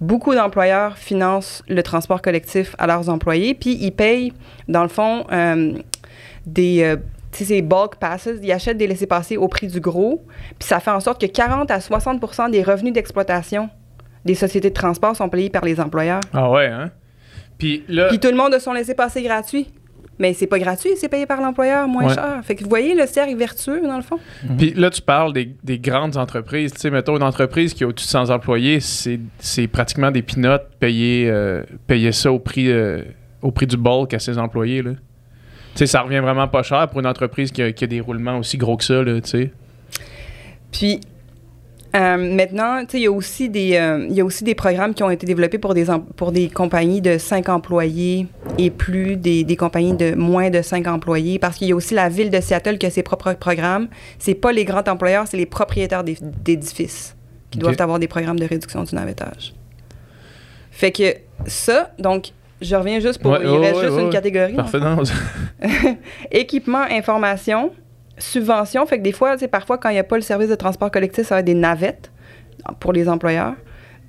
Beaucoup 0.00 0.34
d'employeurs 0.34 0.98
financent 0.98 1.62
le 1.68 1.82
transport 1.84 2.20
collectif 2.20 2.74
à 2.78 2.88
leurs 2.88 3.08
employés, 3.08 3.54
puis 3.54 3.78
ils 3.80 3.92
payent, 3.92 4.32
dans 4.66 4.82
le 4.82 4.88
fond, 4.88 5.24
euh, 5.30 5.74
des 6.46 6.82
euh, 6.82 6.96
ces 7.32 7.62
bulk 7.62 7.96
passes, 7.96 8.28
ils 8.42 8.52
achètent 8.52 8.78
des 8.78 8.86
laissés-passer 8.86 9.36
au 9.36 9.48
prix 9.48 9.66
du 9.66 9.80
gros, 9.80 10.24
puis 10.58 10.68
ça 10.68 10.78
fait 10.78 10.92
en 10.92 11.00
sorte 11.00 11.20
que 11.20 11.26
40 11.26 11.68
à 11.70 11.78
60% 11.78 12.50
des 12.50 12.62
revenus 12.62 12.92
d'exploitation 12.92 13.68
des 14.24 14.34
sociétés 14.34 14.70
de 14.70 14.74
transport 14.74 15.14
sont 15.16 15.28
payés 15.28 15.50
par 15.50 15.64
les 15.64 15.80
employeurs. 15.80 16.20
Ah 16.32 16.50
ouais, 16.50 16.66
hein? 16.66 16.90
Puis 17.58 17.84
là, 17.88 18.08
Puis 18.08 18.18
tout 18.20 18.28
le 18.28 18.36
monde 18.36 18.54
a 18.54 18.60
son 18.60 18.72
laissé-passer 18.72 19.22
gratuit. 19.22 19.66
Mais 20.20 20.32
c'est 20.32 20.46
pas 20.46 20.60
gratuit, 20.60 20.90
c'est 20.96 21.08
payé 21.08 21.26
par 21.26 21.40
l'employeur 21.40 21.88
moins 21.88 22.06
Ouais. 22.06 22.14
cher. 22.14 22.40
Fait 22.44 22.54
que 22.54 22.62
vous 22.62 22.68
voyez 22.70 22.94
le 22.94 23.04
cercle 23.04 23.34
vertueux, 23.36 23.80
dans 23.82 23.96
le 23.96 24.02
fond? 24.02 24.18
Puis 24.56 24.72
là, 24.74 24.88
tu 24.90 25.02
parles 25.02 25.32
des, 25.32 25.56
des 25.64 25.80
grandes 25.80 26.16
entreprises. 26.16 26.72
Tu 26.72 26.78
sais, 26.80 26.90
mettons, 26.90 27.16
une 27.16 27.22
entreprise 27.24 27.74
qui 27.74 27.82
a 27.82 27.88
au-dessus 27.88 28.06
de 28.06 28.10
100 28.10 28.30
employés, 28.30 28.78
c'est 28.78 29.18
c'est 29.40 29.66
pratiquement 29.66 30.12
des 30.12 30.22
pinottes 30.22 30.68
payer, 30.78 31.28
euh, 31.28 31.64
payer 31.88 32.12
ça 32.12 32.30
au 32.30 32.38
prix, 32.38 32.70
euh, 32.70 33.02
au 33.42 33.50
prix 33.50 33.66
du 33.66 33.76
bulk 33.76 34.14
à 34.14 34.20
ses 34.20 34.38
employés. 34.38 34.82
Là. 34.82 34.92
Sais, 35.74 35.86
ça 35.86 36.02
revient 36.02 36.20
vraiment 36.20 36.46
pas 36.48 36.62
cher 36.62 36.88
pour 36.88 37.00
une 37.00 37.06
entreprise 37.06 37.50
qui 37.50 37.62
a, 37.62 37.72
qui 37.72 37.84
a 37.84 37.86
des 37.86 38.00
roulements 38.00 38.38
aussi 38.38 38.56
gros 38.58 38.76
que 38.76 38.84
ça. 38.84 39.02
Là, 39.02 39.20
tu 39.20 39.28
sais. 39.30 39.50
Puis 40.70 41.00
euh, 41.96 42.16
maintenant, 42.16 42.80
tu 42.84 42.90
sais, 42.92 42.98
il 42.98 43.02
y 43.04 43.06
a 43.06 43.12
aussi 43.12 43.48
des 43.48 43.76
euh, 43.76 44.06
y 44.10 44.20
a 44.20 44.24
aussi 44.24 44.42
des 44.44 44.54
programmes 44.56 44.94
qui 44.94 45.02
ont 45.04 45.10
été 45.10 45.26
développés 45.26 45.58
pour 45.58 45.74
des 45.74 45.86
pour 46.16 46.32
des 46.32 46.48
compagnies 46.48 47.00
de 47.00 47.18
5 47.18 47.48
employés 47.48 48.26
et 48.58 48.70
plus 48.70 49.16
des, 49.16 49.44
des 49.44 49.56
compagnies 49.56 49.96
de 49.96 50.14
moins 50.14 50.50
de 50.50 50.60
5 50.60 50.86
employés 50.88 51.38
parce 51.38 51.56
qu'il 51.56 51.68
y 51.68 51.72
a 51.72 51.76
aussi 51.76 51.94
la 51.94 52.08
ville 52.08 52.30
de 52.30 52.40
Seattle 52.40 52.78
qui 52.78 52.86
a 52.86 52.90
ses 52.90 53.02
propres 53.04 53.34
programmes. 53.34 53.88
C'est 54.18 54.34
pas 54.34 54.50
les 54.52 54.64
grands 54.64 54.82
employeurs, 54.88 55.26
c'est 55.28 55.36
les 55.36 55.46
propriétaires 55.46 56.02
d'é- 56.02 56.18
d'édifices 56.20 57.16
qui 57.50 57.58
doivent 57.58 57.80
avoir 57.80 58.00
des 58.00 58.08
programmes 58.08 58.38
de 58.40 58.46
réduction 58.46 58.82
du 58.82 58.94
navettage. 58.94 59.54
Fait 60.72 60.90
que 60.90 61.14
ça, 61.46 61.92
donc 62.00 62.32
je 62.64 62.74
reviens 62.76 63.00
juste 63.00 63.20
pour 63.20 63.32
Ouais, 63.32 63.40
il 63.42 63.48
ouais, 63.48 63.58
reste 63.58 63.76
ouais, 63.76 63.82
juste 63.82 63.94
ouais, 63.94 64.00
une 64.00 64.06
ouais. 64.06 64.12
catégorie. 64.12 64.54
Parfait, 64.54 64.80
non? 64.80 65.02
Équipement, 66.30 66.84
information, 66.90 67.72
subvention. 68.18 68.86
Fait 68.86 68.98
que 68.98 69.02
des 69.02 69.12
fois, 69.12 69.34
tu 69.34 69.40
sais, 69.40 69.48
parfois, 69.48 69.78
quand 69.78 69.88
il 69.90 69.94
n'y 69.94 69.98
a 69.98 70.04
pas 70.04 70.16
le 70.16 70.22
service 70.22 70.48
de 70.48 70.54
transport 70.54 70.90
collectif, 70.90 71.26
ça 71.26 71.36
va 71.36 71.40
être 71.40 71.46
des 71.46 71.54
navettes 71.54 72.10
pour 72.80 72.92
les 72.92 73.08
employeurs. 73.08 73.54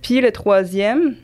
Puis 0.02 0.22
le 0.22 0.32
troisième, 0.32 1.16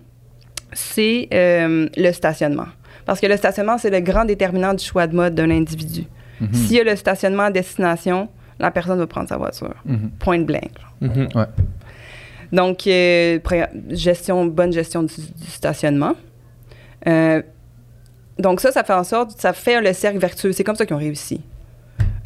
c'est 0.74 1.28
euh, 1.34 1.88
le 1.96 2.12
stationnement. 2.12 2.68
Parce 3.06 3.20
que 3.20 3.28
le 3.28 3.38
stationnement, 3.38 3.78
c'est 3.78 3.90
le 3.90 4.00
grand 4.00 4.26
déterminant 4.26 4.74
du 4.74 4.84
choix 4.84 5.08
de 5.08 5.16
mode 5.16 5.36
d'un 5.36 5.50
individu. 5.50 6.06
Mhm. 6.40 6.54
S'il 6.54 6.78
y 6.78 6.80
a 6.80 6.84
le 6.84 6.96
stationnement 6.96 7.44
à 7.44 7.52
destination, 7.52 8.30
la 8.60 8.72
personne 8.72 8.98
va 8.98 9.08
prendre 9.08 9.30
sa 9.30 9.38
voiture. 9.38 9.76
Mhm. 9.86 10.12
Point 10.20 10.42
blank. 10.42 10.72
Mhm. 11.02 11.30
Donc, 12.52 12.86
euh, 12.88 13.40
gestion, 13.90 14.46
bonne 14.46 14.74
gestion 14.74 15.04
du, 15.04 15.16
du 15.16 15.48
stationnement. 15.48 16.14
Euh, 17.08 17.42
donc, 18.40 18.60
ça, 18.62 18.72
ça 18.72 18.84
fait 18.84 18.94
en 18.94 19.04
sorte, 19.04 19.32
ça 19.40 19.54
fait 19.54 19.82
le 19.82 19.94
cercle 19.94 20.18
vertueux. 20.20 20.52
C'est 20.52 20.64
comme 20.64 20.76
ça 20.76 20.86
qu'ils 20.86 20.96
ont 20.96 21.00
réussi. 21.00 21.42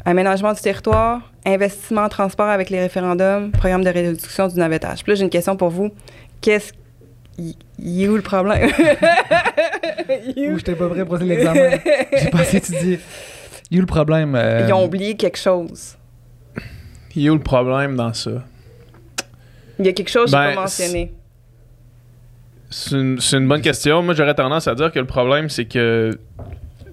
Aménagement 0.04 0.52
du 0.52 0.60
territoire, 0.60 1.32
investissement 1.44 2.02
en 2.02 2.08
transport 2.08 2.46
avec 2.48 2.70
les 2.70 2.78
référendums, 2.80 3.50
programme 3.50 3.82
de 3.84 3.90
réduction 3.90 4.46
du 4.48 4.56
navettage. 4.58 5.02
Puis 5.02 5.12
là, 5.12 5.16
j'ai 5.16 5.24
une 5.24 5.30
question 5.30 5.56
pour 5.56 5.70
vous. 5.70 5.90
Qu'est-ce. 6.40 6.72
Il 7.38 8.02
est 8.02 8.08
où 8.08 8.16
le 8.16 8.22
problème? 8.22 8.70
Est 10.08 10.48
où? 10.48 10.52
Ouh, 10.54 10.58
j'étais 10.58 10.74
pas 10.74 10.88
prêt 10.88 11.04
pour 11.04 11.14
passer 11.18 11.24
l'examen. 11.26 11.70
J'ai 12.16 12.30
pas 12.30 12.38
assez 12.40 12.56
étudié. 12.58 13.00
Il 13.70 13.76
y 13.76 13.76
a 13.76 13.78
eu 13.78 13.80
le 13.80 13.86
problème. 13.86 14.34
euh, 14.36 14.64
Ils 14.66 14.72
ont 14.72 14.84
oublié 14.84 15.16
quelque 15.16 15.36
chose. 15.38 15.96
Il 17.14 17.22
y 17.22 17.28
a 17.28 17.32
où 17.32 17.34
le 17.34 17.42
problème 17.42 17.96
dans 17.96 18.12
ça? 18.14 18.30
Il 19.78 19.84
y 19.86 19.88
a 19.88 19.92
quelque 19.92 20.08
chose 20.10 20.30
que 20.30 20.36
je 20.36 20.42
Ben, 20.42 20.54
pas 20.54 20.60
mentionné. 20.62 21.12
C'est 22.78 23.36
une, 23.38 23.48
bonne 23.48 23.62
question. 23.62 24.02
Moi, 24.02 24.12
j'aurais 24.12 24.34
tendance 24.34 24.68
à 24.68 24.74
dire 24.74 24.92
que 24.92 24.98
le 24.98 25.06
problème, 25.06 25.48
c'est 25.48 25.64
que 25.64 26.10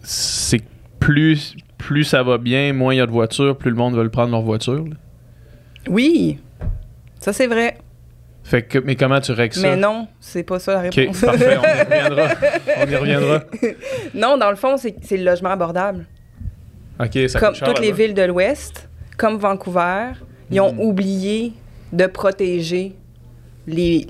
c'est 0.01 0.61
plus, 0.99 1.57
plus 1.77 2.05
ça 2.05 2.23
va 2.23 2.37
bien, 2.37 2.71
moins 2.71 2.93
il 2.93 2.97
y 2.97 3.01
a 3.01 3.05
de 3.05 3.11
voitures, 3.11 3.57
plus 3.57 3.69
le 3.69 3.75
monde 3.75 3.93
veut 3.95 4.07
prendre 4.09 4.31
leur 4.31 4.41
voiture. 4.41 4.85
là. 4.85 4.95
Oui, 5.89 6.39
ça 7.19 7.33
c'est 7.33 7.47
vrai. 7.47 7.75
Fait 8.45 8.63
que, 8.63 8.79
mais 8.79 8.95
comment 8.95 9.19
tu 9.19 9.33
règles 9.33 9.55
ça? 9.55 9.61
Mais 9.61 9.75
non, 9.75 10.07
c'est 10.21 10.43
pas 10.43 10.57
ça 10.59 10.75
la 10.75 10.89
réponse. 10.89 11.19
parfait, 11.19 11.57
on 11.57 11.63
y 11.63 11.83
reviendra. 11.83 12.29
On 12.77 12.89
y 12.89 12.95
reviendra. 12.95 13.43
non, 14.13 14.37
dans 14.37 14.49
le 14.51 14.55
fond, 14.55 14.77
c'est 14.77 15.17
le 15.17 15.23
logement 15.25 15.49
abordable. 15.49 16.05
Ok, 16.97 17.27
ça 17.27 17.39
comme 17.41 17.55
toutes 17.55 17.79
les 17.81 17.91
villes 17.91 18.13
de 18.13 18.21
l'Ouest, 18.23 18.87
comme 19.17 19.37
Vancouver, 19.37 20.11
ils 20.49 20.61
ont 20.61 20.71
Mhm. 20.71 20.79
oublié 20.79 21.53
de 21.91 22.05
protéger 22.05 22.95
les, 23.67 24.07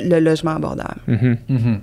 le 0.00 0.18
logement 0.20 0.52
abordable. 0.56 1.00
Mhm. 1.06 1.36
Mhm. 1.48 1.80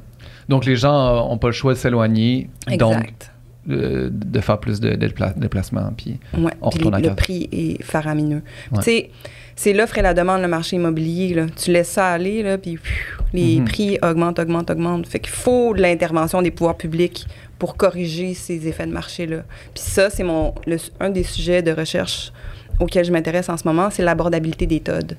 Donc, 0.50 0.66
les 0.66 0.76
gens 0.76 1.28
n'ont 1.30 1.38
pas 1.38 1.48
le 1.48 1.54
choix 1.54 1.74
de 1.74 1.78
s'éloigner. 1.78 2.50
Donc, 2.78 2.94
Exact. 2.96 3.32
euh, 3.70 4.10
de 4.12 4.40
faire 4.42 4.60
plus 4.60 4.80
de, 4.80 4.90
de 4.96 5.08
dépla- 5.08 5.38
déplacements. 5.38 5.92
Puis, 5.96 6.20
Ouais, 6.38 6.52
on 6.62 6.70
puis 6.70 6.80
retourne 6.80 6.96
à 6.96 7.00
le 7.00 7.16
prix 7.16 7.48
est 7.52 7.82
faramineux. 7.82 8.42
Ouais. 8.72 8.80
Tu 8.80 8.84
sais, 8.84 9.10
c'est 9.56 9.72
l'offre 9.74 9.98
et 10.00 10.02
la 10.02 10.14
demande, 10.14 10.42
le 10.42 10.48
marché 10.48 10.76
immobilier. 10.76 11.34
Là. 11.34 11.46
Tu 11.56 11.72
laisses 11.72 11.90
ça 11.92 12.08
aller, 12.10 12.44
là, 12.44 12.58
puis 12.58 12.76
pfiou, 12.78 13.24
les 13.34 13.60
Mhm. 13.60 13.66
prix 13.66 13.98
augmentent, 14.02 14.40
augmentent, 14.40 14.70
augmentent. 14.72 15.08
Fait 15.08 15.20
qu'il 15.20 15.32
faut 15.32 15.74
de 15.74 15.82
l'intervention 15.82 16.42
des 16.42 16.52
pouvoirs 16.52 16.76
publics 16.76 17.26
pour 17.58 17.78
corriger 17.78 18.34
ces 18.34 18.68
effets 18.68 18.86
de 18.88 18.92
marché-là. 18.92 19.44
Puis 19.74 19.84
ça, 19.84 20.10
c'est 20.10 20.24
mon 20.24 20.54
le- 20.68 20.78
un 21.00 21.10
des 21.10 21.24
sujets 21.24 21.62
de 21.62 21.72
recherche 21.72 22.34
auxquels 22.82 23.06
je 23.06 23.12
m'intéresse 23.14 23.48
en 23.48 23.56
ce 23.56 23.66
moment, 23.68 23.90
c'est 23.92 24.04
l'abordabilité 24.04 24.66
des 24.66 24.80
TOD. 24.82 25.16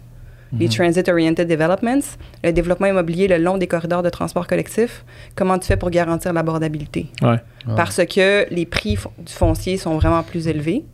Les 0.59 0.67
Mhm. 0.67 0.73
Transit 0.73 1.09
Oriented 1.09 1.49
Developments, 1.49 2.17
le 2.43 2.53
développement 2.53 2.87
immobilier 2.87 3.27
le 3.29 3.39
long 3.39 3.59
des 3.59 3.67
corridors 3.67 4.03
de 4.03 4.11
transport 4.11 4.47
collectif. 4.47 5.05
Comment 5.35 5.59
tu 5.59 5.67
fais 5.67 5.77
pour 5.77 5.91
garantir 5.91 6.33
l'abordabilité? 6.33 7.07
Ouais. 7.23 7.29
Ouais. 7.67 7.75
Parce 7.77 8.01
que 8.05 8.47
les 8.53 8.67
prix 8.67 8.97
du 9.19 9.33
foncier 9.33 9.77
sont 9.79 9.97
vraiment 9.97 10.23
plus 10.23 10.47
élevés, 10.49 10.85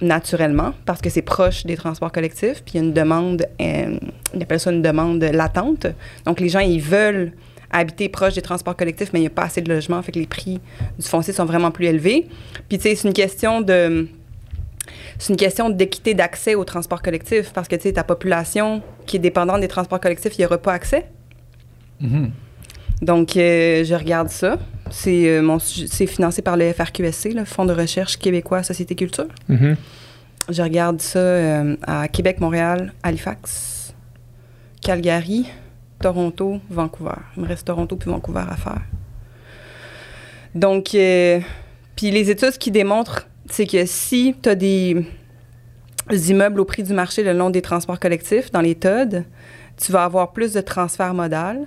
naturellement, 0.00 0.72
parce 0.86 1.00
que 1.00 1.08
c'est 1.10 1.22
proche 1.22 1.64
des 1.64 1.76
transports 1.76 2.10
collectifs, 2.12 2.62
puis 2.64 2.74
il 2.74 2.76
y 2.76 2.80
a 2.80 2.86
une 2.86 2.92
demande, 2.92 3.46
euh, 3.60 3.98
on 4.34 4.40
appelle 4.40 4.60
ça 4.60 4.72
une 4.72 4.82
demande 4.82 5.22
latente. 5.22 5.86
Donc, 6.26 6.40
les 6.40 6.48
gens, 6.48 6.60
ils 6.60 6.80
veulent 6.80 7.32
habiter 7.70 8.08
proche 8.08 8.34
des 8.34 8.42
transports 8.42 8.76
collectifs, 8.76 9.10
mais 9.12 9.20
il 9.20 9.22
n'y 9.22 9.28
a 9.28 9.30
pas 9.30 9.44
assez 9.44 9.60
de 9.60 9.72
logements, 9.72 10.02
fait 10.02 10.12
que 10.12 10.18
les 10.18 10.26
prix 10.26 10.60
du 10.98 11.06
foncier 11.06 11.32
sont 11.32 11.44
vraiment 11.44 11.70
plus 11.70 11.86
élevés. 11.86 12.26
Puis, 12.68 12.78
tu 12.78 12.82
sais, 12.88 12.94
c'est 12.96 13.08
une 13.08 13.14
question 13.14 13.60
de... 13.60 14.08
C'est 15.18 15.32
une 15.32 15.38
question 15.38 15.70
d'équité 15.70 16.14
d'accès 16.14 16.54
aux 16.54 16.64
transports 16.64 17.02
collectifs, 17.02 17.52
parce 17.52 17.68
que, 17.68 17.76
tu 17.76 17.82
sais, 17.82 17.92
ta 17.92 18.04
population 18.04 18.82
qui 19.06 19.16
est 19.16 19.20
dépendante 19.20 19.60
des 19.60 19.68
transports 19.68 20.00
collectifs, 20.00 20.36
il 20.36 20.42
n'y 20.42 20.46
aura 20.46 20.58
pas 20.58 20.72
accès. 20.72 21.06
Mhm. 22.00 22.30
Donc, 23.02 23.36
euh, 23.36 23.84
je 23.84 23.94
regarde 23.94 24.28
ça. 24.28 24.58
C'est 24.90 25.28
euh, 25.28 25.58
financé 26.06 26.42
par 26.42 26.56
le 26.56 26.72
FRQSC, 26.72 27.32
le 27.34 27.44
Fonds 27.44 27.64
de 27.64 27.72
recherche 27.72 28.18
québécois 28.18 28.62
Société 28.62 28.94
Culture. 28.94 29.28
Mhm. 29.48 29.76
Je 30.50 30.62
regarde 30.62 31.00
ça 31.00 31.18
euh, 31.18 31.76
à 31.86 32.08
Québec, 32.08 32.40
Montréal, 32.40 32.92
Halifax, 33.02 33.94
Calgary, 34.82 35.46
Toronto, 36.00 36.60
Vancouver. 36.68 37.16
Il 37.36 37.42
me 37.42 37.48
reste 37.48 37.66
Toronto 37.66 37.96
puis 37.96 38.10
Vancouver 38.10 38.44
à 38.48 38.56
faire. 38.56 38.82
Donc, 40.54 40.90
puis 41.96 42.10
les 42.10 42.30
études 42.30 42.58
qui 42.58 42.70
démontrent, 42.70 43.26
c'est 43.50 43.66
que 43.66 43.84
si 43.86 44.34
tu 44.42 44.48
as 44.48 44.54
des 44.54 45.04
immeubles 46.10 46.60
au 46.60 46.64
prix 46.64 46.82
du 46.82 46.92
marché 46.92 47.22
le 47.22 47.32
long 47.32 47.50
des 47.50 47.62
transports 47.62 48.00
collectifs, 48.00 48.50
dans 48.50 48.60
les 48.60 48.74
TOD, 48.74 49.24
tu 49.76 49.92
vas 49.92 50.04
avoir 50.04 50.32
plus 50.32 50.52
de 50.52 50.60
transfert 50.60 51.14
modal 51.14 51.66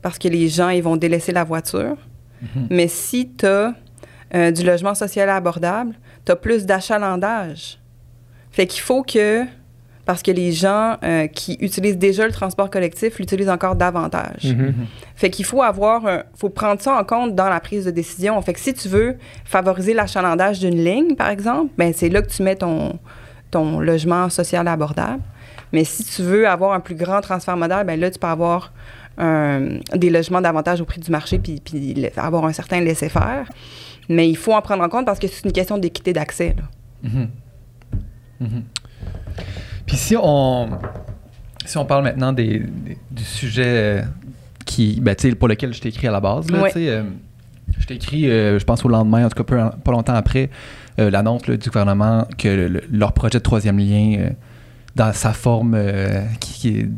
parce 0.00 0.18
que 0.18 0.28
les 0.28 0.48
gens, 0.48 0.68
ils 0.68 0.82
vont 0.82 0.96
délaisser 0.96 1.32
la 1.32 1.44
voiture. 1.44 1.96
Mhm. 2.40 2.66
Mais 2.70 2.88
si 2.88 3.30
tu 3.30 3.46
as 3.46 4.50
du 4.50 4.64
logement 4.64 4.94
social 4.94 5.28
abordable, 5.28 5.94
tu 6.24 6.32
as 6.32 6.36
plus 6.36 6.66
d'achalandage. 6.66 7.78
Fait 8.50 8.66
qu'il 8.66 8.80
faut 8.80 9.02
que 9.02 9.44
parce 10.04 10.22
que 10.22 10.30
les 10.32 10.50
gens 10.52 10.96
euh, 11.04 11.26
qui 11.28 11.56
utilisent 11.60 11.96
déjà 11.98 12.26
le 12.26 12.32
transport 12.32 12.68
collectif 12.70 13.18
l'utilisent 13.18 13.48
encore 13.48 13.76
davantage. 13.76 14.44
Mhm. 14.54 14.74
Fait 15.14 15.30
qu'il 15.30 15.44
faut 15.44 15.62
avoir, 15.62 16.06
un- 16.06 16.22
faut 16.34 16.48
prendre 16.48 16.80
ça 16.80 16.98
en 16.98 17.04
compte 17.04 17.34
dans 17.36 17.48
la 17.48 17.60
prise 17.60 17.84
de 17.84 17.90
décision. 17.92 18.40
Fait 18.42 18.52
que 18.52 18.60
si 18.60 18.74
tu 18.74 18.88
veux 18.88 19.16
favoriser 19.44 19.94
l'achalandage 19.94 20.58
d'une 20.58 20.82
ligne, 20.82 21.14
par 21.14 21.28
exemple, 21.28 21.70
ben 21.78 21.92
c'est 21.94 22.08
là 22.08 22.20
que 22.22 22.28
tu 22.30 22.42
mets 22.42 22.56
ton, 22.56 22.98
ton 23.50 23.78
logement 23.80 24.28
social 24.28 24.66
abordable. 24.66 25.22
Mais 25.72 25.84
si 25.84 26.04
tu 26.04 26.22
veux 26.22 26.48
avoir 26.48 26.72
un 26.72 26.80
plus 26.80 26.94
grand 26.96 27.20
transfert 27.20 27.56
modal, 27.56 27.86
ben 27.86 27.98
là, 27.98 28.10
tu 28.10 28.18
peux 28.18 28.26
avoir 28.26 28.72
un- 29.18 29.78
des 29.94 30.10
logements 30.10 30.40
davantage 30.40 30.80
au 30.80 30.84
prix 30.84 31.00
du 31.00 31.10
marché 31.10 31.38
puis, 31.38 31.62
avoir 32.16 32.44
un 32.44 32.52
certain 32.52 32.80
laisser-faire. 32.80 33.48
Mais 34.08 34.28
il 34.28 34.36
faut 34.36 34.52
en 34.52 34.60
prendre 34.62 34.82
en 34.82 34.88
compte 34.88 35.06
parce 35.06 35.18
que 35.20 35.28
c'est 35.28 35.44
une 35.44 35.52
question 35.52 35.78
d'équité 35.78 36.12
d'accès. 36.12 36.56
là. 36.58 36.64
Mhm. 37.08 37.28
Mhm. 38.40 38.62
Puis 39.92 39.98
si 40.00 40.16
on, 40.16 40.70
si 41.66 41.76
on 41.76 41.84
parle 41.84 42.04
maintenant 42.04 42.32
des, 42.32 42.60
des- 42.60 42.96
du 43.10 43.22
sujet 43.22 43.64
euh, 43.66 44.02
qui, 44.64 44.98
ben, 45.02 45.14
pour 45.38 45.48
lequel 45.48 45.74
je 45.74 45.82
t'ai 45.82 45.90
écrit 45.90 46.06
à 46.06 46.10
la 46.10 46.20
base, 46.20 46.50
là, 46.50 46.62
Ouais. 46.62 46.72
euh, 46.76 47.02
je 47.78 47.86
t'ai 47.86 47.96
écrit, 47.96 48.30
euh, 48.30 48.58
je 48.58 48.64
pense 48.64 48.82
au 48.86 48.88
lendemain, 48.88 49.26
en 49.26 49.28
tout 49.28 49.42
cas 49.42 49.44
peu- 49.44 49.76
pas 49.84 49.92
longtemps 49.92 50.14
après, 50.14 50.48
euh, 50.98 51.10
l'annonce 51.10 51.42
du 51.42 51.68
gouvernement 51.68 52.26
que 52.38 52.48
le- 52.48 52.82
leur 52.90 53.12
projet 53.12 53.36
de 53.38 53.42
troisième 53.42 53.78
lien, 53.78 54.30
dans 54.96 55.12
sa 55.12 55.34
forme 55.34 55.76
qui, 56.40 56.52
qui 56.54 56.68
est 56.80 56.88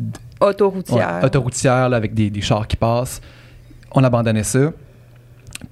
Autoroutière. 0.41 1.19
Ouais, 1.21 1.25
autoroutière 1.27 1.89
là, 1.89 1.97
avec 1.97 2.15
des, 2.15 2.31
des 2.31 2.41
chars 2.43 2.69
qui 2.69 2.77
passent. 2.77 3.21
On 3.91 4.05
abandonnait 4.05 4.45
ça. 4.45 4.71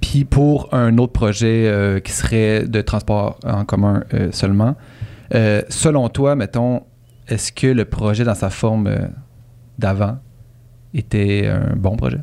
Puis 0.01 0.25
pour 0.25 0.75
un 0.75 0.99
autre 0.99 1.13
projet 1.13 2.01
qui 2.05 2.11
serait 2.11 2.65
de 2.67 2.81
transport 2.81 3.39
en 3.45 3.65
commun 3.65 4.03
seulement, 4.33 4.75
selon 5.69 6.09
toi, 6.09 6.35
mettons, 6.37 6.83
est-ce 7.33 7.53
que 7.53 7.67
le 7.67 7.85
projet 7.85 8.25
dans 8.25 8.35
sa 8.35 8.51
forme 8.51 8.87
euh, 8.87 9.07
d'avant 9.79 10.19
était 10.95 11.47
un 11.47 11.75
bon 11.77 11.97
projet? 11.97 12.19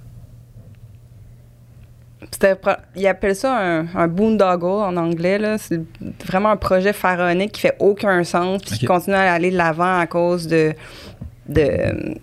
C'était 2.32 2.56
Ils 2.96 3.08
appellent 3.08 3.36
ça 3.36 3.58
un, 3.58 3.88
un 3.96 4.08
boondoggle 4.08 4.66
en 4.66 4.96
anglais. 4.98 5.40
là. 5.40 5.58
C'est 5.58 5.82
vraiment 6.26 6.50
un 6.50 6.58
projet 6.58 6.94
pharaonique 6.94 7.54
qui 7.54 7.62
fait 7.62 7.76
aucun 7.80 8.24
sens 8.24 8.62
puis 8.62 8.78
qui 8.80 8.86
continue 8.86 9.16
à 9.16 9.34
aller 9.34 9.52
de 9.52 9.58
l'avant 9.58 9.98
à 10.00 10.06
cause 10.06 10.46
de, 10.48 10.74
de 11.48 11.62
euh, 11.62 12.14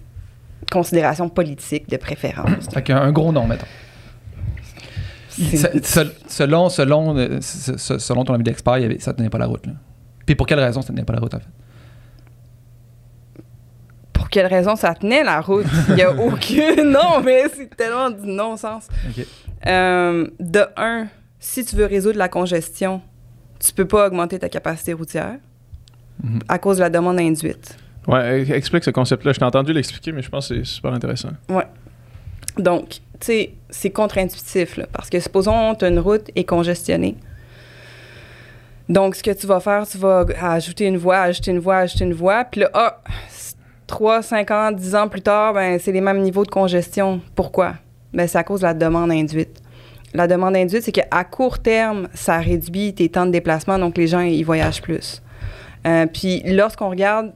considérations 0.71 1.29
politiques, 1.29 1.89
de 1.89 1.97
préférences. 1.97 2.67
Fait 2.73 2.83
qu'un 2.83 2.99
un 2.99 3.11
gros 3.13 3.33
nom, 3.33 3.47
mettons. 3.47 3.67
C'est- 5.31 5.57
Se- 5.57 5.83
se- 5.83 6.13
selon, 6.29 6.69
selon, 6.69 7.17
euh, 7.17 7.41
se- 7.41 7.77
se- 7.77 7.99
selon 7.99 8.25
ton 8.25 8.35
avis 8.35 8.45
d'expert, 8.45 8.79
ça 9.01 9.13
tenait 9.13 9.29
pas 9.31 9.39
la 9.39 9.47
route. 9.47 9.67
Là. 9.67 9.73
Puis 10.25 10.35
pour 10.35 10.47
quelle 10.47 10.61
raison 10.61 10.83
ça 10.83 10.89
tenait 10.89 11.05
pas 11.05 11.13
la 11.15 11.21
route, 11.21 11.35
en 11.35 11.39
fait? 11.41 11.47
Pour 14.17 14.29
quelle 14.31 14.47
raison 14.47 14.77
ça 14.77 14.95
tenait 14.95 15.23
la 15.23 15.41
route? 15.41 15.67
Il 15.91 15.95
n'y 15.95 16.03
a 16.03 16.11
aucune. 16.19 16.91
Non, 16.91 17.21
mais 17.25 17.45
c'est 17.55 17.75
tellement 17.77 18.11
du 18.11 18.27
non-sens. 18.27 18.89
Euh, 19.67 20.27
de 20.41 20.65
un, 20.77 21.07
si 21.39 21.65
tu 21.65 21.77
veux 21.77 21.87
résoudre 21.87 22.19
la 22.19 22.29
congestion, 22.29 23.01
tu 23.59 23.73
peux 23.73 23.85
pas 23.87 24.07
augmenter 24.07 24.39
ta 24.39 24.49
capacité 24.49 24.93
routière 24.93 25.37
Mhm. 26.23 26.39
à 26.49 26.59
cause 26.59 26.79
de 26.79 26.83
la 26.83 26.89
demande 26.89 27.19
induite. 27.19 27.77
Ouais, 28.09 28.43
e- 28.43 28.53
explique 28.55 28.85
ce 28.85 28.91
concept-là. 28.91 29.33
Je 29.35 29.39
t'ai 29.39 29.45
entendu 29.45 29.73
l'expliquer, 29.75 30.13
mais 30.13 30.23
je 30.23 30.31
pense 30.31 30.49
que 30.49 30.55
c'est 30.57 30.65
super 30.65 30.93
intéressant. 30.95 31.29
Donc, 32.57 32.89
tu 32.89 32.99
sais, 33.21 33.51
c'est 33.69 33.91
contre-intuitif, 33.91 34.79
là, 34.79 34.87
parce 34.93 35.11
que 35.11 35.21
supposons 35.21 35.75
tu 35.75 35.85
une 35.87 35.99
route 35.99 36.31
est 36.35 36.45
congestionnée. 36.45 37.17
Donc, 38.89 39.15
ce 39.17 39.23
que 39.23 39.33
tu 39.33 39.47
vas 39.47 39.61
faire, 39.61 39.87
tu 39.87 39.99
vas 39.99 40.25
ajouter 40.41 40.87
une 40.87 40.97
voie, 40.97 41.19
ajouter 41.19 41.51
une 41.51 41.59
voie, 41.59 41.79
ajouter 41.79 42.05
une 42.05 42.15
voie, 42.15 42.45
puis 42.45 42.61
là, 42.63 42.71
ah, 42.73 43.01
3, 43.87 44.23
5 44.23 44.51
ans, 44.51 44.73
10 44.73 44.95
ans 44.95 45.09
plus 45.09 45.23
tard, 45.23 45.55
ben, 45.55 45.79
c'est 45.79 45.93
les 45.93 46.01
mêmes 46.01 46.21
niveaux 46.21 46.45
de 46.45 46.51
congestion. 46.51 47.21
Pourquoi? 47.35 47.75
Ben, 48.13 48.27
c'est 48.27 48.39
à 48.39 48.45
cause 48.45 48.61
de 48.61 48.67
la 48.67 48.75
demande 48.75 49.11
induite. 49.11 49.63
La 50.15 50.27
demande 50.27 50.57
induite, 50.57 50.83
c'est 50.83 50.93
qu'à 50.93 51.25
court 51.25 51.59
terme, 51.59 52.09
ça 52.15 52.39
réduit 52.39 52.95
tes 52.95 53.09
temps 53.09 53.27
de 53.27 53.31
déplacement, 53.31 53.79
donc 53.79 53.97
les 53.99 54.07
gens, 54.07 54.21
ils 54.21 54.45
voyagent 54.45 54.83
plus. 54.83 55.23
Euh, 55.87 56.07
puis 56.07 56.43
lorsqu'on 56.47 56.89
regarde 56.91 57.33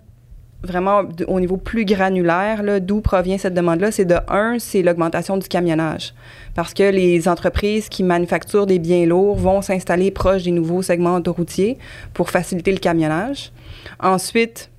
vraiment 0.63 1.03
au 1.29 1.41
niveau 1.41 1.57
plus 1.57 1.85
granulaire, 1.85 2.63
d'où 2.81 3.01
provient 3.01 3.39
cette 3.39 3.55
demande-là, 3.55 3.91
c'est 3.91 4.05
de 4.05 4.17
un, 4.29 4.59
c'est 4.59 4.83
l'augmentation 4.83 5.37
du 5.37 5.49
camionnage. 5.49 6.15
Parce 6.55 6.75
que 6.75 6.83
les 6.83 7.29
entreprises 7.29 7.89
qui 7.89 8.03
manufacturent 8.03 8.67
des 8.67 8.79
biens 8.79 9.07
lourds 9.07 9.37
vont 9.37 9.63
s'installer 9.63 10.11
proche 10.11 10.43
des 10.43 10.51
nouveaux 10.51 10.83
segments 10.83 11.15
autoroutiers 11.15 11.79
pour 12.13 12.31
faciliter 12.31 12.73
le 12.73 12.79
camionnage. 12.79 13.53
Ensuite, 14.01 14.71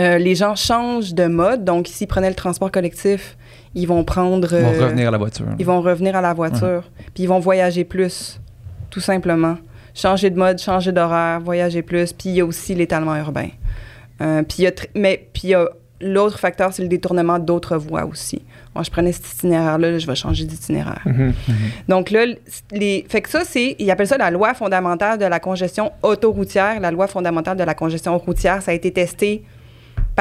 euh, 0.00 0.18
les 0.18 0.34
gens 0.34 0.56
changent 0.56 1.14
de 1.14 1.26
mode. 1.26 1.64
Donc, 1.64 1.86
s'ils 1.86 2.06
prenaient 2.06 2.30
le 2.30 2.34
transport 2.34 2.72
collectif, 2.72 3.36
ils 3.74 3.86
vont 3.86 4.02
prendre... 4.02 4.52
Ils 4.54 4.62
vont 4.62 4.74
euh, 4.74 4.84
revenir 4.84 5.08
à 5.08 5.10
la 5.10 5.18
voiture. 5.18 5.46
ils 5.58 5.66
vont 5.66 5.80
revenir 5.80 6.16
à 6.16 6.20
la 6.20 6.32
voiture. 6.32 6.90
Puis 7.14 7.24
ils 7.24 7.28
vont 7.28 7.38
voyager 7.38 7.84
plus, 7.84 8.40
tout 8.88 9.00
simplement. 9.00 9.56
Changer 9.94 10.30
de 10.30 10.38
mode, 10.38 10.58
changer 10.58 10.92
d'horaire, 10.92 11.40
voyager 11.40 11.82
plus. 11.82 12.12
Puis 12.12 12.30
il 12.30 12.34
y 12.36 12.40
a 12.40 12.46
aussi 12.46 12.74
l'étalement 12.74 13.16
urbain. 13.16 13.48
Euh, 14.22 14.42
puis 14.42 14.58
il 14.60 14.64
y 14.64 14.66
a 14.66 14.72
mais 14.94 15.28
puis 15.32 15.42
il 15.44 15.50
y 15.50 15.54
a 15.54 15.68
l'autre 16.00 16.38
facteur, 16.38 16.72
c'est 16.72 16.82
le 16.82 16.88
détournement 16.88 17.38
d'autres 17.38 17.76
voies 17.76 18.04
aussi. 18.04 18.42
Moi, 18.74 18.84
je 18.84 18.90
prenais 18.90 19.12
cet 19.12 19.30
itinéraire-là, 19.32 19.90
là, 19.90 19.98
je 19.98 20.06
vais 20.06 20.14
changer 20.14 20.44
d'itinéraire. 20.44 21.02
Mhm. 21.04 21.32
Donc 21.88 22.10
là, 22.10 22.24
les, 22.72 23.04
fait 23.08 23.20
que 23.20 23.28
ça, 23.28 23.42
c'est, 23.44 23.76
ils 23.78 23.90
appellent 23.90 24.06
ça 24.06 24.16
la 24.16 24.30
loi 24.30 24.54
fondamentale 24.54 25.18
de 25.18 25.24
la 25.24 25.40
congestion 25.40 25.92
autoroutière. 26.02 26.80
La 26.80 26.90
loi 26.90 27.06
fondamentale 27.06 27.56
de 27.56 27.64
la 27.64 27.74
congestion 27.74 28.16
routière, 28.16 28.62
ça 28.62 28.70
a 28.70 28.74
été 28.74 28.92
testé 28.92 29.42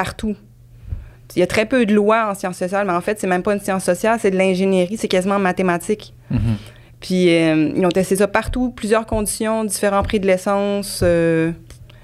partout. 0.03 0.35
Il 1.35 1.39
y 1.39 1.43
a 1.43 1.47
très 1.47 1.65
peu 1.65 1.85
de 1.85 1.93
lois 1.93 2.29
en 2.31 2.35
sciences 2.35 2.57
sociales, 2.57 2.87
mais 2.87 2.93
en 2.93 3.01
fait, 3.01 3.19
c'est 3.19 3.27
même 3.27 3.43
pas 3.43 3.53
une 3.53 3.59
science 3.59 3.83
sociale, 3.83 4.17
c'est 4.21 4.31
de 4.31 4.37
l'ingénierie, 4.37 4.95
c'est 4.97 5.09
quasiment 5.09 5.39
mathématique. 5.39 6.13
Mhm. 6.31 6.55
Puis 7.01 7.29
euh, 7.29 7.71
ils 7.75 7.85
ont 7.85 7.89
testé 7.89 8.15
ça 8.15 8.27
partout, 8.27 8.71
plusieurs 8.71 9.05
conditions, 9.05 9.65
différents 9.65 10.03
prix 10.03 10.19
de 10.21 10.27
l'essence. 10.27 11.01
euh, 11.03 11.51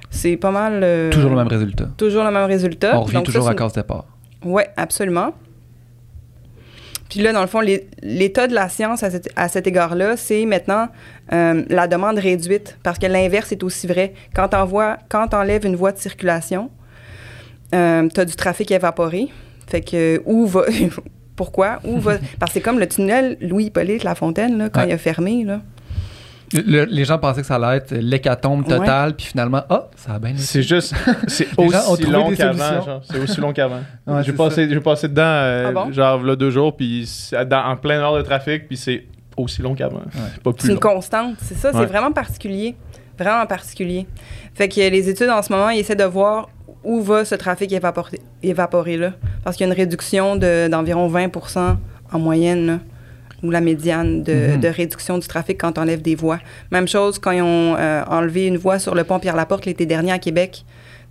c'est 0.09 0.35
pas 0.35 0.51
mal. 0.51 0.81
euh, 0.83 1.09
Toujours 1.09 1.29
le 1.31 1.37
même 1.37 1.47
résultat. 1.47 1.85
Toujours 1.97 2.23
le 2.25 2.31
même 2.31 2.45
résultat. 2.45 2.97
On 2.97 3.03
revient 3.03 3.13
Donc 3.15 3.25
toujours 3.25 3.47
à 3.47 3.55
cause 3.55 3.73
départ. 3.73 4.05
oui, 4.43 4.63
absolument. 4.75 5.31
Puis 7.09 7.21
là, 7.21 7.31
dans 7.33 7.41
le 7.41 7.47
fond, 7.47 7.61
l'état 8.01 8.47
de 8.47 8.53
la 8.53 8.67
science 8.67 9.03
à 9.03 9.47
cet, 9.47 9.67
égard-là, 9.67 10.17
c'est 10.17 10.45
maintenant 10.45 10.89
la 11.29 11.87
demande 11.87 12.17
réduite, 12.17 12.77
parce 12.83 12.99
que 12.99 13.05
l'inverse 13.05 13.51
est 13.53 13.63
aussi 13.63 13.87
vrai. 13.87 14.13
Quand 14.33 14.49
tu 15.29 15.35
enlèves 15.35 15.65
une 15.65 15.75
voie 15.77 15.91
de 15.93 15.99
circulation, 15.99 16.69
tu 18.13 18.19
as 18.19 18.25
du 18.25 18.35
trafic 18.35 18.71
évaporé. 18.71 19.27
Fait 19.67 19.81
que 19.81 20.21
où 20.25 20.45
va... 20.45 20.63
Pourquoi? 21.35 21.79
Où 21.83 21.99
va... 21.99 22.13
Parce 22.39 22.51
que 22.51 22.59
c'est 22.59 22.61
comme 22.61 22.79
le 22.79 22.87
tunnel 22.87 23.37
Louis-Hippolyte 23.41 24.03
Lafontaine, 24.03 24.57
là, 24.57 24.69
quand 24.69 24.81
Ouais. 24.81 24.89
il 24.89 24.93
a 24.93 24.97
fermé. 24.97 25.43
Là. 25.43 25.61
Le- 26.53 26.85
les 26.85 27.03
gens 27.05 27.17
pensaient 27.17 27.41
que 27.41 27.47
ça 27.47 27.55
allait 27.55 27.77
être 27.77 27.91
l'hécatombe 27.93 28.65
totale, 28.67 29.15
puis 29.15 29.25
finalement, 29.25 29.63
ah, 29.69 29.87
ça 29.95 30.13
a 30.13 30.19
bien 30.19 30.29
été. 30.31 30.39
C'est 30.41 30.61
juste. 30.61 30.93
C'est 31.27 31.47
Les 31.57 31.69
gens 31.69 31.79
ont 31.89 31.91
aussi 31.93 32.03
trouvé 32.03 32.17
long 32.17 32.29
des 32.29 32.37
qu'avant. 32.37 33.01
C'est 33.11 33.19
aussi 33.19 33.41
long 33.41 33.51
qu'avant. 33.51 33.81
Ouais, 34.07 34.23
j'ai 34.23 34.31
passé, 34.31 34.67
j'ai 34.69 34.79
passé 34.79 35.07
dedans, 35.09 35.23
euh, 35.23 35.65
Ah 35.67 35.71
bon? 35.71 35.91
genre, 35.91 36.21
là, 36.23 36.35
deux 36.35 36.51
jours, 36.51 36.77
puis 36.77 37.09
en 37.51 37.75
plein 37.77 37.99
heure 37.99 38.15
de 38.15 38.21
trafic, 38.21 38.67
puis 38.67 38.77
c'est 38.77 39.05
aussi 39.35 39.61
long 39.61 39.73
qu'avant. 39.75 40.03
Plus 40.43 40.53
C'est 40.59 40.67
une 40.67 40.73
long. 40.75 40.79
constante, 40.79 41.35
c'est 41.41 41.57
ça, 41.57 41.71
Ouais. 41.71 41.79
c'est 41.79 41.85
vraiment 41.87 42.11
particulier. 42.11 42.75
Vraiment 43.17 43.45
particulier. 43.47 44.05
Fait 44.53 44.69
que 44.69 44.75
les 44.79 45.09
études 45.09 45.29
en 45.29 45.41
ce 45.41 45.51
moment, 45.51 45.69
ils 45.71 45.79
essaient 45.79 45.95
de 45.95 46.03
voir 46.03 46.47
où 46.85 47.01
va 47.01 47.25
ce 47.25 47.35
trafic 47.35 47.71
évaporé, 47.71 48.19
évaporé 48.43 48.97
là. 48.97 49.13
Parce 49.43 49.57
qu'il 49.57 49.65
y 49.65 49.69
a 49.69 49.73
une 49.73 49.77
réduction 49.77 50.35
de- 50.35 50.67
d'environ 50.69 51.07
20% 51.07 51.77
en 52.13 52.19
moyenne, 52.19 52.65
là, 52.67 52.79
ou 53.43 53.51
la 53.51 53.61
médiane 53.61 54.23
de, 54.23 54.53
Mhm. 54.53 54.59
de 54.61 54.67
réduction 54.67 55.17
du 55.17 55.27
trafic 55.27 55.57
quand 55.59 55.77
on 55.77 55.81
enlève 55.81 56.01
des 56.01 56.15
voies. 56.15 56.39
Même 56.71 56.87
chose 56.87 57.19
quand 57.19 57.31
ils 57.31 57.41
ont 57.41 57.75
euh, 57.77 58.03
enlevé 58.07 58.47
une 58.47 58.57
voie 58.57 58.79
sur 58.79 58.95
le 58.95 59.03
pont 59.03 59.19
Pierre-Laporte 59.19 59.65
l'été 59.65 59.85
dernier 59.85 60.11
à 60.11 60.19
Québec. 60.19 60.63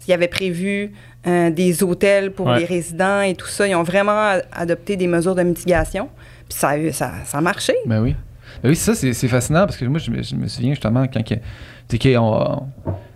Il 0.07 0.11
y 0.11 0.15
avait 0.15 0.29
prévu 0.29 0.93
euh, 1.27 1.51
des 1.51 1.83
hôtels 1.83 2.33
pour 2.33 2.47
Ouais. 2.49 2.59
les 2.59 2.65
résidents 2.67 3.23
et 3.23 3.35
tout 3.35 3.47
ça. 3.47 3.67
Ils 3.67 3.75
ont 3.75 3.83
vraiment 3.83 4.33
adopté 4.53 4.97
des 4.97 5.07
mesures 5.07 5.35
de 5.35 5.43
mitigation. 5.43 6.09
Puis 6.49 6.59
ça, 6.59 6.73
ça, 6.93 7.13
ça 7.25 7.39
a 7.39 7.41
marché. 7.41 7.73
Ben 7.87 8.03
oui. 8.03 8.15
Ben 8.63 8.69
oui, 8.69 8.77
ça, 8.77 8.95
c'est 8.95 9.13
c'est 9.15 9.29
fascinant 9.29 9.65
parce 9.65 9.77
que 9.79 9.85
moi, 9.87 9.99
je 9.99 10.11
me, 10.11 10.23
je 10.23 10.35
me 10.35 10.47
souviens 10.49 10.71
justement 10.73 11.07
quand 11.07 11.23
que, 11.25 12.17
on- 12.19 12.63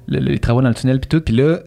le- 0.06 0.20
les 0.20 0.38
travaux 0.38 0.62
dans 0.62 0.68
le 0.68 0.74
tunnel 0.74 1.00
puis 1.00 1.08
tout, 1.08 1.20
puis 1.20 1.34
là, 1.34 1.58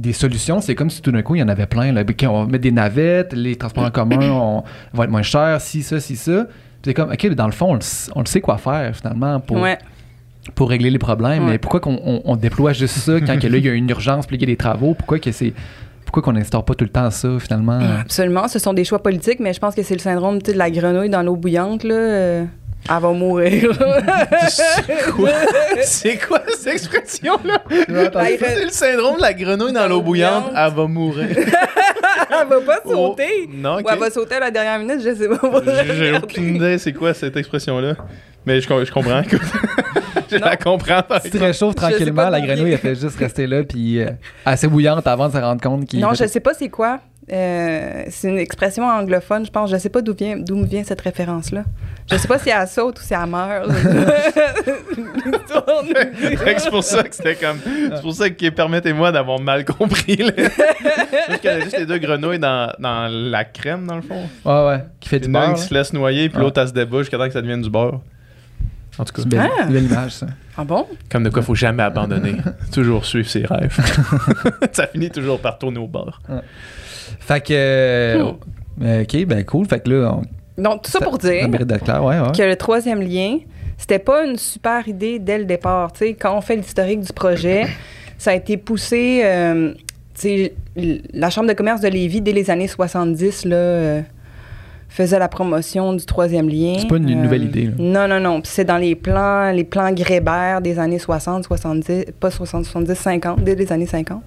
des 0.00 0.12
solutions, 0.12 0.60
c'est 0.60 0.74
comme 0.74 0.90
si 0.90 1.02
tout 1.02 1.12
d'un 1.12 1.22
coup, 1.22 1.34
il 1.34 1.40
y 1.40 1.42
en 1.42 1.48
avait 1.48 1.66
plein. 1.66 1.92
Là. 1.92 2.02
On 2.24 2.44
va 2.44 2.46
mettre 2.46 2.62
des 2.62 2.72
navettes, 2.72 3.32
les 3.34 3.56
transports 3.56 3.84
en 3.84 3.90
commun 3.90 4.18
on, 4.30 4.62
vont 4.92 5.02
être 5.02 5.10
moins 5.10 5.22
chers, 5.22 5.60
si, 5.60 5.82
ça, 5.82 6.00
si, 6.00 6.16
ça. 6.16 6.46
C'est 6.82 6.94
comme, 6.94 7.10
OK, 7.12 7.22
mais 7.24 7.34
dans 7.34 7.46
le 7.46 7.52
fond, 7.52 7.70
on 7.70 7.74
le, 7.74 7.80
s- 7.80 8.10
on 8.14 8.20
le 8.20 8.26
sait 8.26 8.40
quoi 8.40 8.56
faire 8.56 8.96
finalement 8.96 9.38
pour, 9.40 9.58
Ouais. 9.58 9.76
pour 10.54 10.70
régler 10.70 10.88
les 10.90 10.98
problèmes. 10.98 11.44
Ouais. 11.44 11.50
Mais 11.52 11.58
pourquoi 11.58 11.80
qu'on 11.80 12.22
on, 12.24 12.36
déploie 12.36 12.72
juste 12.72 12.96
ça 12.98 13.20
quand 13.20 13.38
que 13.38 13.46
là, 13.46 13.58
il 13.58 13.64
y 13.64 13.68
a 13.68 13.74
une 13.74 13.90
urgence, 13.90 14.26
puis 14.26 14.36
il 14.36 14.40
y 14.40 14.44
a 14.44 14.46
des 14.46 14.56
travaux? 14.56 14.94
Pourquoi 14.94 15.18
que 15.18 15.30
c'est. 15.32 15.52
Pourquoi 16.06 16.22
qu'on 16.22 16.32
n'instaure 16.32 16.64
pas 16.64 16.74
tout 16.74 16.84
le 16.84 16.90
temps 16.90 17.08
ça 17.10 17.28
finalement? 17.38 17.78
Absolument, 18.00 18.48
ce 18.48 18.58
sont 18.58 18.72
des 18.72 18.82
choix 18.84 19.00
politiques, 19.00 19.38
mais 19.38 19.52
je 19.52 19.60
pense 19.60 19.74
que 19.76 19.82
c'est 19.84 19.94
le 19.94 20.00
syndrome 20.00 20.40
de 20.42 20.52
la 20.52 20.68
grenouille 20.70 21.10
dans 21.10 21.22
l'eau 21.22 21.36
bouillante. 21.36 21.84
Là. 21.84 22.46
Elle 22.88 23.02
va 23.02 23.12
mourir. 23.12 23.70
C'est 24.48 25.10
quoi? 25.12 25.30
C'est 25.82 26.26
quoi 26.26 26.40
cette 26.58 26.74
expression-là? 26.74 27.62
C'est 27.68 28.16
reste- 28.16 28.64
le 28.64 28.70
syndrome 28.70 29.16
de 29.16 29.22
la 29.22 29.32
grenouille 29.34 29.72
dans 29.72 29.86
l'eau 29.86 30.00
bouillante. 30.02 30.50
bouillante. 30.50 30.66
Elle 30.68 30.74
va 30.74 30.86
mourir. 30.86 31.28
elle 31.38 32.48
va 32.48 32.60
pas 32.60 32.80
Oh, 32.84 32.90
sauter. 32.92 33.48
Non. 33.52 33.76
Ou 33.80 33.88
elle 33.88 33.98
va 33.98 34.10
sauter 34.10 34.36
à 34.36 34.40
la 34.40 34.50
dernière 34.50 34.78
minute, 34.78 35.00
je 35.04 35.14
sais 35.14 35.28
pas. 35.28 35.84
J'ai 35.94 36.16
aucune 36.16 36.56
idée 36.56 36.78
c'est 36.78 36.92
quoi 36.92 37.14
cette 37.14 37.36
expression-là. 37.36 37.94
Mais 38.46 38.60
je, 38.60 38.66
je 38.68 38.90
comprends. 38.92 39.22
je 40.30 40.36
Non. 40.36 40.46
la 40.46 40.56
comprends. 40.56 41.02
Si 41.22 41.30
tu 41.30 41.38
réchauffes 41.38 41.74
tranquillement, 41.74 42.30
la 42.30 42.40
grenouille, 42.40 42.72
elle 42.72 42.78
fait 42.78 42.94
juste 42.94 43.18
rester 43.18 43.46
là, 43.46 43.62
puis 43.62 44.00
euh, 44.00 44.06
assez 44.46 44.66
bouillante 44.66 45.06
avant 45.06 45.28
de 45.28 45.32
se 45.34 45.38
rendre 45.38 45.60
compte 45.60 45.84
qu'il. 45.86 46.00
Non, 46.00 46.14
je 46.14 46.24
sais 46.26 46.40
pas 46.40 46.54
c'est 46.54 46.70
quoi. 46.70 47.00
Euh, 47.32 48.04
c'est 48.08 48.28
une 48.28 48.38
expression 48.38 48.84
anglophone, 48.84 49.46
je 49.46 49.50
pense. 49.50 49.70
Je 49.70 49.76
sais 49.76 49.88
pas 49.88 50.02
d'où 50.02 50.14
vient, 50.14 50.36
d'où 50.36 50.56
me 50.56 50.66
vient 50.66 50.82
cette 50.82 51.00
référence-là. 51.00 51.62
Je 52.10 52.16
sais 52.16 52.26
pas 52.26 52.38
si 52.40 52.50
elle 52.50 52.66
saute 52.66 52.98
ou 52.98 53.02
si 53.02 53.14
elle 53.14 53.26
meurt. 53.26 53.70
C'est 56.58 56.70
pour 56.70 56.82
ça 56.84 57.02
que 57.02 57.14
c'était 57.14 57.34
comme. 57.36 57.58
C'est 57.64 58.02
pour 58.02 58.14
ça 58.14 58.30
que 58.30 58.48
permettez-moi 58.50 59.12
d'avoir 59.12 59.38
mal 59.40 59.64
compris. 59.64 60.16
je 60.18 61.36
connais 61.40 61.62
juste 61.62 61.78
les 61.78 61.86
deux 61.86 61.98
grenouilles 61.98 62.38
dans, 62.38 62.72
dans 62.78 63.08
la 63.10 63.44
crème, 63.44 63.86
dans 63.86 63.96
le 63.96 64.02
fond. 64.02 64.28
Ouais, 64.44 64.66
ouais. 64.68 64.84
Qui 65.00 65.08
fait 65.08 65.20
du 65.20 65.26
Une 65.26 65.32
beurre. 65.32 65.54
qui 65.54 65.62
se 65.62 65.74
laisse 65.74 65.92
noyer, 65.92 66.28
puis 66.28 66.38
Ouais. 66.38 66.44
l'autre, 66.44 66.60
elle 66.60 66.68
se 66.68 66.72
débouche 66.72 67.00
jusqu'à 67.02 67.18
temps 67.18 67.26
que 67.26 67.32
ça 67.32 67.42
devienne 67.42 67.62
du 67.62 67.70
beurre. 67.70 68.00
En 68.98 69.04
tout 69.04 69.12
cas, 69.12 69.22
C'est 69.22 69.22
une 69.24 69.28
belle, 69.30 69.50
Ah. 69.58 69.62
une 69.66 69.72
belle 69.72 69.84
image, 69.84 70.12
ça. 70.12 70.26
Ah 70.56 70.64
bon? 70.64 70.86
comme 71.10 71.24
de 71.24 71.30
quoi, 71.30 71.42
faut 71.42 71.54
jamais 71.54 71.82
abandonner. 71.82 72.36
toujours 72.72 73.04
suivre 73.04 73.28
ses 73.28 73.44
rêves. 73.46 73.78
ça 74.72 74.86
finit 74.88 75.10
toujours 75.10 75.40
par 75.40 75.58
tourner 75.58 75.78
au 75.78 75.86
bord. 75.86 76.20
Fait 77.32 77.40
que. 77.40 77.52
euh, 77.52 79.02
ok, 79.02 79.24
ben 79.26 79.44
cool. 79.44 79.66
Fait 79.66 79.80
que 79.80 79.90
là, 79.90 80.14
on, 80.58 80.62
Donc, 80.62 80.82
tout 80.82 80.90
ça 80.90 81.00
pour 81.00 81.18
dire 81.18 81.48
clair, 81.84 82.04
ouais, 82.04 82.18
ouais. 82.20 82.32
que 82.36 82.42
le 82.42 82.56
troisième 82.56 83.00
lien, 83.00 83.38
c'était 83.78 83.98
pas 83.98 84.24
une 84.24 84.36
super 84.36 84.86
idée 84.88 85.18
dès 85.18 85.38
le 85.38 85.44
départ. 85.44 85.92
Tu 85.92 85.98
sais, 86.00 86.14
quand 86.14 86.36
on 86.36 86.40
fait 86.40 86.56
l'historique 86.56 87.00
du 87.00 87.12
projet, 87.12 87.66
ça 88.18 88.32
a 88.32 88.34
été 88.34 88.56
poussé. 88.56 89.20
euh, 89.24 89.72
tu 90.14 90.20
sais, 90.20 90.54
l- 90.76 91.02
la 91.14 91.30
Chambre 91.30 91.48
de 91.48 91.52
commerce 91.54 91.80
de 91.80 91.88
Lévis, 91.88 92.20
dès 92.20 92.32
les 92.32 92.50
années 92.50 92.68
70, 92.68 93.44
là, 93.46 93.56
euh, 93.56 94.00
faisait 94.88 95.18
la 95.20 95.28
promotion 95.28 95.92
du 95.94 96.04
troisième 96.04 96.48
lien. 96.48 96.74
C'est 96.80 96.88
pas 96.88 96.96
une 96.96 97.08
Euh, 97.10 97.14
nouvelle 97.22 97.44
idée, 97.44 97.66
là. 97.66 97.72
Non, 97.78 98.08
non, 98.08 98.18
non. 98.20 98.40
Puis 98.40 98.50
c'est 98.52 98.64
dans 98.64 98.76
les 98.76 98.96
plans, 98.96 99.52
les 99.52 99.64
plans 99.64 99.92
Grébert 99.92 100.60
des 100.60 100.78
années 100.80 100.98
60, 100.98 101.44
70, 101.44 102.06
pas 102.18 102.30
60, 102.30 102.64
70, 102.64 102.94
50, 102.98 103.44
dès 103.44 103.54
les 103.54 103.72
années 103.72 103.86
50. 103.86 104.20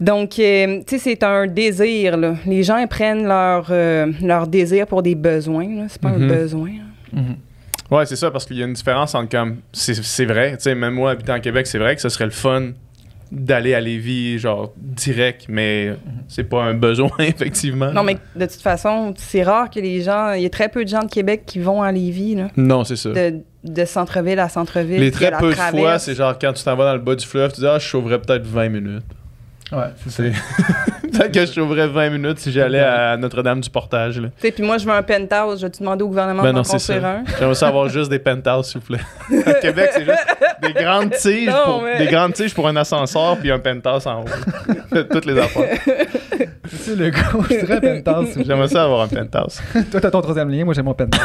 Donc, 0.00 0.38
euh, 0.38 0.80
tu 0.86 0.98
sais, 0.98 0.98
c'est 0.98 1.22
un 1.22 1.46
désir, 1.46 2.16
là. 2.16 2.34
Les 2.46 2.62
gens 2.62 2.76
ils 2.78 2.88
prennent 2.88 3.26
leur, 3.26 3.68
euh, 3.70 4.12
leur 4.22 4.46
désir 4.46 4.86
pour 4.86 5.02
des 5.02 5.14
besoins, 5.14 5.68
là. 5.74 5.84
C'est 5.88 6.00
pas 6.00 6.10
Mhm. 6.10 6.22
un 6.22 6.26
besoin. 6.26 6.68
là. 6.70 7.20
Mhm. 7.22 7.36
Ouais, 7.90 8.04
c'est 8.04 8.16
ça, 8.16 8.30
parce 8.30 8.44
qu'il 8.44 8.56
y 8.58 8.62
a 8.62 8.66
une 8.66 8.72
différence 8.74 9.14
entre 9.14 9.30
comme. 9.30 9.58
C'est 9.72 10.24
vrai, 10.26 10.56
tu 10.56 10.64
sais, 10.64 10.74
même 10.74 10.94
moi, 10.94 11.12
habitant 11.12 11.36
en 11.36 11.40
Québec, 11.40 11.66
c'est 11.66 11.78
vrai 11.78 11.94
que 11.94 12.02
ce 12.02 12.08
serait 12.08 12.24
le 12.24 12.30
fun 12.32 12.72
d'aller 13.32 13.74
à 13.74 13.80
Lévis, 13.80 14.38
genre, 14.38 14.72
direct, 14.76 15.46
mais 15.48 15.94
c'est 16.28 16.44
pas 16.44 16.62
un 16.62 16.74
besoin, 16.74 17.10
effectivement. 17.18 17.90
Non, 17.92 18.02
mais 18.04 18.18
de 18.36 18.46
toute 18.46 18.60
façon, 18.60 19.14
c'est 19.16 19.42
rare 19.42 19.68
que 19.70 19.80
les 19.80 20.00
gens... 20.02 20.32
Il 20.32 20.42
y 20.42 20.46
a 20.46 20.50
très 20.50 20.68
peu 20.68 20.84
de 20.84 20.88
gens 20.88 21.02
de 21.02 21.10
Québec 21.10 21.42
qui 21.44 21.58
vont 21.58 21.82
à 21.82 21.90
Lévis, 21.90 22.36
là. 22.36 22.48
Non, 22.56 22.84
c'est 22.84 22.94
ça. 22.94 23.10
De, 23.10 23.40
de 23.64 23.84
centre-ville 23.84 24.38
à 24.38 24.48
centre-ville. 24.48 25.00
Les 25.00 25.10
très 25.10 25.32
peu 25.32 25.50
de 25.50 25.54
fois, 25.56 25.98
c'est 25.98 26.14
genre 26.14 26.38
quand 26.38 26.52
tu 26.52 26.62
t'en 26.62 26.76
vas 26.76 26.84
dans 26.84 26.92
le 26.94 27.00
bas 27.00 27.16
du 27.16 27.26
fleuve, 27.26 27.52
tu 27.52 27.60
dis, 27.62 27.66
ah, 27.66 27.78
je 27.80 27.88
sauverais 27.88 28.20
peut-être 28.20 28.46
20 28.46 28.68
minutes. 28.68 29.02
Ouais, 29.72 29.88
c'est 30.04 30.10
ça. 30.10 30.22
Que 31.32 31.40
je 31.40 31.46
sauverais 31.46 31.88
20 31.88 32.10
minutes 32.10 32.38
si 32.40 32.52
j'allais 32.52 32.80
à 32.80 33.16
Notre-Dame-du-Portage. 33.16 34.20
là. 34.20 34.28
Tu 34.28 34.34
sais, 34.46 34.52
puis 34.52 34.62
moi, 34.62 34.76
je 34.76 34.84
veux 34.84 34.92
un 34.92 35.02
penthouse. 35.02 35.60
Je 35.60 35.66
vais 35.66 35.70
te 35.70 35.78
demander 35.78 36.02
au 36.04 36.08
gouvernement 36.08 36.42
Ben 36.42 36.62
c'est 36.62 36.72
construire 36.72 37.00
ça. 37.00 37.10
un? 37.10 37.24
J'aimerais 37.38 37.54
ça 37.54 37.68
avoir 37.68 37.88
juste 37.88 38.10
des 38.10 38.18
penthouses, 38.18 38.66
s'il 38.66 38.80
vous 38.82 38.86
plaît. 38.86 39.00
À 39.46 39.54
Québec, 39.54 39.90
c'est 39.94 40.04
juste 40.04 40.26
des 40.62 40.72
grandes 40.74 41.10
tiges, 41.12 41.48
Non, 41.48 41.64
pour, 41.64 41.82
mais- 41.84 41.98
des 41.98 42.06
grandes 42.08 42.34
tiges 42.34 42.54
pour 42.54 42.68
un 42.68 42.76
ascenseur 42.76 43.38
puis 43.38 43.50
un 43.50 43.58
penthouse 43.58 44.06
en 44.06 44.22
haut. 44.22 44.24
Toutes 45.10 45.24
les 45.24 45.38
affaires. 45.38 45.78
C'est 46.68 46.76
ça, 46.76 46.94
le 46.94 47.10
gros, 47.10 47.42
je 47.48 47.64
dirais 47.64 48.02
penthouse. 48.02 48.38
J'aimerais 48.46 48.68
ça 48.68 48.84
avoir 48.84 49.00
un 49.02 49.08
penthouse. 49.08 49.62
Toi, 49.90 50.00
t'as 50.00 50.10
ton 50.10 50.20
troisième 50.20 50.50
lien, 50.50 50.66
moi, 50.66 50.74
j'ai 50.74 50.82
mon 50.82 50.92
penthouse. 50.92 51.20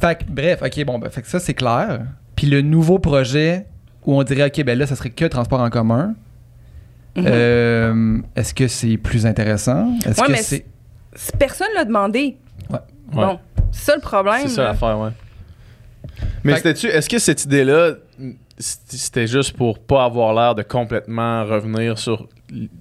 Fait 0.00 0.14
que, 0.16 0.24
bref, 0.26 0.60
ok, 0.62 0.84
bon, 0.86 0.98
ben, 0.98 1.10
fait 1.10 1.20
que 1.20 1.28
ça, 1.28 1.38
c'est 1.38 1.52
clair. 1.54 2.00
Puis 2.34 2.46
le 2.46 2.62
nouveau 2.62 2.98
projet 2.98 3.66
où 4.06 4.18
on 4.18 4.22
dirait, 4.22 4.46
ok, 4.46 4.64
ben 4.64 4.78
là, 4.78 4.86
ça 4.86 4.96
serait 4.96 5.10
que 5.10 5.26
transport 5.26 5.60
en 5.60 5.68
commun. 5.68 6.14
Mhm. 7.16 7.24
Euh, 7.26 8.18
Est-ce 8.36 8.54
que 8.54 8.68
c'est 8.68 8.96
plus 8.96 9.26
intéressant? 9.26 9.94
Est-ce 10.06 10.20
Ouais, 10.20 10.26
que 10.28 10.32
mais 10.32 10.42
c'est. 10.42 10.64
Si 11.14 11.32
Personne 11.38 11.66
l'a 11.74 11.84
demandé. 11.84 12.36
Ouais. 12.70 12.78
Bon, 13.12 13.38
c'est 13.72 13.84
ça 13.86 13.94
le 13.96 14.00
problème. 14.00 14.42
C'est 14.42 14.48
ça 14.48 14.64
l'affaire, 14.64 14.98
ouais. 14.98 15.10
Mais 16.44 16.56
c'était-tu, 16.56 16.86
est-ce 16.86 17.08
que 17.08 17.18
cette 17.18 17.44
idée-là, 17.44 17.92
c'était 18.58 19.26
juste 19.26 19.56
pour 19.56 19.78
pas 19.78 20.04
avoir 20.04 20.34
l'air 20.34 20.54
de 20.54 20.62
complètement 20.62 21.44
revenir 21.44 21.98
sur 21.98 22.28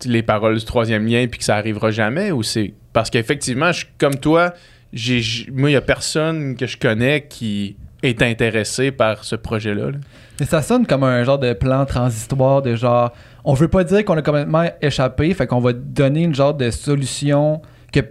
les 0.06 0.24
paroles 0.24 0.58
du 0.58 0.66
troisième 0.66 1.06
lien 1.08 1.26
puis 1.28 1.40
que 1.40 1.44
ça 1.46 1.56
arrivera 1.56 1.92
jamais 1.92 2.32
ou 2.32 2.44
c'est 2.44 2.74
parce 2.94 3.10
qu'effectivement, 3.10 3.72
je 3.72 3.80
suis 3.80 3.88
comme 3.98 4.16
toi, 4.16 4.54
j'ai, 4.94 5.22
moi, 5.52 5.70
il 5.70 5.74
y 5.74 5.76
a 5.78 5.82
personne 5.82 6.56
que 6.56 6.68
je 6.68 6.78
connais 6.78 7.26
qui 7.28 7.78
est 8.04 8.22
intéressé 8.22 8.92
par 8.92 9.24
ce 9.24 9.36
projet-là. 9.36 9.92
là. 9.92 9.98
Mais 10.40 10.46
ça 10.46 10.62
sonne 10.62 10.86
comme 10.88 11.04
un 11.04 11.24
genre 11.24 11.40
de 11.40 11.54
plan 11.54 11.86
transitoire 11.86 12.62
de 12.62 12.76
genre. 12.76 13.12
On 13.46 13.54
veut 13.54 13.68
pas 13.68 13.84
dire 13.84 14.04
qu'on 14.06 14.18
a 14.18 14.22
complètement 14.22 14.66
échappé, 14.82 15.34
fait 15.34 15.48
qu'on 15.48 15.60
va 15.60 15.74
donner 15.74 16.24
une 16.24 16.36
genre 16.36 16.54
de 16.54 16.70
solution 16.72 17.62
que, 17.94 18.02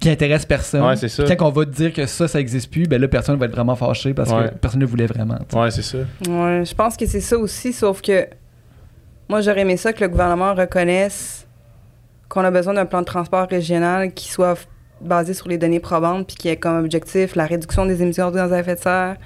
qui 0.00 0.08
intéresse 0.10 0.46
personne. 0.46 0.82
Ouais, 0.82 0.96
c'est 0.96 1.08
ça. 1.08 1.24
Puis 1.24 1.36
Quand 1.36 1.46
on 1.48 1.50
va 1.52 1.64
dire 1.64 1.92
que 1.92 2.06
ça, 2.06 2.26
ça 2.28 2.40
existe 2.40 2.70
plus, 2.70 2.86
ben 2.88 3.00
là, 3.00 3.06
personne 3.08 3.38
va 3.38 3.46
être 3.46 3.52
vraiment 3.52 3.76
fâché 3.76 4.14
parce 4.14 4.30
Ouais. 4.32 4.48
que 4.48 4.54
personne 4.54 4.80
ne 4.80 4.86
voulait 4.86 5.06
vraiment. 5.06 5.38
Ouais, 5.52 5.70
c'est 5.70 5.82
ça. 5.82 5.98
Ouais, 6.28 6.64
je 6.64 6.74
pense 6.74 6.96
que 6.96 7.06
c'est 7.06 7.20
ça 7.20 7.36
aussi, 7.38 7.72
sauf 7.72 8.00
que 8.00 8.26
moi, 9.28 9.40
j'aurais 9.40 9.60
aimé 9.60 9.76
ça 9.76 9.92
que 9.92 10.02
le 10.02 10.08
gouvernement 10.08 10.54
reconnaisse 10.54 11.46
qu'on 12.28 12.44
a 12.44 12.50
besoin 12.50 12.74
d'un 12.74 12.86
plan 12.86 13.00
de 13.00 13.06
transport 13.06 13.46
régional 13.48 14.12
qui 14.12 14.30
soit 14.30 14.58
basé 15.02 15.34
sur 15.34 15.48
les 15.48 15.58
données 15.58 15.80
probantes 15.80 16.26
puis 16.26 16.36
qui 16.36 16.48
ait 16.48 16.56
comme 16.56 16.78
objectif 16.78 17.34
la 17.36 17.44
réduction 17.44 17.84
des 17.86 18.02
émissions 18.02 18.30
de 18.30 18.36
gaz 18.36 18.52
à 18.52 18.58
effet 18.60 18.74
de 18.76 18.80
serre 18.80 19.16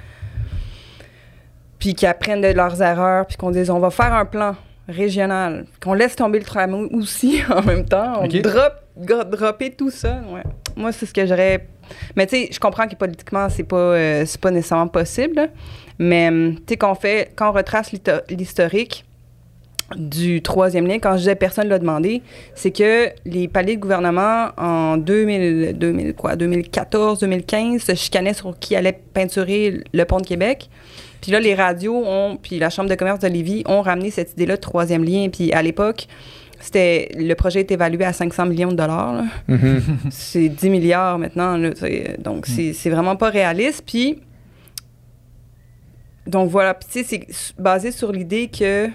puis 1.79 1.95
qu'ils 1.95 2.09
apprennent 2.09 2.41
de 2.41 2.49
leurs 2.49 2.81
erreurs 2.83 3.27
puis 3.27 3.37
qu'on 3.37 3.51
dise 3.51 3.71
on 3.71 3.79
va 3.79 3.91
faire 3.91 4.13
un 4.15 4.25
plan 4.25 4.57
régional 4.89 5.67
qu'on 5.83 5.95
laisse 5.95 6.17
tomber 6.17 6.39
le 6.39 6.45
tramway 6.45 6.89
aussi 6.93 7.41
en 7.51 7.63
même 7.63 7.85
temps 7.85 8.23
on 8.23 8.27
drop 8.29 8.75
dropper 9.31 9.71
tout 9.73 9.91
ça 9.91 10.21
ouais. 10.33 10.43
moi 10.77 10.93
c'est 10.93 11.07
ce 11.07 11.13
que 11.13 11.27
j'aurais 11.27 11.67
mais 12.15 12.27
tu 12.27 12.37
sais 12.37 12.49
je 12.53 12.61
comprends 12.61 12.87
que 12.87 12.95
politiquement 12.95 13.49
c'est 13.49 13.65
pas 13.65 13.77
euh, 13.77 14.25
c'est 14.27 14.41
pas 14.41 14.51
nécessairement 14.51 14.89
possible 14.89 15.35
là. 15.37 15.47
mais 15.99 16.29
hum, 16.29 16.55
tu 16.57 16.63
sais 16.69 16.77
qu'on 16.77 16.95
fait 16.95 17.33
quand 17.37 17.51
on 17.51 17.53
retrace 17.53 17.93
l'historique 18.31 19.05
du 19.95 20.43
troisième 20.43 20.87
lien, 20.87 20.99
quand 20.99 21.13
je 21.13 21.19
disais 21.19 21.35
personne 21.37 21.67
ne 21.67 21.71
l'a 21.71 21.79
demandé, 21.79 22.23
c'est 22.55 22.73
que 22.73 23.09
les 23.25 23.47
paliers 23.47 23.77
de 23.77 23.81
gouvernement 23.81 24.49
en 24.57 24.97
2000, 24.97 25.77
2000 25.79 26.15
quoi, 26.15 26.35
2014, 26.35 27.21
2015 27.21 27.83
se 27.83 27.95
chicanaient 27.95 28.35
sur 28.35 28.59
qui 28.59 28.75
allait 28.75 28.99
peinturer 29.15 29.85
le 29.93 30.05
pont 30.05 30.19
de 30.19 30.27
Québec. 30.27 30.69
Puis 31.27 31.33
là, 31.33 31.41
les 31.41 31.57
radios 31.57 32.05
ont, 32.07 32.39
puis 32.41 32.61
la 32.61 32.71
Chambre 32.71 32.89
de 32.89 32.95
commerce 32.95 33.19
de 33.19 33.27
Lévis 33.27 33.65
ont 33.67 33.83
ramené 33.83 34.13
cette 34.13 34.35
idée-là 34.35 34.55
de 34.55 34.61
troisième 34.61 35.03
lien. 35.03 35.29
Puis 35.29 35.53
à 35.53 35.61
l'époque, 35.61 36.07
c'était 36.61 37.09
le 37.17 37.35
projet 37.35 37.59
est 37.59 37.71
évalué 37.73 38.05
à 38.05 38.13
500 38.13 38.47
millions 38.47 38.71
de 38.71 38.77
dollars. 38.77 39.13
là. 39.13 39.25
c'est 40.11 40.49
10 40.49 40.71
milliards 40.71 41.19
maintenant. 41.19 41.57
là, 41.57 41.71
donc, 42.21 42.47
c'est 42.47 42.73
c'est 42.73 42.91
vraiment 42.91 43.17
pas 43.17 43.31
réaliste. 43.31 43.83
Puis, 43.85 44.21
donc 46.29 46.49
voilà. 46.49 46.75
Puis, 46.75 46.89
tu 46.93 47.03
sais, 47.05 47.27
c'est 47.29 47.61
basé 47.61 47.91
sur 47.91 48.13
l'idée 48.13 48.47
que 48.47 48.89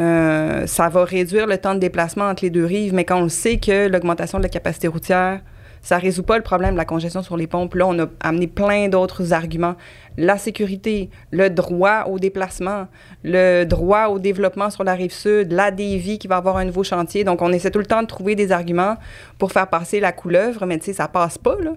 euh, 0.00 0.66
ça 0.66 0.88
va 0.88 1.04
réduire 1.04 1.46
le 1.46 1.58
temps 1.58 1.76
de 1.76 1.78
déplacement 1.78 2.24
entre 2.24 2.42
les 2.42 2.50
deux 2.50 2.64
rives, 2.64 2.92
mais 2.92 3.04
quand 3.04 3.20
on 3.20 3.22
le 3.22 3.28
sait 3.28 3.58
que 3.58 3.86
l'augmentation 3.86 4.38
de 4.38 4.42
la 4.42 4.48
capacité 4.48 4.88
routière, 4.88 5.42
ça 5.86 5.98
résout 5.98 6.24
pas 6.24 6.36
le 6.36 6.42
problème 6.42 6.72
de 6.72 6.76
la 6.78 6.84
congestion 6.84 7.22
sur 7.22 7.36
les 7.36 7.46
pompes. 7.46 7.76
Là, 7.76 7.86
on 7.86 7.96
a 8.00 8.06
amené 8.18 8.48
plein 8.48 8.88
d'autres 8.88 9.32
arguments. 9.32 9.76
La 10.16 10.36
sécurité, 10.36 11.10
le 11.30 11.48
droit 11.48 12.06
au 12.08 12.18
déplacement, 12.18 12.88
le 13.22 13.62
droit 13.62 14.06
au 14.08 14.18
développement 14.18 14.68
sur 14.68 14.82
la 14.82 14.94
rive 14.94 15.12
sud, 15.12 15.52
la 15.52 15.70
dévie 15.70 16.18
qui 16.18 16.26
va 16.26 16.38
avoir 16.38 16.56
un 16.56 16.64
nouveau 16.64 16.82
chantier. 16.82 17.22
Donc, 17.22 17.40
on 17.40 17.52
essaie 17.52 17.70
tout 17.70 17.78
le 17.78 17.86
temps 17.86 18.02
de 18.02 18.08
trouver 18.08 18.34
des 18.34 18.50
arguments 18.50 18.96
pour 19.38 19.52
faire 19.52 19.68
passer 19.68 20.00
la 20.00 20.10
couleuvre, 20.10 20.66
mais 20.66 20.76
tu 20.80 20.86
sais, 20.86 20.92
ça 20.92 21.06
passe 21.06 21.38
pas, 21.38 21.54
là. 21.62 21.74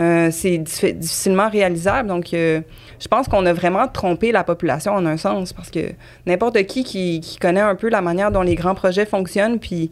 Euh, 0.00 0.30
c'est 0.30 0.56
diffi- 0.56 0.94
difficilement 0.94 1.50
réalisable. 1.50 2.08
Donc, 2.08 2.32
euh, 2.32 2.62
je 2.98 3.08
pense 3.08 3.28
qu'on 3.28 3.44
a 3.44 3.52
vraiment 3.52 3.86
trompé 3.88 4.32
la 4.32 4.42
population 4.42 4.92
en 4.94 5.04
un 5.04 5.18
sens 5.18 5.52
parce 5.52 5.70
que 5.70 5.80
n'importe 6.24 6.62
qui, 6.64 6.84
qui 6.84 7.20
qui 7.20 7.36
connaît 7.38 7.60
un 7.60 7.74
peu 7.74 7.90
la 7.90 8.00
manière 8.00 8.30
dont 8.30 8.40
les 8.40 8.54
grands 8.54 8.74
projets 8.74 9.04
fonctionnent, 9.04 9.58
puis 9.58 9.90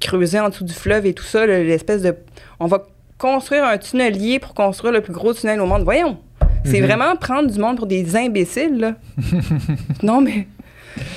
creuser 0.00 0.38
en 0.38 0.50
dessous 0.50 0.62
du 0.62 0.72
fleuve 0.74 1.06
et 1.06 1.14
tout 1.14 1.24
ça, 1.24 1.44
le- 1.46 1.64
l'espèce 1.64 2.02
de... 2.02 2.14
On 2.60 2.66
va 2.66 2.86
construire 3.18 3.64
un 3.64 3.76
tunnelier 3.78 4.38
pour 4.38 4.54
construire 4.54 4.92
le 4.92 5.00
plus 5.00 5.12
gros 5.12 5.34
tunnel 5.34 5.60
au 5.60 5.66
monde. 5.66 5.82
Voyons! 5.82 6.18
C'est 6.64 6.80
Mhm. 6.80 6.86
vraiment 6.86 7.16
prendre 7.16 7.50
du 7.50 7.58
monde 7.58 7.76
pour 7.76 7.86
des 7.86 8.16
imbéciles, 8.16 8.78
là. 8.78 8.94
non, 10.02 10.20
mais 10.20 10.46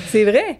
c'est 0.08 0.24
vrai. 0.24 0.60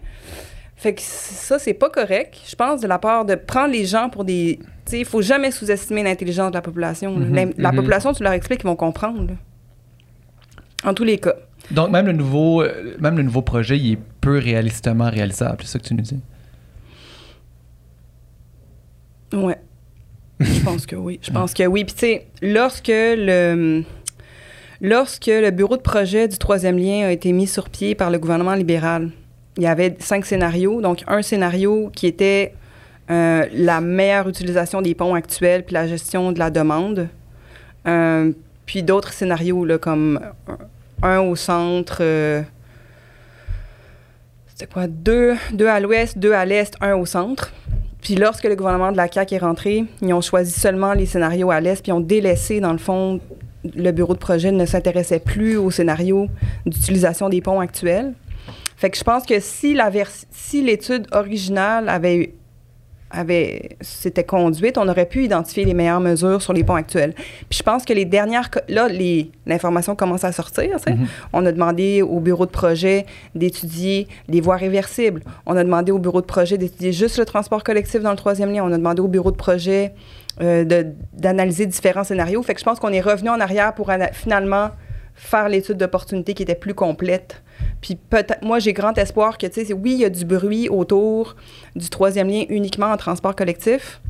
Fait 0.76 0.94
que 0.94 1.00
ça, 1.02 1.58
c'est 1.58 1.74
pas 1.74 1.88
correct, 1.90 2.36
je 2.48 2.56
pense, 2.56 2.80
de 2.80 2.88
la 2.88 2.98
part 2.98 3.24
de 3.24 3.34
prendre 3.36 3.72
les 3.72 3.84
gens 3.84 4.08
pour 4.10 4.24
des. 4.24 4.58
Tu 4.84 4.90
sais, 4.90 4.98
il 5.00 5.04
faut 5.04 5.22
jamais 5.22 5.52
sous-estimer 5.52 6.02
l'intelligence 6.02 6.50
de 6.50 6.56
la 6.56 6.62
population. 6.62 7.12
Mhm, 7.16 7.34
La, 7.34 7.44
la 7.56 7.70
mhm. 7.70 7.76
population, 7.76 8.12
tu 8.12 8.22
leur 8.24 8.32
expliques, 8.32 8.60
ils 8.64 8.66
vont 8.66 8.74
comprendre. 8.76 9.22
là. 9.28 9.34
En 10.84 10.94
tous 10.94 11.04
les 11.04 11.18
cas. 11.18 11.34
Donc, 11.70 11.90
même 11.90 12.06
le 12.06 12.12
nouveau, 12.12 12.62
euh, 12.62 12.96
même 12.98 13.16
le 13.16 13.22
nouveau 13.22 13.42
projet, 13.42 13.78
il 13.78 13.92
est 13.92 13.98
peu 14.20 14.38
réalistement 14.38 15.08
réalisable. 15.08 15.58
C'est 15.62 15.68
ça 15.74 15.78
que 15.78 15.84
tu 15.84 15.94
nous 15.94 16.02
dis? 16.02 16.20
Ouais. 19.32 19.56
Je 20.42 20.62
pense 20.64 20.86
que 20.86 20.96
oui. 20.96 21.20
Je 21.22 21.30
pense 21.30 21.54
que 21.54 21.64
oui. 21.64 21.84
Puis 21.84 21.94
tu 21.94 22.00
sais, 22.00 22.26
lorsque 22.40 22.88
le 22.88 23.84
lorsque 24.80 25.26
le 25.26 25.50
bureau 25.50 25.76
de 25.76 25.82
projet 25.82 26.28
du 26.28 26.38
troisième 26.38 26.78
lien 26.78 27.06
a 27.06 27.12
été 27.12 27.32
mis 27.32 27.46
sur 27.46 27.68
pied 27.68 27.94
par 27.94 28.10
le 28.10 28.18
gouvernement 28.18 28.54
libéral, 28.54 29.10
il 29.56 29.62
y 29.62 29.66
avait 29.66 29.96
cinq 30.00 30.24
scénarios. 30.26 30.80
Donc 30.80 31.04
un 31.06 31.22
scénario 31.22 31.90
qui 31.94 32.06
était 32.06 32.54
euh, 33.10 33.46
la 33.52 33.80
meilleure 33.80 34.28
utilisation 34.28 34.82
des 34.82 34.94
ponts 34.94 35.14
actuels 35.14 35.64
puis 35.64 35.74
la 35.74 35.86
gestion 35.86 36.32
de 36.32 36.38
la 36.38 36.50
demande. 36.50 37.08
Euh, 37.86 38.32
puis 38.66 38.82
d'autres 38.82 39.12
scénarios 39.12 39.64
là, 39.64 39.78
comme 39.78 40.20
un 41.02 41.20
au 41.20 41.36
centre. 41.36 41.98
euh, 42.00 42.42
c'était 44.46 44.72
quoi? 44.72 44.86
Deux, 44.86 45.34
deux 45.52 45.66
à 45.66 45.80
l'ouest, 45.80 46.16
deux 46.18 46.32
à 46.32 46.44
l'est, 46.44 46.74
un 46.80 46.94
au 46.94 47.06
centre. 47.06 47.52
Puis 48.02 48.16
lorsque 48.16 48.44
le 48.44 48.56
gouvernement 48.56 48.90
de 48.90 48.96
la 48.96 49.10
CAQ 49.10 49.36
est 49.36 49.38
rentré, 49.38 49.84
ils 50.02 50.12
ont 50.12 50.20
choisi 50.20 50.52
seulement 50.52 50.92
les 50.92 51.06
scénarios 51.06 51.50
à 51.52 51.60
l'est, 51.60 51.80
puis 51.80 51.92
ont 51.92 52.00
délaissé, 52.00 52.60
dans 52.60 52.72
le 52.72 52.78
fond, 52.78 53.20
le 53.64 53.92
bureau 53.92 54.14
de 54.14 54.18
projet 54.18 54.50
ne 54.50 54.66
s'intéressait 54.66 55.20
plus 55.20 55.56
au 55.56 55.70
scénario 55.70 56.26
d'utilisation 56.66 57.28
des 57.28 57.40
ponts 57.40 57.60
actuels. 57.60 58.12
Fait 58.76 58.90
que 58.90 58.98
je 58.98 59.04
pense 59.04 59.24
que 59.24 59.38
si 59.38 59.78
si 60.32 60.62
l'étude 60.62 61.06
originale 61.12 61.88
avait 61.88 62.34
avait 63.12 63.76
s'était 63.80 64.24
conduite, 64.24 64.78
on 64.78 64.88
aurait 64.88 65.06
pu 65.06 65.24
identifier 65.24 65.64
les 65.64 65.74
meilleures 65.74 66.00
mesures 66.00 66.42
sur 66.42 66.52
les 66.52 66.64
ponts 66.64 66.74
actuels. 66.74 67.14
Puis 67.48 67.58
je 67.58 67.62
pense 67.62 67.84
que 67.84 67.92
les 67.92 68.04
dernières 68.04 68.50
là 68.68 68.88
les 68.88 69.30
l'information 69.46 69.94
commence 69.94 70.24
à 70.24 70.32
sortir, 70.32 70.76
tu 70.76 70.82
sais. 70.82 70.94
Mhm. 70.94 71.06
On 71.32 71.46
a 71.46 71.52
demandé 71.52 72.02
au 72.02 72.20
bureau 72.20 72.46
de 72.46 72.50
projet 72.50 73.06
d'étudier 73.34 74.08
les 74.28 74.40
voies 74.40 74.56
réversibles. 74.56 75.22
On 75.46 75.56
a 75.56 75.64
demandé 75.64 75.92
au 75.92 75.98
bureau 75.98 76.20
de 76.20 76.26
projet 76.26 76.58
d'étudier 76.58 76.92
juste 76.92 77.18
le 77.18 77.24
transport 77.24 77.62
collectif 77.62 78.02
dans 78.02 78.10
le 78.10 78.16
troisième 78.16 78.52
lien. 78.52 78.64
On 78.64 78.72
a 78.72 78.78
demandé 78.78 79.00
au 79.00 79.08
bureau 79.08 79.30
de 79.30 79.36
projet 79.36 79.92
euh, 80.40 80.64
d'analyser 81.12 81.66
différents 81.66 82.04
scénarios. 82.04 82.42
Fait 82.42 82.54
que 82.54 82.60
je 82.60 82.64
pense 82.64 82.78
qu'on 82.78 82.92
est 82.92 83.00
revenu 83.00 83.28
en 83.28 83.40
arrière 83.40 83.74
pour 83.74 83.90
finalement 84.12 84.70
faire 85.14 85.48
l'étude 85.48 85.76
d'opportunité 85.76 86.34
qui 86.34 86.42
était 86.42 86.54
plus 86.54 86.74
complète. 86.74 87.41
Puis 87.82 87.96
peut-être, 87.96 88.42
moi, 88.42 88.60
j'ai 88.60 88.72
grand 88.72 88.96
espoir 88.96 89.36
que, 89.36 89.46
tu 89.46 89.64
sais, 89.66 89.72
oui, 89.74 89.92
il 89.92 89.98
y 89.98 90.04
a 90.04 90.10
du 90.10 90.24
bruit 90.24 90.68
autour 90.70 91.36
du 91.76 91.90
troisième 91.90 92.28
lien 92.28 92.44
uniquement 92.48 92.86
en 92.86 92.96
transport 92.96 93.36
collectif, 93.36 94.00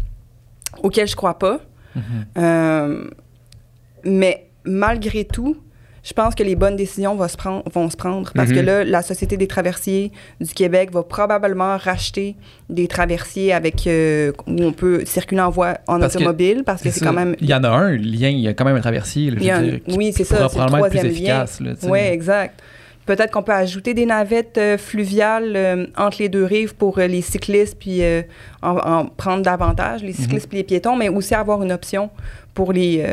auquel 0.82 1.08
je 1.08 1.16
crois 1.16 1.38
pas. 1.38 1.58
Euh, 2.38 3.10
mais 4.04 4.46
malgré 4.64 5.24
tout, 5.24 5.56
je 6.04 6.12
pense 6.12 6.34
que 6.34 6.42
les 6.42 6.56
bonnes 6.56 6.74
décisions 6.74 7.14
vont 7.14 7.28
se 7.28 7.36
prendre, 7.36 7.62
vont 7.72 7.88
se 7.88 7.96
prendre 7.96 8.32
parce 8.34 8.50
que 8.50 8.58
là, 8.58 8.82
la 8.82 9.02
Société 9.02 9.36
des 9.36 9.46
traversiers 9.46 10.10
du 10.40 10.52
Québec 10.52 10.90
va 10.90 11.02
probablement 11.02 11.76
racheter 11.76 12.34
des 12.68 12.88
traversiers 12.88 13.52
avec 13.52 13.86
euh, 13.86 14.32
où 14.46 14.62
on 14.62 14.72
peut 14.72 15.04
circuler 15.04 15.40
en 15.40 15.50
voie 15.50 15.78
en 15.86 16.00
Parce 16.00 16.14
que 16.14 16.18
automobile 16.18 16.62
parce 16.66 16.82
que 16.82 16.90
c'est 16.90 17.04
quand 17.04 17.12
même 17.12 17.36
Il 17.40 17.48
y 17.48 17.54
en 17.54 17.62
a 17.62 17.68
un, 17.68 17.92
lien, 17.96 18.28
il 18.30 18.40
y 18.40 18.48
a 18.48 18.54
quand 18.54 18.64
même 18.64 18.76
un 18.76 18.80
traversier. 18.80 19.30
là, 19.30 19.36
je 19.40 19.48
un- 19.48 19.62
dire, 19.62 19.80
qui 19.84 19.96
oui, 19.96 20.12
c'est 20.12 20.24
ça, 20.24 20.36
c'est 20.36 20.42
le 20.42 20.48
probablement 20.48 20.86
être 20.86 20.90
plus 20.90 20.98
troisième 20.98 21.24
lien. 21.24 21.88
Oui, 21.88 21.98
exact. 22.00 22.60
Peut-être 23.04 23.32
qu'on 23.32 23.42
peut 23.42 23.52
ajouter 23.52 23.94
des 23.94 24.06
navettes 24.06 24.58
euh, 24.58 24.78
fluviales 24.78 25.54
euh, 25.56 25.86
entre 25.96 26.18
les 26.20 26.28
deux 26.28 26.44
rives 26.44 26.74
pour 26.76 26.98
euh, 26.98 27.08
les 27.08 27.20
cyclistes, 27.20 27.76
puis 27.78 28.00
en, 28.62 28.76
en 28.76 29.06
prendre 29.06 29.42
davantage, 29.42 30.02
les 30.02 30.12
cyclistes 30.12 30.48
puis 30.48 30.58
les 30.58 30.64
piétons, 30.64 30.94
mais 30.96 31.08
aussi 31.08 31.34
avoir 31.34 31.62
une 31.62 31.72
option 31.72 32.10
pour 32.54 32.72
les, 32.72 33.04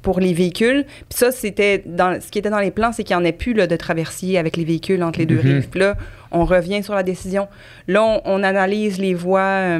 pour 0.00 0.18
les 0.18 0.32
véhicules. 0.32 0.84
Puis 1.08 1.18
ça, 1.18 1.30
c'était 1.30 1.82
dans 1.86 2.20
ce 2.20 2.30
qui 2.30 2.38
était 2.38 2.50
dans 2.50 2.58
les 2.58 2.70
plans, 2.70 2.90
c'est 2.92 3.04
qu'il 3.04 3.14
n'y 3.16 3.22
en 3.22 3.24
ait 3.24 3.32
plus 3.32 3.52
là, 3.52 3.66
de 3.66 3.76
traversier 3.76 4.38
avec 4.38 4.56
les 4.56 4.64
véhicules 4.64 5.02
entre 5.02 5.18
les 5.18 5.26
deux 5.26 5.36
Mhm. 5.36 5.40
rives. 5.42 5.68
Puis 5.68 5.80
là, 5.80 5.96
on 6.30 6.44
revient 6.44 6.82
sur 6.82 6.94
la 6.94 7.02
décision. 7.02 7.48
Là, 7.86 8.02
on, 8.02 8.22
on 8.24 8.42
analyse 8.42 8.98
les 8.98 9.14
voies. 9.14 9.78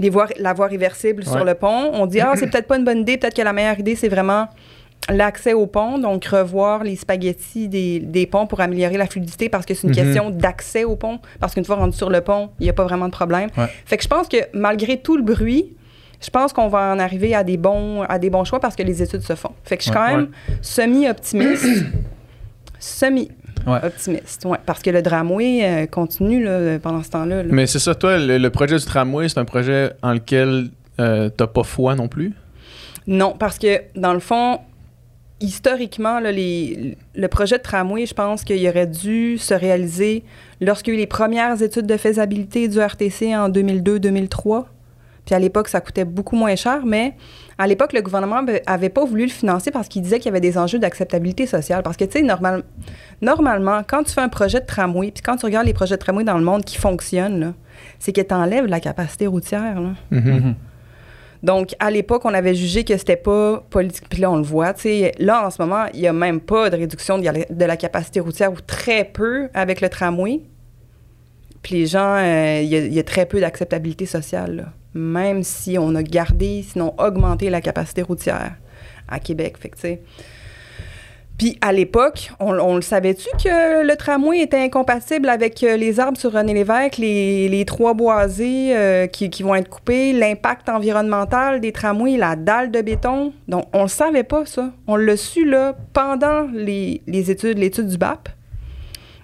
les 0.00 0.10
voies, 0.10 0.28
la 0.38 0.52
voie 0.52 0.66
réversible 0.66 1.24
sur 1.24 1.44
le 1.44 1.54
pont. 1.54 1.90
On 1.92 2.06
dit, 2.06 2.20
ah, 2.20 2.34
c'est 2.36 2.46
peut-être 2.50 2.66
pas 2.68 2.76
une 2.76 2.84
bonne 2.84 2.98
idée. 3.00 3.16
Peut-être 3.16 3.34
que 3.36 3.42
la 3.42 3.52
meilleure 3.52 3.78
idée, 3.78 3.94
c'est 3.96 4.08
vraiment 4.08 4.48
l'accès 5.10 5.54
au 5.54 5.66
pont, 5.66 5.98
donc 5.98 6.24
revoir 6.26 6.84
les 6.84 6.96
spaghettis 6.96 7.68
des, 7.68 7.98
des 8.00 8.26
ponts 8.26 8.46
pour 8.46 8.60
améliorer 8.60 8.96
la 8.98 9.06
fluidité 9.06 9.48
parce 9.48 9.64
que 9.64 9.72
c'est 9.74 9.86
une 9.86 9.90
Mhm. 9.90 9.96
question 9.96 10.30
d'accès 10.30 10.84
au 10.84 10.96
pont. 10.96 11.18
Parce 11.40 11.54
qu'une 11.54 11.64
fois 11.64 11.76
rendu 11.76 11.96
sur 11.96 12.10
le 12.10 12.20
pont, 12.20 12.50
il 12.60 12.64
n'y 12.64 12.70
a 12.70 12.74
pas 12.74 12.84
vraiment 12.84 13.06
de 13.06 13.12
problème. 13.12 13.48
Ouais. 13.56 13.68
Fait 13.86 13.96
que 13.96 14.02
je 14.02 14.08
pense 14.08 14.28
que 14.28 14.36
malgré 14.52 14.98
tout 15.00 15.16
le 15.16 15.22
bruit, 15.22 15.74
je 16.20 16.28
pense 16.30 16.52
qu'on 16.52 16.68
va 16.68 16.92
en 16.92 16.98
arriver 16.98 17.34
à 17.34 17.42
des 17.44 17.56
bons, 17.56 18.02
à 18.02 18.18
des 18.18 18.28
bons 18.28 18.44
choix 18.44 18.60
parce 18.60 18.76
que 18.76 18.82
les 18.82 19.02
études 19.02 19.22
se 19.22 19.34
font. 19.34 19.52
Fait 19.64 19.76
que 19.76 19.82
je 19.84 19.88
suis 19.88 19.96
Ouais. 19.98 20.04
quand 20.04 20.16
même 20.16 20.28
semi-optimiste. 20.60 21.64
semi 22.78 23.30
optimiste, 23.66 24.44
ouais, 24.46 24.58
parce 24.64 24.80
que 24.82 24.88
le 24.90 25.02
tramway 25.02 25.60
euh, 25.62 25.86
continue 25.86 26.42
là, 26.42 26.78
pendant 26.78 27.02
ce 27.02 27.10
temps-là. 27.10 27.42
là. 27.42 27.48
Mais 27.52 27.66
c'est 27.66 27.78
ça, 27.78 27.94
toi, 27.94 28.16
le, 28.18 28.38
le 28.38 28.50
projet 28.50 28.76
du 28.76 28.84
tramway, 28.84 29.28
c'est 29.28 29.38
un 29.38 29.44
projet 29.44 29.90
en 30.02 30.12
lequel 30.14 30.68
euh, 31.00 31.28
t'as 31.28 31.46
pas 31.48 31.64
foi 31.64 31.94
non 31.94 32.08
plus? 32.08 32.32
Non, 33.06 33.34
parce 33.38 33.58
que 33.58 33.82
dans 33.94 34.12
le 34.14 34.20
fond, 34.20 34.58
historiquement, 35.40 36.20
là, 36.20 36.32
les- 36.32 36.96
le 37.14 37.28
projet 37.28 37.58
de 37.58 37.62
tramway, 37.62 38.06
je 38.06 38.14
pense 38.14 38.44
qu'il 38.44 38.66
aurait 38.68 38.86
dû 38.86 39.38
se 39.38 39.54
réaliser 39.54 40.24
lorsqu'il 40.60 40.94
y 40.94 40.96
a 40.96 40.98
eu 40.98 41.00
les 41.00 41.06
premières 41.06 41.60
études 41.62 41.86
de 41.86 41.96
faisabilité 41.96 42.68
du 42.68 42.78
RTC 42.80 43.36
en 43.36 43.48
2002-2003. 43.48 44.66
Puis 45.24 45.34
à 45.34 45.38
l'époque, 45.38 45.68
ça 45.68 45.80
coûtait 45.82 46.06
beaucoup 46.06 46.36
moins 46.36 46.56
cher, 46.56 46.86
mais 46.86 47.14
à 47.58 47.66
l'époque, 47.66 47.92
le 47.92 48.00
gouvernement 48.00 48.42
be- 48.42 48.62
avait 48.66 48.88
pas 48.88 49.04
voulu 49.04 49.24
le 49.24 49.30
financer 49.30 49.70
parce 49.70 49.86
qu'il 49.86 50.00
disait 50.00 50.18
qu'il 50.18 50.26
y 50.26 50.28
avait 50.30 50.40
des 50.40 50.56
enjeux 50.56 50.78
d'acceptabilité 50.78 51.46
sociale. 51.46 51.82
Parce 51.82 51.98
que, 51.98 52.04
tu 52.04 52.12
sais, 52.12 52.22
normal, 52.22 52.62
normalement, 53.20 53.82
quand 53.86 54.04
tu 54.04 54.12
fais 54.12 54.22
un 54.22 54.28
projet 54.30 54.60
de 54.60 54.64
tramway, 54.66 55.10
puis 55.10 55.22
quand 55.22 55.36
tu 55.36 55.44
regardes 55.44 55.66
les 55.66 55.74
projets 55.74 55.96
de 55.96 56.00
tramway 56.00 56.24
dans 56.24 56.38
le 56.38 56.44
monde 56.44 56.64
qui 56.64 56.78
fonctionnent, 56.78 57.52
c'est 57.98 58.12
que 58.12 58.22
tu 58.22 58.32
enlèves 58.34 58.66
la 58.66 58.80
capacité 58.80 59.26
routière. 59.26 59.80
Là. 59.80 59.90
Mhm. 60.10 60.30
Mhm. 60.32 60.54
Donc, 61.42 61.74
à 61.78 61.90
l'époque, 61.90 62.24
on 62.24 62.34
avait 62.34 62.54
jugé 62.54 62.84
que 62.84 62.96
c'était 62.96 63.16
pas 63.16 63.64
politique. 63.70 64.08
Puis 64.08 64.20
là, 64.20 64.30
on 64.30 64.36
le 64.36 64.42
voit. 64.42 64.74
Là, 65.18 65.46
en 65.46 65.50
ce 65.50 65.62
moment, 65.62 65.84
il 65.94 66.00
n'y 66.00 66.06
a 66.08 66.12
même 66.12 66.40
pas 66.40 66.68
de 66.70 66.76
réduction 66.76 67.18
de 67.18 67.64
la, 67.64 67.76
capacité 67.76 68.20
routière 68.20 68.52
ou 68.52 68.60
très 68.60 69.04
peu 69.04 69.48
avec 69.54 69.80
le 69.80 69.88
tramway. 69.88 70.40
Puis 71.62 71.76
les 71.76 71.86
gens, 71.86 72.16
euh, 72.16 72.60
il 72.62 72.68
y, 72.68 72.76
a- 72.76 72.84
il 72.86 72.92
y 72.94 72.98
a 72.98 73.02
très 73.04 73.26
peu 73.26 73.40
d'acceptabilité 73.40 74.06
sociale. 74.06 74.56
là. 74.56 74.64
Même 74.94 75.42
si 75.42 75.76
on 75.78 75.94
a 75.94 76.02
gardé, 76.02 76.64
sinon 76.68 76.94
augmenté 76.98 77.50
la 77.50 77.60
capacité 77.60 78.02
routière 78.02 78.54
à 79.06 79.20
Québec. 79.20 79.56
Fait 79.58 79.68
que, 79.68 79.76
tu 79.76 79.82
sais. 79.82 80.00
Puis 81.38 81.56
à 81.60 81.72
l'époque, 81.72 82.32
on, 82.40 82.52
on 82.58 82.74
le 82.74 82.82
savait-tu 82.82 83.28
que 83.42 83.86
le 83.86 83.96
tramway 83.96 84.40
était 84.40 84.58
incompatible 84.58 85.28
avec 85.28 85.62
euh, 85.62 85.76
les 85.76 86.00
arbres 86.00 86.18
sur 86.18 86.32
René 86.32 86.52
Lévesque, 86.52 86.96
les, 86.98 87.48
les 87.48 87.64
trois 87.64 87.94
boisés 87.94 88.76
euh, 88.76 89.06
qui, 89.06 89.30
qui 89.30 89.44
vont 89.44 89.54
être 89.54 89.68
coupés, 89.68 90.12
l'impact 90.12 90.68
environnemental 90.68 91.60
des 91.60 91.70
tramways, 91.70 92.16
la 92.16 92.34
dalle 92.34 92.72
de 92.72 92.80
béton? 92.82 93.32
Donc 93.46 93.66
on 93.72 93.82
le 93.82 93.88
savait 93.88 94.24
pas 94.24 94.46
ça. 94.46 94.72
On 94.88 94.96
l'a 94.96 95.16
su 95.16 95.44
là 95.44 95.76
pendant 95.92 96.48
les, 96.52 97.02
les 97.06 97.30
études, 97.30 97.58
l'étude 97.58 97.86
du 97.86 97.98
BAP, 97.98 98.28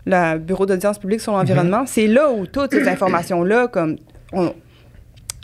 le 0.06 0.38
Bureau 0.38 0.66
d'audience 0.66 0.98
publique 1.00 1.20
sur 1.20 1.32
l'environnement. 1.32 1.82
C'est 1.86 2.06
là 2.06 2.30
où 2.30 2.46
toutes 2.46 2.72
ces 2.72 2.86
informations-là, 2.86 3.66
comme 3.66 3.96
on- 4.32 4.54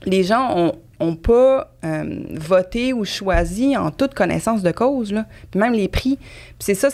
les 0.07 0.23
gens 0.23 0.57
ont, 0.57 0.73
ont 1.01 1.17
pas 1.17 1.73
euh, 1.85 2.05
voté 2.33 2.93
ou 2.93 3.05
choisi 3.05 3.77
en 3.77 3.91
toute 3.91 4.15
connaissance 4.15 4.63
de 4.63 4.71
cause, 4.71 5.15
même 5.55 5.73
les 5.73 5.89
prix. 5.89 6.19
C'est 6.59 6.75
ça, 6.75 6.89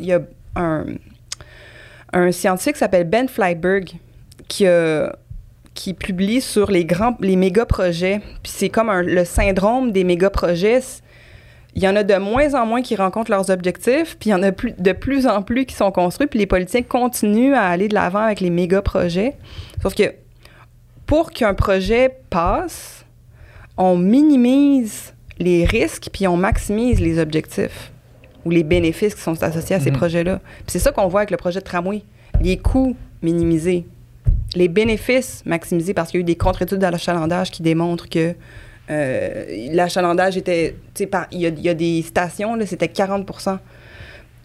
il 0.00 0.06
y 0.06 0.12
a 0.12 0.20
un, 0.56 2.32
scientifique 2.32 2.74
qui 2.74 2.80
s'appelle 2.80 3.08
Ben 3.08 3.28
Flyberg 3.28 3.92
qui 4.48 5.94
publie 5.94 6.40
sur 6.40 6.70
les 6.70 6.84
grands 6.84 7.16
méga 7.20 7.64
projets. 7.64 8.20
C'est 8.44 8.68
comme 8.68 8.90
le 8.90 9.24
syndrome 9.24 9.92
des 9.92 10.04
méga 10.04 10.28
projets. 10.30 10.82
Il 11.74 11.82
y 11.82 11.88
en 11.88 11.96
a 11.96 12.02
de 12.02 12.16
moins 12.16 12.52
en 12.54 12.66
moins 12.66 12.82
qui 12.82 12.96
rencontrent 12.96 13.30
leurs 13.30 13.48
objectifs, 13.48 14.18
puis 14.18 14.28
il 14.28 14.32
y 14.32 14.34
en 14.34 14.42
a 14.42 14.50
de 14.50 14.92
plus 14.92 15.26
en 15.26 15.40
plus 15.40 15.64
qui 15.64 15.74
sont 15.74 15.90
construits, 15.90 16.26
puis 16.26 16.38
les 16.38 16.46
politiciens 16.46 16.82
continuent 16.82 17.54
à 17.54 17.66
aller 17.68 17.88
de 17.88 17.94
l'avant 17.94 18.24
avec 18.24 18.40
les 18.40 18.50
méga 18.50 18.82
projets. 18.82 19.36
Sauf 19.82 19.94
que 19.94 20.12
pour 21.06 21.30
qu'un 21.30 21.54
projet 21.54 22.14
passe, 22.28 23.01
on 23.76 23.96
minimise 23.96 25.12
les 25.38 25.64
risques 25.64 26.08
puis 26.12 26.26
on 26.28 26.36
maximise 26.36 27.00
les 27.00 27.18
objectifs 27.18 27.92
ou 28.44 28.50
les 28.50 28.62
bénéfices 28.64 29.14
qui 29.14 29.20
sont 29.22 29.40
associés 29.42 29.76
à 29.76 29.80
ces 29.80 29.90
Mhm. 29.90 29.96
projets-là. 29.96 30.40
Puis 30.58 30.66
c'est 30.68 30.78
ça 30.78 30.90
qu'on 30.92 31.08
voit 31.08 31.20
avec 31.20 31.30
le 31.30 31.36
projet 31.36 31.60
de 31.60 31.64
tramway. 31.64 32.02
Les 32.40 32.56
coûts 32.56 32.96
minimisés, 33.22 33.86
les 34.56 34.68
bénéfices 34.68 35.42
maximisés 35.46 35.94
parce 35.94 36.10
qu'il 36.10 36.18
y 36.18 36.22
a 36.22 36.22
eu 36.22 36.24
des 36.24 36.34
contre-études 36.36 36.82
à 36.84 36.90
l'achalandage 36.90 37.50
qui 37.50 37.62
démontrent 37.62 38.08
que 38.08 38.34
euh, 38.90 39.44
l'achalandage 39.72 40.36
était, 40.36 40.74
il 41.30 41.38
y, 41.40 41.46
a- 41.46 41.50
il 41.50 41.60
y 41.60 41.68
a 41.68 41.74
des 41.74 42.02
stations, 42.02 42.58
c'était 42.66 42.88
40 42.88 43.24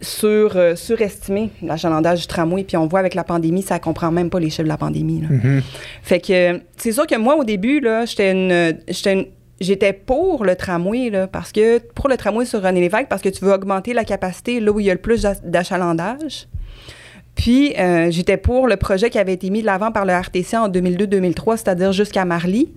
sur, 0.02 0.56
euh, 0.58 0.76
surestimé 0.76 1.50
l'achalandage 1.62 2.22
du 2.22 2.28
tramway. 2.28 2.64
Puis 2.64 2.78
on 2.78 2.88
voit 2.88 3.00
avec 3.00 3.16
la 3.16 3.24
pandémie, 3.24 3.62
ça 3.64 3.80
comprend 3.80 4.12
même 4.12 4.30
pas 4.30 4.40
les 4.40 4.50
chiffres 4.50 4.64
de 4.64 4.68
la 4.68 4.78
pandémie. 4.78 5.22
là. 5.22 5.28
Mhm. 5.30 5.62
Fait 6.04 6.20
que 6.20 6.60
c'est 6.78 6.92
sûr 6.92 7.08
que 7.08 7.16
moi, 7.18 7.36
au 7.38 7.44
début, 7.44 7.80
là, 7.80 8.06
j'étais 8.06 8.32
une. 8.32 8.78
j'étais 8.88 9.14
une- 9.14 9.26
J'étais 9.60 9.92
pour 9.92 10.46
le 10.46 10.56
tramway, 10.56 11.10
là, 11.10 11.26
parce 11.26 11.52
que 11.52 11.80
pour 11.80 12.10
le 12.10 12.16
tramway 12.16 12.46
sur 12.46 12.62
René 12.62 12.80
Lévesque, 12.80 13.08
parce 13.10 13.24
que 13.24 13.30
tu 13.30 13.44
veux 13.44 13.52
augmenter 13.52 13.92
la 13.94 14.04
capacité 14.04 14.60
là 14.60 14.72
où 14.72 14.80
il 14.80 14.86
y 14.86 14.92
a 14.92 14.94
le 14.94 15.00
plus 15.02 15.24
d'ach- 15.24 15.42
d'achalandage. 15.44 16.48
Puis, 17.34 17.74
euh, 17.80 18.12
j'étais 18.12 18.38
pour 18.38 18.68
le 18.68 18.78
projet 18.78 19.10
qui 19.10 19.18
avait 19.18 19.34
été 19.34 19.50
mis 19.50 19.62
de 19.62 19.66
l'avant 19.66 19.92
par 19.92 20.06
le 20.06 20.14
RTC 20.14 20.56
en 20.58 20.70
2002-2003, 20.70 21.58
c'est-à-dire 21.58 21.92
jusqu'à 21.92 22.24
Marly. 22.24 22.70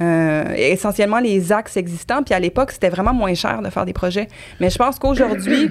Euh, 0.00 0.44
essentiellement 0.56 1.18
les 1.18 1.50
axes 1.50 1.76
existants. 1.76 2.22
Puis 2.22 2.32
à 2.34 2.38
l'époque, 2.38 2.70
c'était 2.70 2.90
vraiment 2.90 3.12
moins 3.14 3.34
cher 3.34 3.60
de 3.60 3.68
faire 3.70 3.84
des 3.84 3.92
projets. 3.92 4.28
Mais 4.60 4.70
je 4.70 4.78
pense 4.78 5.00
qu'aujourd'hui, 5.00 5.70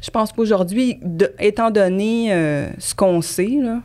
je 0.00 0.10
pense 0.10 0.32
qu'aujourd'hui, 0.32 0.98
étant 1.38 1.70
donné 1.70 2.32
euh, 2.32 2.68
ce 2.78 2.94
qu'on 2.94 3.20
sait 3.20 3.58
là, 3.60 3.80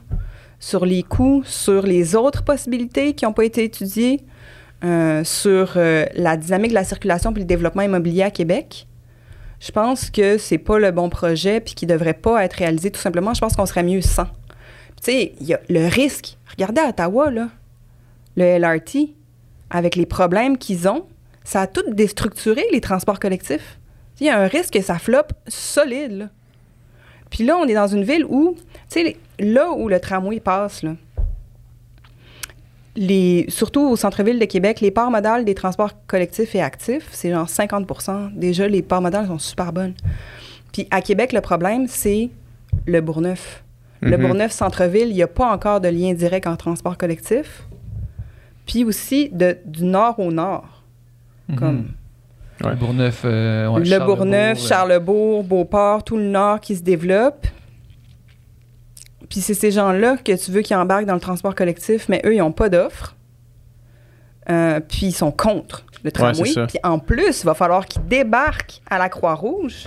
sur 0.59 0.86
les 0.86 1.03
coûts, 1.03 1.43
sur 1.45 1.84
les 1.84 2.16
autres 2.16 2.43
possibilités 2.43 3.13
qui 3.13 3.26
n'ont 3.26 3.34
pas 3.34 3.45
été 3.45 3.63
étudiées, 3.63 4.22
euh, 4.84 5.24
sur 5.24 5.74
euh, 5.78 6.05
la 6.16 6.38
dynamique 6.38 6.70
de 6.70 6.76
la 6.76 6.84
circulation 6.84 7.34
puis 7.34 7.41
le 7.41 7.47
développement 7.47 7.82
immobilier 7.82 8.24
à 8.24 8.32
Québec, 8.32 8.88
je 9.59 9.72
pense 9.72 10.09
que 10.09 10.38
c'est 10.38 10.57
pas 10.57 10.80
le 10.80 10.91
bon 10.91 11.09
projet 11.09 11.59
puis 11.59 11.76
qui 11.76 11.86
devrait 11.86 12.13
pas 12.13 12.43
être 12.43 12.53
réalisé 12.53 12.91
tout 12.91 12.99
simplement. 12.99 13.34
Je 13.34 13.41
pense 13.41 13.55
qu'on 13.55 13.66
serait 13.66 13.84
mieux 13.84 14.01
sans. 14.01 14.26
Tu 14.26 15.11
sais, 15.11 15.34
il 15.39 15.47
y 15.47 15.53
a 15.53 15.59
le 15.70 15.88
risque. 15.88 16.38
Regardez 16.51 16.82
à 16.82 16.89
Ottawa, 16.89 17.32
là, 17.32 17.49
le 18.38 18.57
LRT, 18.59 19.13
avec 19.70 19.95
les 19.95 20.05
problèmes 20.05 20.57
qu'ils 20.57 20.88
ont, 20.88 21.05
ça 21.43 21.61
a 21.61 21.68
tout 21.68 21.84
déstructuré 21.91 22.63
les 22.72 22.82
transports 22.82 23.20
collectifs. 23.20 23.80
Il 24.20 24.28
y 24.28 24.30
a 24.30 24.39
un 24.39 24.47
risque 24.47 24.74
que 24.74 24.82
ça 24.82 24.97
floppe 24.97 25.34
solide. 25.47 26.11
là. 26.11 26.30
Puis 27.30 27.43
là, 27.43 27.57
on 27.57 27.66
est 27.68 27.74
dans 27.74 27.88
une 27.88 28.03
ville 28.03 28.26
où, 28.30 28.55
tu 28.89 29.01
sais, 29.01 29.18
là 29.39 29.72
où 29.72 29.89
le 29.89 29.99
tramway 29.99 30.39
passe, 30.39 30.84
là, 30.84 30.95
les, 32.95 33.45
surtout 33.49 33.82
au 33.82 33.95
centre-ville 33.97 34.39
de 34.39 34.45
Québec, 34.45 34.80
les 34.80 34.91
parts 34.91 35.11
modales 35.11 35.43
des 35.43 35.53
transports 35.55 35.91
collectifs 36.07 36.55
et 36.55 36.61
actifs, 36.61 37.09
c'est 37.11 37.30
genre 37.32 37.47
50% 37.47 38.32
Déjà, 38.34 38.68
les 38.68 38.82
parts 38.82 39.01
modales 39.01 39.28
sont 39.28 39.39
super 39.39 39.74
bonnes. 39.74 39.93
Puis 40.72 40.88
à 40.91 41.01
Québec, 41.01 41.34
le 41.34 41.41
problème, 41.41 41.88
c'est 41.88 42.30
le 42.86 43.01
Bourgneuf. 43.01 43.63
Le 44.01 44.18
Mhm. 44.18 44.24
Bourgneuf 44.26 44.51
centre-ville, 44.51 45.09
il 45.09 45.16
n'y 45.16 45.24
a 45.24 45.28
pas 45.28 45.51
encore 45.51 45.82
de 45.82 45.88
lien 45.89 46.13
direct 46.13 46.47
en 46.47 46.55
transport 46.55 46.97
collectif. 46.97 47.63
Puis 48.66 48.84
aussi 48.86 49.30
de, 49.30 49.57
du 49.66 49.84
nord 49.84 50.20
au 50.20 50.32
nord. 50.32 50.84
Comme 51.57 51.89
Le 52.62 52.76
Bourgneuf, 52.76 53.22
euh, 53.26 53.68
ouais, 53.68 53.80
le 53.80 53.86
Charlebourg, 53.86 54.18
Bourgneuf, 54.18 54.64
euh, 54.64 54.68
Charlebourg, 54.68 55.43
Beauport, 55.43 56.03
tout 56.03 56.18
le 56.18 56.24
nord 56.24 56.60
qui 56.60 56.76
se 56.76 56.84
développe. 56.84 57.47
Puis 59.30 59.41
c'est 59.41 59.53
ces 59.53 59.72
gens-là 59.72 60.18
que 60.18 60.32
tu 60.34 60.51
veux 60.51 60.62
qui 60.62 60.74
embarquent 60.74 61.06
dans 61.06 61.16
le 61.16 61.20
transport 61.20 61.53
collectif, 61.56 62.08
mais 62.08 62.22
eux, 62.26 62.34
ils 62.34 62.39
n'ont 62.39 62.51
pas 62.51 62.70
d'offre. 62.70 63.16
Euh, 64.49 64.80
puis 64.80 65.08
ils 65.08 65.12
sont 65.12 65.32
contre 65.32 65.86
le 66.03 66.12
tramway. 66.12 66.53
puis 66.68 66.78
en 66.84 66.99
plus, 66.99 67.41
il 67.41 67.45
va 67.45 67.56
falloir 67.56 67.86
qu'ils 67.88 68.06
débarquent 68.06 68.82
à 68.89 68.97
la 68.97 69.10
Croix-Rouge. 69.10 69.86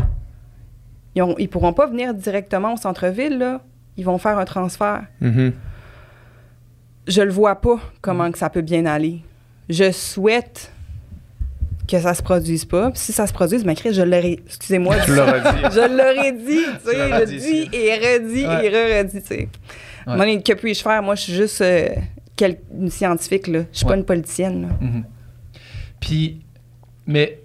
Ils 1.14 1.22
ne 1.24 1.46
pourront 1.46 1.72
pas 1.72 1.86
venir 1.86 2.12
directement 2.12 2.74
au 2.74 2.76
centre-ville, 2.76 3.38
là. 3.38 3.60
Ils 3.96 4.04
vont 4.04 4.18
faire 4.18 4.38
un 4.38 4.44
transfert. 4.44 5.04
Mhm. 5.20 5.52
Je 7.06 7.22
le 7.22 7.30
vois 7.30 7.56
pas 7.56 7.78
comment 8.00 8.30
que 8.30 8.38
ça 8.38 8.50
peut 8.50 8.60
bien 8.60 8.86
aller. 8.86 9.22
Je 9.68 9.90
souhaite 9.90 10.72
que 11.89 11.99
ça 12.01 12.14
se 12.14 12.22
produise 12.22 12.64
pas. 12.64 12.91
Puis 12.91 13.01
si 13.01 13.12
ça 13.12 13.26
se 13.26 13.32
produise, 13.32 13.64
ma 13.64 13.74
je 13.93 14.03
l'aurais... 14.03 14.39
Excusez-moi. 14.47 14.97
Tu 15.05 15.14
l'aurais 15.14 15.41
dit. 15.41 15.59
Je 15.74 15.80
l'aurais 15.80 16.32
dit, 16.32 16.64
tu 16.84 16.91
sais, 16.91 17.11
je 17.20 17.24
dit 17.24 17.36
dis 17.39 17.68
et 17.72 17.95
redit 17.95 18.47
Ouais. 18.47 18.66
et 18.66 18.68
re-redit, 19.01 19.20
tu 19.22 19.26
sais. 19.26 19.49
Ouais. 20.07 20.16
Moi, 20.16 20.26
que 20.43 20.53
puis-je 20.53 20.82
faire? 20.82 21.03
Moi, 21.03 21.14
je 21.16 21.22
suis 21.22 21.34
juste 21.34 21.61
euh, 21.61 21.89
quel- 22.36 22.59
une 22.78 22.91
scientifique, 22.91 23.47
là. 23.49 23.61
Je 23.72 23.78
suis 23.78 23.86
pas 23.86 23.97
une 23.97 24.05
politicienne, 24.05 24.62
là. 24.62 24.68
Mhm. 24.80 25.05
Puis, 26.01 26.41
mais 27.07 27.41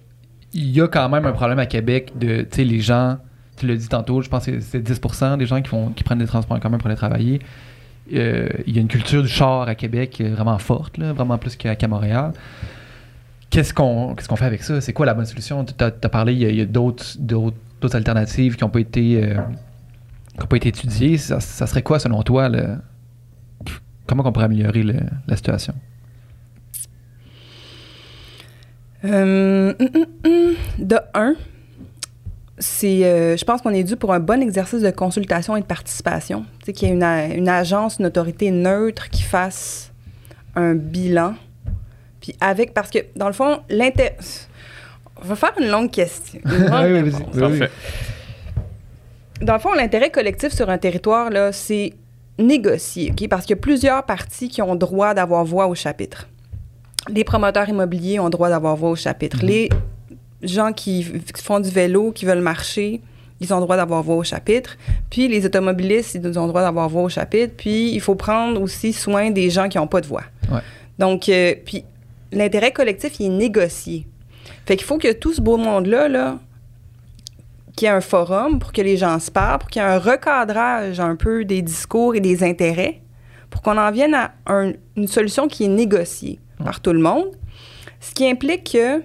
il 0.54 0.70
y 0.72 0.82
a 0.82 0.88
quand 0.88 1.10
même 1.10 1.26
un 1.26 1.32
problème 1.32 1.60
à 1.60 1.66
Québec 1.66 2.12
de, 2.16 2.41
tu 2.41 2.48
sais, 2.58 2.64
les 2.64 2.80
gens, 2.80 3.18
tu 3.58 3.66
l'as 3.68 3.76
dit 3.76 3.88
tantôt, 3.88 4.22
je 4.22 4.30
pense 4.30 4.46
que 4.46 4.60
c'est 4.60 4.80
10% 4.80 5.38
des 5.38 5.46
gens 5.46 5.62
qui, 5.62 5.70
font, 5.70 5.89
qui 5.89 6.04
prennent 6.04 6.20
des 6.20 6.28
transports 6.28 6.58
en 6.58 6.60
commun 6.60 6.78
pour 6.78 6.88
aller 6.88 6.96
travailler. 6.96 7.39
Euh, 8.14 8.48
il 8.68 8.76
y 8.76 8.78
a 8.78 8.82
une 8.82 8.88
culture 8.89 9.22
du 9.24 9.30
char 9.30 9.62
à 9.68 9.76
Québec 9.76 10.18
euh, 10.22 10.34
vraiment 10.36 10.58
forte, 10.60 10.98
là, 10.98 11.14
vraiment 11.14 11.38
plus 11.38 11.56
qu'à 11.56 11.76
qu'à 11.76 11.88
Montréal. 11.88 12.34
Qu'est-ce 13.54 13.72
qu'on 13.72 14.16
qu'est-ce 14.16 14.28
qu'on 14.28 14.36
fait 14.36 14.45
avec 14.45 14.64
ça? 14.64 14.82
C'est 14.82 14.93
quoi 14.93 15.06
la 15.06 15.14
bonne 15.14 15.28
solution? 15.28 15.64
Tu 15.64 15.76
as, 15.84 15.91
parlé, 15.91 16.34
il 16.34 16.56
y 16.56 16.60
a, 16.60 16.64
a 16.64 16.66
d'autres 16.66 17.95
alternatives 17.95 18.56
qui 18.56 18.64
n'ont 18.64 18.72
pas 18.72 18.80
été 18.80 19.24
euh, 19.24 19.36
pas 20.49 20.56
été 20.58 20.70
étudiées. 20.70 21.20
Ça, 21.20 21.39
serait 21.39 21.84
quoi, 21.84 21.99
selon 21.99 22.24
toi, 22.24 22.49
comment 24.08 24.24
on 24.26 24.32
pourrait 24.32 24.45
améliorer 24.45 24.84
la 25.28 25.36
situation? 25.36 25.76
Euh, 29.06 29.76
hum, 29.80 29.89
hum, 29.93 30.06
hum. 30.26 30.56
De 30.80 30.97
un, 31.14 31.36
c'est, 32.58 33.06
euh, 33.06 33.38
je 33.38 33.45
pense 33.45 33.62
qu'on 33.62 33.70
est 33.70 33.84
dû 33.84 33.97
pour 33.97 34.16
un 34.16 34.20
bon 34.20 34.41
exercice 34.41 34.82
de 34.82 34.89
consultation 34.89 35.56
et 35.56 35.62
de 35.62 35.68
participation. 35.68 36.43
Tu 36.62 36.66
sais, 36.66 36.74
qu'il 36.74 36.88
y 36.88 36.91
ait 36.91 36.95
une, 36.95 37.04
une 37.04 37.49
agence, 37.49 37.99
une 37.99 38.08
autorité 38.08 38.49
neutre 38.49 39.12
qui 39.12 39.22
fasse 39.22 39.91
un 40.56 40.74
bilan. 40.74 41.36
Puis 42.24 42.34
avec, 42.39 42.74
parce 42.74 42.89
que 42.89 42.99
dans 43.17 43.28
le 43.28 43.34
fond, 43.34 43.59
l'intérêt. 43.69 44.15
On 45.21 45.26
va 45.26 45.36
faire 45.36 45.51
une 45.59 45.67
longue 45.67 45.91
question. 45.91 46.39
Une 46.45 46.65
longue 46.69 47.03
Oui, 47.03 47.11
oui. 47.11 47.39
Parfait. 47.39 47.69
Dans 49.41 49.53
le 49.53 49.59
fond, 49.59 49.74
l'intérêt 49.74 50.09
collectif 50.09 50.53
sur 50.53 50.69
un 50.69 50.78
territoire, 50.78 51.30
là, 51.30 51.51
c'est 51.51 51.91
négocier, 52.39 53.11
OK? 53.11 53.28
Parce 53.28 53.45
qu'il 53.45 53.57
y 53.57 53.59
a 53.59 53.61
plusieurs 53.61 54.05
parties 54.05 54.47
qui 54.47 54.61
ont 54.61 54.76
droit 54.76 55.13
d'avoir 55.13 55.43
voix 55.43 55.67
au 55.67 55.76
chapitre. 55.76 56.30
Les 57.09 57.26
promoteurs 57.26 57.67
immobiliers 57.67 58.19
ont 58.19 58.30
droit 58.30 58.47
d'avoir 58.47 58.78
voix 58.78 58.91
au 58.91 58.95
chapitre. 58.95 59.39
Mhm. 59.43 59.49
Les 59.49 59.69
gens 60.41 60.71
qui 60.71 61.05
font 61.36 61.59
du 61.59 61.69
vélo, 61.69 62.13
qui 62.13 62.24
veulent 62.24 62.39
marcher, 62.39 63.01
ils 63.41 63.53
ont 63.53 63.59
droit 63.59 63.76
d'avoir 63.76 64.01
voix 64.01 64.15
au 64.15 64.24
chapitre. 64.24 64.78
Puis 65.09 65.28
les 65.28 65.45
automobilistes, 65.45 66.15
ils 66.15 66.39
ont 66.39 66.47
droit 66.47 66.61
d'avoir 66.61 66.88
voix 66.88 67.03
au 67.03 67.09
chapitre. 67.09 67.53
Puis 67.57 67.91
il 67.91 67.99
faut 67.99 68.15
prendre 68.15 68.61
aussi 68.61 68.93
soin 68.93 69.30
des 69.30 69.49
gens 69.49 69.67
qui 69.67 69.78
n'ont 69.78 69.88
pas 69.88 69.99
de 69.99 70.07
voix. 70.07 70.24
Ouais. 70.49 70.61
Donc, 70.97 71.28
euh, 71.28 71.55
puis 71.65 71.84
l'intérêt 72.34 72.71
collectif, 72.71 73.19
il 73.19 73.27
est 73.27 73.29
négocié. 73.29 74.07
Fait 74.65 74.75
qu'il 74.75 74.86
faut 74.86 74.97
que 74.97 75.11
tout 75.11 75.34
ce 75.34 75.41
beau 75.41 75.57
monde-là, 75.57 76.07
là, 76.07 76.39
qu'il 77.75 77.88
y 77.88 77.89
ait 77.89 77.93
un 77.93 78.01
forum 78.01 78.59
pour 78.59 78.71
que 78.71 78.81
les 78.81 78.97
gens 78.97 79.19
se 79.19 79.31
parlent, 79.31 79.59
pour 79.59 79.69
qu'il 79.69 79.81
y 79.81 79.86
ait 79.86 79.88
un 79.88 79.99
recadrage 79.99 80.99
un 80.99 81.15
peu 81.15 81.43
des 81.45 81.61
discours 81.61 82.15
et 82.15 82.19
des 82.19 82.43
intérêts, 82.43 83.01
pour 83.49 83.61
qu'on 83.61 83.77
en 83.77 83.91
vienne 83.91 84.13
à 84.13 84.31
un- 84.47 84.73
une 84.95 85.07
solution 85.07 85.47
qui 85.47 85.65
est 85.65 85.69
négociée 85.69 86.39
par 86.63 86.79
tout 86.81 86.93
le 86.93 86.99
monde, 86.99 87.31
ce 87.99 88.11
qui 88.11 88.27
implique 88.27 88.71
que 88.73 89.01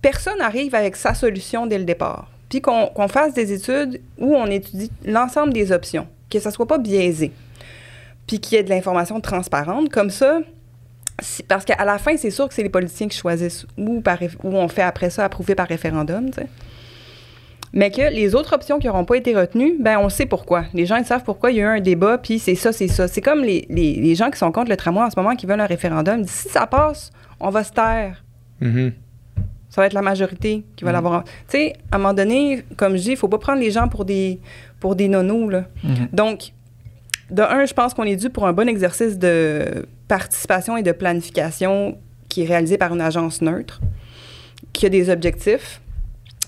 personne 0.00 0.38
n'arrive 0.38 0.74
avec 0.74 0.96
sa 0.96 1.14
solution 1.14 1.66
dès 1.66 1.78
le 1.78 1.84
départ, 1.84 2.28
puis 2.48 2.60
qu'on 2.60 3.08
fasse 3.08 3.34
des 3.34 3.52
études 3.52 4.00
où 4.18 4.34
on 4.34 4.46
étudie 4.46 4.90
l'ensemble 5.04 5.52
des 5.52 5.70
options, 5.72 6.06
que 6.30 6.40
ça 6.40 6.50
soit 6.50 6.66
pas 6.66 6.78
biaisé, 6.78 7.30
puis 8.26 8.40
qu'il 8.40 8.56
y 8.56 8.60
ait 8.60 8.64
de 8.64 8.70
l'information 8.70 9.20
transparente, 9.20 9.90
comme 9.90 10.10
ça, 10.10 10.40
parce 11.48 11.64
qu'à 11.64 11.84
la 11.84 11.98
fin, 11.98 12.16
c'est 12.16 12.30
sûr 12.30 12.48
que 12.48 12.54
c'est 12.54 12.62
les 12.62 12.68
politiciens 12.68 13.08
qui 13.08 13.16
choisissent 13.16 13.66
où, 13.78 14.00
par, 14.00 14.18
réf- 14.18 14.36
où 14.42 14.54
on 14.56 14.68
fait 14.68 14.82
après 14.82 15.10
ça 15.10 15.24
approuver 15.24 15.54
par 15.54 15.66
référendum, 15.68 16.26
tu 16.30 16.40
sais. 16.40 16.46
Mais 17.74 17.90
que 17.90 18.02
les 18.12 18.34
autres 18.34 18.54
options 18.54 18.78
qui 18.78 18.86
n'auront 18.86 19.06
pas 19.06 19.16
été 19.16 19.34
retenues, 19.34 19.76
ben 19.80 19.96
on 19.98 20.10
sait 20.10 20.26
pourquoi. 20.26 20.64
Les 20.74 20.84
gens 20.84 20.96
ils 20.96 21.06
savent 21.06 21.24
pourquoi 21.24 21.50
il 21.52 21.56
y 21.56 21.60
a 21.60 21.62
eu 21.62 21.78
un 21.78 21.80
débat, 21.80 22.18
puis 22.18 22.38
c'est 22.38 22.54
ça, 22.54 22.70
c'est 22.70 22.88
ça. 22.88 23.08
C'est 23.08 23.22
comme 23.22 23.42
les, 23.42 23.66
les- 23.70 23.94
les 23.94 24.14
gens 24.14 24.30
qui 24.30 24.38
sont 24.38 24.52
contre 24.52 24.68
le 24.70 24.76
tramway 24.76 25.00
en 25.04 25.10
ce 25.10 25.18
moment, 25.18 25.34
qui 25.36 25.46
veulent 25.46 25.60
un 25.60 25.66
référendum. 25.66 26.18
Ils 26.20 26.22
disent, 26.26 26.32
si 26.34 26.48
ça 26.50 26.66
passe, 26.66 27.10
on 27.40 27.48
va 27.48 27.64
se 27.64 27.72
taire. 27.72 28.22
Mhm. 28.60 28.92
Ça 29.70 29.80
va 29.80 29.86
être 29.86 29.94
la 29.94 30.02
majorité 30.02 30.64
qui 30.76 30.84
va 30.84 30.90
Mhm. 30.90 30.94
l'avoir. 30.96 31.24
Tu 31.24 31.30
sais, 31.48 31.72
à 31.90 31.96
un 31.96 31.98
moment 31.98 32.12
donné, 32.12 32.62
comme 32.76 32.94
je 32.96 33.02
dis, 33.02 33.10
il 33.12 33.16
faut 33.16 33.28
pas 33.28 33.38
prendre 33.38 33.60
les 33.60 33.70
gens 33.70 33.88
pour 33.88 34.04
des, 34.04 34.38
pour 34.78 34.94
des 34.94 35.08
nonos, 35.08 35.48
là. 35.48 35.64
Mhm. 35.82 36.08
Donc, 36.12 36.52
de 37.30 37.40
un, 37.40 37.64
je 37.64 37.72
pense 37.72 37.94
qu'on 37.94 38.02
est 38.04 38.16
dû 38.16 38.28
pour 38.28 38.46
un 38.46 38.52
bon 38.52 38.68
exercice 38.68 39.18
de 39.18 39.86
participation 40.12 40.76
et 40.76 40.82
de 40.82 40.92
planification 40.92 41.96
qui 42.28 42.42
est 42.42 42.44
réalisé 42.46 42.76
par 42.76 42.92
une 42.92 43.00
agence 43.00 43.40
neutre, 43.40 43.80
qui 44.74 44.84
a 44.84 44.90
des 44.90 45.08
objectifs. 45.08 45.80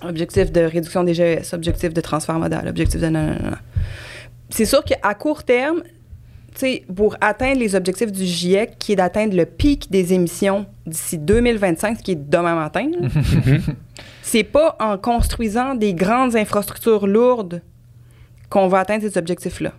Objectifs 0.02 0.52
de 0.52 0.60
réduction 0.60 1.02
des 1.02 1.14
GES, 1.14 1.54
objectifs 1.54 1.94
de 1.94 2.00
transfert 2.02 2.38
modal, 2.38 2.68
objectifs 2.68 3.00
de... 3.00 3.10
C'est 4.50 4.66
sûr 4.66 4.84
qu'à 4.84 5.14
court 5.14 5.44
terme, 5.44 5.82
tu 5.82 6.60
sais, 6.60 6.84
pour 6.94 7.16
atteindre 7.22 7.58
les 7.58 7.74
objectifs 7.74 8.12
du 8.12 8.26
GIEC, 8.26 8.78
qui 8.78 8.92
est 8.92 8.96
d'atteindre 8.96 9.34
le 9.34 9.46
pic 9.46 9.90
des 9.90 10.12
émissions 10.12 10.66
d'ici 10.86 11.16
2025, 11.16 11.96
ce 11.96 12.02
qui 12.02 12.12
est 12.12 12.28
demain 12.28 12.56
matin, 12.56 12.90
c'est 14.22 14.44
pas 14.44 14.76
en 14.78 14.98
construisant 14.98 15.74
des 15.74 15.94
grandes 15.94 16.36
infrastructures 16.36 17.06
lourdes 17.06 17.62
qu'on 18.50 18.68
va 18.68 18.80
atteindre 18.80 19.04
ces 19.08 19.16
objectifs-là. 19.16 19.72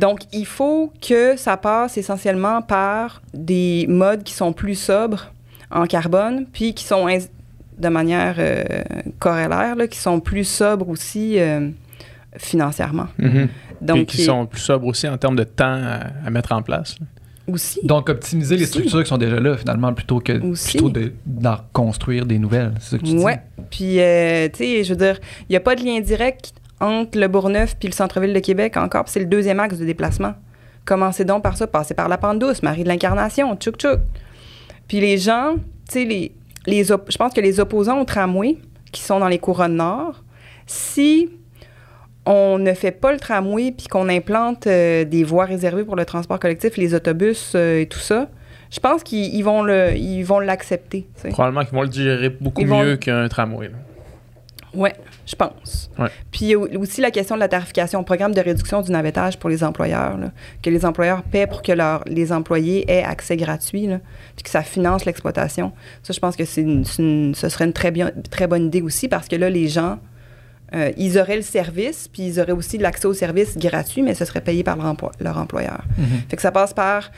Donc, 0.00 0.20
il 0.32 0.46
faut 0.46 0.92
que 1.06 1.36
ça 1.36 1.56
passe 1.56 1.98
essentiellement 1.98 2.62
par 2.62 3.22
des 3.34 3.86
modes 3.88 4.22
qui 4.22 4.32
sont 4.32 4.52
plus 4.52 4.74
sobres 4.74 5.32
en 5.70 5.86
carbone, 5.86 6.46
puis 6.52 6.74
qui 6.74 6.84
sont 6.84 7.06
de 7.78 7.88
manière 7.88 8.36
euh, 8.38 8.64
corrélaire, 9.18 9.76
là, 9.76 9.86
qui 9.86 9.98
sont 9.98 10.20
plus 10.20 10.44
sobres 10.44 10.88
aussi 10.88 11.38
euh, 11.38 11.68
financièrement. 12.36 13.08
Mhm. 13.18 13.48
Donc, 13.80 14.06
Puis 14.08 14.18
qui 14.18 14.24
sont 14.24 14.46
plus 14.46 14.60
sobres 14.60 14.86
aussi 14.86 15.06
en 15.08 15.18
termes 15.18 15.36
de 15.36 15.44
temps 15.44 15.64
à, 15.82 16.00
à 16.26 16.30
mettre 16.30 16.52
en 16.52 16.62
place. 16.62 16.96
là. 17.00 17.06
aussi. 17.52 17.80
Donc, 17.84 18.08
optimiser 18.08 18.56
les 18.56 18.64
structures 18.66 19.02
qui 19.02 19.08
sont 19.08 19.18
déjà 19.18 19.38
là, 19.38 19.56
finalement, 19.56 19.92
plutôt 19.92 20.18
que 20.20 20.40
Aussi. 20.42 20.78
plutôt 20.78 20.88
de- 20.90 21.12
d'en 21.26 21.58
construire 21.72 22.24
des 22.26 22.38
nouvelles. 22.38 22.72
C'est 22.80 22.90
ça 22.92 22.98
que 22.98 23.04
tu 23.04 23.14
dis? 23.14 23.22
Ouais. 23.22 23.40
Puis, 23.70 24.00
euh, 24.00 24.48
tu 24.48 24.58
sais, 24.64 24.84
je 24.84 24.90
veux 24.94 24.98
dire, 24.98 25.18
il 25.42 25.52
n'y 25.52 25.56
a 25.56 25.60
pas 25.60 25.74
de 25.76 25.84
lien 25.84 26.00
direct 26.00 26.52
entre 26.80 27.18
le 27.18 27.28
Bourgneuf 27.28 27.76
puis 27.78 27.88
le 27.88 27.94
centre-ville 27.94 28.32
de 28.34 28.38
Québec 28.40 28.76
encore. 28.76 29.04
c'est 29.08 29.20
le 29.20 29.26
deuxième 29.26 29.60
axe 29.60 29.78
de 29.78 29.84
déplacement. 29.84 30.34
Commencez 30.84 31.24
donc 31.24 31.42
par 31.42 31.56
ça, 31.56 31.66
passez 31.66 31.94
par 31.94 32.08
la 32.08 32.18
Pente 32.18 32.38
Douce, 32.38 32.62
Marie 32.62 32.84
de 32.84 32.88
l'Incarnation, 32.88 33.54
tchouk 33.56 33.76
tchouk. 33.76 33.98
Puis 34.88 35.00
les 35.00 35.18
gens, 35.18 35.54
tu 35.90 36.00
sais, 36.00 36.04
les, 36.04 36.32
je 36.84 37.16
pense 37.16 37.32
que 37.32 37.40
les 37.40 37.58
opposants 37.60 38.00
au 38.00 38.04
tramway 38.04 38.56
qui 38.92 39.02
sont 39.02 39.18
dans 39.18 39.28
les 39.28 39.38
couronnes 39.38 39.76
nord, 39.76 40.22
si 40.66 41.28
on 42.24 42.58
ne 42.58 42.72
fait 42.74 42.90
pas 42.92 43.12
le 43.12 43.18
tramway 43.18 43.72
puis 43.72 43.86
qu'on 43.88 44.08
implante 44.08 44.66
euh, 44.66 45.04
des 45.04 45.24
voies 45.24 45.44
réservées 45.44 45.84
pour 45.84 45.96
le 45.96 46.04
transport 46.04 46.38
collectif, 46.38 46.76
les 46.76 46.94
autobus 46.94 47.52
euh, 47.54 47.80
et 47.80 47.86
tout 47.86 47.98
ça, 48.00 48.28
je 48.70 48.80
pense 48.80 49.02
qu'ils 49.04 49.32
ils 49.34 49.42
vont 49.42 49.62
le, 49.62 49.92
ils 49.96 50.22
vont 50.24 50.40
l'accepter. 50.40 51.06
Probablement 51.30 51.64
qu'ils 51.64 51.74
vont 51.74 51.82
le 51.82 51.88
digérer 51.88 52.30
beaucoup 52.30 52.60
Ils 52.60 52.66
vont- 52.68 52.82
mieux 52.84 52.96
qu'un 52.96 53.28
tramway. 53.28 53.68
là. 53.68 53.74
Oui, 54.76 54.90
je 55.26 55.34
pense. 55.34 55.90
Ouais. 55.98 56.08
Puis 56.30 56.54
aussi 56.54 57.00
la 57.00 57.10
question 57.10 57.34
de 57.34 57.40
la 57.40 57.48
tarification, 57.48 58.04
programme 58.04 58.34
de 58.34 58.40
réduction 58.40 58.82
du 58.82 58.92
navettage 58.92 59.38
pour 59.38 59.48
les 59.50 59.64
employeurs, 59.64 60.18
là, 60.18 60.30
que 60.62 60.70
les 60.70 60.84
employeurs 60.84 61.22
paient 61.22 61.46
pour 61.46 61.62
que 61.62 61.72
leurs 61.72 62.04
les 62.06 62.30
employés 62.32 62.84
aient 62.90 63.02
accès 63.02 63.36
gratuit, 63.36 63.86
là, 63.86 64.00
puis 64.36 64.44
que 64.44 64.50
ça 64.50 64.62
finance 64.62 65.04
l'exploitation. 65.06 65.72
Ça, 66.02 66.12
je 66.12 66.20
pense 66.20 66.36
que 66.36 66.44
c'est 66.44 66.60
une- 66.62 66.84
ce 66.84 67.48
serait 67.48 67.64
une 67.64 67.72
très, 67.72 67.90
bien, 67.90 68.10
très 68.30 68.46
bonne 68.46 68.66
idée 68.66 68.82
aussi 68.82 69.08
parce 69.08 69.26
que 69.28 69.36
là, 69.36 69.48
les 69.50 69.68
gens, 69.68 69.98
euh, 70.74 70.90
ils 70.96 71.18
auraient 71.18 71.36
le 71.36 71.42
service, 71.42 72.08
puis 72.08 72.24
ils 72.26 72.40
auraient 72.40 72.52
aussi 72.52 72.76
l'accès 72.76 73.06
au 73.06 73.14
service 73.14 73.56
gratuit, 73.56 74.02
mais 74.02 74.14
ce 74.14 74.24
serait 74.24 74.40
payé 74.40 74.62
par 74.64 74.76
leur, 74.76 74.86
emploi- 74.86 75.12
leur 75.20 75.38
employeur. 75.38 75.84
Mhm. 75.96 76.06
Fait 76.28 76.36
que 76.36 76.42
ça 76.42 76.50
passe 76.52 76.74
par 76.74 77.10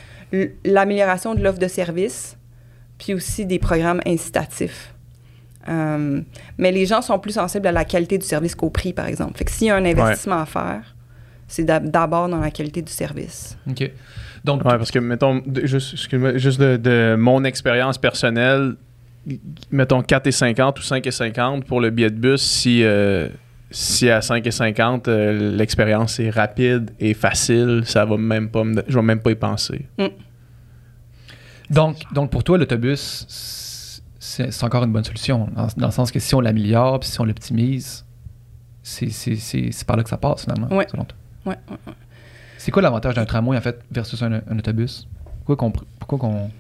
l'amélioration 0.65 1.35
de 1.35 1.43
l'offre 1.43 1.59
de 1.59 1.69
service, 1.69 2.37
puis 2.99 3.15
aussi 3.15 3.47
des 3.47 3.59
programmes 3.59 4.01
incitatifs. 4.07 4.95
Euh, 5.69 6.21
mais 6.57 6.73
les 6.73 6.87
gens 6.87 7.03
sont 7.03 7.19
plus 7.19 7.33
sensibles 7.33 7.67
à 7.67 7.73
la 7.73 7.85
qualité 7.85 8.17
du 8.19 8.25
service 8.27 8.55
qu'au 8.55 8.71
prix, 8.71 8.93
par 8.93 9.07
exemple. 9.07 9.37
Fait 9.37 9.45
que 9.45 9.51
s'il 9.51 9.67
y 9.67 9.71
a 9.71 9.77
un 9.77 9.85
investissement 9.85 10.41
à 10.41 10.47
faire, 10.47 10.95
c'est 11.47 11.65
d'ab- 11.65 11.91
d'abord 11.91 12.29
dans 12.29 12.41
la 12.41 12.51
qualité 12.51 12.81
du 12.83 12.93
service. 12.93 13.57
OK. 13.69 13.91
Donc, 14.45 14.65
Ouais, 14.65 14.79
parce 14.79 14.91
que, 14.91 14.99
mettons, 14.99 15.43
juste, 15.65 16.07
de, 16.61 16.77
de 16.77 17.17
mon 17.19 17.45
expérience 17.45 17.99
personnelle, 17.99 18.77
mettons 19.71 20.01
4,50 20.01 20.79
ou 20.79 20.83
5,50 20.83 21.65
pour 21.65 21.81
le 21.81 21.91
billet 21.91 22.11
de 22.11 22.17
bus, 22.19 22.41
si, 22.41 22.83
euh, 22.85 23.29
si 23.71 24.09
à 24.09 24.21
5,50 24.21 25.09
euh, 25.09 25.55
l'expérience 25.57 26.19
est 26.21 26.31
rapide 26.31 26.93
et 27.01 27.13
facile, 27.15 27.83
ça 27.85 28.05
va 28.07 28.17
même 28.17 28.49
pas 28.49 28.65
me- 28.65 28.83
je 28.89 28.95
vais 28.95 29.03
même 29.05 29.21
pas 29.21 29.33
y 29.33 29.35
penser. 29.35 29.87
donc, 31.71 31.97
donc, 32.13 32.31
pour 32.31 32.43
toi, 32.45 32.57
l'autobus, 32.57 33.27
c'est 34.19 34.65
encore 34.65 34.85
une 34.85 34.93
bonne 34.93 35.05
solution, 35.05 35.49
dans, 35.55 35.67
dans 35.77 35.87
le 35.87 35.93
sens 35.93 36.11
que 36.11 36.19
si 36.19 36.35
on 36.35 36.41
l'améliore, 36.41 37.01
puis 37.01 37.09
si 37.09 37.21
on 37.21 37.25
l'optimise, 37.25 38.05
c'est 38.83 39.11
c'est- 39.11 39.37
c'est- 39.37 39.71
c'est 39.73 39.87
par 39.87 39.97
là 39.97 40.03
que 40.03 40.09
ça 40.09 40.17
passe, 40.17 40.43
finalement, 40.45 40.75
Ouais. 40.77 40.87
selon 40.91 41.05
toi. 41.05 41.17
Ouais, 41.47 41.57
ouais, 41.71 41.77
ouais. 41.87 41.93
C'est 42.57 42.71
quoi 42.73 42.83
l'avantage 42.83 43.15
d'un 43.15 43.25
tramway, 43.25 43.57
en 43.57 43.61
fait, 43.61 43.81
versus 43.91 44.21
un, 44.23 44.33
un 44.33 44.59
autobus? 44.59 45.07
Pourquoi 45.45 45.57
qu'on... 45.57 45.71
Pourquoi 46.01 46.19
qu'on... 46.19 46.51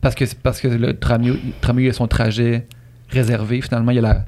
Parce 0.00 0.14
que, 0.14 0.24
parce 0.42 0.60
que 0.60 0.68
le 0.68 0.98
tramway, 0.98 1.38
tramway 1.60 1.88
a 1.88 1.92
son 1.92 2.06
trajet 2.06 2.66
réservé, 3.08 3.60
finalement, 3.62 3.90
il 3.90 3.96
y 3.96 3.98
a 3.98 4.02
la... 4.02 4.24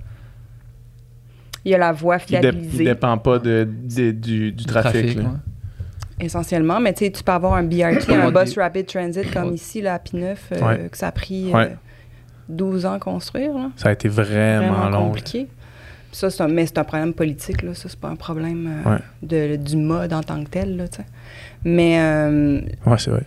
Il 1.65 1.73
y 1.73 1.75
a 1.75 1.79
la 1.79 1.93
voie 1.93 2.17
Il, 2.17 2.21
dé- 2.21 2.37
il 2.37 2.41
fiabilisée, 2.41 2.85
dépend 2.85 3.19
pas 3.19 3.39
de, 3.39 3.69
de- 3.71 4.13
du, 4.13 4.53
du 4.53 4.65
trafic. 4.65 5.15
là. 5.17 5.23
ouais. 5.25 6.25
essentiellement. 6.25 6.81
Mais 6.81 6.93
tu 6.95 7.05
sais, 7.05 7.11
tu 7.11 7.23
peux 7.23 7.33
avoir 7.33 7.55
un 7.55 7.63
BRT, 7.63 8.09
un 8.11 8.31
bus 8.33 8.57
rapid 8.59 8.87
transit 8.87 9.31
comme 9.33 9.53
ici, 9.55 9.83
là, 9.83 9.95
à 9.95 9.99
P9, 9.99 10.37
euh, 10.53 10.61
Ouais. 10.67 10.89
que 10.91 10.97
ça 10.97 11.09
a 11.09 11.13
pris 11.13 11.51
euh, 11.51 11.55
Ouais. 11.57 11.77
12 12.51 12.87
ans 12.87 12.95
à 12.95 12.99
construire. 12.99 13.55
Là. 13.55 13.71
Ça 13.77 13.89
a 13.89 13.93
été 13.93 14.09
vraiment, 14.09 14.73
Vraiment 14.75 14.89
long. 14.91 15.07
compliqué. 15.07 15.47
Ça, 16.13 16.29
c'est 16.29 16.43
un- 16.43 16.49
mais 16.49 16.67
c'est 16.67 16.79
un 16.79 16.85
problème 16.85 17.13
politique, 17.15 17.63
là. 17.63 17.73
Ça, 17.75 17.89
c'est 17.89 17.99
pas 17.99 18.09
un 18.09 18.17
problème 18.17 18.83
euh, 18.85 18.91
Ouais. 18.95 18.99
de, 19.23 19.57
du 19.57 19.77
mode 19.77 20.13
en 20.13 20.23
tant 20.23 20.43
que 20.43 20.49
tel, 20.51 20.77
là, 20.77 20.89
tu 20.89 20.97
sais. 20.99 21.07
Mais, 21.65 21.99
euh, 22.01 22.61
Ouais, 22.87 22.99
c'est 22.99 23.11
vrai. 23.11 23.23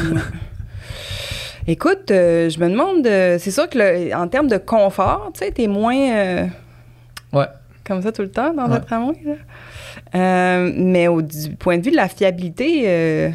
Ouais. 0.00 0.20
Écoute, 1.68 2.10
euh, 2.10 2.48
je 2.48 2.60
me 2.60 2.68
demande, 2.68 3.06
euh, 3.06 3.38
c'est 3.40 3.50
sûr 3.50 3.68
que 3.68 3.78
le- 3.78 4.14
en 4.14 4.28
termes 4.28 4.46
de 4.48 4.56
confort, 4.56 5.30
tu 5.34 5.40
sais, 5.44 5.50
t'es 5.50 5.66
moins 5.66 5.96
euh, 5.96 6.46
Ouais. 7.32 7.46
comme 7.84 8.02
ça 8.02 8.12
tout 8.12 8.22
le 8.22 8.30
temps 8.30 8.54
dans 8.54 8.66
Ouais. 8.68 8.76
un 8.76 8.80
tramway. 8.80 9.16
là. 9.24 9.32
Euh, 10.14 10.72
mais 10.76 11.08
au 11.08 11.22
du 11.22 11.50
point 11.58 11.78
de 11.78 11.82
vue 11.84 11.90
de 11.90 11.96
la 11.96 12.08
fiabilité, 12.08 12.82
euh, 12.86 13.30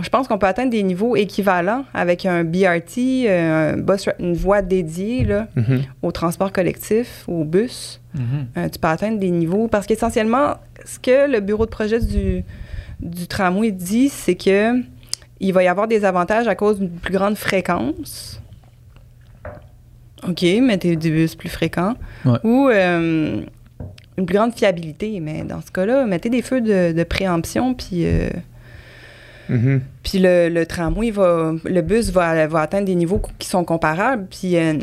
je 0.00 0.08
pense 0.10 0.28
qu'on 0.28 0.38
peut 0.38 0.46
atteindre 0.46 0.70
des 0.70 0.82
niveaux 0.82 1.16
équivalents 1.16 1.84
avec 1.94 2.24
un 2.26 2.44
BRT, 2.44 3.26
euh, 3.26 3.72
un 3.74 3.76
bus, 3.76 4.06
ra- 4.06 4.14
une 4.20 4.34
voie 4.34 4.62
dédiée 4.62 5.24
là, 5.24 5.48
Mhm. 5.56 5.82
au 6.02 6.12
transport 6.12 6.52
collectif, 6.52 7.24
au 7.28 7.44
bus. 7.44 8.00
Mhm. 8.14 8.22
Euh, 8.56 8.68
tu 8.68 8.78
peux 8.78 8.88
atteindre 8.88 9.18
des 9.18 9.30
niveaux. 9.30 9.68
Parce 9.68 9.86
qu'essentiellement, 9.86 10.54
ce 10.84 10.98
que 10.98 11.30
le 11.30 11.40
bureau 11.40 11.64
de 11.66 11.70
projet 11.70 12.00
du, 12.00 12.44
du 13.00 13.26
tramway 13.26 13.70
dit, 13.72 14.08
c'est 14.08 14.34
que 14.36 14.74
il 15.40 15.52
va 15.52 15.62
y 15.62 15.68
avoir 15.68 15.86
des 15.88 16.04
avantages 16.04 16.48
à 16.48 16.54
cause 16.54 16.78
d'une 16.80 16.90
plus 16.90 17.12
grande 17.12 17.36
fréquence. 17.36 18.40
OK, 20.28 20.42
mettez 20.62 20.96
des 20.96 21.10
bus 21.10 21.34
plus 21.36 21.48
fréquents. 21.48 21.94
Ouais. 22.24 22.38
Ou 22.42 22.68
euh, 22.68 23.40
une 24.16 24.26
plus 24.26 24.34
grande 24.36 24.52
fiabilité. 24.52 25.20
Mais 25.20 25.42
dans 25.44 25.60
ce 25.60 25.70
cas-là, 25.70 26.06
mettez 26.06 26.28
des 26.28 26.42
feux 26.42 26.60
de, 26.60 26.92
de 26.92 27.04
préemption, 27.04 27.74
puis, 27.74 28.04
euh, 28.04 28.28
Mhm. 29.48 29.80
puis 30.02 30.18
le, 30.18 30.48
le 30.48 30.66
tramway 30.66 31.10
va. 31.10 31.54
Le 31.64 31.80
bus 31.82 32.10
va, 32.10 32.46
va 32.46 32.60
atteindre 32.60 32.86
des 32.86 32.94
niveaux 32.94 33.20
qui 33.38 33.48
sont 33.48 33.64
comparables. 33.64 34.26
Puis. 34.30 34.56
euh, 34.56 34.74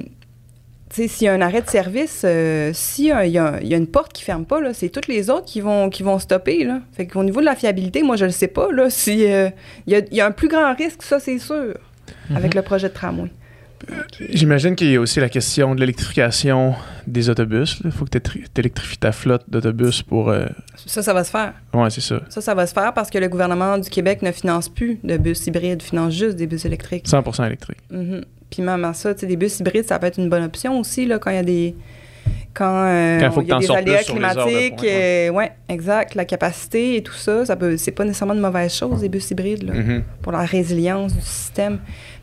tu 0.88 1.02
sais, 1.02 1.08
s'il 1.08 1.26
y 1.26 1.28
a 1.28 1.34
un 1.34 1.42
arrêt 1.42 1.62
de 1.62 1.68
service, 1.68 2.22
euh, 2.26 2.70
s'il 2.74 3.06
y, 3.06 3.12
a- 3.12 3.26
il 3.26 3.32
y 3.32 3.38
a 3.40 3.60
il 3.62 3.68
y 3.68 3.74
a 3.74 3.78
une 3.78 3.88
porte 3.88 4.14
qui 4.14 4.24
ferme 4.24 4.46
pas, 4.46 4.62
là, 4.62 4.72
c'est 4.74 4.88
toutes 4.90 5.08
les 5.08 5.30
autres 5.32 5.46
qui 5.46 5.60
vont, 5.60 5.90
qui 5.90 6.04
vont 6.04 6.20
stopper. 6.20 6.64
Là. 6.64 6.80
Fait 6.94 7.06
qu'au 7.08 7.24
niveau 7.24 7.40
de 7.42 7.46
la 7.46 7.56
fiabilité, 7.56 8.02
moi, 8.04 8.16
je 8.16 8.24
le 8.26 8.32
sais 8.32 8.48
pas. 8.48 8.72
Là, 8.72 8.90
si, 8.92 9.26
euh, 9.26 9.50
il, 9.88 9.94
y 9.94 9.96
a, 9.96 10.00
il 10.12 10.16
y 10.16 10.22
a 10.22 10.28
un 10.28 10.32
plus 10.32 10.48
grand 10.48 10.74
risque, 10.76 11.02
ça, 11.02 11.20
c'est 11.20 11.40
sûr, 11.40 11.74
avec 12.34 12.54
le 12.54 12.62
projet 12.62 12.88
de 12.88 12.94
tramway. 12.94 13.30
J'imagine 14.30 14.76
qu'il 14.76 14.92
y 14.92 14.96
a 14.96 15.00
aussi 15.02 15.20
la 15.20 15.30
question 15.30 15.76
de 15.76 15.80
l'électrification 15.82 16.74
des 17.08 17.30
autobus. 17.30 17.80
Il 17.84 17.92
faut 17.92 18.06
que 18.06 18.18
tu 18.18 18.44
électrifies 18.58 18.98
ta 18.98 19.12
flotte 19.12 19.44
d'autobus 19.48 20.02
pour. 20.02 20.30
euh, 20.30 20.46
Ça, 20.86 21.04
ça 21.04 21.14
va 21.14 21.24
se 21.24 21.32
faire. 21.32 21.54
Ouais, 21.74 21.90
c'est 21.90 22.02
ça. 22.02 22.22
Ça, 22.30 22.42
ça 22.42 22.54
va 22.56 22.66
se 22.68 22.74
faire 22.74 22.94
parce 22.94 23.10
que 23.10 23.18
le 23.18 23.28
gouvernement 23.28 23.78
du 23.78 23.90
Québec 23.90 24.22
ne 24.22 24.32
finance 24.32 24.70
plus 24.70 25.00
de 25.04 25.18
bus 25.18 25.46
hybrides, 25.48 25.82
finance 25.82 26.14
juste 26.14 26.36
des 26.38 26.48
bus 26.48 26.66
électriques. 26.66 27.08
100% 27.08 27.46
électrique. 27.46 27.78
Mhm. 27.92 28.24
Puis 28.50 28.62
même 28.62 28.86
à 28.86 28.94
ça, 28.94 29.14
tu 29.14 29.22
sais, 29.22 29.28
des 29.28 29.36
bus 29.38 29.60
hybrides, 29.60 29.86
ça 29.88 30.00
peut 30.00 30.08
être 30.08 30.20
une 30.20 30.30
bonne 30.30 30.44
option 30.44 30.80
aussi, 30.80 31.06
là, 31.06 31.20
quand 31.20 31.32
il 31.32 31.36
y 31.36 31.40
a 31.40 31.44
des... 31.44 31.76
Quand, 32.56 32.86
euh, 32.88 33.20
Quand 33.20 33.32
faut 33.32 33.42
il 33.42 33.50
y 33.50 33.52
a 33.52 33.60
des 33.60 33.70
aléas 33.70 33.98
les 34.00 34.04
climatiques. 34.06 34.82
ouais. 34.82 35.28
euh, 35.28 35.30
ouais, 35.30 35.52
exact. 35.68 36.16
La 36.16 36.24
capacité 36.24 36.96
et 36.96 37.04
tout 37.04 37.14
ça, 37.14 37.46
ça 37.46 37.56
peut, 37.58 37.76
c'est 37.76 37.92
pas 37.92 38.06
nécessairement 38.06 38.34
une 38.34 38.40
mauvaise 38.40 38.74
chose, 38.74 39.02
des 39.02 39.10
bus 39.10 39.30
hybrides, 39.32 39.64
là, 39.64 39.74
Mhm. 39.74 40.04
pour 40.22 40.32
la 40.32 40.40
résilience 40.40 41.14
du 41.14 41.22
système. 41.22 41.80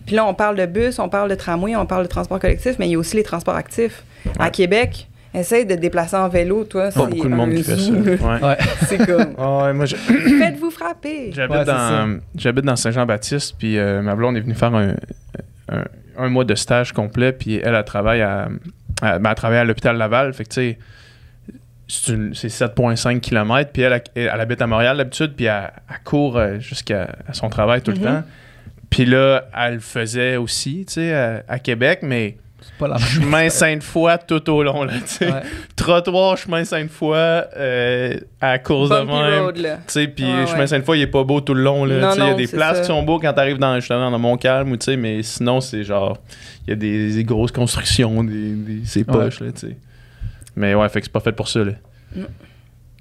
Puis 0.06 0.16
là, 0.16 0.24
on 0.26 0.34
parle 0.34 0.56
de 0.56 0.66
bus, 0.66 0.98
on 0.98 1.08
parle 1.08 1.28
de 1.30 1.34
tramway, 1.34 1.76
on 1.76 1.86
parle 1.86 2.02
de 2.04 2.08
transport 2.08 2.38
collectif, 2.40 2.76
mais 2.78 2.88
il 2.88 2.92
y 2.92 2.94
a 2.94 2.98
aussi 2.98 3.16
les 3.16 3.22
transports 3.22 3.54
actifs. 3.56 4.02
À. 4.38 4.50
Québec, 4.50 5.08
essaye 5.34 5.64
de 5.64 5.74
te 5.74 5.80
déplacer 5.80 6.16
en 6.16 6.28
vélo, 6.28 6.64
toi. 6.64 6.84
Pas 6.84 6.90
c'est 6.90 7.06
beaucoup 7.06 7.28
de 7.28 7.34
monde 7.34 7.54
qui 7.54 7.62
fait 7.62 7.76
ça. 7.76 7.90
Ouais. 7.92 8.56
C'est 8.86 8.98
comme, 9.06 9.34
Ah 9.38 9.64
ouais, 9.64 9.72
moi, 9.72 9.86
je- 9.86 9.96
faites-vous 10.38 10.70
frapper. 10.70 11.30
j'habite 11.32 11.56
Ouais, 11.56 11.64
dans, 11.64 12.18
j'habite 12.36 12.64
dans 12.64 12.76
Saint-Jean-Baptiste, 12.76 13.54
puis 13.58 13.78
euh, 13.78 14.02
ma 14.02 14.14
blonde 14.14 14.36
est 14.36 14.40
venue 14.40 14.54
faire 14.54 14.74
un, 14.74 14.94
un, 15.70 15.84
un 16.18 16.28
mois 16.28 16.44
de 16.44 16.54
stage 16.54 16.92
complet, 16.92 17.32
puis 17.32 17.60
elle, 17.62 17.74
elle 17.74 17.84
travaille 17.84 18.20
à, 18.22 18.48
à, 19.00 19.18
ben, 19.18 19.30
elle 19.30 19.36
travaille 19.36 19.58
à 19.58 19.64
l'hôpital 19.64 19.96
Laval, 19.96 20.32
fait 20.34 20.44
que 20.44 20.48
tu 20.50 20.54
sais, 20.54 20.78
c'est 21.88 22.12
une- 22.12 22.34
c'est 22.34 22.48
7,5 22.48 23.20
km, 23.20 23.70
puis 23.72 23.82
elle, 23.82 23.92
elle, 24.14 24.30
elle 24.32 24.40
habite 24.40 24.60
à 24.62 24.66
Montréal 24.66 24.96
d'habitude, 24.96 25.32
puis 25.36 25.46
elle, 25.46 25.70
elle 25.88 25.96
court 26.04 26.36
euh, 26.38 26.58
jusqu'à 26.58 27.08
son 27.32 27.48
travail 27.48 27.80
tout 27.82 27.90
le 27.92 27.98
Mhm. 27.98 28.04
temps. 28.04 28.22
Puis 28.92 29.04
là, 29.06 29.48
elle 29.58 29.74
le 29.74 29.80
faisait 29.80 30.36
aussi, 30.36 30.84
tu 30.86 30.94
sais, 30.94 31.12
à, 31.14 31.42
à 31.48 31.58
Québec, 31.58 32.00
mais 32.02 32.36
C'est 32.60 32.74
pas 32.78 32.86
la 32.88 32.94
même 32.96 33.04
chemin 33.04 33.48
Sainte-Foy 33.48 34.12
tout 34.28 34.48
au 34.50 34.62
long, 34.62 34.84
là, 34.84 34.92
tu 35.00 35.06
sais. 35.08 35.32
Ouais. 35.32 35.40
Trottoir, 35.74 36.36
chemin 36.36 36.64
Sainte-Foy, 36.64 37.16
euh, 37.16 38.14
à 38.40 38.50
la 38.52 38.58
course 38.60 38.90
de 38.90 38.94
Bumpy 38.96 39.12
même. 39.12 39.42
road, 39.44 39.56
là. 39.56 39.76
Tu 39.78 39.82
sais, 39.88 40.06
puis 40.08 40.24
Ouais, 40.24 40.46
chemin 40.46 40.58
ouais. 40.60 40.66
Sainte-Foy, 40.68 40.98
il 40.98 41.02
est 41.02 41.06
pas 41.08 41.24
beau 41.24 41.40
tout 41.40 41.54
le 41.54 41.62
long, 41.62 41.84
là. 41.84 41.98
Non, 41.98 42.08
Tu 42.12 42.14
sais, 42.20 42.20
Il 42.26 42.28
y 42.28 42.30
a 42.30 42.34
des 42.34 42.46
places 42.46 42.76
ça. 42.76 42.80
qui 42.82 42.86
sont 42.88 43.02
beaux 43.02 43.18
quand 43.18 43.32
t'arrives 43.32 43.58
dans, 43.58 43.74
justement 43.80 44.10
dans 44.10 44.18
Montcalm, 44.18 44.70
ou 44.70 44.76
tu 44.76 44.84
sais, 44.84 44.96
mais 44.96 45.22
sinon, 45.22 45.60
c'est 45.60 45.82
genre, 45.84 46.18
il 46.66 46.70
y 46.70 46.72
a 46.74 46.76
des, 46.76 47.14
des 47.14 47.24
grosses 47.24 47.52
constructions, 47.52 48.22
des, 48.22 48.52
des- 48.52 48.80
c'est 48.84 49.04
poche, 49.04 49.40
là, 49.40 49.50
tu 49.52 49.68
sais. 49.68 49.76
Mais 50.54 50.74
ouais, 50.74 50.88
fait 50.90 51.00
que 51.00 51.06
c'est 51.06 51.12
pas 51.12 51.20
fait 51.20 51.32
pour 51.32 51.48
ça, 51.48 51.64
là. 51.64 51.72
Mm. 52.14 52.20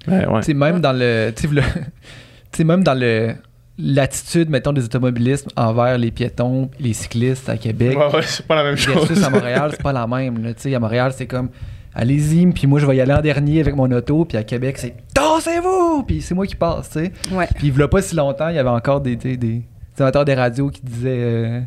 Ouais, 0.08 0.26
ouais. 0.26 0.40
Tu 0.40 0.46
sais, 0.46 0.54
même 0.54 0.80
dans 0.80 0.92
le. 0.92 1.30
Tu 1.36 1.46
sais, 1.48 1.54
le- 1.54 1.60
tu 2.50 2.56
sais, 2.56 2.64
même 2.64 2.82
dans 2.82 2.94
le. 2.98 3.34
L'attitude, 3.78 4.50
mettons, 4.50 4.72
des 4.72 4.84
automobilistes 4.84 5.48
envers 5.56 5.98
les 5.98 6.10
piétons, 6.10 6.70
les 6.78 6.92
cyclistes 6.92 7.48
à 7.48 7.56
Québec. 7.56 7.96
Ouais, 7.96 8.14
ouais, 8.14 8.22
c'est 8.22 8.46
pas 8.46 8.56
la 8.56 8.64
même 8.64 8.76
chose. 8.76 9.22
À 9.24 9.30
Montréal, 9.30 9.70
c'est 9.72 9.82
pas 9.82 9.92
la 9.92 10.06
même. 10.06 10.42
Là. 10.42 10.54
Tu 10.54 10.62
sais, 10.62 10.74
à 10.74 10.80
Montréal, 10.80 11.12
c'est 11.16 11.26
comme 11.26 11.48
allez-y, 11.94 12.46
puis 12.52 12.66
moi 12.66 12.80
je 12.80 12.86
vais 12.86 12.96
y 12.96 13.00
aller 13.00 13.12
en 13.12 13.20
dernier 13.20 13.60
avec 13.60 13.74
mon 13.76 13.90
auto, 13.90 14.24
puis 14.24 14.38
à 14.38 14.44
Québec, 14.44 14.78
c'est 14.78 14.94
tassez-vous, 15.12 16.04
puis 16.04 16.22
c'est 16.22 16.34
moi 16.34 16.46
qui 16.46 16.56
passe, 16.56 16.90
tu 16.90 17.00
sais. 17.00 17.12
Ouais. 17.30 17.46
Puis 17.56 17.72
il 17.74 17.82
a 17.82 17.88
pas 17.88 18.02
si 18.02 18.14
longtemps, 18.14 18.48
il 18.48 18.56
y 18.56 18.58
avait 18.58 18.68
encore 18.70 19.00
des, 19.00 19.16
des, 19.16 19.36
des 19.36 19.62
amateurs 19.98 20.24
des 20.24 20.34
radios 20.34 20.70
qui 20.70 20.80
disaient 20.82 21.10
euh, 21.20 21.60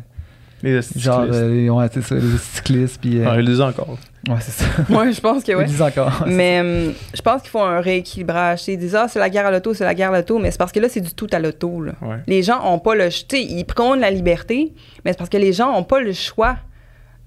Les 0.66 1.00
genre, 1.00 1.26
euh, 1.30 1.68
ouais, 1.68 1.86
c'est 1.92 2.02
ça, 2.02 2.14
les 2.16 2.38
cyclistes, 2.38 3.00
puis. 3.00 3.20
euh, 3.20 3.30
Ouais, 3.36 3.42
ils 3.44 3.62
encore. 3.62 3.96
ouais, 4.28 4.36
c'est 4.40 4.50
ça. 4.50 4.64
Moi, 4.88 5.10
je 5.10 5.20
pense 5.20 5.42
que 5.44 5.52
Ils 5.52 5.56
ouais. 5.56 5.62
le 5.64 5.68
disent 5.68 5.82
encore. 5.82 6.24
Mais 6.26 6.60
hum, 6.60 6.92
je 7.14 7.22
pense 7.22 7.42
qu'il 7.42 7.50
faut 7.50 7.60
un 7.60 7.80
rééquilibrage. 7.80 8.66
Ils 8.68 8.78
disent, 8.78 8.94
ah, 8.96 9.06
c'est 9.08 9.18
la 9.18 9.30
guerre 9.30 9.46
à 9.46 9.50
l'auto, 9.50 9.74
c'est 9.74 9.84
la 9.84 9.94
guerre 9.94 10.12
à 10.12 10.18
l'auto, 10.18 10.38
mais 10.38 10.50
c'est 10.50 10.58
parce 10.58 10.72
que 10.72 10.80
là, 10.80 10.88
c'est 10.88 11.00
du 11.00 11.14
tout 11.14 11.28
à 11.32 11.38
l'auto. 11.38 11.80
là. 11.82 11.92
Ouais. 12.02 12.16
Les 12.26 12.42
gens 12.42 12.60
ont 12.64 12.78
pas 12.78 12.94
le. 12.94 13.08
Tu 13.08 13.24
sais, 13.30 13.42
ils 13.42 13.64
prônent 13.64 14.00
la 14.00 14.10
liberté, 14.10 14.72
mais 15.04 15.12
c'est 15.12 15.18
parce 15.18 15.30
que 15.30 15.36
les 15.38 15.52
gens 15.52 15.72
ont 15.76 15.84
pas 15.84 16.00
le 16.00 16.12
choix 16.12 16.56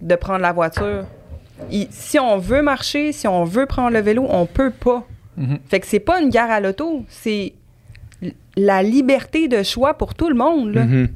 de 0.02 0.16
prendre 0.16 0.40
la 0.42 0.52
voiture. 0.52 1.06
Ils- 1.72 1.88
si 1.92 2.20
on 2.20 2.38
veut 2.38 2.62
marcher, 2.62 3.12
si 3.12 3.28
on 3.28 3.44
veut 3.44 3.66
prendre 3.66 3.92
le 3.92 4.00
vélo, 4.02 4.26
on 4.30 4.46
peut 4.46 4.72
pas. 4.72 5.06
Mhm. 5.38 5.60
Fait 5.68 5.80
que 5.80 5.88
c'est 5.88 6.00
pas 6.00 6.22
une 6.22 6.30
guerre 6.30 6.52
à 6.52 6.60
l'auto, 6.60 7.06
c'est 7.10 7.54
la 8.58 8.84
liberté 8.84 9.48
de 9.48 9.64
choix 9.64 9.94
pour 9.94 10.14
tout 10.16 10.28
le 10.30 10.36
monde. 10.36 10.74
Là. 10.74 10.84
Mhm. 10.86 11.08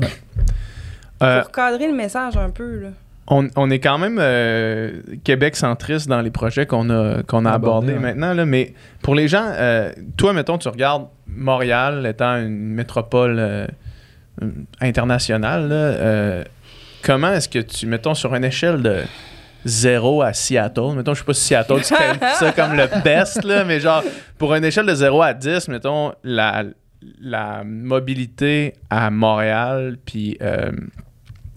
Ouais. 0.00 0.08
Euh, 1.22 1.42
Pour 1.42 1.52
cadrer 1.52 1.86
le 1.86 1.94
message 1.94 2.36
un 2.36 2.50
peu. 2.50 2.78
Là. 2.80 2.88
on, 3.28 3.48
on 3.56 3.70
est 3.70 3.78
quand 3.80 3.98
même 3.98 4.18
euh, 4.20 5.00
Québec 5.24 5.56
centriste 5.56 6.08
dans 6.08 6.20
les 6.20 6.30
projets 6.30 6.66
qu'on 6.66 6.90
a, 6.90 7.22
qu'on 7.22 7.44
a 7.46 7.52
Abordé, 7.52 7.92
abordés 7.92 8.06
maintenant. 8.06 8.34
Là, 8.34 8.44
mais 8.46 8.74
pour 9.02 9.14
les 9.14 9.26
gens, 9.28 9.46
euh, 9.48 9.90
toi, 10.16 10.32
mettons, 10.32 10.58
tu 10.58 10.68
regardes 10.68 11.06
Montréal 11.26 12.06
étant 12.06 12.36
une 12.36 12.74
métropole 12.74 13.36
euh, 13.38 13.66
internationale. 14.80 15.68
là, 15.68 15.74
euh, 15.74 16.44
comment 17.02 17.32
est-ce 17.32 17.48
que 17.48 17.58
tu, 17.60 17.86
mettons, 17.86 18.14
sur 18.14 18.34
une 18.34 18.44
échelle 18.44 18.82
de 18.82 19.02
0 19.64 20.22
à 20.22 20.32
Seattle, 20.32 20.94
mettons, 20.94 21.14
je 21.14 21.20
sais 21.20 21.24
pas 21.24 21.34
si 21.34 21.44
Seattle, 21.44 21.80
tu 21.80 21.84
ça 22.38 22.52
comme 22.54 22.74
le 22.76 22.86
best, 23.02 23.42
là, 23.44 23.64
mais 23.64 23.80
genre, 23.80 24.02
pour 24.38 24.54
une 24.54 24.64
échelle 24.64 24.86
de 24.86 24.94
0 24.94 25.22
à 25.22 25.34
10, 25.34 25.68
mettons, 25.68 26.12
la, 26.22 26.64
la 27.20 27.64
mobilité 27.64 28.74
à 28.90 29.10
Montréal, 29.10 29.96
puis 30.04 30.36
euh, 30.42 30.70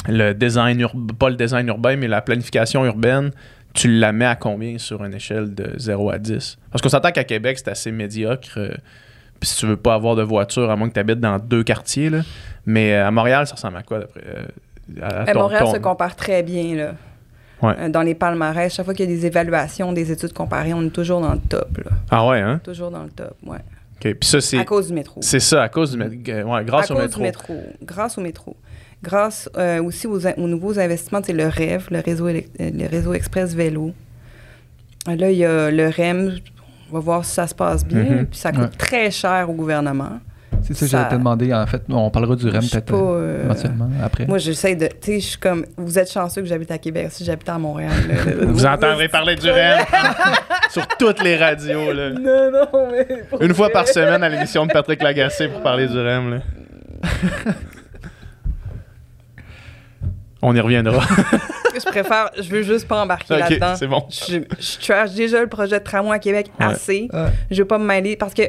le 0.07 0.33
design 0.33 0.79
urbain, 0.79 1.13
pas 1.17 1.29
le 1.29 1.35
design 1.35 1.67
urbain, 1.67 1.95
mais 1.97 2.07
la 2.07 2.21
planification 2.21 2.85
urbaine, 2.85 3.31
tu 3.73 3.87
la 3.99 4.11
mets 4.11 4.25
à 4.25 4.35
combien 4.35 4.77
sur 4.77 5.03
une 5.03 5.13
échelle 5.13 5.53
de 5.53 5.73
0 5.77 6.09
à 6.11 6.17
10? 6.17 6.57
Parce 6.71 6.81
qu'on 6.81 6.89
s'entend 6.89 7.11
qu'à 7.11 7.23
Québec, 7.23 7.57
c'est 7.59 7.69
assez 7.69 7.91
médiocre. 7.91 8.49
euh, 8.57 8.69
puis 9.39 9.49
si 9.49 9.57
tu 9.57 9.67
veux 9.67 9.77
pas 9.77 9.93
avoir 9.93 10.15
de 10.15 10.23
voiture, 10.23 10.69
à 10.69 10.75
moins 10.75 10.89
que 10.89 10.93
tu 10.93 10.99
habites 10.99 11.19
dans 11.19 11.37
deux 11.39 11.63
quartiers, 11.63 12.09
là. 12.09 12.21
Mais 12.65 12.93
euh, 12.93 13.07
à 13.07 13.11
Montréal, 13.11 13.47
ça 13.47 13.55
ressemble 13.55 13.77
à 13.77 13.83
quoi 13.83 13.99
d'après 13.99 14.21
euh, 14.25 14.43
à- 15.01 15.21
à 15.29 15.33
ton- 15.33 15.39
Montréal 15.41 15.63
ton- 15.63 15.73
se 15.73 15.77
compare 15.77 16.15
très 16.15 16.43
bien. 16.43 16.75
Là. 16.75 16.91
Ouais. 17.61 17.89
Dans 17.89 18.01
les 18.01 18.15
palmarès, 18.15 18.73
chaque 18.73 18.85
fois 18.85 18.93
qu'il 18.93 19.09
y 19.09 19.13
a 19.13 19.15
des 19.15 19.25
évaluations, 19.25 19.91
des 19.93 20.11
études 20.11 20.33
comparées, 20.33 20.73
on 20.73 20.81
est 20.83 20.89
toujours 20.89 21.21
dans 21.21 21.33
le 21.33 21.39
top. 21.39 21.77
Là. 21.77 21.91
Ah 22.09 22.25
ouais, 22.27 22.39
hein? 22.39 22.59
Toujours 22.63 22.89
dans 22.91 23.03
le 23.03 23.09
top, 23.09 23.35
ouais. 23.45 23.57
OK. 23.57 24.13
Puis 24.13 24.29
ça, 24.29 24.39
c'est, 24.41 24.57
À 24.59 24.63
cause 24.65 24.87
du 24.87 24.93
métro. 24.93 25.19
c'est 25.21 25.41
ça, 25.41 25.63
à 25.63 25.69
cause 25.69 25.91
du 25.91 25.97
métro. 25.97 26.15
Ouais, 26.51 26.63
grâce 26.65 26.89
à 26.89 26.93
au 26.93 26.97
cause 26.97 27.03
métro. 27.05 27.19
du 27.19 27.23
métro. 27.27 27.63
Grâce 27.83 28.17
au 28.17 28.21
métro. 28.21 28.55
Grâce 29.01 29.49
euh, 29.57 29.81
aussi 29.81 30.07
aux, 30.07 30.19
nouveaux 30.37 30.77
investissements, 30.77 31.21
c'est 31.23 31.33
le 31.33 31.47
REV, 31.47 31.87
le 31.89 32.01
réseau, 32.01 32.27
euh, 32.27 32.41
le 32.59 32.87
réseau 32.87 33.13
express 33.13 33.53
vélo. 33.55 33.93
Euh, 35.07 35.15
Là, 35.15 35.31
il 35.31 35.37
y 35.37 35.45
a 35.45 35.71
le 35.71 35.87
REM. 35.87 36.35
On 36.91 36.95
va 36.95 36.99
voir 36.99 37.23
si 37.25 37.31
ça 37.33 37.47
se 37.47 37.55
passe 37.55 37.85
bien. 37.85 38.03
Mhm. 38.03 38.25
Puis 38.25 38.39
ça 38.39 38.51
coûte 38.51 38.61
Ouais. 38.61 38.77
très 38.77 39.11
cher 39.11 39.49
au 39.49 39.53
gouvernement. 39.53 40.19
C'est 40.61 40.73
ça, 40.73 40.85
j'allais 40.87 41.09
te 41.09 41.15
demander. 41.15 41.53
En 41.53 41.65
fait, 41.65 41.83
on 41.89 42.09
parlera 42.09 42.35
du 42.35 42.49
REM 42.49 42.59
peut-être 42.59 42.85
pas, 42.91 42.95
euh, 42.97 43.45
éventuellement 43.45 43.89
après. 44.03 44.25
Moi, 44.25 44.39
j'essaie 44.39 44.75
de. 44.75 44.87
Tu 44.87 44.93
sais, 45.01 45.19
je 45.21 45.25
suis 45.27 45.37
comme. 45.39 45.65
Vous 45.77 45.97
êtes 45.97 46.11
chanceux 46.11 46.41
que 46.41 46.47
j'habite 46.47 46.71
à 46.71 46.77
Québec. 46.77 47.07
Si 47.11 47.23
j'habitais 47.23 47.51
à 47.51 47.57
Montréal. 47.57 47.91
là, 48.09 48.15
Vous 48.47 48.65
entendrez 48.65 49.07
parler 49.07 49.35
du 49.35 49.49
REM 49.49 49.79
sur 50.69 50.85
toutes 50.99 51.23
les 51.23 51.37
radios. 51.37 51.93
Là. 51.93 52.09
Non, 52.09 52.51
non, 52.51 52.89
mais. 52.91 53.07
Une 53.39 53.53
fois 53.53 53.69
par 53.69 53.87
semaine 53.87 54.21
à 54.21 54.27
l'émission 54.27 54.65
de 54.65 54.73
Patrick 54.73 55.01
Lagacé 55.01 55.47
pour 55.47 55.61
parler 55.61 55.87
du 55.87 55.97
REM. 55.97 56.31
Là. 56.31 56.39
On 60.41 60.55
y 60.55 60.59
reviendra. 60.59 61.03
Je 61.75 61.85
préfère. 61.85 62.31
Je 62.37 62.49
veux 62.49 62.63
juste 62.63 62.87
pas 62.87 63.01
embarquer 63.03 63.37
là-dedans. 63.37 63.75
c'est 63.75 63.87
bon. 63.87 64.05
Je, 64.09 64.39
je 64.59 64.85
trash 64.85 65.11
déjà 65.11 65.39
le 65.41 65.47
projet 65.47 65.79
de 65.79 65.83
tramway 65.83 66.15
à 66.15 66.19
Québec 66.19 66.47
Ouais. 66.59 66.65
assez. 66.65 67.09
Ouais. 67.13 67.27
Je 67.51 67.61
veux 67.61 67.67
pas 67.67 67.77
me 67.77 67.85
mêler 67.85 68.15
parce 68.15 68.33
que 68.33 68.43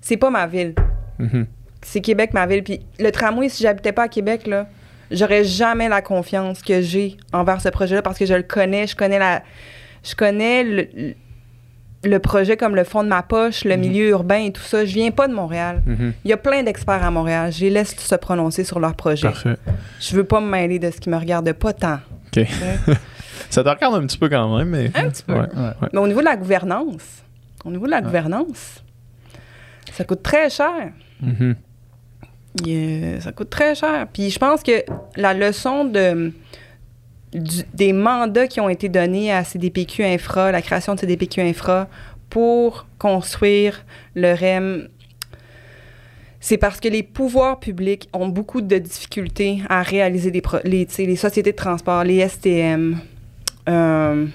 c'est 0.00 0.16
pas 0.16 0.30
ma 0.30 0.46
ville. 0.46 0.74
Mhm. 1.18 1.46
C'est 1.82 2.00
Québec 2.00 2.32
ma 2.32 2.46
ville. 2.46 2.62
Puis 2.62 2.80
le 2.98 3.10
tramway, 3.10 3.48
si 3.48 3.62
j'habitais 3.62 3.92
pas 3.92 4.04
à 4.04 4.08
Québec, 4.08 4.46
là, 4.46 4.66
j'aurais 5.10 5.44
jamais 5.44 5.88
la 5.88 6.00
confiance 6.02 6.62
que 6.62 6.80
j'ai 6.80 7.16
envers 7.32 7.60
ce 7.60 7.68
projet-là 7.68 8.02
parce 8.02 8.18
que 8.18 8.26
je 8.26 8.34
le 8.34 8.42
connais. 8.42 8.86
Je 8.86 8.96
connais 8.96 9.18
la. 9.18 9.42
Je 10.02 10.14
connais 10.14 10.64
le, 10.64 11.14
le 12.08 12.18
projet 12.18 12.56
comme 12.56 12.76
le 12.76 12.84
fond 12.84 13.02
de 13.02 13.08
ma 13.08 13.22
poche, 13.22 13.64
le 13.64 13.76
milieu 13.76 14.08
urbain 14.08 14.44
et 14.44 14.52
tout 14.52 14.62
ça. 14.62 14.84
Je 14.84 14.94
viens 14.94 15.10
pas 15.10 15.28
de 15.28 15.34
Montréal. 15.34 15.82
Mhm. 15.86 16.12
Il 16.24 16.30
y 16.30 16.32
a 16.32 16.36
plein 16.36 16.62
d'experts 16.62 17.04
à 17.04 17.10
Montréal. 17.10 17.52
Je 17.52 17.60
les 17.60 17.70
laisse 17.70 17.94
se 17.96 18.14
prononcer 18.14 18.64
sur 18.64 18.80
leur 18.80 18.94
projet. 18.94 19.28
Parfait. 19.28 19.56
Je 20.00 20.16
veux 20.16 20.24
pas 20.24 20.40
me 20.40 20.48
mêler 20.48 20.78
de 20.78 20.90
ce 20.90 20.98
qui 20.98 21.10
me 21.10 21.16
regarde 21.16 21.50
pas 21.52 21.72
tant. 21.72 21.98
OK. 22.36 22.46
Ça 23.50 23.62
te 23.62 23.68
regarde 23.68 23.94
un 23.94 24.06
petit 24.06 24.18
peu 24.18 24.28
quand 24.28 24.56
même, 24.56 24.68
mais. 24.68 24.90
Un 24.94 25.10
petit 25.10 25.22
peu. 25.22 25.34
Ouais. 25.34 25.40
Ouais. 25.40 25.88
Mais 25.92 25.98
au 25.98 26.08
niveau 26.08 26.20
de 26.20 26.24
la 26.24 26.36
gouvernance, 26.36 27.22
au 27.64 27.70
niveau 27.70 27.86
de 27.86 27.90
la 27.90 28.00
gouvernance, 28.00 28.82
ça 29.92 30.04
coûte 30.04 30.22
très 30.22 30.50
cher. 30.50 30.90
Mhm. 31.20 31.54
Euh, 32.66 33.20
ça 33.20 33.32
coûte 33.32 33.50
très 33.50 33.74
cher. 33.74 34.06
Puis 34.12 34.30
je 34.30 34.38
pense 34.38 34.62
que 34.62 34.84
la 35.16 35.34
leçon 35.34 35.84
de, 35.84 36.32
des 37.34 37.92
mandats 37.92 38.46
qui 38.46 38.60
ont 38.60 38.68
été 38.68 38.88
donnés 38.88 39.32
à 39.32 39.42
CDPQ 39.44 40.04
Infra, 40.04 40.52
la 40.52 40.62
création 40.62 40.94
de 40.94 41.00
CDPQ 41.00 41.40
Infra 41.40 41.88
pour 42.30 42.86
construire 42.98 43.84
le 44.14 44.32
REM, 44.34 44.88
c'est 46.40 46.58
parce 46.58 46.78
que 46.80 46.88
les 46.88 47.02
pouvoirs 47.02 47.58
publics 47.58 48.08
ont 48.12 48.28
beaucoup 48.28 48.60
de 48.60 48.78
difficultés 48.78 49.62
à 49.68 49.82
réaliser 49.82 50.30
des 50.30 50.42
pro- 50.42 50.58
les, 50.64 50.86
les 50.98 51.16
sociétés 51.16 51.52
de 51.52 51.56
transport, 51.56 52.04
les 52.04 52.26
STM, 52.28 52.98
euh, 53.68 54.26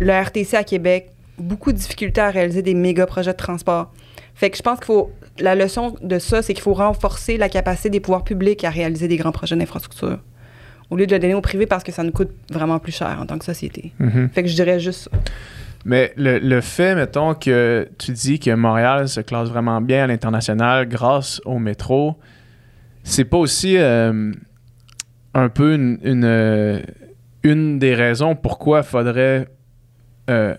le 0.00 0.12
RTC 0.22 0.54
à 0.56 0.64
Québec, 0.64 1.10
beaucoup 1.38 1.72
de 1.72 1.76
difficultés 1.78 2.20
à 2.20 2.30
réaliser 2.30 2.62
des 2.62 2.74
méga 2.74 3.04
projets 3.06 3.32
de 3.32 3.36
transport. 3.36 3.90
Fait 4.34 4.50
que 4.50 4.56
je 4.56 4.62
pense 4.62 4.78
qu'il 4.78 4.86
faut. 4.86 5.10
La 5.38 5.54
leçon 5.54 5.94
de 6.02 6.18
ça, 6.18 6.42
c'est 6.42 6.52
qu'il 6.54 6.62
faut 6.62 6.74
renforcer 6.74 7.36
la 7.36 7.48
capacité 7.48 7.90
des 7.90 8.00
pouvoirs 8.00 8.22
publics 8.24 8.62
à 8.64 8.70
réaliser 8.70 9.08
des 9.08 9.16
grands 9.16 9.32
projets 9.32 9.56
d'infrastructure. 9.56 10.18
Au 10.92 10.96
lieu 10.96 11.06
de 11.06 11.14
le 11.14 11.18
donner 11.18 11.32
au 11.32 11.40
privé 11.40 11.64
parce 11.64 11.82
que 11.82 11.90
ça 11.90 12.02
nous 12.02 12.12
coûte 12.12 12.32
vraiment 12.50 12.78
plus 12.78 12.92
cher 12.92 13.16
en 13.18 13.24
tant 13.24 13.38
que 13.38 13.46
société. 13.46 13.92
Mhm. 13.98 14.28
Fait 14.28 14.42
que 14.42 14.48
je 14.50 14.54
dirais 14.54 14.78
juste 14.78 15.08
ça. 15.10 15.18
Mais 15.86 16.12
le, 16.16 16.38
le 16.38 16.60
fait, 16.60 16.94
mettons, 16.94 17.32
que 17.32 17.88
tu 17.96 18.12
dis 18.12 18.38
que 18.38 18.50
Montréal 18.54 19.08
se 19.08 19.22
classe 19.22 19.48
vraiment 19.48 19.80
bien 19.80 20.04
à 20.04 20.06
l'international 20.06 20.86
grâce 20.86 21.40
au 21.46 21.58
métro, 21.58 22.18
c'est 23.04 23.24
pas 23.24 23.38
aussi 23.38 23.78
euh, 23.78 24.32
un 25.32 25.48
peu 25.48 25.74
une, 25.76 25.98
une, 26.04 26.24
euh, 26.24 26.80
une 27.42 27.78
des 27.78 27.94
raisons 27.94 28.36
pourquoi 28.36 28.80
il 28.80 28.84
faudrait 28.84 29.48
euh, 30.28 30.54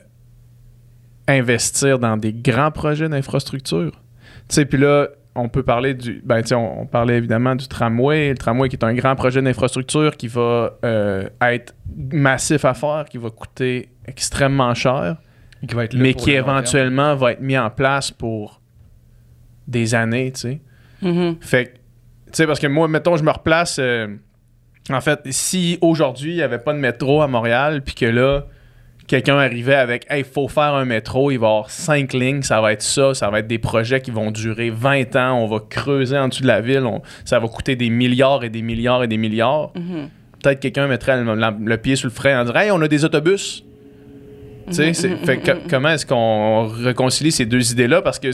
investir 1.28 2.00
dans 2.00 2.18
des 2.18 2.34
grands 2.34 2.72
projets 2.72 3.08
d'infrastructure? 3.08 3.92
Tu 4.50 4.56
sais, 4.56 4.66
puis 4.66 4.80
là, 4.80 5.10
on 5.36 5.50
peut 5.50 5.64
parler 5.64 5.94
du. 5.94 6.22
Ben, 6.24 6.42
tu 6.42 6.50
sais, 6.50 6.56
on, 6.56 6.82
on 6.82 6.86
parlait 6.86 7.18
évidemment 7.18 7.56
du 7.56 7.68
tramway. 7.68 8.30
Le 8.30 8.38
tramway 8.38 8.70
qui 8.70 8.76
est 8.76 8.84
un 8.84 8.94
grand 8.94 9.16
projet 9.16 9.42
d'infrastructure 9.42 10.16
qui 10.16 10.28
va 10.28 10.78
euh, 10.86 11.28
être 11.42 11.76
massif 12.12 12.66
à 12.66 12.74
faire, 12.74 13.06
qui 13.10 13.18
va 13.18 13.30
coûter 13.30 13.90
extrêmement 14.06 14.74
cher, 14.74 15.18
Et 15.64 15.68
qui 15.68 15.76
va 15.76 15.86
être 15.86 15.94
là 15.94 16.00
mais 16.02 16.14
qui 16.14 16.32
éventuellement 16.32 17.16
va 17.16 17.32
être 17.32 17.42
mis 17.42 17.58
en 17.58 17.70
place 17.70 18.12
pour 18.12 18.62
des 19.68 19.96
années, 19.96 20.32
tu 20.34 20.40
sais. 20.42 20.62
Mhm. 21.02 21.38
Fait 21.42 21.66
que, 21.66 21.70
tu 21.72 21.80
sais, 22.34 22.48
parce 22.48 22.60
que 22.60 22.68
moi, 22.68 22.88
mettons, 22.88 23.18
je 23.18 23.24
me 23.24 23.32
replace. 23.32 23.80
euh, 23.80 24.08
en 24.90 25.02
fait, 25.02 25.22
si 25.32 25.78
aujourd'hui, 25.82 26.32
il 26.32 26.36
n'y 26.36 26.42
avait 26.42 26.60
pas 26.60 26.74
de 26.74 26.80
métro 26.80 27.22
à 27.22 27.28
Montréal, 27.28 27.82
puis 27.84 27.96
que 27.96 28.06
là, 28.06 28.46
quelqu'un 29.14 29.38
arrivait 29.38 29.76
avec, 29.76 30.08
hey, 30.10 30.22
il 30.22 30.26
faut 30.26 30.48
faire 30.48 30.74
un 30.74 30.86
métro, 30.86 31.30
il 31.30 31.38
va 31.38 31.46
y 31.46 31.50
avoir 31.50 31.70
cinq 31.70 32.14
lignes, 32.14 32.42
ça 32.42 32.60
va 32.62 32.74
être 32.74 32.82
ça, 32.82 33.14
ça 33.14 33.30
va 33.30 33.40
être 33.40 33.48
des 33.48 33.60
projets 33.60 34.02
qui 34.02 34.10
vont 34.10 34.32
durer 34.32 34.72
20 34.72 35.16
ans, 35.16 35.38
on 35.38 35.46
va 35.48 35.60
creuser 35.70 36.18
en 36.18 36.30
dessous 36.30 36.42
de 36.42 36.48
la 36.48 36.62
ville, 36.62 36.84
on- 36.86 37.04
ça 37.24 37.38
va 37.38 37.48
coûter 37.48 37.76
des 37.76 37.92
milliards 37.92 38.44
et 38.44 38.50
des 38.50 38.64
milliards 38.64 39.04
et 39.04 39.08
des 39.08 39.18
milliards. 39.18 39.72
Mhm. 39.76 40.10
Peut-être 40.42 40.60
quelqu'un 40.60 40.88
mettrait 40.88 41.24
le, 41.24 41.78
pied 41.78 41.96
sur 41.96 42.08
le 42.08 42.14
frein 42.14 42.42
en 42.42 42.46
disant, 42.46 42.56
hey, 42.60 42.72
on 42.72 42.82
a 42.82 42.88
des 42.88 43.06
autobus. 43.06 43.64
Fait 45.26 45.38
que 45.38 45.52
co- 45.52 45.60
comment 45.70 45.90
est-ce 45.90 46.06
qu'on 46.08 46.66
réconcilie 46.68 47.32
ces 47.32 47.46
deux 47.46 47.72
idées-là? 47.72 48.02
Parce 48.02 48.18
que 48.18 48.30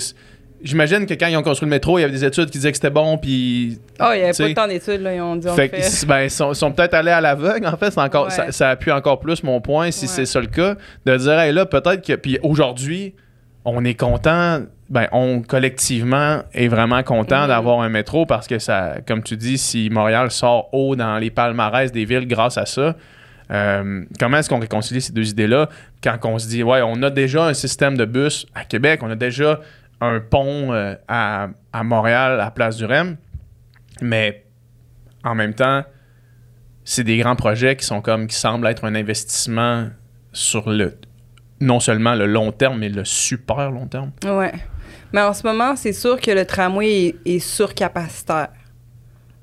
j'imagine 0.64 1.05
que 1.05 1.14
quand 1.14 1.28
ils 1.28 1.38
ont 1.38 1.41
construit 1.43 1.66
le 1.68 1.72
métro, 1.72 1.97
il 1.97 2.01
y 2.01 2.03
avait 2.03 2.14
des 2.14 2.26
études 2.26 2.45
qui 2.49 2.57
disaient 2.57 2.72
que 2.72 2.78
c'était 2.78 2.89
bon, 2.89 3.18
puis 3.18 3.80
Oh, 3.99 4.05
il 4.14 4.18
n'y 4.18 4.24
avait 4.24 4.32
T'sais, 4.32 4.53
pas 4.53 4.62
tant 4.64 4.68
d'études, 4.68 5.01
là. 5.01 5.14
Ils 5.16 5.22
ont 5.22 5.36
dit, 5.36 5.47
on 5.47 5.53
fait 5.55 5.70
ben, 6.07 6.22
ils 6.24 6.30
sont, 6.30 6.72
peut-être 6.72 6.93
allés 6.93 7.12
à 7.12 7.22
l'aveugle, 7.22 7.66
en 7.68 7.78
fait. 7.78 7.97
Encore, 7.97 8.26
Ouais. 8.26 8.32
ça, 8.32 8.51
ça 8.51 8.70
appuie 8.72 8.91
encore 8.91 9.20
plus 9.20 9.43
mon 9.43 9.62
point, 9.62 9.91
si 9.91 10.05
Ouais. 10.05 10.12
c'est 10.12 10.26
ça 10.26 10.39
le 10.39 10.47
cas, 10.47 10.76
de 11.05 11.18
dire, 11.18 11.39
hey, 11.39 11.53
là, 11.53 11.66
peut-être 11.66 12.05
que. 12.05 12.14
Puis 12.14 12.38
aujourd'hui, 12.43 13.14
on 13.66 13.84
est 13.86 13.93
content. 13.95 14.62
ben, 14.91 15.07
on 15.12 15.41
collectivement 15.43 16.41
est 16.55 16.68
vraiment 16.68 17.03
content 17.03 17.41
Mhm. 17.43 17.47
d'avoir 17.49 17.82
un 17.82 17.89
métro 17.89 18.26
parce 18.26 18.47
que 18.47 18.57
ça, 18.57 18.95
comme 19.07 19.22
tu 19.22 19.38
dis, 19.38 19.60
si 19.60 19.88
Montréal 19.91 20.32
sort 20.32 20.70
haut 20.74 20.95
dans 20.95 21.20
les 21.20 21.30
palmarès 21.30 21.91
des 21.91 22.05
villes 22.05 22.28
grâce 22.28 22.57
à 22.57 22.66
ça, 22.66 22.95
euh, 23.51 24.03
comment 24.20 24.38
est-ce 24.38 24.49
qu'on 24.49 24.60
réconcilie 24.60 24.99
ces 25.01 25.14
deux 25.14 25.30
idées-là 25.30 25.70
quand 26.03 26.18
on 26.24 26.39
se 26.39 26.47
dit, 26.47 26.64
ouais, 26.64 26.82
on 26.84 27.03
a 27.03 27.12
déjà 27.12 27.43
un 27.45 27.53
système 27.53 27.97
de 27.97 28.05
bus 28.05 28.47
à 28.55 28.64
Québec, 28.66 29.01
on 29.03 29.12
a 29.12 29.16
déjà 29.16 29.60
un 30.02 30.20
pont 30.20 30.72
euh, 30.74 30.95
à, 31.08 31.50
à 31.74 31.84
Montréal, 31.84 32.39
à 32.39 32.52
Place 32.52 32.78
du 32.78 32.86
Rem, 32.86 33.18
mais 34.02 34.45
en 35.24 35.36
même 35.36 35.54
temps, 35.54 35.84
c'est 36.86 37.04
des 37.04 37.18
grands 37.18 37.36
projets 37.36 37.76
qui 37.76 37.86
sont 37.86 38.02
comme, 38.02 38.28
qui 38.28 38.36
semblent 38.36 38.66
être 38.68 38.86
un 38.86 38.95
investissement 38.95 39.89
sur 40.32 40.70
le, 40.70 40.97
non 41.60 41.80
seulement 41.80 42.16
le 42.16 42.26
long 42.26 42.52
terme, 42.52 42.80
mais 42.80 42.89
le 42.89 43.04
super 43.06 43.72
long 43.72 43.88
terme. 43.88 44.12
Ouais. 44.26 44.54
Mais 45.12 45.22
en 45.22 45.34
ce 45.34 45.45
moment, 45.45 45.76
c'est 45.76 45.93
sûr 45.93 46.20
que 46.22 46.32
le 46.32 46.45
tramway 46.45 46.88
est, 47.08 47.16
est 47.36 47.39
surcapacitaire. 47.39 48.50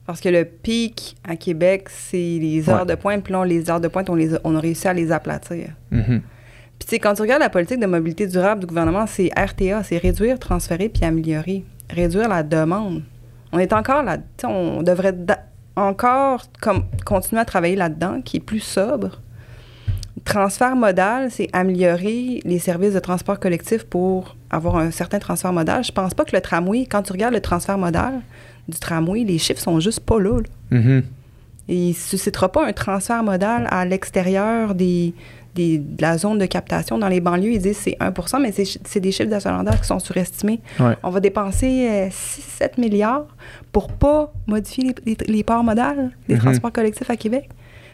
Parce 0.07 0.21
que 0.21 0.29
le 0.29 0.45
pic 0.45 1.17
à 1.25 1.35
Québec, 1.37 1.89
c'est 1.91 2.17
les 2.17 2.71
heures 2.71 2.81
Ouais. 2.83 2.87
de 2.87 2.95
pointe. 2.95 3.25
Puis 3.25 3.33
là, 3.33 3.41
on- 3.41 3.45
les 3.45 3.69
heures 3.69 3.81
de 3.81 3.89
pointe, 3.89 4.09
on, 4.09 4.15
les 4.15 4.35
a, 4.37 4.39
on 4.45 4.55
a 4.55 4.61
réussi 4.61 4.87
à 4.87 4.93
les 4.93 5.11
aplatir. 5.11 5.71
Mhm. 5.91 6.23
Puis 6.79 6.87
tu 6.87 6.91
sais, 6.91 6.99
quand 6.99 7.14
tu 7.14 7.22
regardes 7.22 7.43
la 7.43 7.51
politique 7.51 7.81
de 7.81 7.87
mobilité 7.87 8.27
durable 8.27 8.61
du 8.61 8.66
gouvernement, 8.66 9.07
c'est 9.07 9.31
RTA, 9.37 9.83
c'est 9.83 9.99
réduire, 9.99 10.39
transférer 10.39 10.89
puis 10.89 11.05
améliorer. 11.05 11.64
Réduire 11.91 12.29
la 12.29 12.43
demande. 12.43 13.03
On 13.53 13.59
est 13.59 13.72
encore 13.72 14.03
là, 14.03 14.18
tu 14.18 14.24
sais, 14.39 14.47
on 14.47 14.83
devrait 14.83 15.14
encore 15.77 16.45
comme, 16.61 16.85
continuer 17.05 17.41
à 17.41 17.45
travailler 17.45 17.77
là-dedans, 17.77 18.20
qui 18.22 18.39
est 18.39 18.41
plus 18.41 18.61
sobre. 18.61 19.20
Transfert 20.24 20.74
modal, 20.74 21.31
c'est 21.31 21.49
améliorer 21.53 22.41
les 22.45 22.59
services 22.59 22.95
de 22.95 22.99
transport 22.99 23.39
collectif 23.39 23.85
pour 23.85 24.35
avoir 24.51 24.77
un 24.77 24.91
certain 24.91 25.18
transfert 25.18 25.53
modal. 25.53 25.85
Je 25.85 25.93
pense 25.93 26.14
pas 26.14 26.24
que 26.24 26.35
le 26.35 26.41
tramway, 26.41 26.87
quand 26.87 27.03
tu 27.03 27.12
regardes 27.12 27.35
le 27.35 27.41
transfert 27.41 27.79
modal 27.79 28.22
du 28.66 28.79
tramway, 28.79 29.22
les 29.22 29.39
chiffres 29.39 29.61
sont 29.61 29.79
juste 29.79 30.01
pas 30.01 30.18
là. 30.18 30.41
là. 30.41 30.79
Mhm. 30.79 31.05
Et 31.68 31.77
il 31.77 31.89
ne 31.89 31.95
suscitera 31.95 32.51
pas 32.51 32.66
un 32.66 32.72
transfert 32.72 33.22
modal 33.22 33.68
à 33.70 33.85
l'extérieur 33.85 34.74
des, 34.74 35.14
des- 35.57 35.79
de 35.79 36.01
la 36.03 36.17
zone 36.19 36.39
de 36.39 36.47
captation. 36.47 36.99
Dans 36.99 37.09
les 37.09 37.21
banlieues, 37.21 37.53
ils 37.55 37.61
disent 37.61 37.79
c'est 37.79 37.97
1% 37.99 38.39
mais 38.41 38.53
c'est, 38.53 39.01
des 39.01 39.11
chiffres 39.13 39.29
d'achalandage 39.31 39.81
qui 39.81 39.87
sont 39.87 39.99
surestimés. 39.99 40.61
Ouais. 40.79 40.95
On 41.03 41.11
va 41.11 41.19
dépenser 41.21 42.09
6-7 42.11 42.79
milliards 42.79 43.27
pour 43.73 43.89
pas 43.89 44.33
modifier 44.47 44.85
les, 45.05 45.17
les, 45.17 45.17
les 45.35 45.43
parts 45.43 45.65
modales 45.65 46.11
des 46.29 46.35
Mhm. 46.35 46.41
transports 46.41 46.73
collectifs 46.73 47.11
à 47.11 47.17
Québec. 47.17 47.49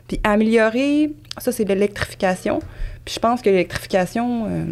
Puis 0.09 0.21
améliorer, 0.25 1.13
ça 1.39 1.53
c'est 1.53 1.65
l'électrification. 1.65 2.59
Puis 3.05 3.15
je 3.15 3.21
pense 3.21 3.41
que 3.41 3.49
l'électrification, 3.49 4.47
euh, 4.49 4.65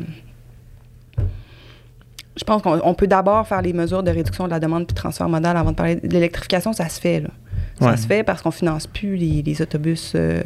je 2.36 2.44
pense 2.44 2.62
qu'on 2.62 2.80
on 2.84 2.94
peut 2.94 3.06
d'abord 3.06 3.46
faire 3.46 3.62
les 3.62 3.72
mesures 3.72 4.02
de 4.02 4.10
réduction 4.10 4.44
de 4.46 4.50
la 4.50 4.60
demande 4.60 4.86
puis 4.86 4.94
de 4.94 5.00
transfert 5.00 5.28
modal 5.28 5.56
avant 5.56 5.70
de 5.72 5.76
parler 5.76 5.96
de 5.96 6.08
l'électrification, 6.08 6.72
ça 6.72 6.88
se 6.88 7.00
fait 7.00 7.20
là. 7.20 7.28
Ça 7.80 7.90
Ouais. 7.90 7.96
se 7.96 8.06
fait 8.06 8.22
parce 8.24 8.42
qu'on 8.42 8.50
finance 8.50 8.86
plus 8.86 9.16
les, 9.16 9.42
les 9.42 9.62
autobus 9.62 10.12
euh, 10.14 10.42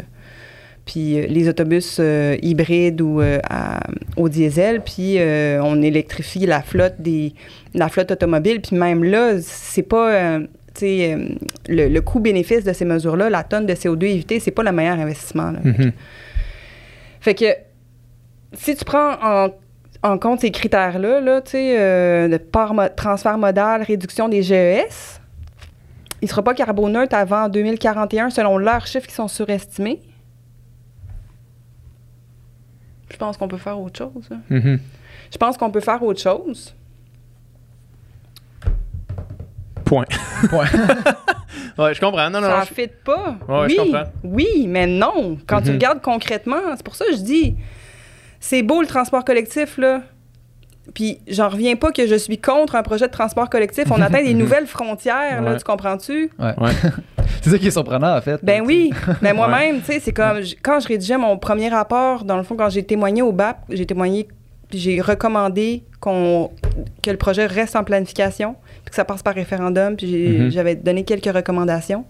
puis 0.87 1.18
euh, 1.18 1.26
les 1.26 1.49
autobus 1.49 1.97
euh, 2.01 2.37
hybrides 2.43 3.01
ou 3.01 3.20
euh, 3.20 3.39
à- 3.49 3.80
au 4.16 4.28
diesel, 4.28 4.80
puis 4.82 5.18
euh, 5.18 5.61
on 5.62 5.80
électrifie 5.82 6.47
la 6.47 6.61
flotte 6.62 6.95
des 6.99 7.32
la 7.74 7.89
flotte 7.89 8.11
automobile, 8.12 8.61
puis 8.61 8.76
même 8.76 9.03
là, 9.05 9.35
c'est 9.41 9.82
pas 9.82 10.39
tu 10.74 10.80
sais 10.80 11.18
le, 11.68 11.89
le 11.89 12.01
coût-bénéfice 12.01 12.64
de 12.64 12.72
ces 12.72 12.85
mesures-là, 12.85 13.30
la 13.30 13.45
tonne 13.45 13.64
de 13.66 13.74
CO2 13.74 14.05
évitée, 14.07 14.41
c'est 14.41 14.51
pas 14.51 14.62
le 14.64 14.72
meilleur 14.72 14.99
investissement. 14.99 15.53
là. 15.53 15.61
Mhm. 15.64 15.93
Fait 17.20 17.35
que 17.35 17.45
si 18.53 18.76
tu 18.76 18.85
prends 18.85 19.12
en, 19.22 19.49
en 20.03 20.18
compte 20.18 20.41
ces 20.41 20.51
critères-là, 20.51 21.20
là, 21.20 21.41
tu 21.41 21.53
sais, 21.53 22.28
de 22.28 22.37
part 22.37 22.74
mo- 22.74 22.89
transfert 22.95 23.39
modal, 23.39 23.82
réduction 23.82 24.28
des 24.28 24.43
GES, 24.43 25.20
il 26.20 26.26
ne 26.26 26.28
sera 26.28 26.43
pas 26.43 26.55
carboneutre 26.55 27.14
avant 27.14 27.49
2041 27.49 28.30
selon 28.30 28.59
leurs 28.59 28.87
chiffres 28.87 29.07
qui 29.07 29.14
sont 29.14 29.28
surestimés. 29.28 30.01
Je 33.14 33.18
pense 33.18 33.36
qu'on 33.36 33.46
peut 33.46 33.56
faire 33.58 33.78
autre 33.78 33.96
chose. 33.96 34.28
hein. 34.32 34.40
Mhm. 34.50 34.80
Je 35.32 35.38
pense 35.38 35.56
qu'on 35.56 35.70
peut 35.70 35.78
faire 35.80 36.02
autre 36.02 36.20
chose. 36.20 36.74
Point. 39.84 40.04
Point. 40.48 40.66
ouais, 41.78 41.94
je 41.94 42.00
comprends. 42.00 42.28
Non, 42.28 42.40
non, 42.40 42.48
ça 42.48 42.60
ne 42.60 42.64
je- 42.66 42.74
fit 42.74 42.90
pas. 43.04 43.36
Ouais, 43.48 43.66
oui, 43.66 43.74
je 43.76 43.82
comprends. 43.82 44.04
oui, 44.24 44.66
mais 44.66 44.86
non. 44.88 45.38
Quand 45.46 45.60
tu 45.62 45.68
Mhm. 45.68 45.74
regardes 45.74 46.00
concrètement, 46.02 46.56
c'est 46.76 46.82
pour 46.84 46.96
ça 46.96 47.04
que 47.06 47.12
je 47.12 47.20
dis, 47.22 47.54
c'est 48.40 48.62
beau 48.62 48.80
le 48.80 48.86
transport 48.88 49.24
collectif, 49.24 49.78
là. 49.78 50.02
Puis 50.93 51.18
j'en 51.26 51.49
reviens 51.49 51.76
pas 51.76 51.93
que 51.93 52.07
je 52.07 52.14
suis 52.14 52.39
contre 52.39 52.74
un 52.76 52.82
projet 52.82 53.07
de 53.07 53.12
transport 53.12 53.49
collectif. 53.49 53.85
On 53.91 54.01
atteint 54.03 54.22
des 54.22 54.35
nouvelles 54.43 54.66
frontières, 54.66 55.41
là, 55.43 55.57
tu 55.57 55.64
comprends-tu? 55.64 56.30
Ouais. 56.39 56.55
Ouais. 56.59 56.70
c'est 57.43 57.51
ça 57.51 57.59
qui 57.59 57.68
est 57.68 57.70
surprenant, 57.70 58.16
en 58.16 58.20
fait. 58.20 58.39
Ben 58.43 58.62
oui, 58.64 58.93
mais 59.22 59.32
moi-même, 59.32 59.80
tu 59.80 59.87
sais, 59.87 60.01
c'est 60.01 60.12
comme 60.12 60.39
quand 60.62 60.80
je 60.80 60.89
rédigeais 60.89 61.16
mon 61.18 61.39
premier 61.39 61.68
rapport, 61.68 62.24
dans 62.24 62.37
le 62.37 62.43
fond, 62.43 62.55
quand 62.57 62.68
j'ai 62.68 62.82
témoigné 62.82 63.22
au 63.22 63.32
BAP, 63.32 63.59
j'ai 63.70 63.87
témoigné, 63.87 64.28
puis 64.68 64.78
j'ai 64.78 65.01
recommandé 65.01 65.85
qu'on 66.01 66.51
que 67.03 67.11
le 67.11 67.16
projet 67.16 67.47
reste 67.47 67.76
en 67.76 67.85
planification, 67.85 68.57
puis 68.85 68.91
que 68.91 68.95
ça 68.97 69.05
passe 69.05 69.22
par 69.22 69.35
référendum, 69.35 69.97
puis 69.97 70.07
Mhm. 70.39 70.51
j'avais 70.51 70.74
donné 70.74 71.05
quelques 71.05 71.35
recommandations. 71.35 72.05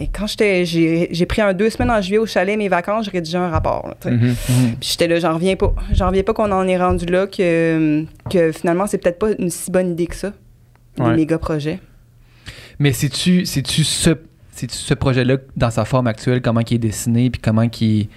Et 0.00 0.06
quand 0.06 0.26
j'étais, 0.28 0.64
j'ai 0.64 1.08
j'ai 1.10 1.26
pris 1.26 1.42
un 1.42 1.52
deux 1.52 1.70
semaines 1.70 1.90
en 1.90 2.00
juillet 2.00 2.18
au 2.18 2.26
chalet, 2.26 2.56
mes 2.56 2.68
vacances, 2.68 3.06
j'ai 3.06 3.10
rédigé 3.10 3.36
un 3.36 3.48
rapport. 3.50 3.88
là. 3.88 4.10
Mhm. 4.10 4.28
Mhm. 4.28 4.34
Puis 4.80 4.90
j'étais 4.92 5.08
là, 5.08 5.18
j'en 5.18 5.34
reviens 5.34 5.56
pas. 5.56 5.74
J'en 5.92 6.06
reviens 6.08 6.22
pas 6.22 6.34
qu'on 6.34 6.52
en 6.52 6.66
est 6.68 6.76
rendu 6.78 7.06
là, 7.06 7.26
que, 7.26 8.04
que 8.30 8.52
finalement, 8.52 8.86
c'est 8.86 8.98
peut-être 8.98 9.18
pas 9.18 9.30
une 9.38 9.50
si 9.50 9.70
bonne 9.70 9.90
idée 9.92 10.06
que 10.06 10.14
ça, 10.16 10.32
Ouais. 10.98 11.10
les 11.10 11.16
méga 11.16 11.38
projets. 11.38 11.80
Mais 12.78 12.92
c'est-tu 12.92 13.44
c'est-tu 13.44 13.82
ce, 13.84 14.10
c'est-tu 14.52 14.76
ce 14.76 14.94
projet-là, 14.94 15.36
dans 15.56 15.70
sa 15.70 15.84
forme 15.84 16.06
actuelle, 16.06 16.42
comment 16.42 16.60
il 16.60 16.74
est 16.74 16.78
dessiné, 16.78 17.28
puis 17.30 17.40
comment 17.40 17.62
il 17.62 18.08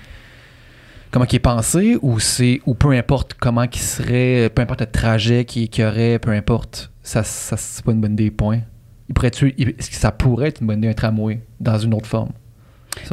comment 1.10 1.26
il 1.30 1.36
est 1.36 1.40
pensé, 1.40 1.98
ou 2.02 2.20
c'est 2.20 2.62
ou 2.66 2.74
peu 2.76 2.92
importe 2.92 3.34
comment 3.40 3.64
il 3.64 3.76
serait, 3.80 4.50
peu 4.54 4.62
importe 4.62 4.82
le 4.82 4.88
trajet 4.88 5.46
qu'il 5.46 5.68
qu'il 5.68 5.84
y 5.84 5.88
aurait, 5.88 6.20
peu 6.20 6.30
importe, 6.32 6.92
ça, 7.02 7.24
ça 7.24 7.58
c'est 7.58 7.84
pas 7.84 7.92
une 7.92 8.02
bonne 8.02 8.14
idée, 8.14 8.30
point? 8.32 8.60
Il 9.12 9.14
pourrait 9.14 9.28
est-ce 9.28 9.89
que 9.89 9.95
ça 9.97 10.09
pourrait 10.14 10.47
être 10.47 10.62
une 10.62 10.68
bonne 10.68 10.78
idée, 10.78 10.88
un 10.88 10.93
tramway, 10.93 11.41
dans 11.59 11.78
une 11.78 11.93
autre 11.93 12.05
forme? 12.07 12.30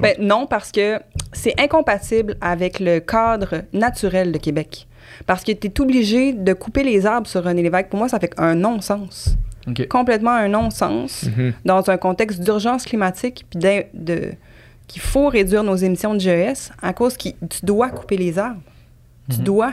Ben, 0.01 0.15
non, 0.21 0.47
parce 0.47 0.71
que 0.71 1.01
c'est 1.33 1.61
incompatible 1.61 2.37
avec 2.41 2.79
le 2.79 3.01
cadre 3.01 3.63
naturel 3.73 4.31
de 4.31 4.39
Québec. 4.39 4.87
Parce 5.27 5.43
que 5.43 5.51
tu 5.51 5.67
es 5.67 5.81
obligé 5.81 6.33
de 6.33 6.53
couper 6.53 6.85
les 6.85 7.05
arbres 7.05 7.27
sur 7.27 7.43
René 7.43 7.65
Lévesque. 7.65 7.89
Pour 7.89 7.99
moi, 7.99 8.09
ça 8.09 8.21
fait 8.21 8.33
un 8.39 8.55
non-sens. 8.55 9.37
Complètement 9.91 10.31
un 10.31 10.47
non-sens 10.47 11.25
Mhm. 11.25 11.53
dans 11.65 11.91
un 11.91 11.97
contexte 11.97 12.41
d'urgence 12.43 12.85
climatique 12.85 13.45
puis 13.51 13.59
de, 13.93 14.33
qu'il 14.87 15.03
faut 15.03 15.29
réduire 15.29 15.65
nos 15.65 15.75
émissions 15.77 16.15
de 16.15 16.21
GES 16.21 16.71
à 16.81 16.93
cause 16.93 17.17
que 17.17 17.31
tu 17.31 17.65
dois 17.65 17.91
couper 17.91 18.17
les 18.17 18.39
arbres. 18.39 18.63
Tu 19.29 19.39
Mhm. 19.39 19.45
dois. 19.45 19.73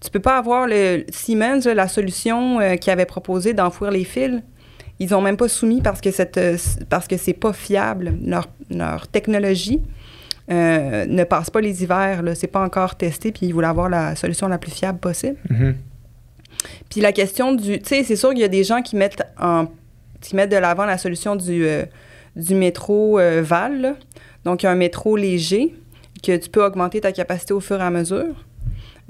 Tu 0.00 0.08
peux 0.08 0.20
pas 0.20 0.38
avoir 0.38 0.66
le 0.68 1.04
Siemens, 1.10 1.66
la 1.66 1.88
solution 1.88 2.60
euh, 2.60 2.76
qu'ils 2.76 2.92
avaient 2.92 3.06
proposée 3.06 3.54
d'enfouir 3.54 3.90
les 3.90 4.04
fils. 4.04 4.40
Ils 4.98 5.14
ont 5.14 5.20
même 5.20 5.36
pas 5.36 5.48
soumis 5.48 5.82
parce 5.82 6.00
que 6.00 6.10
cette, 6.10 6.38
euh, 6.38 6.56
parce 6.88 7.06
que 7.06 7.16
c'est 7.16 7.34
pas 7.34 7.52
fiable. 7.52 8.14
Leur, 8.24 8.48
leur 8.70 9.08
technologie 9.08 9.82
euh, 10.50 11.04
ne 11.06 11.24
passe 11.24 11.50
pas 11.50 11.60
les 11.60 11.82
hivers. 11.82 12.22
Là. 12.22 12.34
C'est 12.34 12.46
pas 12.46 12.62
encore 12.62 12.96
testé. 12.96 13.32
Puis 13.32 13.46
ils 13.46 13.52
voulaient 13.52 13.66
avoir 13.66 13.88
la 13.88 14.16
solution 14.16 14.48
la 14.48 14.58
plus 14.58 14.70
fiable 14.72 14.98
possible. 14.98 15.36
Mhm. 15.50 15.76
Puis 16.90 17.00
la 17.00 17.12
question 17.12 17.52
du. 17.52 17.78
Tu 17.80 17.88
sais, 17.88 18.04
c'est 18.04 18.16
sûr 18.16 18.30
qu'il 18.30 18.40
y 18.40 18.44
a 18.44 18.48
des 18.48 18.64
gens 18.64 18.82
qui 18.82 18.96
mettent, 18.96 19.22
en, 19.38 19.66
qui 20.20 20.34
mettent 20.36 20.50
de 20.50 20.56
l'avant 20.56 20.86
la 20.86 20.98
solution 20.98 21.36
du, 21.36 21.66
euh, 21.66 21.84
du 22.34 22.54
métro 22.54 23.18
euh, 23.18 23.42
Val. 23.42 23.80
là. 23.80 23.94
Donc, 24.44 24.62
il 24.62 24.66
y 24.66 24.68
a 24.68 24.72
un 24.72 24.76
métro 24.76 25.16
léger 25.16 25.74
que 26.22 26.36
tu 26.36 26.48
peux 26.48 26.64
augmenter 26.64 27.00
ta 27.00 27.12
capacité 27.12 27.52
au 27.52 27.60
fur 27.60 27.80
et 27.80 27.84
à 27.84 27.90
mesure. 27.90 28.44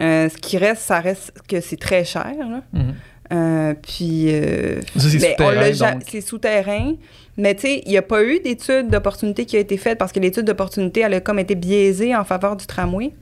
Euh, 0.01 0.29
ce 0.29 0.37
qui 0.37 0.59
reste, 0.59 0.83
ça 0.83 1.01
reste 1.01 1.33
que 1.49 1.61
c'est 1.61 1.79
très 1.79 2.05
cher. 2.05 2.35
là. 2.39 2.63
Mhm. 2.73 2.95
Euh, 3.33 3.75
puis. 3.81 4.27
euh, 4.29 4.81
Ça, 4.97 5.09
c'est 5.09 5.37
ben, 5.37 5.75
souterrain. 6.23 6.93
C'est. 6.93 7.33
Mais 7.37 7.55
tu 7.55 7.63
sais, 7.63 7.83
il 7.85 7.91
n'y 7.91 7.99
a 7.99 8.03
pas 8.03 8.25
eu 8.25 8.41
d'étude 8.41 8.89
d'opportunité 8.89 9.45
qui 9.45 9.57
a 9.57 9.61
été 9.61 9.77
faite 9.77 9.99
parce 9.99 10.13
que 10.13 10.21
l'étude 10.21 10.45
d'opportunité, 10.45 11.01
elle 11.01 11.15
a 11.15 11.21
comme 11.21 11.39
été 11.39 11.55
biaisée 11.55 12.15
en 12.17 12.25
faveur 12.25 12.57
du 12.57 12.67
tramway. 12.67 13.13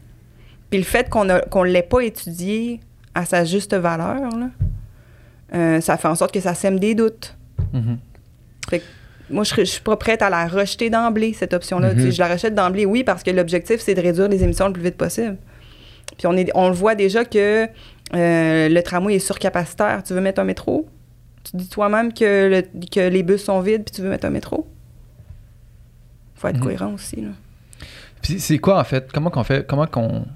Puis 0.71 0.79
le 0.79 0.85
fait 0.85 1.09
qu'on 1.09 1.25
ne 1.25 1.65
l'ait 1.65 1.83
pas 1.83 2.01
étudié 2.01 2.81
à 3.15 3.25
sa 3.25 3.45
juste 3.45 3.75
valeur, 3.75 4.31
là, 4.37 4.51
euh, 5.55 5.81
ça 5.81 5.97
fait 5.97 6.09
en 6.09 6.15
sorte 6.15 6.33
que 6.33 6.41
ça 6.41 6.55
sème 6.55 6.79
des 6.79 6.95
doutes. 6.95 7.37
Mhm. 7.73 7.99
Moi, 9.31 9.45
je, 9.45 9.55
je 9.57 9.65
suis 9.65 9.81
pas 9.81 9.97
prête 9.97 10.21
à 10.21 10.29
la 10.29 10.47
rejeter 10.47 10.91
d'emblée, 10.91 11.33
cette 11.33 11.55
option-là. 11.55 11.95
Mhm. 11.95 12.01
Sais, 12.03 12.11
Je 12.13 12.19
la 12.19 12.29
rejette 12.29 12.55
d'emblée, 12.55 12.85
oui, 12.85 13.05
parce 13.05 13.23
que 13.23 13.31
l'objectif, 13.31 13.81
c'est 13.81 13.95
de 13.95 14.01
réduire 14.01 14.29
les 14.29 14.43
émissions 14.45 14.67
le 14.67 14.73
plus 14.75 14.83
vite 14.83 14.97
possible. 14.97 15.37
Puis 16.19 16.27
on, 16.27 16.37
est, 16.37 16.51
on 16.55 16.69
le 16.69 16.75
voit 16.75 16.95
déjà 16.95 17.25
que 17.25 17.67
euh, 18.13 18.69
le 18.69 18.83
tramway 18.83 19.15
est 19.15 19.19
surcapacitaire. 19.19 20.03
Tu 20.05 20.13
veux 20.13 20.21
mettre 20.21 20.41
un 20.41 20.45
métro? 20.45 20.89
Tu 21.45 21.57
dis 21.57 21.69
toi-même 21.69 22.13
que, 22.13 22.49
le- 22.49 22.87
que 22.89 23.09
les 23.09 23.23
bus 23.23 23.45
sont 23.45 23.61
vides, 23.61 23.85
puis 23.85 23.95
tu 23.95 24.03
veux 24.03 24.11
mettre 24.11 24.27
un 24.27 24.31
métro? 24.31 24.67
faut 26.37 26.49
être 26.49 26.57
Mhm. 26.57 26.63
cohérent 26.63 26.93
aussi. 26.95 27.17
Là. 27.23 27.31
Puis 28.21 28.39
c'est 28.41 28.59
quoi 28.59 28.79
en 28.81 28.85
fait? 28.85 29.11
Comment 29.13 29.31
qu'on 29.31 29.45
fait 29.45 29.67
Comment 29.67 29.87
qu'on 29.87 30.27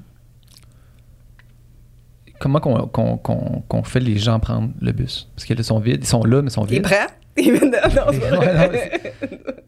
comment 2.38 2.60
qu'on 2.60 2.86
qu'on- 2.86 3.16
qu'on- 3.18 3.62
qu'on 3.68 3.82
fait 3.82 4.00
les 4.00 4.16
gens 4.16 4.38
prendre 4.40 4.70
le 4.80 4.92
bus? 4.92 5.28
Parce 5.34 5.44
qu'ils 5.44 5.62
sont 5.64 5.78
vides. 5.80 6.00
Ils 6.02 6.06
sont 6.06 6.24
là, 6.24 6.40
mais 6.40 6.48
ils 6.48 6.52
sont 6.52 6.64
vides. 6.64 6.82
prêt? 6.82 7.06
Il 7.36 7.52
vient 7.52 7.60
de- 7.68 7.94
non, 7.94 8.12
c'est. 8.12 9.14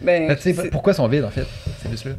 Ben, 0.02 0.36
c'est- 0.38 0.70
pourquoi 0.70 0.92
ils 0.92 0.96
sont 0.96 1.08
vides, 1.08 1.24
en 1.24 1.30
fait, 1.30 1.46
ces 1.82 1.88
bus-là? 1.88 2.12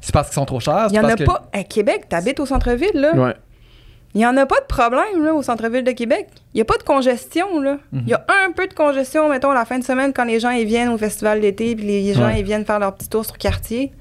C'est 0.00 0.12
parce 0.12 0.28
qu'ils 0.28 0.34
sont 0.34 0.44
trop 0.46 0.60
chers? 0.60 0.86
Il 0.90 0.92
n'y 0.92 0.98
en 1.00 1.04
a 1.08 1.14
que- 1.16 1.24
pas. 1.24 1.42
À 1.52 1.62
Québec, 1.64 2.06
t'habites 2.08 2.40
au 2.40 2.46
centre-ville, 2.46 2.90
là. 2.94 3.14
Ouais. 3.14 3.34
Il 4.14 4.18
n'y 4.18 4.26
en 4.26 4.36
a 4.36 4.46
pas 4.46 4.60
de 4.60 4.66
problème, 4.66 5.24
là, 5.24 5.34
au 5.34 5.42
centre-ville 5.42 5.82
de 5.82 5.90
Québec. 5.90 6.28
Il 6.52 6.58
n'y 6.58 6.60
a 6.60 6.64
pas 6.64 6.76
de 6.78 6.84
congestion, 6.84 7.60
là. 7.60 7.78
Mhm. 7.92 8.02
Il 8.06 8.08
y 8.10 8.14
a 8.14 8.24
un 8.46 8.52
peu 8.52 8.66
de 8.68 8.74
congestion, 8.74 9.28
mettons, 9.28 9.50
la 9.52 9.64
fin 9.64 9.78
de 9.78 9.84
semaine, 9.84 10.12
quand 10.12 10.24
les 10.24 10.38
gens 10.38 10.50
ils 10.50 10.66
viennent 10.66 10.90
au 10.90 10.98
festival 10.98 11.40
d'été, 11.40 11.74
puis 11.74 11.84
les 11.84 12.14
gens 12.14 12.26
Ouais. 12.26 12.38
ils 12.40 12.44
viennent 12.44 12.64
faire 12.64 12.78
leur 12.78 12.94
petit 12.94 13.08
tour 13.08 13.24
sur 13.24 13.36
quartier. 13.38 13.92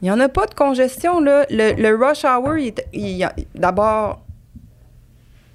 Il 0.00 0.06
n'y 0.06 0.10
en 0.10 0.18
a 0.18 0.28
pas 0.28 0.46
de 0.46 0.54
congestion, 0.54 1.20
là. 1.20 1.46
Le, 1.50 1.74
le 1.80 1.94
rush 1.96 2.24
hour, 2.24 2.56
il 2.92 3.28
d'abord, 3.54 4.22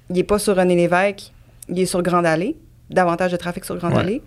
il 0.08 0.16
n'est 0.16 0.22
pas 0.24 0.38
sur 0.38 0.56
René 0.56 0.74
Lévesque, 0.74 1.32
il 1.68 1.78
est 1.78 1.84
sur 1.86 2.02
Grande 2.02 2.24
Allée. 2.24 2.56
Davantage 2.88 3.32
de 3.32 3.36
trafic 3.36 3.66
sur 3.66 3.76
Grande 3.76 3.92
Ouais. 3.92 4.00
Allée. 4.00 4.22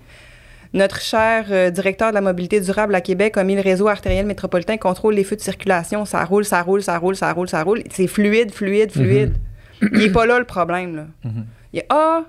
Notre 0.74 1.02
cher 1.02 1.48
euh, 1.52 1.70
directeur 1.70 2.10
de 2.10 2.14
la 2.14 2.22
mobilité 2.22 2.62
durable 2.62 2.96
à 2.96 3.02
Québec 3.02 3.38
a 3.38 3.44
mis 3.44 3.56
le 3.56 3.62
réseau 3.62 3.88
artériel 3.88 4.26
métropolitain, 4.26 4.78
contrôle 4.78 5.16
les 5.16 5.24
feux 5.24 5.36
de 5.36 5.42
circulation. 5.42 6.06
Ça 6.06 6.24
roule, 6.24 6.46
ça 6.46 6.62
roule, 6.62 6.82
ça 6.82 6.98
roule, 6.98 7.16
ça 7.16 7.34
roule, 7.34 7.50
ça 7.50 7.64
roule. 7.64 7.84
C'est 7.92 8.08
fluide, 8.08 8.52
fluide, 8.52 8.92
fluide. 8.92 9.36
Il 9.82 9.98
n'est 9.98 10.10
pas 10.10 10.26
là 10.26 10.40
le 10.40 10.46
problème. 10.46 10.96
Là. 10.96 11.06
Mhm. 11.26 11.46
Il 11.74 11.78
y 11.78 11.82
a, 11.82 11.86
ah, 11.90 12.24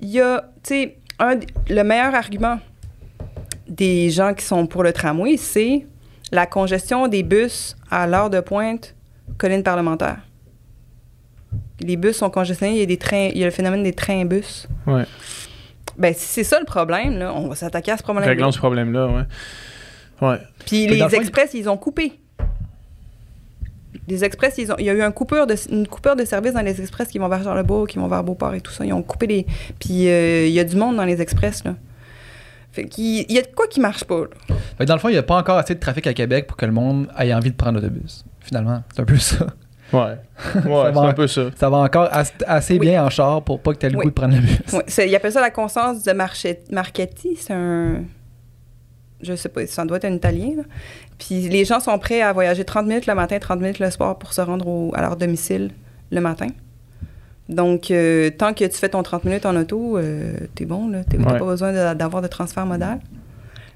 il 0.00 0.08
y 0.10 0.20
a, 0.20 0.50
tu 0.62 0.74
sais, 0.74 0.96
le 1.68 1.82
meilleur 1.82 2.14
argument 2.14 2.58
des 3.68 4.10
gens 4.10 4.34
qui 4.34 4.44
sont 4.44 4.66
pour 4.66 4.82
le 4.82 4.92
tramway, 4.92 5.36
c'est 5.36 5.86
la 6.32 6.46
congestion 6.46 7.08
des 7.08 7.22
bus 7.22 7.76
à 7.90 8.06
l'heure 8.06 8.30
de 8.30 8.40
pointe, 8.40 8.94
colline 9.38 9.62
parlementaire. 9.62 10.18
Les 11.80 11.96
bus 11.96 12.16
sont 12.16 12.30
congestionnés, 12.30 12.74
il 12.74 12.80
y 12.80 12.82
a, 12.82 12.86
des 12.86 12.98
trains, 12.98 13.30
il 13.32 13.38
y 13.38 13.42
a 13.42 13.46
le 13.46 13.52
phénomène 13.52 13.82
des 13.82 13.92
trains-bus. 13.92 14.68
Ouais. 14.86 15.04
Ben, 15.98 16.14
si 16.14 16.26
c'est 16.26 16.44
ça 16.44 16.58
le 16.58 16.66
problème, 16.66 17.18
là, 17.18 17.32
on 17.34 17.48
va 17.48 17.54
s'attaquer 17.54 17.92
à 17.92 17.96
ce 17.96 18.02
problème 18.02 18.24
Réglons 18.24 18.52
ce 18.52 18.58
problème-là, 18.58 19.06
ouais. 19.06 19.22
Ouais. 20.22 20.38
Puis 20.66 20.86
Mais 20.86 20.94
les 20.94 20.98
le 21.00 21.14
express, 21.14 21.54
ils 21.54 21.68
ont 21.68 21.76
coupé. 21.76 22.12
Les 24.06 24.24
express, 24.24 24.58
ils 24.58 24.70
ont, 24.72 24.76
il 24.78 24.84
y 24.84 24.90
a 24.90 24.92
eu 24.92 25.02
un 25.02 25.12
coupure 25.12 25.46
de, 25.46 25.54
une 25.70 25.86
coupure 25.86 26.16
de 26.16 26.24
service 26.24 26.52
dans 26.52 26.60
les 26.60 26.80
express 26.80 27.08
qui 27.08 27.18
vont 27.18 27.28
vers 27.28 27.42
Charlebourg, 27.42 27.86
qui 27.86 27.98
vont 27.98 28.08
vers 28.08 28.22
Beauport 28.22 28.54
et 28.54 28.60
tout 28.60 28.72
ça. 28.72 28.84
Ils 28.84 28.92
ont 28.92 29.02
coupé 29.02 29.26
les. 29.26 29.46
Puis 29.78 30.08
euh, 30.08 30.46
il 30.46 30.52
y 30.52 30.60
a 30.60 30.64
du 30.64 30.76
monde 30.76 30.96
dans 30.96 31.04
les 31.04 31.20
express, 31.20 31.64
là. 31.64 31.74
Fait 32.72 32.84
qu'il 32.84 33.24
il 33.28 33.32
y 33.32 33.38
a 33.38 33.42
de 33.42 33.48
quoi 33.48 33.66
qui 33.66 33.80
marche 33.80 34.04
pas, 34.04 34.20
là. 34.20 34.56
Fait 34.78 34.84
que 34.84 34.88
dans 34.88 34.94
le 34.94 35.00
fond, 35.00 35.08
il 35.08 35.12
n'y 35.12 35.18
a 35.18 35.22
pas 35.22 35.36
encore 35.36 35.58
assez 35.58 35.74
de 35.74 35.80
trafic 35.80 36.06
à 36.06 36.14
Québec 36.14 36.46
pour 36.46 36.56
que 36.56 36.66
le 36.66 36.72
monde 36.72 37.08
ait 37.18 37.32
envie 37.34 37.50
de 37.50 37.56
prendre 37.56 37.80
l'autobus. 37.80 38.24
Finalement, 38.40 38.82
c'est 38.94 39.00
un 39.00 39.04
peu 39.04 39.16
ça. 39.18 39.46
Ouais. 39.92 40.00
Ouais, 40.54 40.82
c'est 40.86 40.92
va. 40.92 41.00
un 41.02 41.12
peu 41.12 41.26
ça. 41.26 41.42
Ça 41.56 41.68
va 41.70 41.78
encore 41.78 42.08
as- 42.12 42.32
assez 42.46 42.74
Oui. 42.74 42.80
bien 42.80 43.04
en 43.04 43.10
char 43.10 43.42
pour 43.42 43.60
pas 43.60 43.72
que 43.74 43.78
tu 43.78 43.86
aies 43.86 43.90
le 43.90 43.98
Oui. 43.98 44.04
goût 44.04 44.10
de 44.10 44.14
prendre 44.14 44.34
le 44.34 44.40
bus. 44.40 44.58
Ouais, 44.72 44.84
c'est- 44.86 45.08
ils 45.08 45.14
appellent 45.16 45.32
ça 45.32 45.40
la 45.40 45.50
conscience 45.50 46.02
de 46.04 46.12
Marche- 46.12 46.46
Marchetti. 46.70 47.36
C'est 47.36 47.52
un. 47.52 48.02
Je 49.22 49.34
sais 49.34 49.48
pas, 49.50 49.66
ça 49.66 49.84
doit 49.84 49.98
être 49.98 50.06
un 50.06 50.14
Italien. 50.14 50.52
là. 50.56 50.62
Puis 51.18 51.48
les 51.48 51.64
gens 51.66 51.78
sont 51.80 51.98
prêts 51.98 52.22
à 52.22 52.32
voyager 52.32 52.64
30 52.64 52.86
minutes 52.86 53.06
le 53.06 53.14
matin, 53.14 53.38
30 53.38 53.60
minutes 53.60 53.78
le 53.78 53.90
soir 53.90 54.18
pour 54.18 54.32
se 54.32 54.40
rendre 54.40 54.66
au- 54.66 54.92
à 54.94 55.02
leur 55.02 55.16
domicile 55.16 55.70
le 56.10 56.20
matin. 56.22 56.46
Donc, 57.50 57.90
euh, 57.90 58.30
tant 58.30 58.54
que 58.54 58.64
tu 58.64 58.78
fais 58.78 58.88
ton 58.88 59.02
30 59.02 59.24
minutes 59.24 59.44
en 59.44 59.56
auto, 59.56 59.98
euh, 59.98 60.32
t'es 60.54 60.64
bon, 60.64 60.88
là. 60.88 61.02
T'as 61.04 61.18
Ouais. 61.18 61.38
pas 61.38 61.44
besoin 61.44 61.94
d'avoir 61.94 62.22
de 62.22 62.28
transfert 62.28 62.64
modal. 62.64 63.00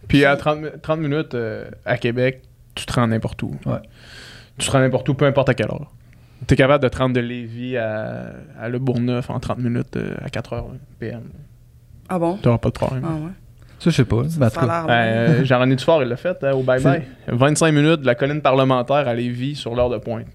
Puis 0.08 0.24
à 0.24 0.36
30, 0.36 0.60
mi- 0.60 0.68
30 0.80 1.00
minutes 1.00 1.34
euh, 1.34 1.64
à 1.84 1.98
Québec, 1.98 2.42
tu 2.74 2.86
te 2.86 2.92
rends 2.92 3.06
n'importe 3.08 3.42
où. 3.42 3.50
Ouais. 3.66 3.78
Tu 4.58 4.66
te 4.66 4.70
rends 4.72 4.78
n'importe 4.80 5.08
où, 5.08 5.14
peu 5.14 5.24
importe 5.26 5.48
à 5.48 5.54
quelle 5.54 5.66
heure. 5.66 5.90
Tu 6.46 6.54
es 6.54 6.56
capable 6.56 6.82
de 6.82 6.88
te 6.88 6.98
rendre 6.98 7.14
de 7.14 7.20
Lévis 7.20 7.76
à, 7.76 8.32
à 8.60 8.68
Le 8.68 8.78
Bourgneuf 8.78 9.30
en 9.30 9.40
30 9.40 9.58
minutes 9.58 9.96
euh, 9.96 10.14
à 10.22 10.28
4 10.30 10.52
heures 10.52 10.66
PM. 10.98 11.22
Ah 12.08 12.18
bon? 12.18 12.36
Tu 12.36 12.46
n'auras 12.48 12.58
pas 12.58 12.68
de 12.68 12.74
problème. 12.74 13.04
Ah 13.06 13.12
ouais. 13.14 13.30
Ça, 13.78 13.90
je 13.90 13.96
sais 13.96 14.04
pas. 14.04 14.22
Ça 14.28 14.46
a 14.46 14.50
cas, 14.50 14.66
l'air 14.66 14.86
Euh. 14.88 15.44
Jean-René 15.44 15.76
Dufort, 15.76 16.02
il 16.02 16.08
l'a 16.08 16.16
fait 16.16 16.36
hein, 16.42 16.52
au 16.52 16.62
bye-bye. 16.62 17.02
25 17.28 17.72
minutes 17.72 18.00
de 18.02 18.06
la 18.06 18.14
colline 18.14 18.40
parlementaire 18.40 19.08
à 19.08 19.14
Lévis 19.14 19.56
sur 19.56 19.74
l'heure 19.74 19.90
de 19.90 19.98
pointe. 19.98 20.26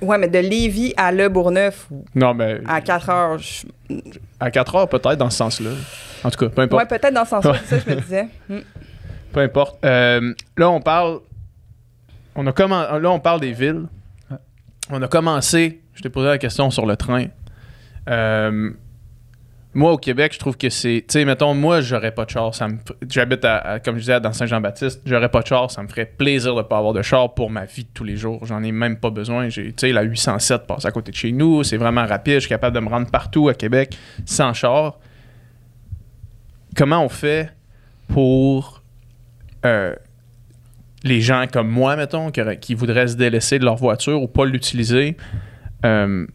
Ouais, 0.00 0.16
mais 0.16 0.28
de 0.28 0.38
Lévis 0.38 0.94
à 0.96 1.10
Le 1.10 1.28
Bourgneuf 1.28 1.88
Non, 2.14 2.34
mais 2.34 2.60
à 2.66 2.80
4 2.80 3.10
heures. 3.10 3.38
je- 3.38 3.66
à 4.38 4.50
4 4.50 4.74
heures 4.76 4.88
peut-être 4.88 5.16
dans 5.16 5.30
ce 5.30 5.38
sens-là. 5.38 5.70
En 6.24 6.30
tout 6.30 6.38
cas, 6.38 6.48
peu 6.50 6.62
importe. 6.62 6.82
Ouais, 6.82 6.98
peut-être 6.98 7.14
dans 7.14 7.24
ce 7.24 7.30
sens-là, 7.30 7.54
c'est 7.64 7.78
ça 7.80 7.84
que 7.84 7.90
je 7.90 7.96
me 7.96 8.00
disais. 8.00 8.28
Hmm. 8.48 8.58
Peu 9.32 9.40
importe. 9.40 9.84
Euh, 9.84 10.32
là, 10.56 10.70
on 10.70 10.80
parle. 10.80 11.18
On 12.34 12.46
a 12.46 12.52
commen- 12.52 12.98
Là, 12.98 13.10
on 13.10 13.20
parle 13.20 13.40
des 13.40 13.52
villes. 13.52 13.84
On 14.90 15.02
a 15.02 15.08
commencé. 15.08 15.80
Je 15.94 16.02
t'ai 16.02 16.08
posé 16.08 16.28
la 16.28 16.38
question 16.38 16.70
sur 16.70 16.86
le 16.86 16.96
train. 16.96 17.26
Euh, 18.08 18.70
moi, 19.74 19.92
au 19.92 19.98
Québec, 19.98 20.32
je 20.32 20.38
trouve 20.38 20.56
que 20.56 20.70
c'est. 20.70 21.04
Tu 21.06 21.12
sais, 21.12 21.24
mettons, 21.24 21.54
moi, 21.54 21.80
j'aurais 21.82 22.12
pas 22.12 22.24
de 22.24 22.30
char. 22.30 22.52
J'habite, 23.08 23.44
à, 23.44 23.80
comme 23.80 23.96
je 23.96 24.00
disais, 24.00 24.20
dans 24.20 24.32
Saint-Jean-Baptiste. 24.32 25.02
J'aurais 25.04 25.28
pas 25.28 25.42
de 25.42 25.46
char. 25.46 25.70
Ça 25.70 25.82
me 25.82 25.88
ferait 25.88 26.06
plaisir 26.06 26.54
de 26.54 26.62
pas 26.62 26.78
avoir 26.78 26.94
de 26.94 27.02
char 27.02 27.34
pour 27.34 27.50
ma 27.50 27.66
vie 27.66 27.84
de 27.84 27.90
tous 27.92 28.04
les 28.04 28.16
jours. 28.16 28.44
J'en 28.46 28.62
ai 28.62 28.72
même 28.72 28.96
pas 28.96 29.10
besoin. 29.10 29.48
Tu 29.48 29.74
sais, 29.76 29.92
la 29.92 30.02
807 30.02 30.66
passe 30.66 30.84
à 30.86 30.90
côté 30.90 31.12
de 31.12 31.16
chez 31.16 31.32
nous. 31.32 31.62
C'est 31.64 31.76
vraiment 31.76 32.06
rapide. 32.06 32.34
Je 32.34 32.40
suis 32.40 32.48
capable 32.48 32.74
de 32.74 32.80
me 32.80 32.88
rendre 32.88 33.10
partout 33.10 33.48
à 33.48 33.54
Québec 33.54 33.96
sans 34.24 34.54
char. 34.54 34.98
Comment 36.74 37.04
on 37.04 37.08
fait 37.08 37.52
pour 38.08 38.82
euh, 39.66 39.94
les 41.04 41.20
gens 41.20 41.46
comme 41.50 41.68
moi, 41.68 41.96
mettons, 41.96 42.30
qui, 42.30 42.74
voudraient 42.74 43.08
se 43.08 43.16
délaisser 43.16 43.58
de 43.58 43.64
leur 43.64 43.76
voiture 43.76 44.20
ou 44.20 44.28
pas 44.28 44.44
l'utiliser, 44.44 45.16
euh, 45.84 46.26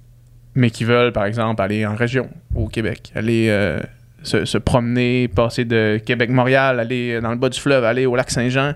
mais 0.55 0.69
qui 0.69 0.83
veulent, 0.83 1.11
par 1.11 1.25
exemple, 1.25 1.61
aller 1.61 1.85
en 1.85 1.95
région, 1.95 2.29
au 2.55 2.67
Québec, 2.67 3.11
aller 3.15 3.47
euh, 3.49 3.79
se, 4.23 4.45
se 4.45 4.57
promener, 4.57 5.27
passer 5.27 5.65
de 5.65 5.99
Québec-Montréal, 6.05 6.79
aller 6.79 7.19
dans 7.21 7.31
le 7.31 7.37
bas 7.37 7.49
du 7.49 7.59
fleuve, 7.59 7.83
aller 7.83 8.05
au 8.05 8.15
lac 8.15 8.29
Saint-Jean. 8.31 8.73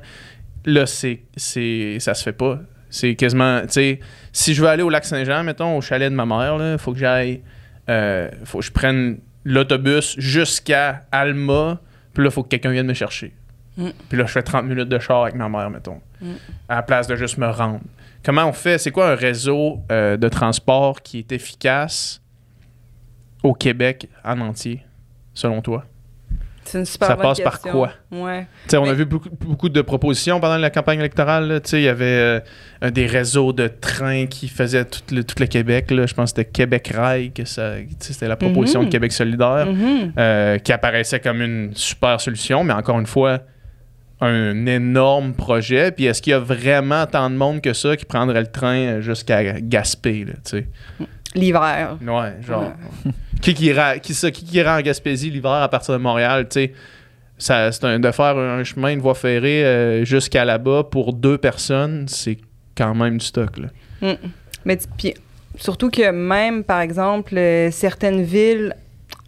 Là, 0.65 0.85
c'est, 0.85 1.21
c'est, 1.35 1.97
ça 1.99 2.13
se 2.13 2.23
fait 2.23 2.33
pas. 2.33 2.59
C'est 2.89 3.15
quasiment, 3.15 3.61
tu 3.61 3.67
sais, 3.69 3.99
si 4.31 4.53
je 4.53 4.61
veux 4.61 4.67
aller 4.67 4.83
au 4.83 4.89
lac 4.89 5.05
Saint-Jean, 5.05 5.43
mettons, 5.43 5.77
au 5.77 5.81
chalet 5.81 6.09
de 6.09 6.15
ma 6.15 6.25
mère, 6.25 6.57
il 6.59 6.77
faut 6.77 6.93
que 6.93 6.99
j'aille, 6.99 7.41
euh, 7.89 8.29
faut 8.43 8.59
que 8.59 8.65
je 8.65 8.71
prenne 8.71 9.19
l'autobus 9.45 10.15
jusqu'à 10.19 11.03
Alma, 11.11 11.79
puis 12.13 12.23
là, 12.23 12.29
il 12.29 12.33
faut 12.33 12.43
que 12.43 12.49
quelqu'un 12.49 12.71
vienne 12.71 12.87
me 12.87 12.93
chercher. 12.93 13.33
Mm. 13.77 13.89
Puis 14.09 14.17
là, 14.17 14.25
je 14.25 14.31
fais 14.31 14.43
30 14.43 14.65
minutes 14.65 14.89
de 14.89 14.99
char 14.99 15.23
avec 15.23 15.35
ma 15.35 15.47
mère, 15.49 15.69
mettons, 15.69 16.01
Mm. 16.21 16.25
à 16.69 16.75
la 16.75 16.81
place 16.83 17.07
de 17.07 17.15
juste 17.15 17.37
me 17.37 17.47
rendre. 17.47 17.79
Comment 18.25 18.45
on 18.45 18.53
fait? 18.53 18.77
C'est 18.79 18.91
quoi 18.91 19.11
un 19.11 19.15
réseau 19.15 19.79
euh, 19.91 20.17
de 20.17 20.27
transport 20.29 21.01
qui 21.01 21.19
est 21.19 21.31
efficace 21.31 22.21
au 23.43 23.53
Québec 23.53 24.09
en 24.25 24.39
entier, 24.41 24.83
selon 25.33 25.61
toi? 25.61 25.85
C'est 26.63 26.79
une 26.79 26.85
super 26.85 27.07
Ça 27.07 27.15
bonne 27.15 27.23
passe 27.23 27.39
par 27.39 27.61
quoi? 27.61 27.91
Ouais. 28.11 28.45
On 28.73 28.89
a 28.89 28.93
vu 28.93 29.05
beaucoup, 29.05 29.29
beaucoup 29.39 29.69
de 29.69 29.81
propositions 29.81 30.41
pendant 30.41 30.57
la 30.57 30.69
campagne 30.69 30.99
électorale. 30.99 31.61
Il 31.71 31.79
y 31.79 31.87
avait 31.87 32.41
euh, 32.83 32.89
des 32.91 33.05
réseaux 33.05 33.53
de 33.53 33.67
trains 33.67 34.25
qui 34.25 34.49
faisaient 34.49 34.83
tout 34.83 34.99
le, 35.15 35.23
tout 35.23 35.35
le 35.39 35.45
Québec. 35.45 35.89
là. 35.91 36.05
Je 36.05 36.13
pense 36.13 36.33
que 36.33 36.41
c'était 36.41 36.51
Québec 36.51 36.91
Rail, 36.93 37.31
que 37.31 37.45
c'était 37.45 38.27
la 38.27 38.35
proposition 38.35 38.81
Mhm. 38.81 38.85
de 38.87 38.91
Québec 38.91 39.13
solidaire, 39.13 39.67
Mhm. 39.67 40.11
euh, 40.17 40.57
qui 40.57 40.73
apparaissait 40.73 41.21
comme 41.21 41.41
une 41.41 41.71
super 41.73 42.19
solution, 42.19 42.65
mais 42.65 42.73
encore 42.73 42.99
une 42.99 43.05
fois, 43.07 43.39
un 44.21 44.65
énorme 44.65 45.33
projet. 45.33 45.91
Puis 45.91 46.05
est-ce 46.05 46.21
qu'il 46.21 46.31
y 46.31 46.33
a 46.33 46.39
vraiment 46.39 47.05
tant 47.05 47.29
de 47.29 47.35
monde 47.35 47.61
que 47.61 47.73
ça 47.73 47.95
qui 47.95 48.05
prendrait 48.05 48.41
le 48.41 48.51
train 48.51 49.01
jusqu'à 49.01 49.59
Gaspé? 49.61 50.25
Là, 50.25 50.33
tu 50.43 50.57
sais? 50.57 50.67
L'hiver. 51.35 51.97
Ouais, 52.01 52.33
genre. 52.41 52.73
qui, 53.41 53.53
qui, 53.53 53.65
ira, 53.65 53.99
qui, 53.99 54.13
ça, 54.13 54.31
qui, 54.31 54.43
qui 54.43 54.57
ira 54.57 54.77
en 54.77 54.81
Gaspésie 54.81 55.29
l'hiver 55.29 55.51
à 55.51 55.69
partir 55.69 55.93
de 55.93 55.99
Montréal, 55.99 56.47
tu 56.49 56.61
sais? 56.61 56.73
C'est 57.37 57.83
un- 57.83 57.99
de 57.99 58.11
faire 58.11 58.35
un 58.37 58.63
chemin, 58.63 58.89
une 58.89 58.99
voie 58.99 59.13
ferrée 59.13 59.63
euh, 59.63 60.05
jusqu'à 60.05 60.43
là-bas 60.43 60.85
pour 60.89 61.13
deux 61.13 61.37
personnes, 61.37 62.07
c'est 62.07 62.39
quand 62.75 62.95
même 62.95 63.19
du 63.19 63.25
stock. 63.25 63.57
Là. 63.57 63.67
Mm. 64.01 64.15
Mais 64.65 64.79
puis, 64.97 65.13
surtout 65.55 65.91
que 65.91 66.09
même, 66.09 66.63
par 66.63 66.81
exemple, 66.81 67.37
euh, 67.37 67.69
certaines 67.69 68.23
villes 68.23 68.75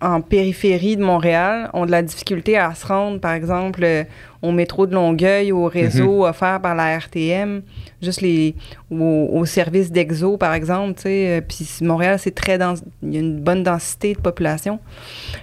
en 0.02 0.22
périphérie 0.22 0.98
de 0.98 1.04
Montréal 1.04 1.70
ont 1.74 1.86
de 1.86 1.92
la 1.92 2.02
difficulté 2.02 2.58
à 2.58 2.74
se 2.74 2.88
rendre, 2.88 3.20
par 3.20 3.34
exemple, 3.34 3.84
euh, 3.84 4.04
au 4.42 4.52
métro 4.52 4.88
de 4.88 4.94
Longueuil, 4.94 5.52
au 5.52 5.66
réseau 5.66 6.26
offert 6.26 6.62
par 6.62 6.76
la 6.76 6.98
RTM, 6.98 7.62
juste 8.02 8.22
les 8.22 8.56
au, 8.90 9.30
au 9.32 9.46
service 9.46 9.92
d'Exo, 9.92 10.38
par 10.38 10.54
exemple, 10.54 11.00
euh, 11.06 11.42
Puis 11.42 11.68
Montréal, 11.82 12.18
c'est 12.20 12.34
très 12.34 12.58
dense, 12.58 12.82
il 13.04 13.14
y 13.14 13.18
a 13.18 13.20
une 13.20 13.40
bonne 13.40 13.64
densité 13.64 14.14
de 14.14 14.20
population. 14.20 14.80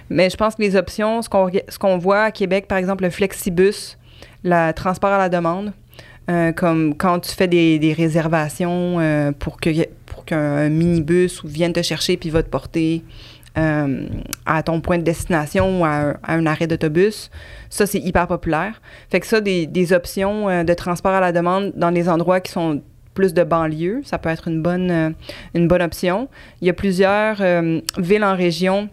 Mais 0.09 0.29
je 0.29 0.37
pense 0.37 0.55
que 0.55 0.61
les 0.61 0.75
options, 0.75 1.21
ce 1.21 1.29
qu'on 1.29 1.97
voit 1.97 2.23
à 2.23 2.31
Québec, 2.31 2.67
par 2.67 2.77
exemple, 2.77 3.03
le 3.03 3.09
flexibus, 3.09 3.97
le 4.43 4.71
transport 4.71 5.11
à 5.11 5.17
la 5.17 5.29
demande, 5.29 5.73
euh, 6.29 6.51
comme 6.51 6.95
quand 6.95 7.19
tu 7.19 7.31
fais 7.31 7.47
des, 7.47 7.79
des 7.79 7.93
réservations 7.93 8.99
euh, 8.99 9.31
pour 9.31 9.61
que 9.61 9.69
pour 10.05 10.25
qu'un 10.25 10.67
minibus 10.67 11.45
vienne 11.45 11.71
te 11.71 11.81
chercher 11.81 12.17
puis 12.17 12.29
va 12.29 12.43
te 12.43 12.49
porter 12.49 13.03
euh, 13.57 14.07
à 14.45 14.61
ton 14.61 14.81
point 14.81 14.97
de 14.97 15.03
destination 15.03 15.81
ou 15.81 15.85
à 15.85 16.15
un, 16.27 16.45
arrêt 16.45 16.67
d'autobus. 16.67 17.31
Ça, 17.69 17.85
c'est 17.85 17.99
hyper 17.99 18.27
populaire. 18.27 18.81
Fait 19.09 19.19
que 19.19 19.25
ça, 19.25 19.41
des, 19.41 19.65
des 19.65 19.93
options 19.93 20.47
euh, 20.47 20.63
de 20.63 20.73
transport 20.73 21.13
à 21.13 21.19
la 21.19 21.31
demande 21.31 21.73
dans 21.75 21.89
les 21.89 22.07
endroits 22.07 22.39
qui 22.39 22.51
sont 22.51 22.81
plus 23.13 23.33
de 23.33 23.43
banlieue, 23.43 24.01
ça 24.05 24.19
peut 24.19 24.29
être 24.29 24.47
une 24.47 24.61
bonne, 24.61 24.91
euh, 24.91 25.09
une 25.55 25.67
bonne 25.67 25.81
option. 25.81 26.29
Il 26.61 26.67
y 26.67 26.69
a 26.69 26.73
plusieurs 26.73 27.37
villes 27.97 28.23
en 28.23 28.35
région 28.35 28.89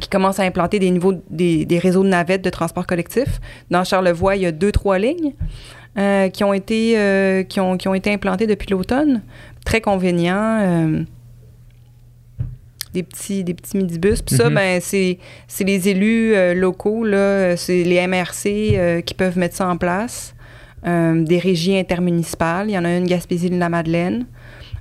qui 0.00 0.08
commencent 0.08 0.38
à 0.38 0.44
implanter 0.44 0.78
des, 0.78 0.90
niveaux, 0.90 1.14
des, 1.30 1.64
des 1.64 1.78
réseaux 1.78 2.04
de 2.04 2.08
navettes 2.08 2.42
de 2.42 2.50
transport 2.50 2.86
collectif. 2.86 3.40
Dans 3.70 3.82
Charlevoix, 3.82 4.36
il 4.36 4.42
y 4.42 4.46
a 4.46 4.52
deux, 4.52 4.70
trois 4.70 4.98
lignes 4.98 5.32
qui, 6.32 6.44
ont 6.44 6.52
été, 6.52 6.98
euh, 6.98 7.42
qui, 7.42 7.58
ont, 7.58 7.76
qui 7.76 7.88
ont 7.88 7.94
été 7.94 8.12
implantées 8.12 8.46
depuis 8.46 8.68
l'automne. 8.70 9.22
Très 9.64 9.80
convenient. 9.80 11.06
Des 12.96 13.02
petits, 13.02 13.44
des 13.44 13.54
petits 13.54 13.76
midibus. 13.76 14.22
Puis 14.22 14.36
ça, 14.36 14.48
Mhm. 14.48 14.54
ben, 14.54 14.80
c'est 14.80 15.18
c'est 15.46 15.64
les 15.64 15.88
élus 15.88 16.34
euh, 16.34 16.54
locaux, 16.54 17.04
là, 17.04 17.56
c'est 17.56 17.82
les 17.84 17.98
MRC 18.06 18.46
euh, 18.76 19.00
qui 19.02 19.14
peuvent 19.14 19.36
mettre 19.38 19.54
ça 19.56 19.68
en 19.68 19.76
place. 19.76 20.34
Euh, 20.86 21.22
des 21.24 21.38
régies 21.38 21.76
intermunicipales. 21.76 22.68
Il 22.70 22.72
y 22.72 22.78
en 22.78 22.84
a 22.84 22.96
une 22.96 23.06
Gaspésie 23.06 23.50
de 23.50 23.58
la 23.58 23.68
Madeleine. 23.68 24.26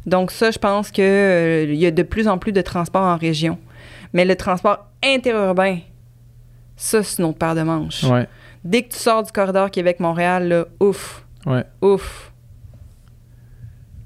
Donc 0.05 0.31
ça, 0.31 0.51
je 0.51 0.59
pense 0.59 0.91
que 0.91 1.01
euh, 1.01 1.65
il 1.67 1.75
y 1.79 1.85
a 1.87 1.91
de 1.91 2.03
plus 2.03 2.27
en 2.27 2.37
plus 2.37 2.51
de 2.51 2.61
transports 2.61 3.01
en 3.07 3.17
région. 3.17 3.57
Mais 4.13 4.23
le 4.23 4.35
transport 4.35 4.85
interurbain, 5.03 5.79
ça, 6.77 7.01
c'est 7.03 7.21
une 7.21 7.29
autre 7.29 7.39
paire 7.39 7.55
de 7.55 7.63
manches. 7.63 8.03
Ouais. 8.03 8.27
Dès 8.63 8.83
que 8.83 8.93
tu 8.93 8.99
sors 8.99 9.23
du 9.23 9.31
corridor 9.31 9.71
Québec-Montréal, 9.71 10.47
là, 10.47 10.65
ouf. 10.79 11.25
Ouais. 11.45 11.63
Ouf. 11.81 12.31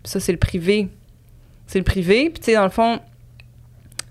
Ça, 0.04 0.20
c'est 0.20 0.32
le 0.32 0.38
privé. 0.38 0.88
C'est 1.68 1.80
le 1.80 1.84
privé. 1.86 2.30
Puis, 2.30 2.40
tu 2.40 2.46
sais, 2.46 2.54
dans 2.54 2.64
le 2.64 2.70
fond, 2.70 3.00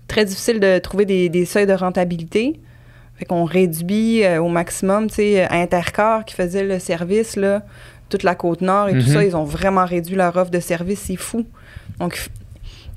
très 0.09 0.25
difficile 0.25 0.59
de 0.59 0.77
trouver 0.79 1.05
des, 1.05 1.29
des 1.29 1.45
seuils 1.45 1.65
de 1.67 1.73
rentabilité. 1.73 2.59
Fait 3.15 3.25
qu'on 3.25 3.45
réduit 3.45 4.23
euh, 4.25 4.41
au 4.41 4.49
maximum, 4.49 5.07
tu 5.09 5.15
sais, 5.15 5.47
Intercar 5.49 6.25
qui 6.25 6.35
faisait 6.35 6.63
le 6.63 6.79
service, 6.79 7.35
là, 7.37 7.63
toute 8.09 8.23
la 8.23 8.33
côte 8.35 8.61
nord 8.61 8.89
et 8.89 8.93
tout 8.93 9.07
Mhm. 9.07 9.13
ça, 9.13 9.23
ils 9.25 9.35
ont 9.35 9.43
vraiment 9.43 9.85
réduit 9.85 10.15
leur 10.15 10.35
offre 10.37 10.51
de 10.51 10.59
service, 10.59 10.99
c'est 10.99 11.15
fou. 11.15 11.45
Donc, 11.99 12.29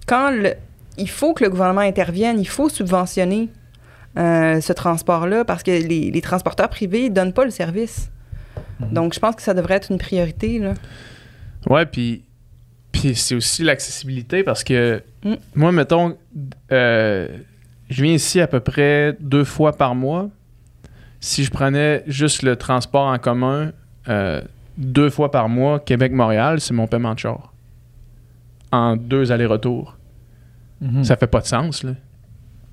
quand 0.06 0.30
le- 0.30 0.54
il 0.98 1.08
faut 1.08 1.34
que 1.34 1.42
le 1.44 1.50
gouvernement 1.50 1.80
intervienne, 1.82 2.38
il 2.40 2.48
faut 2.48 2.68
subventionner 2.68 3.48
euh, 4.18 4.60
ce 4.60 4.72
transport-là 4.72 5.44
parce 5.44 5.62
que 5.62 5.70
les, 5.70 6.10
les 6.10 6.20
transporteurs 6.20 6.68
privés 6.68 7.08
ne 7.08 7.14
donnent 7.14 7.32
pas 7.32 7.44
le 7.44 7.50
service. 7.50 8.10
Donc, 8.90 9.14
je 9.14 9.18
pense 9.20 9.34
que 9.36 9.42
ça 9.42 9.54
devrait 9.54 9.74
être 9.76 9.90
une 9.90 9.98
priorité. 9.98 10.58
Là. 10.58 10.74
Ouais, 11.68 11.86
puis, 11.86 12.22
puis 12.92 13.14
c'est 13.14 13.34
aussi 13.34 13.62
l'accessibilité 13.62 14.42
parce 14.42 14.62
que 14.64 15.02
Mm. 15.24 15.34
moi, 15.54 15.72
mettons, 15.72 16.16
euh, 16.72 17.28
je 17.88 18.02
viens 18.02 18.14
ici 18.14 18.40
à 18.40 18.46
peu 18.46 18.60
près 18.60 19.16
deux 19.20 19.44
fois 19.44 19.72
par 19.76 19.94
mois. 19.94 20.28
Si 21.20 21.44
je 21.44 21.50
prenais 21.50 22.02
juste 22.06 22.42
le 22.42 22.56
transport 22.56 23.06
en 23.06 23.18
commun 23.18 23.70
euh, 24.08 24.42
deux 24.76 25.10
fois 25.10 25.30
par 25.30 25.48
mois, 25.48 25.78
Québec-Montréal, 25.78 26.60
c'est 26.60 26.74
mon 26.74 26.86
paiement 26.88 27.14
de 27.14 27.20
char. 27.20 27.52
En 28.72 28.96
deux 28.96 29.30
allers-retours. 29.30 29.96
Mhm. 30.80 31.04
Ça 31.04 31.16
fait 31.16 31.26
pas 31.28 31.40
de 31.40 31.46
sens, 31.46 31.84
là. 31.84 31.92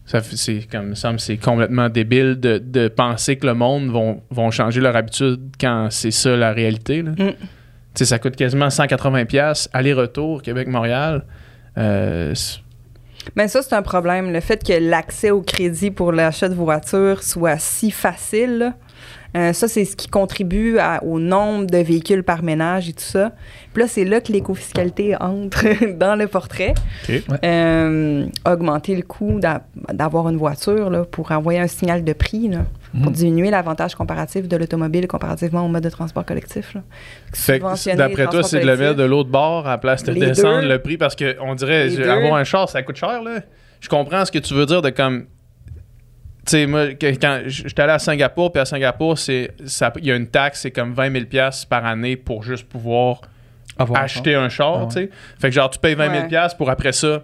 Ça 0.05 0.21
c'est 0.23 0.67
comme 0.71 0.95
semble 0.95 1.19
c'est 1.19 1.37
complètement 1.37 1.87
débile 1.87 2.39
de, 2.39 2.57
de 2.57 2.87
penser 2.87 3.35
que 3.35 3.45
le 3.45 3.53
monde 3.53 3.89
vont, 3.91 4.23
vont 4.31 4.49
changer 4.49 4.81
leur 4.81 4.95
habitude 4.95 5.39
quand 5.61 5.89
c'est 5.91 6.09
ça 6.09 6.35
la 6.35 6.51
réalité. 6.51 7.03
Là. 7.03 7.11
Mm. 7.11 7.33
Sais, 7.95 8.05
ça 8.05 8.19
coûte 8.19 8.35
quasiment 8.35 8.69
180 8.69 9.25
pièces 9.25 9.69
aller-retour 9.73 10.41
Québec-Montréal. 10.41 11.25
Euh, 11.77 12.33
Mais 13.35 13.47
ça, 13.47 13.61
c'est 13.61 13.73
un 13.75 13.81
problème. 13.81 14.31
Le 14.31 14.39
fait 14.39 14.63
que 14.65 14.73
l'accès 14.73 15.31
au 15.31 15.41
crédit 15.41 15.91
pour 15.91 16.11
l'achat 16.11 16.47
de 16.49 16.55
voiture 16.55 17.21
soit 17.23 17.57
si 17.59 17.91
facile, 17.91 18.73
euh, 19.35 19.53
ça, 19.53 19.67
c'est 19.67 19.85
ce 19.85 19.95
qui 19.95 20.07
contribue 20.07 20.77
à- 20.79 21.03
au 21.03 21.19
nombre 21.19 21.65
de 21.67 21.77
véhicules 21.77 22.23
par 22.23 22.41
ménage 22.41 22.89
et 22.89 22.93
tout 22.93 23.03
ça. 23.03 23.33
Puis 23.73 23.83
là, 23.83 23.87
c'est 23.89 24.05
là 24.05 24.21
que 24.21 24.31
l'écofiscalité 24.31 25.15
entre 25.19 25.65
dans 25.97 26.15
le 26.15 26.27
portrait. 26.27 26.73
Euh, 27.43 28.25
augmenter 28.47 28.95
le 28.95 29.03
coût 29.03 29.39
d'a- 29.39 29.63
d'avoir 29.93 30.29
une 30.29 30.37
voiture 30.37 30.89
là, 30.89 31.03
pour 31.03 31.31
envoyer 31.31 31.59
un 31.59 31.67
signal 31.67 32.03
de 32.03 32.13
prix, 32.13 32.47
là, 32.47 32.59
pour 33.03 33.11
diminuer 33.11 33.51
l'avantage 33.51 33.93
comparatif 33.95 34.47
de 34.47 34.57
l'automobile 34.57 35.07
comparativement 35.07 35.63
au 35.65 35.67
mode 35.67 35.83
de 35.83 35.89
transport 35.89 36.25
collectif. 36.25 36.73
là. 36.73 36.81
Fait 37.33 37.59
que 37.59 37.95
d'après 37.95 38.25
toi, 38.27 38.41
c'est 38.43 38.59
de 38.61 38.65
le 38.65 38.75
mettre 38.77 38.95
de 38.95 39.03
l'autre 39.03 39.29
bord 39.29 39.67
à 39.67 39.71
la 39.71 39.77
place 39.77 40.03
de 40.03 40.11
Les 40.11 40.19
descendre 40.21 40.61
deux. 40.61 40.67
le 40.69 40.79
prix 40.79 40.97
parce 40.97 41.15
qu'on 41.15 41.53
dirait 41.55 41.85
Les 41.85 41.95
je- 41.97 42.01
deux. 42.01 42.09
avoir 42.09 42.35
un 42.35 42.43
char, 42.43 42.67
ça 42.69 42.81
coûte 42.81 42.95
cher. 42.95 43.21
Là. 43.21 43.41
Je 43.79 43.89
comprends 43.89 44.25
ce 44.25 44.31
que 44.31 44.39
tu 44.39 44.53
veux 44.53 44.65
dire 44.65 44.81
de 44.81 44.89
comme. 44.89 45.25
Tu 46.45 46.51
sais, 46.51 46.65
moi, 46.65 46.93
que- 46.95 47.05
quand 47.19 47.41
j'étais 47.45 47.81
allé 47.83 47.91
à 47.91 47.99
Singapour, 47.99 48.51
puis 48.51 48.59
à 48.61 48.65
Singapour, 48.65 49.19
c'est 49.19 49.51
ça- 49.65 49.93
il 49.97 50.05
y 50.05 50.11
a 50.11 50.15
une 50.15 50.27
taxe, 50.27 50.61
c'est 50.61 50.71
comme 50.71 50.93
20 50.93 51.11
000 51.11 51.25
pièces 51.25 51.65
par 51.65 51.85
année 51.85 52.15
pour 52.15 52.41
juste 52.43 52.67
pouvoir 52.67 53.21
Avoir 53.77 54.01
un 54.01 54.05
acheter 54.05 54.33
un 54.35 54.49
char, 54.49 54.73
Ah 54.75 54.81
ouais. 54.81 54.87
tu 54.87 54.93
sais. 54.93 55.09
Fait 55.39 55.49
que 55.49 55.53
genre, 55.55 55.69
tu 55.69 55.77
payes 55.79 55.95
20 55.95 56.09
000 56.09 56.21
Ouais. 56.23 56.27
pièces 56.27 56.53
pour 56.55 56.69
après 56.69 56.91
ça 56.91 57.21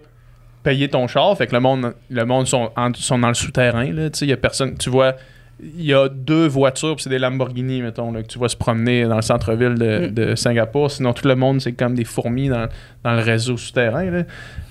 payer 0.62 0.88
ton 0.88 1.06
char. 1.08 1.36
Fait 1.36 1.46
que 1.46 1.54
le 1.54 1.60
monde, 1.60 1.94
le 2.08 2.24
monde 2.24 2.46
sont, 2.46 2.70
en- 2.76 2.92
sont 2.94 3.18
dans 3.18 3.28
le 3.28 3.34
souterrain, 3.34 3.90
là, 3.92 4.10
tu 4.10 4.18
sais. 4.20 4.26
Il 4.26 4.28
y 4.28 4.32
a 4.32 4.36
personne, 4.36 4.76
tu 4.78 4.90
vois, 4.90 5.14
il 5.60 5.84
y 5.86 5.94
a 5.94 6.08
deux 6.08 6.46
voitures, 6.46 6.96
c'est 6.98 7.08
des 7.10 7.18
Lamborghini, 7.18 7.80
mettons, 7.82 8.12
là, 8.12 8.22
que 8.22 8.26
tu 8.28 8.38
vois 8.38 8.48
se 8.50 8.56
promener 8.56 9.04
dans 9.04 9.16
le 9.16 9.22
centre-ville 9.22 9.74
de, 9.74 10.08
Mm. 10.08 10.10
de 10.14 10.34
Singapour. 10.34 10.90
Sinon, 10.90 11.12
tout 11.14 11.26
le 11.26 11.34
monde, 11.34 11.60
c'est 11.60 11.72
comme 11.72 11.94
des 11.94 12.04
fourmis 12.04 12.48
dans, 12.48 12.68
dans 13.02 13.14
le 13.14 13.22
réseau 13.22 13.56
souterrain, 13.56 14.04
là. 14.10 14.22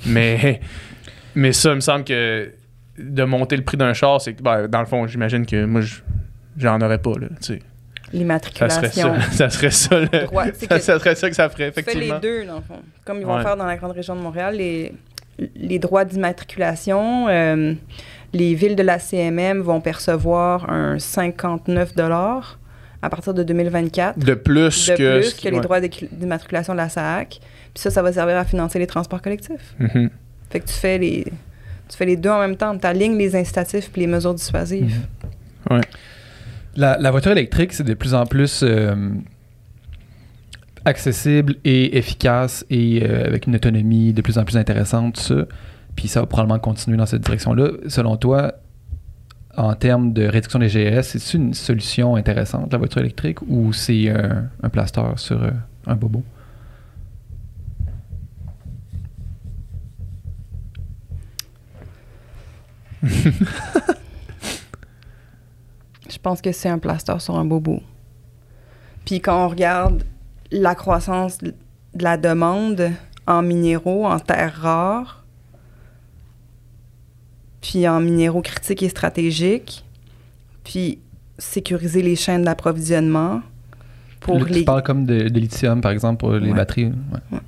Mais, 0.06 0.60
mais 1.36 1.52
ça, 1.53 1.70
il 1.72 1.76
me 1.76 1.80
semble 1.82 2.03
que 2.03 2.52
de 2.98 3.24
monter 3.24 3.57
le 3.57 3.64
prix 3.64 3.78
d'un 3.78 3.94
char, 3.94 4.22
c'est 4.22 4.34
que, 4.36 4.41
ben, 4.44 4.68
dans 4.68 4.80
le 4.80 4.86
fond, 4.86 5.06
j'imagine 5.07 5.45
que 5.45 5.66
moi, 5.66 5.82
je- 5.82 5.95
j'en 6.57 6.80
aurais 6.82 6.99
pas, 6.99 7.14
là, 7.20 7.28
tu 7.30 7.36
sais. 7.41 7.60
Ça 7.60 8.12
serait 8.12 8.18
L'immatriculation. 8.20 9.16
ça. 9.16 9.32
Ça 9.32 9.49
serait 9.49 9.72
ça, 9.72 9.99
le- 9.99 10.26
Droit, 10.26 10.45
c'est 10.53 10.72
ça, 10.80 10.99
serait 10.99 11.16
ça 11.16 11.30
que 11.30 11.36
ça 11.36 11.49
ferait, 11.49 11.70
effectivement. 11.70 12.14
les 12.16 12.22
deux, 12.22 12.45
dans 12.45 12.56
le 12.57 12.62
fond. 12.62 12.80
Comme 13.03 13.18
ils 13.20 13.26
vont 13.26 13.36
Ouais. 13.38 13.41
faire 13.44 13.57
dans 13.57 13.66
la 13.66 13.76
grande 13.76 13.91
région 13.91 14.16
de 14.16 14.22
Montréal, 14.22 14.56
les, 14.56 14.94
les 15.56 15.80
droits 15.80 16.06
d'immatriculation, 16.06 17.28
euh, 17.28 17.74
les 18.36 18.53
villes 18.53 18.76
de 18.76 18.84
la 18.84 18.99
CMM 18.99 19.62
vont 19.62 19.80
percevoir 19.80 20.70
un 20.70 20.99
59 20.99 21.94
à 23.02 23.10
partir 23.10 23.34
de 23.34 23.44
2024. 23.44 24.20
De 24.20 24.34
plus 24.34 24.90
de 24.90 24.95
que. 24.95 25.20
plus 25.20 25.30
ce 25.30 25.41
que 25.41 25.48
les 25.48 25.56
ouais. 25.56 25.62
droits 25.62 25.80
d'immatriculation 25.80 26.74
de 26.74 26.78
la 26.78 26.90
SAC. 26.90 27.40
Puis 27.74 27.82
ça, 27.82 27.91
ça 27.91 28.02
va 28.02 28.12
servir 28.12 28.36
à 28.36 28.44
financer 28.44 28.78
les 28.78 28.88
transports 28.88 29.22
collectifs. 29.22 29.76
Mhm. 29.80 30.10
Fait 30.49 30.60
que 30.60 30.68
tu 30.68 30.74
fais 30.74 30.98
les, 30.98 31.24
tu 31.90 31.98
fais 31.98 32.06
les 32.06 32.18
deux 32.18 32.30
en 32.30 32.40
même 32.40 32.57
temps. 32.57 32.78
Tu 32.78 32.86
alignes 32.86 33.18
les 33.18 33.36
incitatifs 33.36 33.90
puis 33.91 34.02
les 34.02 34.07
mesures 34.07 34.34
dissuasives. 34.34 34.99
La, 36.76 36.98
la 36.98 37.12
voiture 37.12 37.32
électrique, 37.32 37.72
c'est 37.72 37.86
de 37.86 37.94
plus 37.94 38.14
en 38.14 38.26
plus 38.26 38.62
euh, 38.62 38.95
accessible 40.84 41.56
et 41.64 41.98
efficace 41.98 42.66
et 42.70 43.02
euh, 43.02 43.28
avec 43.28 43.48
une 43.48 43.56
autonomie 43.56 44.12
de 44.12 44.22
plus 44.22 44.38
en 44.38 44.44
plus 44.44 44.57
intéressante, 44.57 45.16
tout 45.16 45.22
ça. 45.22 45.45
Puis 45.95 46.07
ça 46.07 46.22
va 46.22 46.27
probablement 46.27 46.59
continuer 46.59 46.97
dans 46.97 47.05
cette 47.05 47.22
direction-là. 47.22 47.72
Selon 47.88 48.17
toi, 48.17 48.53
en 49.57 49.73
termes 49.73 50.13
de 50.13 50.26
réduction 50.26 50.59
des 50.59 50.67
GS, 50.67 51.03
c'est 51.03 51.34
une 51.34 51.53
solution 51.53 52.15
intéressante, 52.15 52.72
la 52.72 52.77
voiture 52.77 53.01
électrique, 53.01 53.41
ou 53.47 53.73
c'est 53.73 54.09
un, 54.09 54.49
un 54.61 54.69
plaster 54.69 55.03
sur 55.15 55.41
euh, 55.41 55.51
un 55.88 55.95
bobo? 55.95 56.23
Je 66.09 66.17
pense 66.22 66.41
que 66.41 66.51
c'est 66.51 66.69
un 66.69 66.80
plaster 66.80 67.19
sur 67.19 67.38
un 67.38 67.45
bobo. 67.45 67.81
Puis 69.05 69.22
quand 69.22 69.45
on 69.45 69.47
regarde 69.47 70.03
la 70.51 70.76
croissance 70.76 71.38
de 71.39 71.53
la 71.99 72.17
demande 72.17 72.91
en 73.27 73.41
minéraux, 73.41 74.05
en 74.05 74.19
terres 74.19 74.59
rares, 74.59 75.24
puis 77.68 77.88
en 77.88 78.00
minéraux 78.00 78.42
critiques 78.42 78.84
et 78.84 78.90
stratégiques, 78.90 79.84
puis 80.64 81.00
sécuriser 81.40 82.02
les 82.04 82.16
chaînes 82.16 82.44
d'approvisionnement 82.44 83.42
pour 84.20 84.40
Là, 84.40 84.46
les... 84.50 84.60
Tu 84.60 84.66
parles 84.66 84.84
comme 84.84 85.06
de, 85.06 85.30
de 85.30 85.40
lithium, 85.40 85.82
par 85.82 85.92
exemple, 85.92 86.20
pour 86.20 86.32
les 86.34 86.50
Ouais. 86.52 86.56
batteries. 86.56 86.86
ouais. 87.32 87.40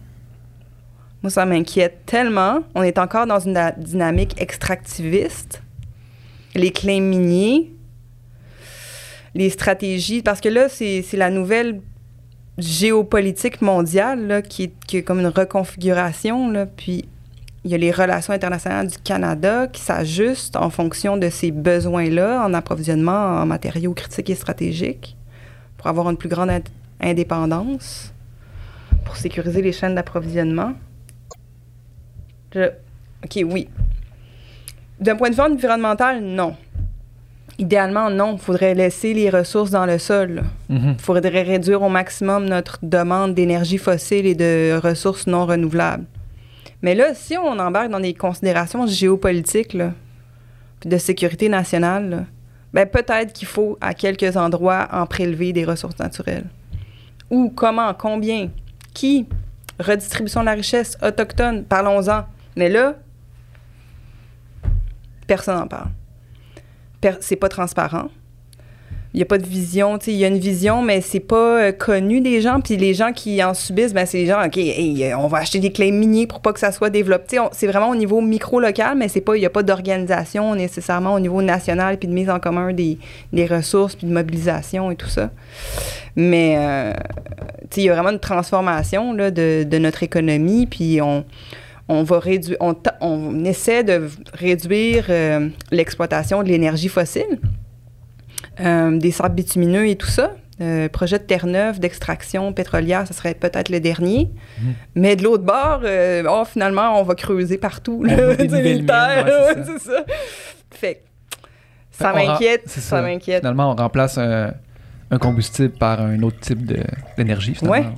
Moi, 1.24 1.30
ça 1.30 1.46
m'inquiète 1.46 2.00
tellement. 2.06 2.60
On 2.76 2.84
est 2.84 2.98
encore 2.98 3.26
dans 3.28 3.40
une 3.40 3.60
dynamique 3.78 4.40
extractiviste. 4.42 5.62
Les 6.56 6.72
claims 6.72 7.02
miniers, 7.02 7.72
les 9.36 9.50
stratégies, 9.50 10.22
parce 10.24 10.42
que 10.42 10.50
là, 10.50 10.70
c'est 10.70 11.02
c'est 11.04 11.18
la 11.18 11.30
nouvelle 11.30 11.82
géopolitique 12.58 13.62
mondiale 13.62 14.26
là, 14.28 14.42
qui, 14.42 14.64
est, 14.64 14.74
qui 14.88 14.98
est 14.98 15.04
comme 15.04 15.20
une 15.20 15.28
reconfiguration. 15.28 16.50
Là, 16.52 16.66
puis 16.66 17.06
il 17.68 17.72
y 17.72 17.76
a 17.76 17.78
les 17.78 17.92
relations 17.92 18.32
internationales 18.32 18.88
du 18.88 18.98
Canada 18.98 19.68
qui 19.68 19.82
s'ajustent 19.82 20.56
en 20.56 20.70
fonction 20.70 21.18
de 21.18 21.30
ces 21.30 21.52
besoins-là 21.52 22.42
en 22.46 22.54
approvisionnement 22.54 23.42
en 23.42 23.46
matériaux 23.46 23.94
critiques 23.94 24.30
et 24.30 24.36
stratégiques 24.36 25.18
pour 25.76 25.88
avoir 25.88 26.10
une 26.10 26.16
plus 26.16 26.30
grande 26.30 26.50
ind- 26.50 26.64
indépendance, 27.02 28.14
pour 29.04 29.18
sécuriser 29.18 29.62
les 29.62 29.74
chaînes 29.74 29.96
d'approvisionnement. 29.96 30.72
Je- 32.54 32.72
OK, 33.26 33.44
oui. 33.52 33.68
D'un 35.02 35.18
point 35.18 35.30
de 35.30 35.36
vue 35.36 35.42
environnemental, 35.42 36.22
non. 36.24 36.56
Idéalement, 37.60 38.10
non. 38.10 38.34
Il 38.36 38.40
faudrait 38.40 38.76
laisser 38.76 39.14
les 39.14 39.30
ressources 39.30 39.72
dans 39.72 39.86
le 39.86 39.98
sol. 39.98 40.44
Il 40.70 40.96
faudrait 41.00 41.44
réduire 41.44 41.82
au 41.82 41.90
maximum 41.90 42.46
notre 42.46 42.80
demande 42.82 43.34
d'énergie 43.36 43.78
fossile 43.78 44.26
et 44.26 44.36
de 44.36 44.80
ressources 44.82 45.28
non 45.28 45.46
renouvelables. 45.46 46.06
Mais 46.82 46.96
là, 46.96 47.14
si 47.14 47.38
on 47.38 47.58
embarque 47.60 47.90
dans 47.90 48.00
des 48.00 48.14
considérations 48.14 48.86
géopolitiques, 48.86 49.78
de 50.86 50.98
sécurité 50.98 51.50
nationale, 51.50 52.28
ben 52.74 52.88
peut-être 52.88 53.34
qu'il 53.34 53.48
faut 53.48 53.78
à 53.82 53.94
quelques 53.94 54.38
endroits 54.38 54.88
en 54.92 55.06
prélever 55.08 55.54
des 55.54 55.66
ressources 55.66 55.98
naturelles. 56.00 56.46
Où, 57.30 57.50
comment, 57.50 57.94
combien, 57.94 58.50
qui, 58.94 59.28
redistribution 59.80 60.42
de 60.42 60.46
la 60.46 60.54
richesse 60.54 60.98
autochtone, 61.02 61.64
parlons-en. 61.66 62.26
Mais 62.56 62.70
là, 62.70 62.96
personne 65.26 65.58
n'en 65.58 65.68
parle. 65.68 65.90
C'est 67.22 67.36
pas 67.36 67.50
transparent. 67.50 68.10
Il 69.14 69.18
n'y 69.18 69.24
a 69.24 69.26
pas 69.26 69.38
de 69.38 69.46
vision, 69.46 69.98
il 70.06 70.14
y 70.14 70.26
a 70.26 70.28
une 70.28 70.38
vision, 70.38 70.82
mais 70.82 71.00
c'est 71.02 71.22
pas 71.22 71.62
euh, 71.62 71.72
connu 71.72 72.20
des 72.20 72.42
gens. 72.42 72.60
Puis 72.60 72.76
les 72.76 72.94
gens 72.94 73.14
qui 73.14 73.42
en 73.42 73.54
subissent, 73.54 73.94
ben 73.94 74.06
c'est 74.06 74.18
les 74.18 74.26
gens, 74.26 74.46
OK, 74.46 74.58
hey, 74.58 75.06
euh, 75.06 75.18
on 75.18 75.28
va 75.28 75.40
acheter 75.40 75.60
des 75.60 75.72
clés 75.72 75.92
miniers 75.92 76.28
pour 76.28 76.42
pas 76.42 76.52
que 76.52 76.60
ça 76.60 76.72
soit 76.72 76.90
développé. 76.90 77.38
C'est 77.54 77.68
vraiment 77.68 77.90
au 77.90 77.96
niveau 77.96 78.20
micro-local, 78.20 78.98
mais 78.98 79.08
il 79.08 79.40
n'y 79.40 79.46
a 79.46 79.50
pas 79.50 79.64
d'organisation 79.64 80.56
nécessairement 80.56 81.14
au 81.14 81.20
niveau 81.20 81.42
national, 81.42 81.98
puis 81.98 82.10
de 82.10 82.14
mise 82.14 82.30
en 82.30 82.40
commun 82.40 82.74
des, 82.74 82.98
des 83.32 83.46
ressources, 83.46 83.96
puis 83.96 84.08
de 84.08 84.14
mobilisation 84.14 84.92
et 84.92 84.96
tout 84.96 85.10
ça. 85.10 85.30
Mais, 86.16 86.56
euh, 86.58 86.94
il 87.76 87.84
y 87.84 87.90
a 87.90 87.94
vraiment 87.94 88.10
une 88.10 88.20
transformation 88.20 89.14
là, 89.14 89.32
de, 89.32 89.64
de 89.64 89.78
notre 89.78 90.04
économie, 90.04 90.66
puis 90.66 91.02
on, 91.02 91.24
on 91.88 92.04
va 92.04 92.20
réduire, 92.20 92.58
on, 92.60 92.76
on 93.02 93.46
essaie 93.46 93.84
de 93.84 94.10
réduire 94.34 95.06
l'exploitation 95.72 96.44
de 96.44 96.50
l'énergie 96.50 96.90
fossile, 96.90 97.40
des 98.60 99.12
sables 99.12 99.36
bitumineux 99.36 99.88
et 99.88 99.96
tout 99.96 100.08
ça. 100.08 100.32
Euh, 100.60 100.90
projet 100.90 101.20
de 101.20 101.24
Terre-Neuve 101.24 101.80
d'extraction 101.80 102.52
pétrolière, 102.52 103.06
ça 103.06 103.14
serait 103.14 103.36
peut-être 103.36 103.70
le 103.70 103.80
dernier. 103.80 104.32
Mhm. 104.60 104.74
Mais 104.96 105.16
de 105.16 105.24
l'autre 105.24 105.44
bord, 105.44 105.82
euh, 105.84 106.24
oh, 106.28 106.44
finalement, 106.46 107.00
on 107.00 107.04
va 107.04 107.14
creuser 107.14 107.60
partout. 107.60 108.04
Là, 108.04 108.36
des 108.36 108.48
mines, 108.48 108.90
ouais, 108.90 109.24
ouais, 109.24 109.54
c'est 109.56 109.66
c'est 109.78 109.80
ça. 109.92 110.04
Ça 111.92 112.14
Fait 112.14 112.14
qu'on 112.26 112.26
m'inquiète, 112.32 112.64
ça 112.70 113.02
m'inquiète. 113.04 113.40
Finalement, 113.42 113.72
on 113.72 113.76
remplace 113.76 114.18
un, 114.18 114.52
un 115.12 115.18
combustible 115.20 115.74
par 115.78 116.02
un 116.02 116.22
autre 116.24 116.40
type 116.40 116.66
d'énergie, 117.18 117.54
finalement. 117.54 117.92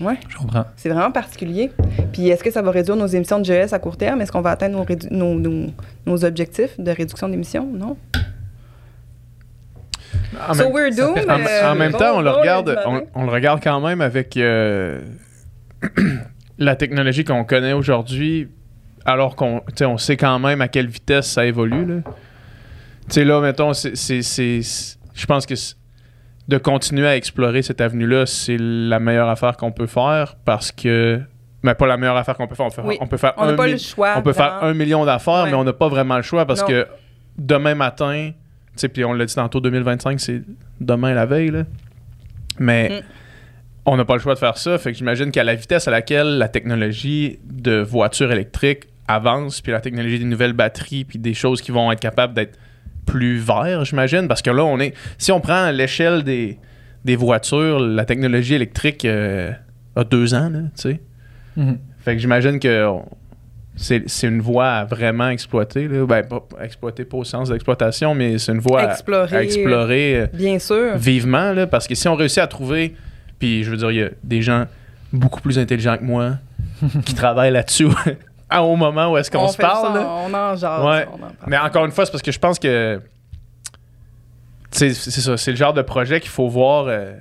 Ouais. 0.00 0.16
Je 0.28 0.36
comprends. 0.36 0.64
C'est 0.76 0.88
vraiment 0.88 1.12
particulier. 1.12 1.70
Puis 2.12 2.28
est-ce 2.28 2.42
que 2.42 2.50
ça 2.50 2.60
va 2.62 2.72
réduire 2.72 2.96
nos 2.96 3.06
émissions 3.06 3.38
de 3.38 3.44
GES 3.44 3.72
à 3.72 3.78
court 3.78 3.96
terme? 3.96 4.20
Est-ce 4.20 4.32
qu'on 4.32 4.40
va 4.40 4.50
atteindre 4.50 4.76
nos, 4.76 4.84
rédu- 4.84 5.08
nos, 5.12 5.34
nos- 5.38 5.70
nos 6.06 6.24
objectifs 6.24 6.78
de 6.80 6.90
réduction 6.90 7.28
d'émissions? 7.28 7.68
Non. 7.72 7.96
En 10.48 10.54
so 10.54 10.64
même- 10.64 10.72
we're 10.72 10.92
ça 10.92 11.02
doomed. 11.02 11.14
perd- 11.26 11.30
En, 11.30 11.44
euh, 11.46 11.72
en 11.72 11.74
même 11.74 11.92
bon, 11.92 11.98
temps, 11.98 12.16
on 12.16 12.20
le 12.22 12.30
regarde, 12.30 12.76
on, 13.14 13.24
le 13.24 13.30
regarde 13.30 13.60
quand 13.62 13.80
même 13.80 14.00
avec 14.00 14.36
euh, 14.36 15.00
la 16.58 16.76
technologie 16.76 17.24
qu'on 17.24 17.44
connaît 17.44 17.72
aujourd'hui, 17.72 18.48
alors 19.04 19.36
qu'on 19.36 19.60
tu 19.68 19.74
sais, 19.76 19.84
on 19.84 19.98
sait 19.98 20.16
quand 20.16 20.38
même 20.38 20.60
à 20.60 20.68
quelle 20.68 20.88
vitesse 20.88 21.26
ça 21.30 21.44
évolue. 21.46 21.84
là. 21.86 21.94
Tu 23.08 23.14
sais, 23.14 23.24
là, 23.24 23.40
mettons, 23.40 23.72
je 23.72 25.26
pense 25.26 25.46
que 25.46 25.54
de 26.48 26.58
continuer 26.58 27.06
à 27.06 27.16
explorer 27.16 27.62
cette 27.62 27.80
avenue-là, 27.80 28.26
c'est 28.26 28.56
la 28.58 28.98
meilleure 29.00 29.28
affaire 29.28 29.56
qu'on 29.56 29.72
peut 29.72 29.86
faire 29.86 30.36
parce 30.44 30.72
que. 30.72 31.20
Mais 31.62 31.74
pas 31.74 31.86
la 31.86 31.96
meilleure 31.96 32.16
affaire 32.18 32.36
qu'on 32.36 32.46
peut 32.46 32.54
faire. 32.54 32.66
On 32.66 32.70
peut, 32.70 32.74
faire- 32.76 32.84
Oui. 32.86 32.98
on 33.00 33.06
peut 33.06 33.16
faire 33.16 33.32
On 33.38 33.46
n'a 33.46 33.52
un 33.52 33.56
pas 33.56 33.66
le 33.66 33.78
choix. 33.78 34.12
on 34.16 34.22
peut 34.22 34.34
faire 34.34 34.58
un 34.62 34.74
million 34.74 35.02
d'affaires, 35.06 35.44
Ouais. 35.44 35.50
mais 35.50 35.54
on 35.56 35.64
n'a 35.64 35.72
pas 35.72 35.88
vraiment 35.88 36.16
le 36.16 36.22
choix 36.22 36.44
parce 36.44 36.60
Non. 36.60 36.66
que 36.66 36.86
demain 37.38 37.74
matin, 37.74 38.32
sais, 38.80 38.88
puis 38.88 39.04
on 39.04 39.12
l'a 39.12 39.24
dit 39.26 39.34
tantôt, 39.34 39.60
2025, 39.60 40.20
c'est 40.20 40.42
demain 40.80 41.14
la 41.14 41.26
veille, 41.26 41.50
là. 41.50 41.64
Mais 42.58 42.88
Mm. 42.88 43.02
on 43.86 43.96
n'a 43.96 44.04
pas 44.04 44.14
le 44.14 44.20
choix 44.20 44.34
de 44.34 44.38
faire 44.38 44.56
ça. 44.58 44.78
Fait 44.78 44.92
que 44.92 44.98
j'imagine 44.98 45.30
qu'à 45.30 45.44
la 45.44 45.54
vitesse 45.54 45.88
à 45.88 45.90
laquelle 45.90 46.38
la 46.38 46.48
technologie 46.48 47.38
de 47.44 47.80
voitures 47.80 48.30
électriques 48.32 48.84
avance, 49.08 49.60
puis 49.60 49.72
la 49.72 49.80
technologie 49.80 50.18
des 50.18 50.24
nouvelles 50.24 50.52
batteries, 50.54 51.04
puis 51.04 51.18
des 51.18 51.34
choses 51.34 51.60
qui 51.60 51.70
vont 51.72 51.90
être 51.92 52.00
capables 52.00 52.32
d'être 52.34 52.58
plus 53.06 53.36
verts, 53.38 53.84
j'imagine, 53.84 54.28
parce 54.28 54.40
que 54.40 54.50
là, 54.50 54.64
on 54.64 54.78
est. 54.80 54.94
Si 55.18 55.30
on 55.30 55.40
prend 55.40 55.70
l'échelle 55.70 56.22
des, 56.24 56.58
des 57.04 57.16
voitures, 57.16 57.78
la 57.80 58.04
technologie 58.06 58.54
électrique 58.54 59.04
euh, 59.04 59.50
a 59.94 60.04
deux 60.04 60.32
ans, 60.34 60.48
là, 60.48 60.60
tu 60.60 60.68
sais. 60.76 61.00
Mhm. 61.56 61.78
Fait 62.00 62.14
que 62.14 62.18
j'imagine 62.20 62.58
que 62.58 62.86
on- 62.86 63.06
c'est 63.76 64.04
une 64.22 64.40
voie 64.40 64.68
à 64.70 64.84
vraiment 64.84 65.28
exploiter. 65.28 65.88
Là. 65.88 66.06
Ben, 66.06 66.22
pas 66.24 66.42
exploiter 66.62 67.04
pas 67.04 67.16
au 67.18 67.24
sens 67.24 67.48
d'exploitation, 67.50 68.14
mais 68.14 68.38
c'est 68.38 68.52
une 68.52 68.60
voie 68.60 68.82
à- 68.82 68.90
Explorer. 68.92 69.36
à, 69.36 69.42
explorer 69.42 70.16
euh, 70.20 70.26
Bien 70.32 70.58
sûr. 70.58 70.96
vivement. 70.96 71.52
Là, 71.52 71.66
parce 71.66 71.86
que 71.88 71.94
si 71.94 72.06
on 72.08 72.14
réussit 72.14 72.38
à 72.38 72.46
trouver, 72.46 72.94
puis 73.38 73.64
je 73.64 73.70
veux 73.70 73.76
dire, 73.76 73.90
il 73.90 73.96
y 73.98 74.02
a 74.02 74.10
des 74.22 74.42
gens 74.42 74.66
beaucoup 75.12 75.40
plus 75.40 75.58
intelligents 75.58 75.96
que 75.98 76.04
moi 76.04 76.32
qui 77.04 77.14
travaillent 77.16 77.52
là-dessus 77.52 77.88
à- 78.48 78.62
au 78.64 78.76
moment 78.76 79.10
où 79.12 79.16
est-ce 79.18 79.30
qu'on 79.30 79.40
On 79.44 79.48
se 79.48 79.56
parle. 79.56 79.94
ça. 79.94 80.08
On 80.08 80.32
en 80.32 80.56
jase. 80.56 80.84
Ouais. 80.84 81.06
on 81.12 81.16
en 81.16 81.18
parle. 81.18 81.32
Mais 81.48 81.58
encore 81.58 81.84
une 81.84 81.90
fois, 81.92 82.06
c'est 82.06 82.12
parce 82.12 82.22
que 82.22 82.32
je 82.32 82.38
pense 82.38 82.58
que 82.60 83.00
c'est 84.70 84.92
ça, 84.94 85.36
c'est 85.36 85.50
le 85.52 85.56
genre 85.56 85.74
de 85.74 85.82
projet 85.82 86.20
qu'il 86.20 86.30
faut 86.30 86.48
voir. 86.48 86.86
euh, 86.88 87.12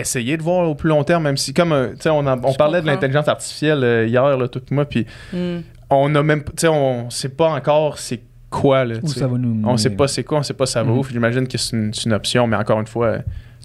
essayer 0.00 0.36
de 0.36 0.42
voir 0.42 0.68
au 0.68 0.74
plus 0.74 0.88
long 0.88 1.04
terme, 1.04 1.24
même 1.24 1.36
si, 1.36 1.52
comme, 1.54 1.72
euh, 1.72 1.88
tu 1.94 2.02
sais, 2.02 2.10
on, 2.10 2.22
parlait 2.54 2.80
de 2.80 2.86
l'intelligence 2.86 3.28
artificielle 3.28 3.82
euh, 3.84 4.06
hier, 4.06 4.36
là, 4.36 4.48
tout 4.48 4.62
moi, 4.70 4.84
puis 4.84 5.06
Hmm. 5.32 5.60
on 5.90 6.14
a 6.14 6.22
même, 6.22 6.42
tu 6.44 6.50
sais, 6.58 6.68
on 6.68 7.10
sait 7.10 7.28
pas 7.28 7.48
encore 7.50 7.98
c'est 7.98 8.20
quoi, 8.50 8.84
là, 8.84 8.96
ça 9.06 9.26
va 9.26 9.38
nous 9.38 9.54
mener. 9.54 9.66
On 9.68 9.76
sait 9.76 9.90
pas 9.90 10.08
c'est 10.08 10.24
quoi, 10.24 10.38
on 10.38 10.42
sait 10.42 10.54
pas 10.54 10.66
ça 10.66 10.82
va 10.82 10.92
où. 10.92 11.04
J'imagine 11.04 11.46
que 11.48 11.56
c'est 11.58 11.76
une, 11.76 12.12
option, 12.12 12.46
mais 12.46 12.56
encore 12.56 12.80
une 12.80 12.86
fois, 12.86 13.06
euh, 13.06 13.18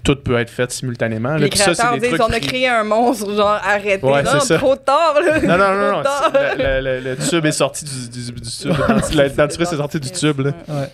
tout 0.04 0.16
peut 0.16 0.38
être 0.38 0.48
fait 0.50 0.70
simultanément. 0.70 1.30
là. 1.30 1.38
Les 1.38 1.48
Puis 1.48 1.58
ça, 1.58 1.66
c'est 1.74 1.82
créateurs 1.82 1.94
des 2.00 2.08
disent 2.08 2.18
trucs 2.18 2.30
on 2.30 2.32
a 2.32 2.40
créé 2.40 2.68
un 2.68 2.84
monstre, 2.84 3.34
genre 3.34 3.58
arrêtez. 3.62 4.06
Ouais, 4.06 4.22
non, 4.22 4.38
trop 4.56 4.76
tard. 4.76 5.16
Là. 5.20 5.40
Non, 5.40 5.58
non, 5.58 5.74
non, 5.74 5.92
non. 5.92 6.02
Le, 6.32 6.80
le- 6.80 7.00
le- 7.00 7.10
le 7.10 7.16
tube 7.16 7.44
est 7.44 7.52
sorti 7.52 7.84
du, 7.84 8.08
du, 8.08 8.32
du 8.32 8.40
tube. 8.50 8.72
Le 8.72 9.28
dentifrice 9.36 9.72
est 9.72 9.76
sorti 9.76 10.00
du 10.00 10.10
tube, 10.10 10.40
là. 10.40 10.50
Ouais. 10.68 10.74
Ouais, 10.74 10.80
ouais. 10.80 10.86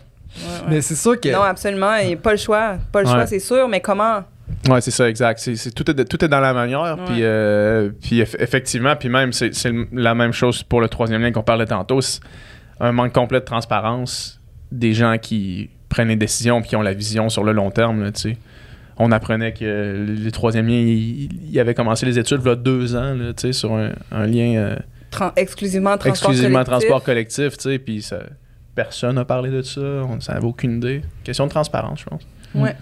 Mais 0.69 0.81
c'est 0.81 0.97
sûr 0.97 1.21
que. 1.21 1.29
Non, 1.29 1.43
absolument. 1.43 1.95
Il 1.97 2.09
n'y 2.09 2.13
a 2.15 2.17
pas 2.17 2.33
le 2.33 2.39
choix. 2.39 2.77
Pas 2.91 3.03
le 3.03 3.07
Ouais. 3.07 3.13
choix, 3.13 3.27
c'est 3.27 3.39
sûr, 3.39 3.69
mais 3.69 3.81
comment? 3.81 4.25
Ouais, 4.69 4.81
c'est 4.81 4.91
ça, 4.91 5.09
exact. 5.09 5.39
C'est, 5.41 5.57
c'est- 5.57 5.71
tout, 5.73 5.91
est, 5.91 5.95
de- 5.95 6.03
tout 6.05 6.25
est 6.25 6.29
dans 6.29 6.41
la 6.41 6.55
manière. 6.55 6.97
Puis, 7.07 7.19
euh, 7.21 7.91
puis 8.03 8.21
eff- 8.23 8.37
effectivement, 8.39 8.97
puis 8.97 9.09
même, 9.09 9.33
c'est, 9.33 9.51
la 9.93 10.15
même 10.15 10.33
chose 10.33 10.63
pour 10.63 10.81
le 10.81 10.89
troisième 10.89 11.21
lien 11.23 11.33
qu'on 11.33 11.43
parlait 11.43 11.67
tantôt. 11.67 12.01
C'est 12.01 12.21
un 12.81 12.93
manque 12.93 13.13
complet 13.13 13.41
de 13.41 13.45
transparence 13.45 14.41
des 14.73 14.93
gens 14.95 15.17
qui 15.19 15.71
prennent 15.89 16.09
les 16.09 16.17
décisions 16.17 16.61
puis 16.61 16.71
qui 16.71 16.77
ont 16.77 16.83
la 16.83 16.95
vision 16.95 17.29
sur 17.29 17.45
le 17.45 17.53
long 17.53 17.71
terme. 17.71 18.03
Là, 18.03 18.11
tu 18.13 18.21
sais. 18.21 18.39
On 18.97 19.11
apprenait 19.13 19.53
que 19.53 20.07
les 20.09 20.31
troisième 20.31 20.67
liens, 20.69 20.75
il, 20.77 21.29
il 21.51 21.59
avait 21.61 21.75
commencé 21.75 22.07
les 22.07 22.19
études 22.19 22.41
il 22.45 22.49
y 22.49 22.51
a 22.51 22.55
deux 22.57 22.95
ans 22.97 23.13
là, 23.15 23.33
sur 23.53 23.73
un, 23.75 23.91
un 24.13 24.27
lien 24.27 24.55
euh, 24.57 24.77
Tran- 25.11 25.33
exclusivement 25.37 25.99
transport 25.99 26.31
exclusivement 26.31 26.65
collectif. 26.65 26.89
transport 26.89 27.03
collectif. 27.05 27.59
tu 27.59 27.79
Puis 27.81 28.03
ça- 28.03 28.23
personne 28.75 29.17
n'a 29.17 29.25
parlé 29.25 29.51
de 29.51 29.63
ça. 29.63 29.81
On 29.81 30.17
n'avait 30.33 30.47
aucune 30.47 30.77
idée. 30.79 31.03
Question 31.25 31.47
de 31.47 31.51
transparence, 31.51 32.01
je 32.01 32.05
pense. 32.07 32.23
Ouais. 32.55 32.75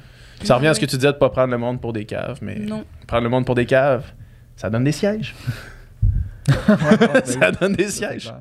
Ça 0.44 0.56
revient 0.56 0.68
à 0.68 0.74
ce 0.74 0.80
que 0.80 0.86
tu 0.86 0.96
disais 0.96 1.12
de 1.12 1.18
pas 1.18 1.30
prendre 1.30 1.50
le 1.52 1.58
monde 1.58 1.80
pour 1.80 1.92
des 1.92 2.04
caves, 2.04 2.38
mais 2.42 2.56
Non. 2.56 2.84
prendre 3.06 3.24
le 3.24 3.28
monde 3.30 3.44
pour 3.46 3.54
des 3.54 3.66
caves, 3.66 4.04
ça 4.56 4.68
donne 4.70 4.84
des 4.84 4.92
sièges. 4.92 5.34
Ça 7.24 7.52
donne 7.52 7.74
des 7.74 7.88
sièges. 7.88 8.32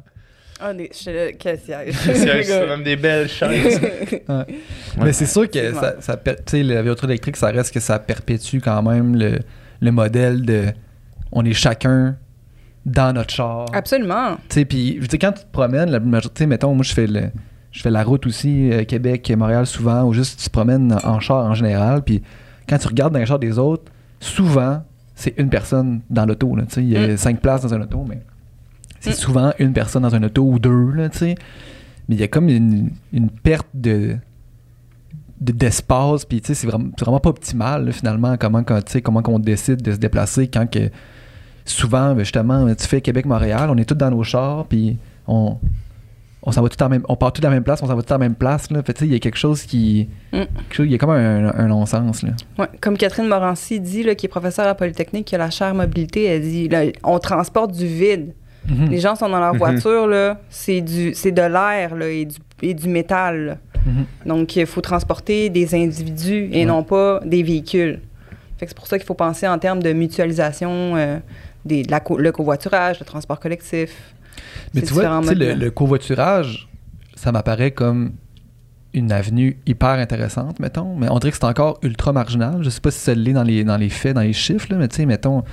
Ah, 0.59 0.73
des... 0.73 0.89
je- 0.93 1.31
Quel 1.37 1.59
siège? 1.59 1.95
Des 2.05 2.15
sièges, 2.15 2.45
c'est 2.45 2.67
même 2.67 2.83
des 2.83 2.95
belles 2.95 3.27
chaises. 3.29 3.79
Mais 4.99 5.13
c'est 5.13 5.25
sûr 5.27 5.49
que 5.49 5.73
ça, 5.73 5.95
ça 5.99 6.17
per- 6.17 6.35
tu 6.37 6.43
sais, 6.57 6.63
la 6.63 6.81
voiture 6.81 7.05
électrique, 7.05 7.37
ça 7.37 7.47
reste 7.51 7.73
que 7.73 7.79
ça 7.79 7.99
perpétue 7.99 8.57
quand 8.59 8.81
même 8.83 9.15
le, 9.15 9.39
le 9.79 9.91
modèle 9.91 10.43
de 10.45 10.65
on 11.31 11.45
est 11.45 11.53
chacun 11.53 12.17
dans 12.85 13.13
notre 13.13 13.33
char. 13.33 13.67
Absolument. 13.73 14.35
Tu 14.49 14.55
sais, 14.55 14.65
puis 14.65 14.95
je 14.95 15.01
veux 15.01 15.07
dire, 15.07 15.19
quand 15.19 15.31
tu 15.33 15.43
te 15.43 15.51
promènes, 15.51 15.89
la 15.91 15.99
majorité, 15.99 16.33
tu 16.37 16.39
sais, 16.43 16.47
mettons, 16.47 16.73
moi 16.73 16.83
je 16.83 16.93
fais 16.93 17.07
le, 17.07 17.29
je 17.71 17.81
fais 17.81 17.91
la 17.91 18.03
route 18.03 18.25
aussi, 18.27 18.71
euh, 18.71 18.83
Québec, 18.83 19.31
Montréal 19.37 19.65
souvent, 19.65 20.03
ou 20.03 20.13
juste 20.13 20.39
tu 20.39 20.45
te 20.45 20.51
promènes 20.51 20.97
en 21.03 21.19
char 21.19 21.45
en 21.45 21.53
général, 21.53 22.03
puis 22.03 22.21
quand 22.67 22.77
tu 22.77 22.87
regardes 22.87 23.13
dans 23.13 23.19
les 23.19 23.25
chars 23.25 23.39
des 23.39 23.57
autres, 23.57 23.91
souvent 24.19 24.83
c'est 25.15 25.33
une 25.37 25.49
personne 25.49 26.01
dans 26.09 26.25
l'auto. 26.25 26.55
Il 26.77 26.89
y 26.89 26.97
a 26.97 27.07
Mm. 27.13 27.17
cinq 27.17 27.41
places 27.41 27.61
dans 27.63 27.73
un 27.73 27.81
auto, 27.81 28.05
mais 28.07 28.21
c'est 28.99 29.11
Mm. 29.11 29.13
souvent 29.13 29.51
une 29.59 29.73
personne 29.73 30.03
dans 30.03 30.15
un 30.15 30.23
auto 30.23 30.43
ou 30.43 30.57
deux, 30.59 30.91
là. 30.91 31.09
Mais 31.21 31.35
il 32.09 32.19
y 32.19 32.23
a 32.23 32.27
comme 32.27 32.49
une, 32.49 32.89
une 33.13 33.29
perte 33.29 33.67
de 33.73 34.17
de- 35.39 35.53
d'espace 35.53 36.23
puis 36.23 36.39
tu 36.39 36.47
sais 36.47 36.53
c'est 36.53 36.67
vraiment, 36.67 37.19
pas 37.19 37.29
optimal 37.31 37.85
là, 37.85 37.91
finalement 37.91 38.37
comment 38.37 38.63
quand, 38.63 38.79
comment 39.03 39.23
qu'on 39.23 39.39
décide 39.39 39.81
de 39.81 39.91
se 39.91 39.97
déplacer 39.97 40.47
quand 40.47 40.69
que 40.69 40.91
souvent 41.65 42.13
ben, 42.13 42.19
justement 42.19 42.71
tu 42.75 42.85
fais 42.85 43.01
Québec 43.01 43.25
Montréal 43.25 43.69
on 43.71 43.77
est 43.77 43.85
tous 43.85 43.95
dans 43.95 44.11
nos 44.11 44.21
chars 44.23 44.65
puis 44.67 44.99
on 45.27 45.57
on 46.43 46.51
s'en 46.51 46.61
va 46.61 46.69
tout 46.69 46.81
en 46.83 46.89
même 46.89 47.03
on 47.07 47.15
part 47.15 47.31
tous 47.33 47.41
à 47.41 47.45
la 47.45 47.49
même 47.51 47.63
place 47.63 47.81
on 47.83 47.87
s'en 47.87 47.95
va 47.95 48.01
tout 48.01 48.13
à 48.13 48.15
la 48.17 48.25
même 48.25 48.35
place 48.35 48.71
là 48.71 48.81
Fait, 48.83 48.93
tu 48.93 48.99
sais, 49.01 49.05
il 49.07 49.11
y 49.13 49.15
a 49.15 49.19
quelque 49.19 49.37
chose 49.37 49.63
qui 49.63 50.09
Mm. 50.33 50.37
quelque 50.39 50.73
chose- 50.73 50.85
il 50.87 50.91
y 50.91 50.95
a 50.95 50.97
comme 50.97 51.09
un, 51.11 51.53
un 51.53 51.67
non-sens 51.67 52.23
là 52.23 52.31
Ouais, 52.57 52.67
Comme 52.81 52.97
Catherine 52.97 53.27
Morancy 53.27 53.79
dit, 53.79 54.03
là, 54.03 54.15
qui 54.15 54.25
est 54.25 54.29
professeure 54.29 54.67
à 54.67 54.75
Polytechnique, 54.75 55.25
qui 55.25 55.35
a 55.35 55.37
la 55.37 55.49
chère 55.49 55.73
mobilité, 55.75 56.23
elle 56.25 56.41
dit 56.41 56.67
là, 56.69 56.83
on 57.03 57.19
transporte 57.19 57.71
du 57.73 57.85
vide. 57.85 58.33
Mhm. 58.67 58.89
Les 58.89 58.99
gens 58.99 59.15
sont 59.15 59.27
dans 59.29 59.39
leur 59.39 59.53
Mhm. 59.53 59.59
voiture, 59.59 60.07
là, 60.07 60.39
c'est 60.49 60.81
du 60.81 61.13
c'est 61.13 61.31
de 61.31 61.41
l'air 61.41 61.95
là, 61.95 62.07
et, 62.07 62.25
du, 62.25 62.35
et 62.61 62.73
du 62.73 62.87
métal. 62.87 63.45
là. 63.45 63.57
Mhm. 63.85 64.05
Donc, 64.27 64.55
il 64.55 64.65
faut 64.67 64.81
transporter 64.81 65.49
des 65.49 65.73
individus 65.75 66.49
et 66.51 66.59
Ouais. 66.59 66.65
non 66.65 66.83
pas 66.83 67.19
des 67.25 67.41
véhicules. 67.43 67.99
Fait 68.57 68.65
que 68.65 68.71
c'est 68.71 68.77
pour 68.77 68.85
ça 68.87 68.97
qu'il 68.99 69.05
faut 69.07 69.15
penser 69.15 69.47
en 69.47 69.57
termes 69.57 69.81
de 69.81 69.91
mutualisation 69.93 70.95
euh, 70.95 71.17
des, 71.65 71.81
de 71.83 71.89
la 71.91 71.99
co- 71.99 72.17
le 72.19 72.31
covoiturage, 72.31 72.99
le 72.99 73.05
transport 73.05 73.39
collectif. 73.39 74.13
Mais 74.73 74.81
tu 74.81 74.93
vois, 74.93 75.21
le, 75.21 75.69
covoiturage, 75.69 76.67
ça 77.15 77.31
m'apparaît 77.31 77.71
comme 77.71 78.13
une 78.93 79.11
avenue 79.11 79.57
hyper 79.65 79.91
intéressante, 79.91 80.59
mettons, 80.59 80.95
mais 80.97 81.07
on 81.09 81.17
dirait 81.19 81.31
que 81.31 81.37
c'est 81.37 81.45
encore 81.45 81.79
ultra 81.81 82.11
marginal. 82.11 82.57
Je 82.61 82.69
sais 82.69 82.81
pas 82.81 82.91
si 82.91 82.99
ça 82.99 83.13
l'est 83.15 83.31
dans 83.33 83.43
les, 83.43 83.63
dans 83.63 83.77
les 83.77 83.89
faits, 83.89 84.15
dans 84.15 84.21
les 84.21 84.33
chiffres, 84.33 84.67
là, 84.69 84.77
mais 84.77 84.87
tu 84.89 84.97
sais, 84.97 85.05
mettons, 85.05 85.41
tu 85.43 85.47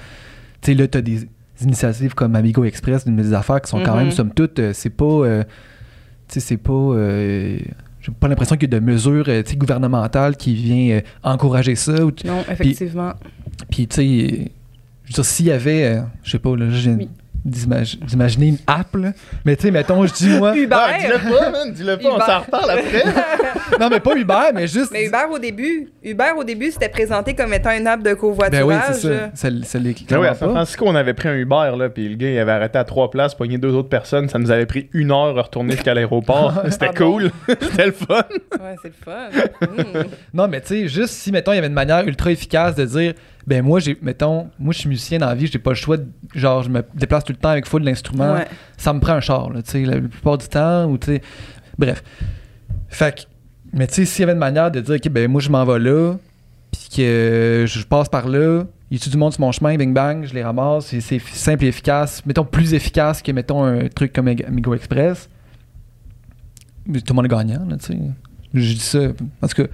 sais, 0.62 0.74
là, 0.74 0.88
t'as 0.88 1.00
des 1.02 1.28
initiatives 1.62 2.14
comme 2.14 2.34
Amigo 2.36 2.64
Express, 2.64 3.04
une 3.06 3.16
des 3.16 3.32
affaires 3.34 3.60
qui 3.60 3.70
sont 3.70 3.80
quand 3.82 3.92
Mhm. 3.94 4.02
même, 4.04 4.10
somme 4.10 4.32
toute, 4.32 4.58
euh, 4.58 4.72
c'est 4.72 4.90
pas, 4.90 5.04
euh, 5.04 5.44
tu 6.28 6.34
sais, 6.34 6.40
c'est 6.40 6.56
pas, 6.56 6.72
euh, 6.72 7.58
j'ai 8.00 8.12
pas 8.12 8.26
l'impression 8.28 8.56
qu'il 8.56 8.72
y 8.72 8.74
a 8.74 8.80
de 8.80 8.84
mesures, 8.84 9.24
euh, 9.28 9.42
tu 9.44 9.50
sais, 9.52 9.56
gouvernementales 9.56 10.36
qui 10.36 10.54
viennent 10.54 10.98
euh, 10.98 11.00
encourager 11.22 11.74
ça. 11.76 12.04
ou 12.04 12.10
Non, 12.24 12.44
effectivement. 12.50 13.12
puis, 13.70 13.86
tu 13.86 13.94
sais, 13.96 14.50
je 15.04 15.10
veux 15.12 15.14
dire, 15.14 15.24
s'il 15.24 15.46
y 15.46 15.52
avait, 15.52 15.84
euh, 15.84 16.00
je 16.24 16.30
sais 16.32 16.38
pas, 16.40 16.56
là, 16.56 16.70
j'ai 16.70 16.90
Oui. 16.92 17.08
D'imag- 17.48 17.98
d'imaginer 18.04 18.46
une 18.48 18.58
app, 18.66 18.94
là. 18.96 19.12
Mais 19.44 19.56
tu 19.56 19.62
sais, 19.62 19.70
mettons, 19.70 20.06
je 20.06 20.12
dis 20.14 20.28
moi. 20.30 20.56
Uber! 20.56 20.76
Ah, 20.78 20.98
dis-le 20.98 21.18
pas, 21.36 21.50
man, 21.50 21.72
dis-le 21.72 21.96
pas, 21.96 22.08
on 22.10 22.20
s'en 22.20 22.40
reparle 22.40 22.70
après. 22.70 23.04
non, 23.80 23.88
mais 23.90 24.00
pas 24.00 24.14
Uber, 24.14 24.34
mais 24.54 24.66
juste. 24.66 24.90
Mais 24.92 25.06
Uber 25.06 25.24
au 25.32 25.38
début, 25.38 25.90
Uber 26.02 26.32
au 26.36 26.44
début, 26.44 26.70
c'était 26.70 26.88
présenté 26.88 27.34
comme 27.34 27.52
étant 27.52 27.70
une 27.76 27.86
app 27.86 28.00
de 28.00 28.04
Ben 28.04 28.16
covoiturage. 28.16 28.64
oui, 28.66 28.74
c'est 28.94 29.08
ça. 29.08 29.30
Ça, 29.34 29.78
Ah 30.10 30.20
oui, 30.20 30.26
à 30.26 30.34
San 30.34 30.48
pas. 30.48 30.54
Francisco, 30.54 30.84
on 30.86 30.94
avait 30.94 31.14
pris 31.14 31.28
un 31.28 31.34
Uber, 31.36 31.72
là, 31.76 31.88
puis 31.88 32.08
le 32.08 32.14
gars, 32.16 32.30
il 32.30 32.38
avait 32.38 32.52
arrêté 32.52 32.78
à 32.78 32.84
trois 32.84 33.10
places, 33.10 33.34
pogné 33.34 33.58
deux 33.58 33.72
autres 33.74 33.88
personnes. 33.88 34.28
Ça 34.28 34.38
nous 34.38 34.50
avait 34.50 34.66
pris 34.66 34.88
une 34.92 35.10
heure 35.10 35.38
à 35.38 35.42
retourner 35.42 35.72
jusqu'à 35.74 35.94
l'aéroport. 35.94 36.62
C'était 36.70 36.88
Ah 36.90 36.94
cool. 36.96 37.30
C'était 37.48 37.86
le 37.86 37.92
fun. 37.92 38.22
Ouais, 38.60 38.76
c'est 38.82 38.88
le 38.88 38.94
fun. 39.04 39.28
Mm. 39.60 40.04
Non, 40.34 40.48
mais 40.48 40.60
tu 40.60 40.68
sais, 40.68 40.88
juste 40.88 41.14
si, 41.14 41.32
mettons, 41.32 41.52
il 41.52 41.56
y 41.56 41.58
avait 41.58 41.66
une 41.68 41.72
manière 41.72 42.06
ultra 42.06 42.30
efficace 42.30 42.74
de 42.74 42.84
dire, 42.84 43.14
ben 43.48 43.64
moi, 43.64 43.80
j'ai, 43.80 43.96
mettons, 44.02 44.50
moi, 44.58 44.74
je 44.74 44.80
suis 44.80 44.88
musicien 44.90 45.18
dans 45.18 45.26
la 45.26 45.34
vie, 45.34 45.46
j'ai 45.46 45.58
pas 45.58 45.70
le 45.70 45.76
choix, 45.76 45.96
de, 45.96 46.06
genre, 46.34 46.62
je 46.62 46.68
me 46.68 46.84
déplace 46.94 47.24
tout 47.24 47.32
le 47.32 47.38
temps 47.38 47.48
avec 47.48 47.66
full 47.66 47.82
d'instruments. 47.82 48.34
Ouais. 48.34 48.46
Ça 48.76 48.92
me 48.92 49.00
prend 49.00 49.14
un 49.14 49.20
char, 49.20 49.50
là, 49.50 49.62
tu 49.62 49.70
sais, 49.70 49.84
la, 49.84 49.94
la 49.94 50.08
plupart 50.08 50.36
du 50.36 50.46
temps, 50.48 50.84
ou 50.84 50.98
tu 50.98 51.06
sais. 51.06 51.22
Bref. 51.78 52.04
Fait 52.88 53.14
que, 53.16 53.22
mais 53.72 53.86
tu 53.86 53.94
sais, 53.94 54.04
s'il 54.04 54.20
y 54.20 54.24
avait 54.24 54.34
une 54.34 54.38
manière 54.38 54.70
de 54.70 54.80
dire, 54.80 54.96
ok, 54.96 55.08
ben 55.08 55.30
moi, 55.30 55.40
je 55.40 55.48
m'en 55.48 55.64
vais 55.64 55.78
là, 55.78 56.16
puis 56.70 56.88
que 56.94 57.64
je 57.66 57.84
passe 57.86 58.10
par 58.10 58.28
là, 58.28 58.64
il 58.90 58.98
y 58.98 59.08
a 59.08 59.10
du 59.10 59.16
monde 59.16 59.32
sur 59.32 59.40
mon 59.40 59.52
chemin, 59.52 59.76
bing 59.76 59.94
bang, 59.94 60.26
je 60.26 60.34
les 60.34 60.42
ramasse, 60.42 60.92
et 60.92 61.00
c'est 61.00 61.18
simple 61.18 61.64
et 61.64 61.68
efficace, 61.68 62.24
mettons 62.26 62.44
plus 62.44 62.74
efficace 62.74 63.22
que, 63.22 63.32
mettons, 63.32 63.64
un 63.64 63.88
truc 63.88 64.12
comme 64.12 64.28
Amigo 64.28 64.74
Express. 64.74 65.30
Mais 66.84 67.00
tout 67.00 67.14
le 67.14 67.16
monde 67.16 67.24
est 67.24 67.34
gagnant, 67.34 67.64
là, 67.66 67.78
tu 67.78 67.94
sais. 67.94 67.98
Je 68.52 68.72
dis 68.74 68.78
ça, 68.78 69.08
tout 69.08 69.48
cas, 69.62 69.68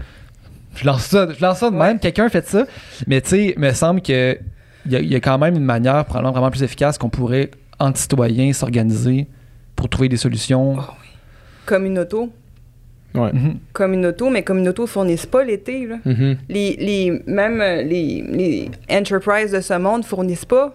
je 0.76 0.84
lance 0.86 1.02
ça, 1.06 1.28
je 1.36 1.42
lance 1.44 1.58
ça 1.58 1.70
de 1.70 1.76
Ouais. 1.76 1.86
même, 1.88 1.98
quelqu'un 1.98 2.28
fait 2.28 2.46
ça, 2.46 2.66
mais 3.06 3.20
tu 3.20 3.28
sais, 3.30 3.54
il 3.56 3.60
me 3.60 3.72
semble 3.72 4.00
que 4.02 4.38
il 4.86 4.92
y, 4.92 4.96
a- 4.96 5.00
il 5.00 5.08
y 5.10 5.14
a 5.14 5.20
quand 5.20 5.38
même 5.38 5.56
une 5.56 5.64
manière 5.64 6.04
probablement 6.04 6.32
vraiment 6.32 6.50
plus 6.50 6.62
efficace 6.62 6.98
qu'on 6.98 7.08
pourrait, 7.08 7.50
entre 7.78 7.98
citoyens, 7.98 8.52
s'organiser 8.52 9.26
pour 9.76 9.88
trouver 9.88 10.08
des 10.10 10.16
solutions. 10.18 10.76
Comme 11.66 11.86
une 11.86 11.98
auto. 11.98 12.30
Ouais. 13.14 13.32
Mhm. 13.32 13.58
Comme 13.72 13.94
une 13.94 14.06
auto, 14.06 14.28
mais 14.28 14.42
comme 14.42 14.58
une 14.58 14.68
auto 14.68 14.86
fournissent 14.86 15.24
pas 15.26 15.42
l'été. 15.44 15.86
là. 15.86 15.96
Mhm. 16.04 16.36
Les, 16.48 16.76
les, 16.76 17.22
même 17.26 17.60
euh, 17.60 17.82
les, 17.82 18.22
les 18.28 18.70
enterprises 18.90 19.52
de 19.52 19.60
ce 19.60 19.74
monde 19.78 20.04
fournissent 20.04 20.44
pas. 20.44 20.74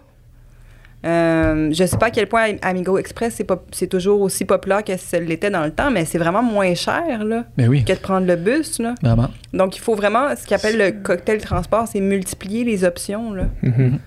Euh, 1.05 1.69
je 1.71 1.85
sais 1.85 1.97
pas 1.97 2.07
à 2.07 2.11
quel 2.11 2.27
point 2.27 2.55
Amigo 2.61 2.97
Express 2.97 3.35
c'est 3.35 3.45
pas- 3.45 3.63
c'est 3.71 3.87
toujours 3.87 4.19
aussi 4.19 4.43
populaire 4.43 4.83
que 4.83 4.97
ça 4.97 5.17
l'était 5.19 5.49
dans 5.49 5.63
le 5.63 5.71
temps, 5.71 5.91
mais 5.91 6.03
c'est 6.03 6.17
vraiment 6.17 6.43
moins 6.43 6.73
cher 6.75 7.23
là, 7.23 7.45
Mais 7.57 7.69
oui, 7.69 7.85
que 7.85 7.93
de 7.93 7.97
prendre 7.99 8.27
le 8.27 8.35
bus. 8.35 8.79
Là. 8.79 8.95
vraiment. 9.01 9.29
Donc 9.53 9.77
il 9.77 9.79
faut 9.79 9.95
vraiment, 9.95 10.35
ce 10.35 10.45
qu'ils 10.45 10.55
appelle 10.55 10.77
le 10.77 10.91
cocktail 10.91 11.39
transport, 11.39 11.87
c'est 11.87 12.01
multiplier 12.01 12.65
les 12.65 12.83
options. 12.83 13.33
Là. 13.33 13.43
Mhm. 13.63 13.99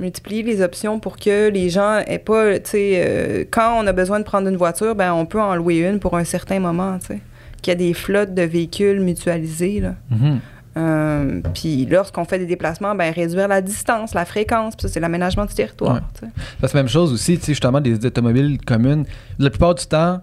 multiplier 0.00 0.42
les 0.42 0.62
options 0.62 0.98
pour 0.98 1.18
que 1.18 1.50
les 1.50 1.68
gens 1.68 1.98
aient 2.06 2.18
pas, 2.18 2.58
tu 2.58 2.70
sais, 2.70 3.02
euh, 3.04 3.44
quand 3.50 3.78
on 3.78 3.86
a 3.86 3.92
besoin 3.92 4.18
de 4.18 4.24
prendre 4.24 4.48
une 4.48 4.56
voiture, 4.56 4.94
ben 4.94 5.12
on 5.12 5.26
peut 5.26 5.40
en 5.40 5.54
louer 5.54 5.80
une 5.80 6.00
pour 6.00 6.16
un 6.16 6.24
certain 6.24 6.58
moment, 6.58 6.98
tu 6.98 7.08
sais. 7.08 7.18
Qu'il 7.60 7.70
y 7.72 7.74
a 7.74 7.78
des 7.78 7.92
flottes 7.92 8.32
de 8.34 8.40
véhicules 8.42 8.98
mutualisés, 9.00 9.80
là. 9.80 9.94
Mhm. 10.10 10.40
Euh, 10.76 11.40
puis 11.54 11.84
lorsqu'on 11.86 12.24
fait 12.24 12.38
des 12.38 12.46
déplacements, 12.46 12.94
ben 12.94 13.12
réduire 13.12 13.48
la 13.48 13.60
distance, 13.60 14.14
la 14.14 14.24
fréquence, 14.24 14.76
puis 14.76 14.82
ça, 14.82 14.88
c'est 14.88 15.00
l'aménagement 15.00 15.44
du 15.44 15.54
territoire, 15.54 15.94
Ouais. 15.94 16.00
tu. 16.18 16.26
C'est 16.60 16.74
la 16.74 16.80
même 16.80 16.88
chose 16.88 17.12
aussi, 17.12 17.38
tu 17.38 17.46
sais, 17.46 17.52
justement, 17.52 17.80
des 17.80 18.04
automobiles 18.06 18.58
communes. 18.64 19.04
La 19.38 19.50
plupart 19.50 19.74
du 19.74 19.84
temps, 19.86 20.20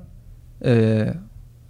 euh, 0.65 1.11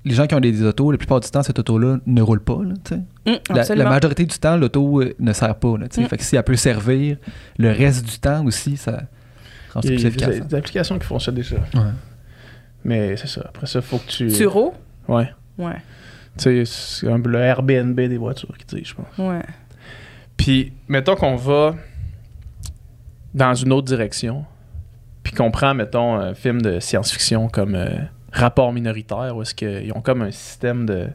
les 0.05 0.13
gens 0.13 0.27
qui 0.27 0.35
ont 0.35 0.39
des, 0.39 0.51
des 0.51 0.63
autos, 0.63 0.91
la 0.91 0.97
plupart 0.97 1.19
du 1.19 1.29
temps, 1.29 1.41
cette 1.41 1.57
auto-là 1.59 1.97
ne 2.05 2.21
roule 2.21 2.39
pas, 2.39 2.59
là, 2.63 2.73
tu. 2.83 2.93
Hum, 3.25 3.37
La, 3.49 3.89
majorité 3.89 4.25
du 4.25 4.37
temps, 4.37 4.55
l'auto 4.57 5.01
euh, 5.01 5.15
ne 5.19 5.33
sert 5.33 5.55
pas, 5.55 5.77
là, 5.77 5.87
tu. 5.87 6.01
Mm. 6.01 6.05
Fait 6.07 6.17
que 6.17 6.23
si 6.23 6.35
elle 6.35 6.43
peut 6.43 6.55
servir 6.55 7.17
le 7.57 7.71
reste 7.71 8.05
du 8.05 8.19
temps 8.19 8.45
aussi, 8.45 8.77
ça 8.77 9.03
rend 9.73 9.81
ça 9.81 9.89
Il 9.89 9.93
y 9.93 9.95
plus 9.95 10.05
a 10.05 10.07
efficace. 10.09 10.47
des, 10.47 10.55
applications 10.55 10.99
qui 10.99 11.05
font 11.05 11.19
ça 11.19 11.31
déjà. 11.31 11.55
Ouais. 11.73 11.81
Mais 12.85 13.17
c'est 13.17 13.27
ça. 13.27 13.41
Après 13.49 13.65
ça, 13.67 13.81
faut 13.81 13.97
que 13.97 14.07
tu. 14.07 14.27
Turo? 14.31 14.73
Ouais. 15.07 15.29
Ouais, 15.57 15.77
Tu 16.37 16.65
sais, 16.65 16.65
c'est 16.65 17.09
un 17.09 17.19
peu 17.19 17.29
le 17.29 17.39
Airbnb 17.39 17.95
des 17.99 18.17
voitures 18.17 18.57
qui 18.57 18.83
je 18.83 18.93
pense. 18.93 19.17
ouais. 19.17 19.41
Puis, 20.37 20.71
mettons 20.87 21.15
qu'on 21.15 21.35
va 21.35 21.75
dans 23.33 23.53
une 23.53 23.73
autre 23.73 23.87
direction, 23.87 24.45
puis 25.23 25.33
qu'on 25.33 25.51
prend, 25.51 25.73
mettons, 25.73 26.15
un 26.15 26.33
film 26.33 26.61
de 26.61 26.79
science-fiction 26.79 27.49
comme 27.49 27.75
euh, 27.75 27.97
Rapport 28.31 28.71
minoritaire, 28.71 29.35
où 29.35 29.41
est-ce 29.41 29.55
qu'ils 29.55 29.91
ont 29.93 30.01
comme 30.01 30.21
un 30.21 30.31
système 30.31 30.85
de... 30.85 31.07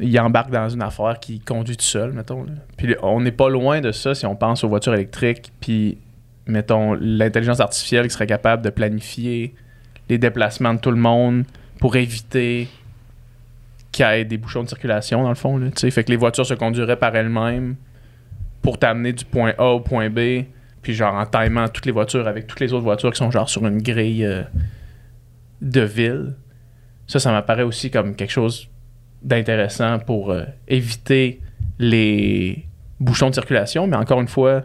Ils 0.00 0.18
embarquent 0.20 0.50
dans 0.50 0.68
une 0.68 0.82
affaire 0.82 1.18
qui 1.20 1.40
conduit 1.40 1.76
tout 1.76 1.84
seul, 1.84 2.12
mettons. 2.12 2.44
là. 2.44 2.52
Puis 2.76 2.94
on 3.02 3.20
n'est 3.20 3.32
pas 3.32 3.48
loin 3.48 3.80
de 3.80 3.90
ça 3.90 4.14
si 4.14 4.26
on 4.26 4.36
pense 4.36 4.62
aux 4.64 4.68
voitures 4.68 4.94
électriques, 4.94 5.52
puis, 5.60 5.98
mettons, 6.46 6.94
l'intelligence 6.94 7.60
artificielle 7.60 8.06
qui 8.06 8.14
serait 8.14 8.26
capable 8.26 8.62
de 8.62 8.70
planifier 8.70 9.54
les 10.08 10.18
déplacements 10.18 10.74
de 10.74 10.78
tout 10.78 10.90
le 10.90 10.96
monde 10.96 11.44
pour 11.80 11.96
éviter 11.96 12.68
qu'il 13.94 14.04
y 14.04 14.08
ait 14.08 14.24
des 14.24 14.36
bouchons 14.36 14.62
de 14.62 14.68
circulation, 14.68 15.22
dans 15.22 15.28
le 15.28 15.34
fond. 15.34 15.56
Là, 15.56 15.68
tu 15.68 15.80
sais. 15.80 15.90
fait 15.90 16.04
que 16.04 16.10
les 16.10 16.16
voitures 16.16 16.44
se 16.44 16.54
conduiraient 16.54 16.96
par 16.96 17.14
elles-mêmes 17.14 17.76
pour 18.60 18.78
t'amener 18.78 19.12
du 19.12 19.24
point 19.24 19.52
A 19.58 19.66
au 19.66 19.80
point 19.80 20.10
B, 20.10 20.44
puis 20.82 20.94
genre 20.94 21.14
en 21.14 21.26
timant 21.26 21.68
toutes 21.68 21.86
les 21.86 21.92
voitures 21.92 22.26
avec 22.26 22.46
toutes 22.46 22.60
les 22.60 22.72
autres 22.72 22.84
voitures 22.84 23.12
qui 23.12 23.18
sont 23.18 23.30
genre 23.30 23.48
sur 23.48 23.66
une 23.66 23.80
grille 23.80 24.24
euh, 24.24 24.42
de 25.60 25.82
ville. 25.82 26.34
Ça, 27.06 27.18
ça 27.20 27.30
m'apparaît 27.30 27.62
aussi 27.62 27.90
comme 27.90 28.16
quelque 28.16 28.32
chose 28.32 28.68
d'intéressant 29.22 29.98
pour 29.98 30.30
euh, 30.30 30.44
éviter 30.66 31.40
les 31.78 32.66
bouchons 33.00 33.28
de 33.28 33.34
circulation, 33.34 33.86
mais 33.86 33.96
encore 33.96 34.20
une 34.20 34.28
fois, 34.28 34.62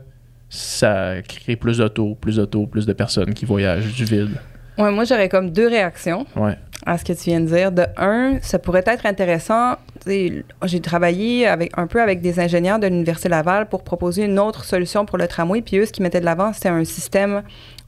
ça 0.49 1.21
crée 1.21 1.55
plus 1.55 1.77
d'autos, 1.77 2.15
plus 2.15 2.37
d'autos, 2.37 2.65
plus 2.65 2.85
de 2.85 2.93
personnes 2.93 3.33
qui 3.33 3.45
voyagent 3.45 3.93
du 3.93 4.05
vide. 4.05 4.37
Ouais, 4.77 4.91
moi, 4.91 5.03
j'aurais 5.03 5.27
comme 5.29 5.51
deux 5.51 5.67
réactions. 5.67 6.25
Ouais. 6.37 6.57
À 6.89 6.97
ce 6.97 7.05
que 7.05 7.13
tu 7.13 7.25
viens 7.25 7.39
de 7.39 7.45
dire. 7.45 7.71
De 7.71 7.85
un, 7.97 8.39
ça 8.41 8.57
pourrait 8.57 8.83
être 8.87 9.05
intéressant. 9.05 9.75
J'ai 10.07 10.81
travaillé 10.81 11.45
avec, 11.45 11.71
un 11.77 11.85
peu 11.85 12.01
avec 12.01 12.19
des 12.19 12.39
ingénieurs 12.39 12.79
de 12.79 12.87
l'Université 12.87 13.29
Laval 13.29 13.69
pour 13.69 13.83
proposer 13.83 14.25
une 14.25 14.39
autre 14.39 14.63
solution 14.65 15.05
pour 15.05 15.19
le 15.19 15.27
tramway. 15.27 15.61
Puis 15.61 15.77
eux, 15.77 15.85
ce 15.85 15.91
qu'ils 15.91 16.01
mettaient 16.01 16.19
de 16.19 16.25
l'avant, 16.25 16.51
c'était 16.51 16.69
un 16.69 16.83
système 16.83 17.43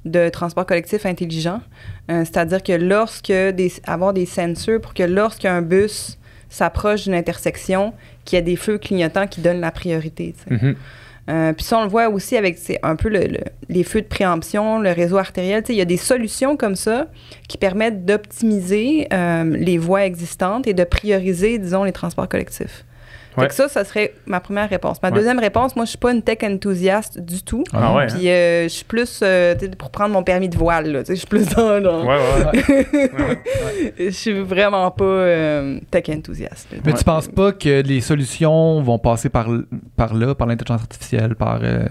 de 0.05 0.29
transport 0.29 0.67
collectif 0.67 1.07
intelligent. 1.07 1.61
Euh, 2.11 2.19
C'est-à-dire 2.25 2.61
que 2.61 2.73
lorsque 2.73 3.31
des, 3.31 3.73
avoir 3.87 4.13
des 4.13 4.27
sensors 4.27 4.79
pour 4.79 4.93
que 4.93 5.03
lorsqu'un 5.03 5.63
bus 5.63 6.19
s'approche 6.49 7.05
d'une 7.05 7.15
intersection, 7.15 7.93
qu'il 8.23 8.37
y 8.37 8.39
ait 8.39 8.43
des 8.43 8.55
feux 8.55 8.77
clignotants 8.77 9.25
qui 9.25 9.41
donnent 9.41 9.61
la 9.61 9.71
priorité. 9.71 10.35
sais. 10.37 10.75
Euh, 11.29 11.53
puis 11.53 11.63
ça, 11.63 11.77
on 11.77 11.83
le 11.83 11.89
voit 11.89 12.09
aussi 12.09 12.35
avec 12.35 12.57
un 12.83 12.95
peu 12.95 13.07
le- 13.09 13.19
le- 13.27 13.37
les 13.69 13.83
feux 13.83 14.01
de 14.01 14.07
préemption, 14.07 14.79
le 14.79 14.91
réseau 14.91 15.17
artériel. 15.17 15.63
Il 15.69 15.75
y 15.75 15.81
a 15.81 15.85
des 15.85 15.97
solutions 15.97 16.57
comme 16.57 16.75
ça 16.75 17.07
qui 17.47 17.57
permettent 17.57 18.05
d'optimiser 18.05 19.07
euh, 19.13 19.43
les 19.57 19.77
voies 19.77 20.05
existantes 20.05 20.67
et 20.67 20.73
de 20.73 20.83
prioriser, 20.83 21.57
disons, 21.59 21.83
les 21.83 21.91
transports 21.91 22.27
collectifs. 22.27 22.85
Fait 23.39 23.47
que 23.47 23.53
ça, 23.53 23.67
ça 23.69 23.85
serait 23.85 24.13
ma 24.25 24.39
première 24.39 24.69
réponse. 24.69 25.01
Ma 25.01 25.09
Ouais. 25.09 25.15
deuxième 25.15 25.39
réponse, 25.39 25.75
moi, 25.75 25.85
je 25.85 25.89
suis 25.91 25.97
pas 25.97 26.11
une 26.11 26.21
tech 26.21 26.39
enthousiaste 26.43 27.19
du 27.19 27.41
tout. 27.43 27.63
Ah 27.73 27.95
ouais. 27.95 28.03
hein? 28.03 28.07
Puis 28.09 28.29
euh, 28.29 28.63
je 28.63 28.67
suis 28.69 28.83
plus 28.83 29.21
euh, 29.23 29.55
tu 29.55 29.65
sais, 29.65 29.71
pour 29.71 29.89
prendre 29.89 30.13
mon 30.13 30.21
permis 30.23 30.49
de 30.49 30.57
voile. 30.57 30.91
là, 30.91 30.99
tu 31.03 31.07
sais, 31.07 31.13
Je 31.15 31.19
suis 31.19 31.27
plus 31.27 31.47
dans. 31.49 31.79
dans- 31.81 32.05
Ouais, 32.05 32.17
ouais. 32.53 33.37
Je 33.97 34.09
suis 34.09 34.33
vraiment 34.41 34.89
pas 34.91 35.03
euh, 35.05 35.79
tech 35.89 36.09
enthousiaste. 36.09 36.67
là. 36.71 36.77
Mais 36.85 36.91
Ouais. 36.91 36.97
tu 36.97 37.03
penses 37.03 37.27
pas 37.27 37.51
que 37.53 37.81
les 37.81 38.01
solutions 38.01 38.81
vont 38.81 38.99
passer 38.99 39.29
par, 39.29 39.47
par 39.95 40.13
là, 40.13 40.35
par 40.35 40.47
l'intelligence 40.47 40.81
artificielle, 40.81 41.35
par 41.35 41.59
euh, 41.63 41.85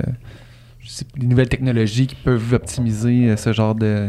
je 0.80 0.90
sais 0.90 1.04
pas, 1.04 1.10
les 1.20 1.26
nouvelles 1.26 1.48
technologies 1.48 2.06
qui 2.06 2.16
peuvent 2.16 2.52
optimiser 2.52 3.28
euh, 3.30 3.36
ce 3.36 3.52
genre 3.52 3.74
de. 3.74 4.08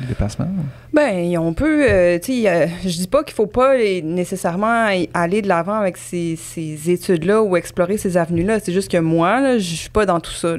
De 0.00 0.06
déplacement? 0.06 0.46
Ben, 0.92 1.36
on 1.38 1.52
peut. 1.54 1.84
euh, 1.88 2.18
tu 2.18 2.42
sais, 2.42 2.48
euh, 2.50 2.66
je 2.82 2.88
dis 2.88 3.08
pas 3.08 3.22
qu'il 3.24 3.34
faut 3.34 3.46
pas 3.46 3.76
les- 3.76 4.02
nécessairement 4.02 4.88
aller 5.14 5.42
de 5.42 5.48
l'avant 5.48 5.74
avec 5.74 5.96
ces, 5.96 6.36
ces 6.36 6.90
études-là 6.90 7.42
ou 7.42 7.56
explorer 7.56 7.96
ces 7.98 8.16
avenues-là. 8.16 8.60
C'est 8.60 8.72
juste 8.72 8.90
que 8.90 8.96
moi, 8.98 9.40
là, 9.40 9.58
je 9.58 9.74
suis 9.74 9.90
pas 9.90 10.06
dans 10.06 10.20
tout 10.20 10.30
ça. 10.32 10.54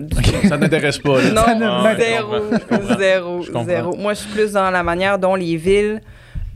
Ça 0.47 0.57
t'intéresse 0.57 0.99
pas. 0.99 1.21
là. 1.21 1.29
Non, 1.33 1.41
Ah, 1.83 1.95
zéro, 1.97 2.35
je 2.71 2.97
zéro, 2.97 3.41
Je 3.41 3.65
zéro. 3.65 3.95
Moi, 3.95 4.13
je 4.13 4.19
suis 4.19 4.29
plus 4.31 4.51
dans 4.53 4.69
la 4.71 4.83
manière 4.83 5.17
dont 5.19 5.35
les 5.35 5.55
villes 5.57 6.01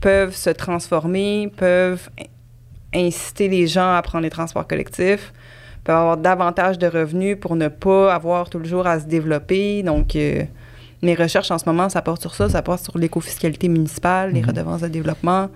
peuvent 0.00 0.34
se 0.34 0.50
transformer, 0.50 1.50
peuvent 1.56 2.08
in- 2.94 3.06
inciter 3.06 3.48
les 3.48 3.66
gens 3.66 3.94
à 3.94 4.02
prendre 4.02 4.22
les 4.24 4.30
transports 4.30 4.66
collectifs, 4.66 5.32
peuvent 5.84 5.96
avoir 5.96 6.16
davantage 6.16 6.78
de 6.78 6.86
revenus 6.86 7.36
pour 7.40 7.56
ne 7.56 7.68
pas 7.68 8.12
avoir 8.14 8.48
tout 8.50 8.58
le 8.58 8.64
jour 8.64 8.86
à 8.86 9.00
se 9.00 9.06
développer. 9.06 9.82
Donc, 9.82 10.16
euh, 10.16 10.42
mes 11.02 11.14
recherches 11.14 11.50
en 11.50 11.58
ce 11.58 11.66
moment, 11.66 11.88
ça 11.88 12.02
porte 12.02 12.20
sur 12.20 12.34
ça, 12.34 12.48
ça 12.48 12.62
porte 12.62 12.82
sur 12.84 12.96
l'écofiscalité 12.98 13.68
municipale, 13.68 14.32
les 14.32 14.40
Mhm. 14.42 14.48
redevances 14.48 14.80
de 14.80 14.88
développement. 14.88 15.48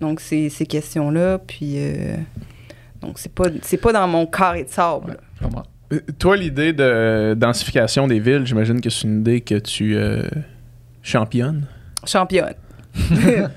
Donc, 0.00 0.20
c'est 0.20 0.48
ces 0.48 0.64
questions-là. 0.66 1.38
Puis, 1.38 1.74
euh, 1.76 2.16
donc, 3.02 3.18
c'est 3.18 3.32
pas, 3.32 3.44
c'est 3.62 3.76
pas 3.76 3.92
dans 3.92 4.06
mon 4.08 4.26
carré 4.26 4.64
de 4.64 4.68
sable. 4.68 5.18
Comprends. 5.42 5.64
Euh, 5.92 6.00
Toi, 6.18 6.36
l'idée 6.36 6.72
de 6.72 7.34
densification 7.36 8.06
des 8.08 8.20
villes, 8.20 8.46
j'imagine 8.46 8.80
que 8.80 8.90
c'est 8.90 9.06
une 9.08 9.20
idée 9.20 9.40
que 9.40 9.56
tu 9.56 9.96
euh, 9.96 10.22
championnes? 11.02 11.66
Championne. 12.04 12.54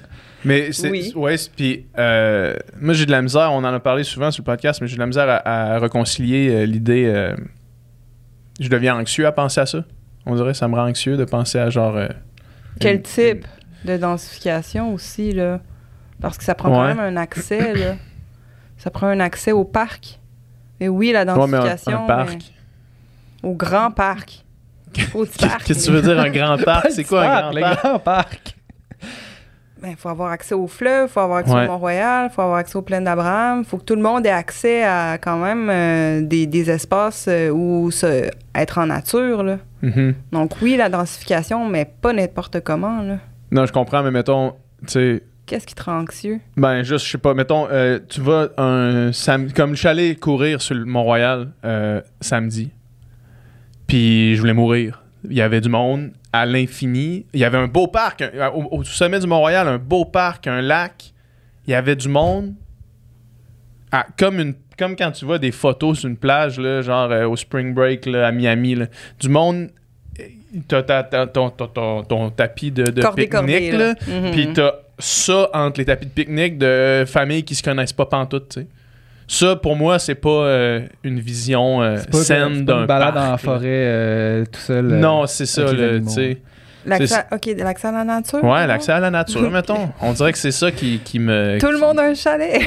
Mais 0.44 0.72
c'est. 0.72 0.90
Oui. 0.90 1.14
Ouais, 1.16 1.36
puis 1.56 1.86
euh, 2.00 2.56
moi, 2.80 2.94
j'ai 2.96 3.06
de 3.06 3.12
la 3.12 3.22
misère, 3.22 3.52
on 3.54 3.58
en 3.58 3.64
a 3.66 3.80
parlé 3.80 4.04
souvent 4.04 4.32
sur 4.32 4.42
le 4.42 4.46
podcast, 4.46 4.82
mais 4.82 4.88
j'ai 4.88 4.96
de 4.96 5.00
la 5.00 5.06
misère 5.06 5.30
à, 5.30 5.76
à 5.76 5.80
réconcilier 5.80 6.50
euh, 6.50 6.66
l'idée. 6.66 7.32
je 8.60 8.68
deviens 8.68 8.96
anxieux 8.98 9.28
à 9.28 9.32
penser 9.32 9.62
à 9.62 9.66
ça. 9.68 9.84
On 10.26 10.36
dirait 10.36 10.52
que 10.52 10.58
ça 10.58 10.68
me 10.68 10.76
rend 10.76 10.88
anxieux 10.88 11.18
de 11.18 11.26
penser 11.26 11.58
à 11.60 11.70
genre. 11.70 11.96
euh, 11.98 12.08
Quel 12.80 12.98
une- 12.98 13.02
type 13.02 13.46
de 13.86 13.98
densification 13.98 14.94
aussi, 14.94 15.32
là? 15.34 15.60
Parce 16.22 16.38
que 16.38 16.44
ça 16.44 16.54
prend 16.56 16.70
Ouais. 16.70 16.76
quand 16.76 16.84
même 16.96 17.00
un 17.00 17.18
accès, 17.18 17.74
là. 17.74 17.96
Ça 18.78 18.90
prend 18.92 19.08
un 19.08 19.20
accès 19.20 19.52
au 19.52 19.64
parc. 19.64 20.20
Et 20.80 20.88
oui, 20.90 21.12
la 21.12 21.24
une- 21.24 21.30
Ouais, 21.32 21.48
mais 21.48 21.58
un- 21.58 21.64
densification. 21.64 22.04
un, 22.04 22.08
parc. 22.08 22.30
mais 23.44 23.50
au 23.50 23.54
grand 23.54 23.92
parc. 23.92 24.46
Au 25.14 25.26
petit 25.26 25.38
parc. 25.48 25.64
Qu'est-ce 25.64 25.80
que 25.80 25.86
tu 25.86 25.92
veux 25.92 26.02
dire, 26.02 26.20
un 26.20 26.30
grand 26.30 26.58
parc? 26.64 26.88
C'est 26.92 27.04
quoi 27.06 27.24
un 27.26 27.42
grand 27.42 27.52
le 27.54 27.62
parc? 27.62 27.82
grand 27.84 28.00
parc? 28.00 28.56
Il 29.84 29.96
faut 29.96 30.10
avoir 30.10 30.32
accès 30.32 30.54
au 30.54 30.68
fleuve, 30.68 31.08
il 31.10 31.12
faut 31.12 31.22
avoir 31.22 31.40
accès 31.40 31.54
Ouais. 31.54 31.64
au 31.66 31.72
Mont-Royal, 31.72 32.28
il 32.30 32.34
faut 32.34 32.44
avoir 32.44 32.58
accès 32.60 32.76
aux 32.76 32.84
plaines 32.84 33.06
d'Abraham. 33.06 33.60
Il 33.62 33.66
faut 33.66 33.78
que 33.78 33.84
tout 33.84 33.96
le 33.96 34.02
monde 34.04 34.24
ait 34.28 34.30
accès 34.30 34.84
à 34.84 35.18
quand 35.20 35.38
même 35.38 35.70
euh, 35.72 36.22
des, 36.22 36.46
des 36.46 36.70
espaces 36.70 37.26
euh, 37.28 37.50
où 37.50 37.90
se- 37.90 38.30
être 38.54 38.78
en 38.78 38.86
nature, 38.86 39.42
là. 39.42 39.58
Mhm. 39.82 40.16
Donc 40.32 40.62
oui, 40.62 40.76
la 40.78 40.90
densification, 40.90 41.68
mais 41.68 41.86
pas 41.86 42.14
n'importe 42.14 42.60
comment, 42.62 43.02
là. 43.02 43.18
Non, 43.52 43.66
je 43.66 43.72
comprends, 43.74 44.04
mais 44.04 44.12
mettons, 44.12 44.52
tu 44.86 44.94
sais. 44.94 45.24
Qu'est-ce 45.46 45.66
qui 45.68 45.76
te 45.76 45.84
rend 45.84 46.00
anxieux? 46.02 46.40
Ben, 46.56 46.84
juste, 46.84 47.06
je 47.06 47.12
sais 47.12 47.18
pas, 47.18 47.34
mettons, 47.34 47.68
euh, 47.70 48.00
tu 48.08 48.22
vas 48.22 48.50
un 48.58 49.12
sam- 49.12 49.52
comme 49.52 49.72
je 49.74 49.80
suis 49.80 49.88
allé 49.88 50.16
courir 50.16 50.62
sur 50.62 50.76
le 50.76 50.86
Mont-Royal 50.86 51.52
euh, 51.66 52.02
samedi, 52.22 52.72
puis 53.88 54.36
je 54.36 54.40
voulais 54.42 54.54
mourir. 54.54 55.04
Il 55.30 55.34
y 55.34 55.42
avait 55.42 55.62
du 55.62 55.70
monde 55.70 56.12
à 56.34 56.46
l'infini. 56.46 57.26
Il 57.34 57.40
y 57.40 57.44
avait 57.44 57.58
un 57.58 57.68
beau 57.68 57.88
parc, 57.88 58.22
un- 58.22 58.50
au, 58.50 58.68
au 58.80 58.84
sommet 58.84 59.20
du 59.20 59.28
Mont-Royal, 59.28 59.68
un 59.68 59.78
beau 59.78 60.06
parc, 60.06 60.48
un 60.48 60.62
lac. 60.62 61.14
Il 61.68 61.72
y 61.72 61.76
avait 61.76 61.96
du 61.96 62.08
monde. 62.08 62.54
à- 63.92 64.06
comme, 64.18 64.40
une, 64.40 64.54
comme 64.82 64.96
quand 64.96 65.12
tu 65.12 65.26
vois 65.26 65.38
des 65.40 65.52
photos 65.52 66.00
sur 66.00 66.10
une 66.10 66.18
plage, 66.18 66.60
là, 66.60 66.82
genre 66.82 67.12
euh, 67.12 67.28
au 67.28 67.36
Spring 67.36 67.74
Break 67.74 68.06
là, 68.08 68.28
à 68.28 68.32
Miami. 68.32 68.76
là. 68.76 68.86
Du 69.20 69.30
monde. 69.30 69.68
euh, 70.20 70.24
T'as 70.68 70.84
ta- 70.84 71.04
ta- 71.04 71.28
ton, 71.28 71.50
ton- 71.50 71.68
ton- 71.68 72.04
ton 72.04 72.30
tapis 72.30 72.72
de, 72.72 72.84
pique-nique, 73.16 73.72
là. 73.72 73.78
là. 73.78 73.94
Mhm. 74.08 74.32
Puis 74.32 74.50
t'as 74.54 74.74
ça 75.00 75.50
entre 75.54 75.80
les 75.80 75.86
tapis 75.86 76.06
de 76.08 76.12
pique-nique 76.12 76.58
de 76.58 77.06
familles 77.08 77.44
qui 77.44 77.56
se 77.56 77.64
connaissent 77.64 77.94
pas 77.94 78.06
pantoute, 78.06 78.50
tu 78.50 78.62
sais. 78.62 78.68
Ça, 79.28 79.56
pour 79.56 79.78
moi, 79.78 79.98
c'est 79.98 80.16
pas 80.16 80.30
euh, 80.30 80.82
une 81.06 81.22
vision 81.22 81.82
euh, 81.82 81.96
C'est 82.00 82.12
pas, 82.12 82.18
saine 82.18 82.50
c'est 82.56 82.66
pas 82.66 82.74
d'un 82.74 82.82
une 82.82 82.86
balade 82.86 83.14
parc, 83.14 83.28
en 83.28 83.32
là. 83.32 83.38
forêt 83.38 83.62
euh, 83.66 84.44
tout 84.52 84.60
seul. 84.60 84.86
Non, 84.88 85.26
c'est 85.26 85.46
ça, 85.46 85.64
tu 85.74 86.10
sais. 86.10 86.38
L'accès 86.86 87.24
OK, 87.32 87.50
l'accès 87.58 87.88
à 87.88 87.92
la 87.92 88.04
nature? 88.04 88.44
Ouais, 88.44 88.68
l'accès 88.68 88.92
à 88.92 89.00
la 89.00 89.12
nature, 89.12 89.50
mettons. 89.52 89.90
On 90.02 90.14
dirait 90.14 90.32
que 90.32 90.38
c'est 90.38 90.52
ça 90.52 90.72
qui, 90.72 91.00
qui 91.00 91.20
me... 91.20 91.58
Tout 91.60 91.72
le 91.72 91.78
monde 91.80 92.00
a 92.00 92.04
un 92.04 92.14
chalet. 92.14 92.62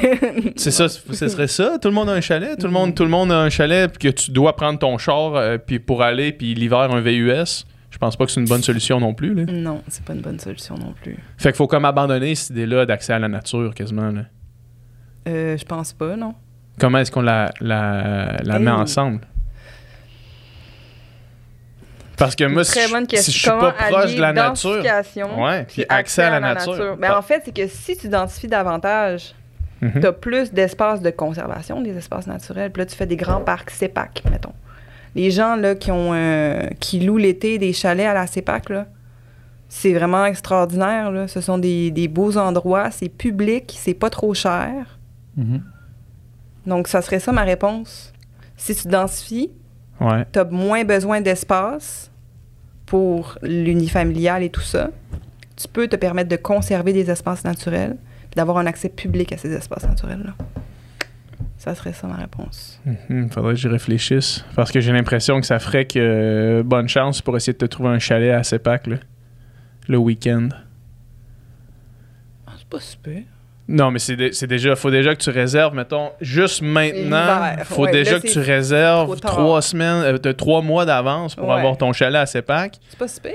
C'est 0.57 0.71
ça, 0.71 0.89
ce 0.89 1.29
serait 1.29 1.49
ça. 1.49 1.79
Tout 1.81 1.89
le 1.89 1.95
monde 1.95 2.09
a 2.09 2.13
un 2.13 2.21
chalet. 2.21 2.59
Tout 2.59 2.67
le 2.67 2.73
monde, 2.73 2.95
tout 2.95 3.03
le 3.05 3.09
monde 3.11 3.33
a 3.33 3.39
un 3.39 3.51
chalet, 3.51 3.91
puis 3.91 4.11
que 4.11 4.15
tu 4.17 4.31
dois 4.31 4.55
prendre 4.57 4.79
ton 4.79 4.99
char 4.99 5.35
euh, 5.35 5.59
puis 5.59 5.79
pour 5.79 6.03
aller, 6.03 6.33
puis 6.33 6.55
l'hiver, 6.55 6.91
un 6.93 7.01
VUS. 7.01 7.65
Je 7.91 7.99
pense 7.99 8.17
pas 8.17 8.25
que 8.27 8.33
c'est 8.33 8.41
une 8.41 8.49
bonne 8.49 8.63
solution 8.63 8.99
non 8.99 9.15
plus. 9.15 9.35
Là. 9.35 9.45
non, 9.53 9.81
c'est 9.89 10.05
pas 10.05 10.15
une 10.15 10.21
bonne 10.21 10.39
solution 10.39 10.77
non 10.77 10.95
plus. 11.01 11.17
Fait 11.39 11.51
qu'il 11.51 11.57
faut 11.57 11.69
comme 11.69 11.85
abandonner 11.85 12.35
cette 12.35 12.51
idée-là 12.51 12.87
d'accès 12.87 13.13
à 13.13 13.19
la 13.19 13.29
nature, 13.29 13.73
quasiment. 13.75 14.11
Là. 14.11 14.23
Euh, 15.29 15.57
je 15.57 15.65
pense 15.65 15.93
pas, 15.93 16.17
non. 16.17 16.35
Comment 16.81 16.99
est-ce 16.99 17.13
qu'on 17.13 17.23
la, 17.23 17.53
la, 17.61 18.37
la 18.43 18.59
met 18.59 18.71
ensemble? 18.71 19.21
Parce 22.17 22.37
que 22.37 22.45
moi, 22.45 22.65
si, 22.65 22.79
si 22.79 23.33
je 23.33 23.39
suis 23.39 23.49
Comment 23.49 23.61
pas 23.61 23.73
proche 23.73 24.15
de 24.15 24.21
la 24.21 24.33
nature, 24.33 24.83
Ouais, 25.39 25.65
puis 25.65 25.85
accès 25.89 26.23
à 26.23 26.31
la 26.31 26.41
nature. 26.41 26.97
Ben, 26.97 27.15
en 27.17 27.23
fait, 27.23 27.43
c'est 27.45 27.55
que 27.55 27.67
si 27.67 27.97
tu 27.97 28.07
identifies 28.07 28.47
davantage, 28.49 29.35
Mhm. 29.81 30.01
tu 30.01 30.07
as 30.07 30.13
plus 30.13 30.53
d'espaces 30.53 31.03
de 31.03 31.11
conservation, 31.11 31.81
des 31.83 31.97
espaces 31.97 32.27
naturels. 32.27 32.71
Puis 32.71 32.81
là, 32.83 32.87
tu 32.87 32.97
fais 32.97 33.07
des 33.07 33.17
grands 33.17 33.41
parcs 33.41 33.71
CEPAC, 33.71 34.23
mettons. 34.31 34.53
Les 35.15 35.31
gens 35.31 35.57
là, 35.57 35.75
qui, 35.75 35.91
ont, 35.91 36.13
euh, 36.15 36.69
qui 36.81 37.01
louent 37.01 37.19
l'été 37.19 37.59
des 37.59 37.73
chalets 37.73 38.07
à 38.07 38.15
la 38.15 38.27
CEPAC, 38.27 38.71
là, 38.71 38.87
c'est 39.69 39.93
vraiment 39.93 40.25
extraordinaire. 40.25 41.11
Là. 41.11 41.29
Ce 41.29 41.41
sont 41.41 41.59
des, 41.59 41.91
des 41.91 42.09
beaux 42.09 42.37
endroits, 42.39 42.91
c'est 42.91 43.09
public, 43.09 43.75
c'est 43.79 43.95
pas 43.95 44.09
trop 44.11 44.33
cher. 44.35 44.99
Mhm. 45.37 45.63
Donc, 46.67 46.89
ça 46.89 47.03
serait 47.03 47.21
ça 47.21 47.33
ma 47.33 47.43
réponse. 47.43 48.13
Si 48.57 48.75
tu 48.75 48.89
densifies, 48.89 49.51
ouais. 50.01 50.25
tu 50.33 50.39
as 50.39 50.45
moins 50.45 50.85
besoin 50.85 51.21
d'espace 51.21 52.11
pour 52.87 53.39
l'unifamilial 53.43 54.43
et 54.43 54.51
tout 54.51 54.61
ça. 54.61 54.91
Tu 55.57 55.69
peux 55.69 55.89
te 55.89 55.97
permettre 55.97 56.29
de 56.29 56.37
conserver 56.37 56.93
des 56.93 57.11
espaces 57.11 57.45
naturels 57.45 57.97
puis 58.31 58.37
d'avoir 58.37 58.59
un 58.59 58.67
accès 58.67 58.89
public 58.89 59.33
à 59.33 59.37
ces 59.37 59.53
espaces 59.53 59.87
naturels-là. 59.87 60.35
Ça 61.59 61.75
serait 61.75 61.95
ça 61.95 62.07
ma 62.07 62.17
réponse. 62.17 62.81
Mhm, 62.85 63.31
faudrait 63.31 63.55
que 63.55 63.61
j'y 63.61 63.69
réfléchisse. 63.69 64.45
Parce 64.55 64.71
que 64.71 64.81
j'ai 64.81 64.93
l'impression 64.93 65.41
que 65.41 65.47
ça 65.47 65.59
ferait 65.59 65.87
que 65.87 65.99
euh, 65.99 66.63
bonne 66.63 66.89
chance 66.89 67.23
pour 67.23 67.37
essayer 67.37 67.55
de 67.55 67.59
te 67.59 67.65
trouver 67.65 67.89
un 67.89 67.99
chalet 67.99 68.35
à 68.35 68.43
CEPAC 68.43 68.87
là, 68.87 68.97
le 69.89 69.97
week-end. 69.97 70.49
Ah, 72.47 72.53
c'est 72.59 72.69
pas 72.69 72.81
super. 72.81 73.23
Non, 73.67 73.91
mais 73.91 73.99
c'est 73.99 74.35
c'est 74.35 74.47
déjà, 74.47 74.77
faut 74.77 74.91
déjà 74.91 75.15
que 75.15 75.23
tu 75.23 75.31
réserves, 75.31 75.75
mettons, 75.75 76.11
juste 76.21 76.61
maintenant, 76.61 77.25
L'hiver, 77.51 77.67
faut 77.67 77.85
ouais, 77.85 77.93
déjà 77.93 78.13
là, 78.13 78.21
que 78.21 78.27
tu 78.29 78.39
réserves 78.39 79.19
trois 79.21 79.63
semaines, 79.63 80.03
euh, 80.03 80.19
de 80.19 80.33
trois 80.33 80.61
mois 80.61 80.85
d'avance 80.85 81.35
pour 81.35 81.49
Ouais. 81.49 81.55
avoir 81.55 81.77
ton 81.79 81.93
chalet 81.95 82.21
à 82.21 82.27
CEPAC. 82.27 82.79
C'est 82.91 82.99
pas 82.99 83.09
super. 83.09 83.33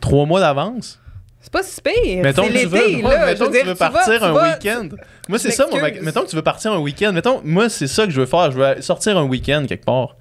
Trois 0.00 0.26
mois 0.26 0.38
d'avance? 0.38 1.00
C'est 1.40 1.52
pas 1.52 1.62
super. 1.64 1.92
Mettons 2.22 2.44
C'est 2.44 2.52
que 2.52 2.58
tu 2.58 2.66
veux, 2.66 2.78
l'été, 2.88 3.04
ouais, 3.04 3.14
là. 3.14 3.26
mettons 3.26 3.50
que 3.50 3.60
tu 3.60 3.66
veux 3.66 3.74
partir 3.74 4.22
un 4.24 4.32
vas- 4.32 4.52
week-end. 4.52 4.88
Moi, 5.28 5.38
c'est 5.40 5.50
ça, 5.50 5.66
mon. 5.70 5.76
Mettons 6.02 6.22
que 6.22 6.28
tu 6.30 6.36
veux 6.36 6.42
partir 6.42 6.72
un 6.72 6.78
week-end. 6.78 7.12
Mettons, 7.12 7.40
moi, 7.44 7.68
c'est 7.68 7.86
ça 7.88 8.04
que 8.04 8.10
je 8.12 8.20
veux 8.20 8.26
faire. 8.26 8.50
Je 8.52 8.56
veux 8.58 8.80
sortir 8.82 9.16
un 9.18 9.24
week-end 9.24 9.64
quelque 9.68 9.84
part. 9.84 10.16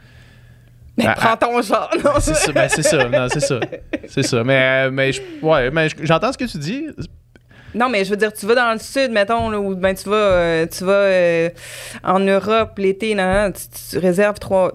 Mais 0.98 1.08
prends 1.16 1.36
ton 1.36 1.62
genre. 1.62 1.90
Non, 2.04 2.12
C'est 2.20 2.36
ça, 2.36 2.52
ben, 2.52 2.70
c'est 2.70 2.82
ça, 2.84 3.08
non, 3.10 3.28
c'est 3.32 3.40
ça. 3.40 3.60
C'est 4.08 4.24
ça. 4.24 4.44
Mais, 4.44 4.86
euh, 4.88 4.92
mais, 4.92 5.12
je- 5.14 5.22
ouais, 5.42 5.70
mais 5.72 5.90
je- 5.90 5.96
j'entends 6.04 6.32
ce 6.32 6.38
que 6.38 6.46
tu 6.46 6.58
dis. 6.58 6.86
Non, 7.76 7.90
mais 7.90 8.06
je 8.06 8.10
veux 8.10 8.18
dire, 8.18 8.32
tu 8.34 8.46
vas 8.46 8.56
dans 8.56 8.72
le 8.74 8.80
sud, 8.80 9.12
mettons, 9.12 9.50
là, 9.50 9.60
ou 9.60 9.76
ben, 9.76 9.94
tu 9.94 10.10
vas, 10.10 10.16
euh, 10.16 10.66
tu 10.66 10.84
vas 10.86 10.94
euh, 10.94 11.50
en 12.04 12.20
Europe 12.20 12.78
l'été, 12.78 13.14
non, 13.16 13.26
non, 13.26 13.52
tu, 13.52 13.64
tu 13.92 13.98
réserves 14.00 14.40
trois. 14.40 14.72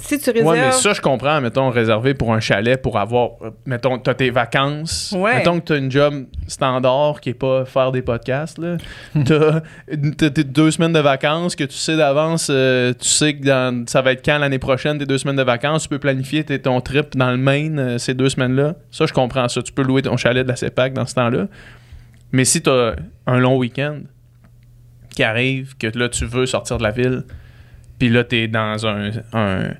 si 0.00 0.18
tu 0.20 0.30
réserves. 0.30 0.46
Ouais, 0.48 0.60
mais 0.60 0.70
ça, 0.72 0.92
je 0.92 1.00
comprends, 1.00 1.40
mettons, 1.40 1.70
réservé 1.70 2.14
pour 2.14 2.32
un 2.32 2.38
chalet 2.38 2.80
pour 2.80 2.98
avoir, 2.98 3.30
euh, 3.42 3.50
mettons, 3.66 3.98
t'as 3.98 4.14
tes 4.14 4.30
vacances. 4.30 5.12
Ouais. 5.16 5.36
Mettons 5.38 5.58
que 5.58 5.64
t'as 5.64 5.78
une 5.78 5.90
job 5.90 6.26
standard 6.46 7.20
qui 7.20 7.30
est 7.30 7.34
pas 7.34 7.64
faire 7.64 7.90
des 7.92 8.02
podcasts, 8.02 8.58
là. 8.58 8.76
t'as, 9.24 9.60
t'as 10.16 10.30
tes 10.30 10.44
deux 10.44 10.70
semaines 10.70 10.92
de 10.92 11.00
vacances 11.00 11.56
que 11.56 11.64
tu 11.64 11.76
sais 11.76 11.96
d'avance, 11.96 12.48
euh, 12.50 12.92
tu 12.98 13.08
sais 13.08 13.34
que 13.34 13.44
dans- 13.44 13.86
ça 13.88 14.02
va 14.02 14.12
être 14.12 14.24
quand 14.24 14.38
l'année 14.38 14.58
prochaine, 14.60 14.98
tes 14.98 15.06
deux 15.06 15.18
semaines 15.18 15.34
de 15.36 15.42
vacances, 15.42 15.84
tu 15.84 15.88
peux 15.88 15.98
planifier 15.98 16.44
tes- 16.44 16.60
ton 16.60 16.80
trip 16.80 17.16
dans 17.16 17.30
le 17.32 17.36
Maine 17.38 17.78
euh, 17.78 17.98
ces 17.98 18.14
deux 18.14 18.28
semaines-là. 18.28 18.74
Ça, 18.92 19.06
je 19.06 19.12
comprends 19.12 19.48
ça. 19.48 19.62
Tu 19.62 19.72
peux 19.72 19.82
louer 19.82 20.02
ton 20.02 20.16
chalet 20.16 20.44
de 20.44 20.48
la 20.48 20.56
CEPAC 20.56 20.92
dans 20.92 21.06
ce 21.06 21.14
temps-là. 21.14 21.46
Mais 22.32 22.44
si 22.44 22.60
t'as 22.62 22.94
un 23.26 23.38
long 23.38 23.56
week-end 23.56 24.00
qui 25.10 25.22
arrive, 25.22 25.76
que 25.76 25.86
là, 25.98 26.08
tu 26.08 26.24
veux 26.26 26.46
sortir 26.46 26.78
de 26.78 26.82
la 26.82 26.90
ville, 26.90 27.24
puis 27.98 28.08
là, 28.08 28.24
t'es 28.24 28.48
dans 28.48 28.86
un... 28.86 29.10
un 29.32 29.74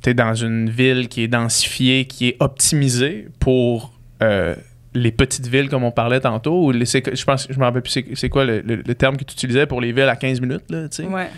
t'es 0.00 0.14
dans 0.14 0.34
une 0.34 0.68
ville 0.68 1.08
qui 1.08 1.22
est 1.22 1.28
densifiée, 1.28 2.06
qui 2.06 2.28
est 2.30 2.36
optimisée 2.40 3.28
pour 3.38 3.92
euh, 4.20 4.56
les 4.94 5.12
petites 5.12 5.46
villes 5.46 5.68
comme 5.68 5.84
on 5.84 5.92
parlait 5.92 6.18
tantôt. 6.18 6.64
Ou 6.66 6.72
les- 6.72 6.86
je 6.86 7.24
pense, 7.24 7.46
je 7.48 7.56
me 7.56 7.62
rappelle 7.64 7.82
plus 7.82 8.02
c'est, 8.14 8.28
quoi 8.28 8.44
le, 8.44 8.62
le- 8.62 8.82
le 8.84 8.94
terme 8.96 9.16
que 9.16 9.22
tu 9.22 9.34
utilisais 9.34 9.64
pour 9.66 9.80
les 9.80 9.92
villes 9.92 10.08
à 10.08 10.16
15 10.16 10.40
minutes, 10.40 10.64
là, 10.70 10.88
tu. 10.88 11.02
Ouais. 11.02 11.28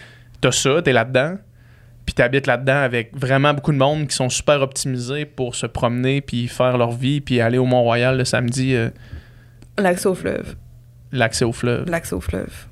T'as 0.40 0.50
ça, 0.52 0.80
t'es 0.80 0.94
là-dedans. 0.94 1.36
puis 2.06 2.14
tu 2.14 2.22
habites 2.22 2.46
là-dedans 2.46 2.76
avec 2.80 3.10
vraiment 3.14 3.52
beaucoup 3.52 3.72
de 3.72 3.76
monde 3.76 4.06
qui 4.08 4.16
sont 4.16 4.30
super 4.30 4.62
optimisés 4.62 5.26
pour 5.26 5.54
se 5.54 5.66
promener, 5.66 6.22
puis 6.22 6.48
faire 6.48 6.78
leur 6.78 6.92
vie, 6.92 7.20
puis 7.20 7.40
aller 7.42 7.58
au 7.58 7.66
Mont-Royal 7.66 8.16
le 8.16 8.24
samedi, 8.24 8.74
euh, 8.74 8.88
L'accès 9.78 10.06
au 10.06 10.14
fleuve. 10.14 10.56
l'accès 11.12 11.44
au 11.44 11.52
fleuve. 11.52 11.88
L'accès 11.88 12.14
au 12.14 12.20
fleuve. 12.20 12.66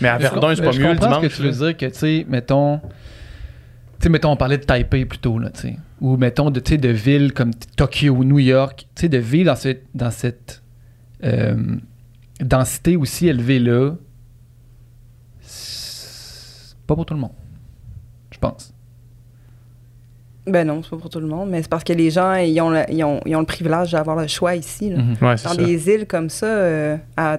Mais 0.00 0.08
à 0.08 0.18
Verdun, 0.18 0.50
je- 0.50 0.56
c'est 0.56 0.62
pas 0.62 0.72
mieux 0.72 0.78
le 0.82 0.88
comprends 0.94 1.06
dimanche. 1.20 1.22
ce 1.24 1.28
que 1.28 1.42
tu 1.42 1.42
veux 1.50 1.66
dire 1.68 1.76
que, 1.76 1.86
tu 1.86 1.98
sais, 1.98 2.26
mettons. 2.28 2.78
Tu 2.78 4.04
sais, 4.04 4.08
mettons, 4.08 4.30
on 4.32 4.36
parlait 4.36 4.58
de 4.58 4.64
Taipei 4.64 5.04
plutôt, 5.04 5.38
là, 5.38 5.50
tu 5.50 5.60
sais. 5.60 5.76
Ou, 6.00 6.16
mettons, 6.16 6.50
de, 6.50 6.58
tu 6.60 6.72
sais, 6.72 6.78
de 6.78 6.88
villes 6.88 7.32
comme 7.32 7.52
Tokyo, 7.76 8.24
New 8.24 8.40
York. 8.40 8.86
Tu 8.94 9.02
sais, 9.02 9.08
de 9.08 9.18
villes 9.18 9.46
dans, 9.46 9.56
cette- 9.56 9.86
dans 9.94 10.10
cette 10.10 10.62
euh, 11.22 11.56
densité 12.40 12.96
aussi 12.96 13.28
élevée-là. 13.28 13.92
C'est 15.40 16.76
pas 16.86 16.94
pour 16.96 17.06
tout 17.06 17.14
le 17.14 17.20
monde. 17.20 17.32
Je 18.30 18.38
pense. 18.38 18.73
Ben 20.46 20.66
non, 20.66 20.82
c'est 20.82 20.90
pas 20.90 20.96
pour 20.98 21.08
tout 21.10 21.20
le 21.20 21.26
monde, 21.26 21.48
mais 21.50 21.62
c'est 21.62 21.70
parce 21.70 21.84
que 21.84 21.92
les 21.94 22.10
gens, 22.10 22.34
ils 22.34 22.60
ont 22.60 22.68
le, 22.70 22.82
ils 22.90 23.02
ont, 23.02 23.20
ils 23.24 23.34
ont 23.34 23.40
le 23.40 23.46
privilège 23.46 23.92
d'avoir 23.92 24.16
le 24.16 24.26
choix 24.26 24.54
ici. 24.54 24.90
là. 24.90 24.98
Mhm. 24.98 25.12
Ouais, 25.22 25.30
Dans 25.30 25.36
ça. 25.36 25.56
des 25.56 25.88
îles 25.88 26.06
comme 26.06 26.28
ça, 26.28 26.46
euh, 26.46 26.96
à 27.16 27.38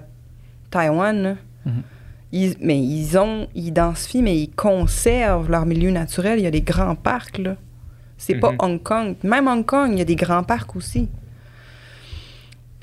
Taïwan, 0.72 1.22
là, 1.24 1.36
Mhm. 1.66 1.74
ils, 2.32 2.56
mais 2.62 2.80
ils 2.80 3.18
ont, 3.18 3.48
ils 3.56 3.72
densifient, 3.72 4.22
mais 4.24 4.36
ils 4.38 4.50
conservent 4.52 5.50
leur 5.52 5.66
milieu 5.66 5.92
naturel. 5.92 6.40
Il 6.40 6.44
y 6.44 6.48
a 6.48 6.52
des 6.52 6.62
grands 6.62 6.96
parcs, 6.96 7.38
là. 7.38 7.56
C'est 8.18 8.36
pas 8.36 8.52
Mhm. 8.52 8.58
Hong 8.60 8.82
Kong. 8.84 9.16
Même 9.24 9.48
Hong 9.48 9.66
Kong, 9.66 9.90
il 9.94 10.00
y 10.00 10.02
a 10.02 10.06
des 10.06 10.16
grands 10.16 10.44
parcs 10.44 10.76
aussi. 10.76 11.08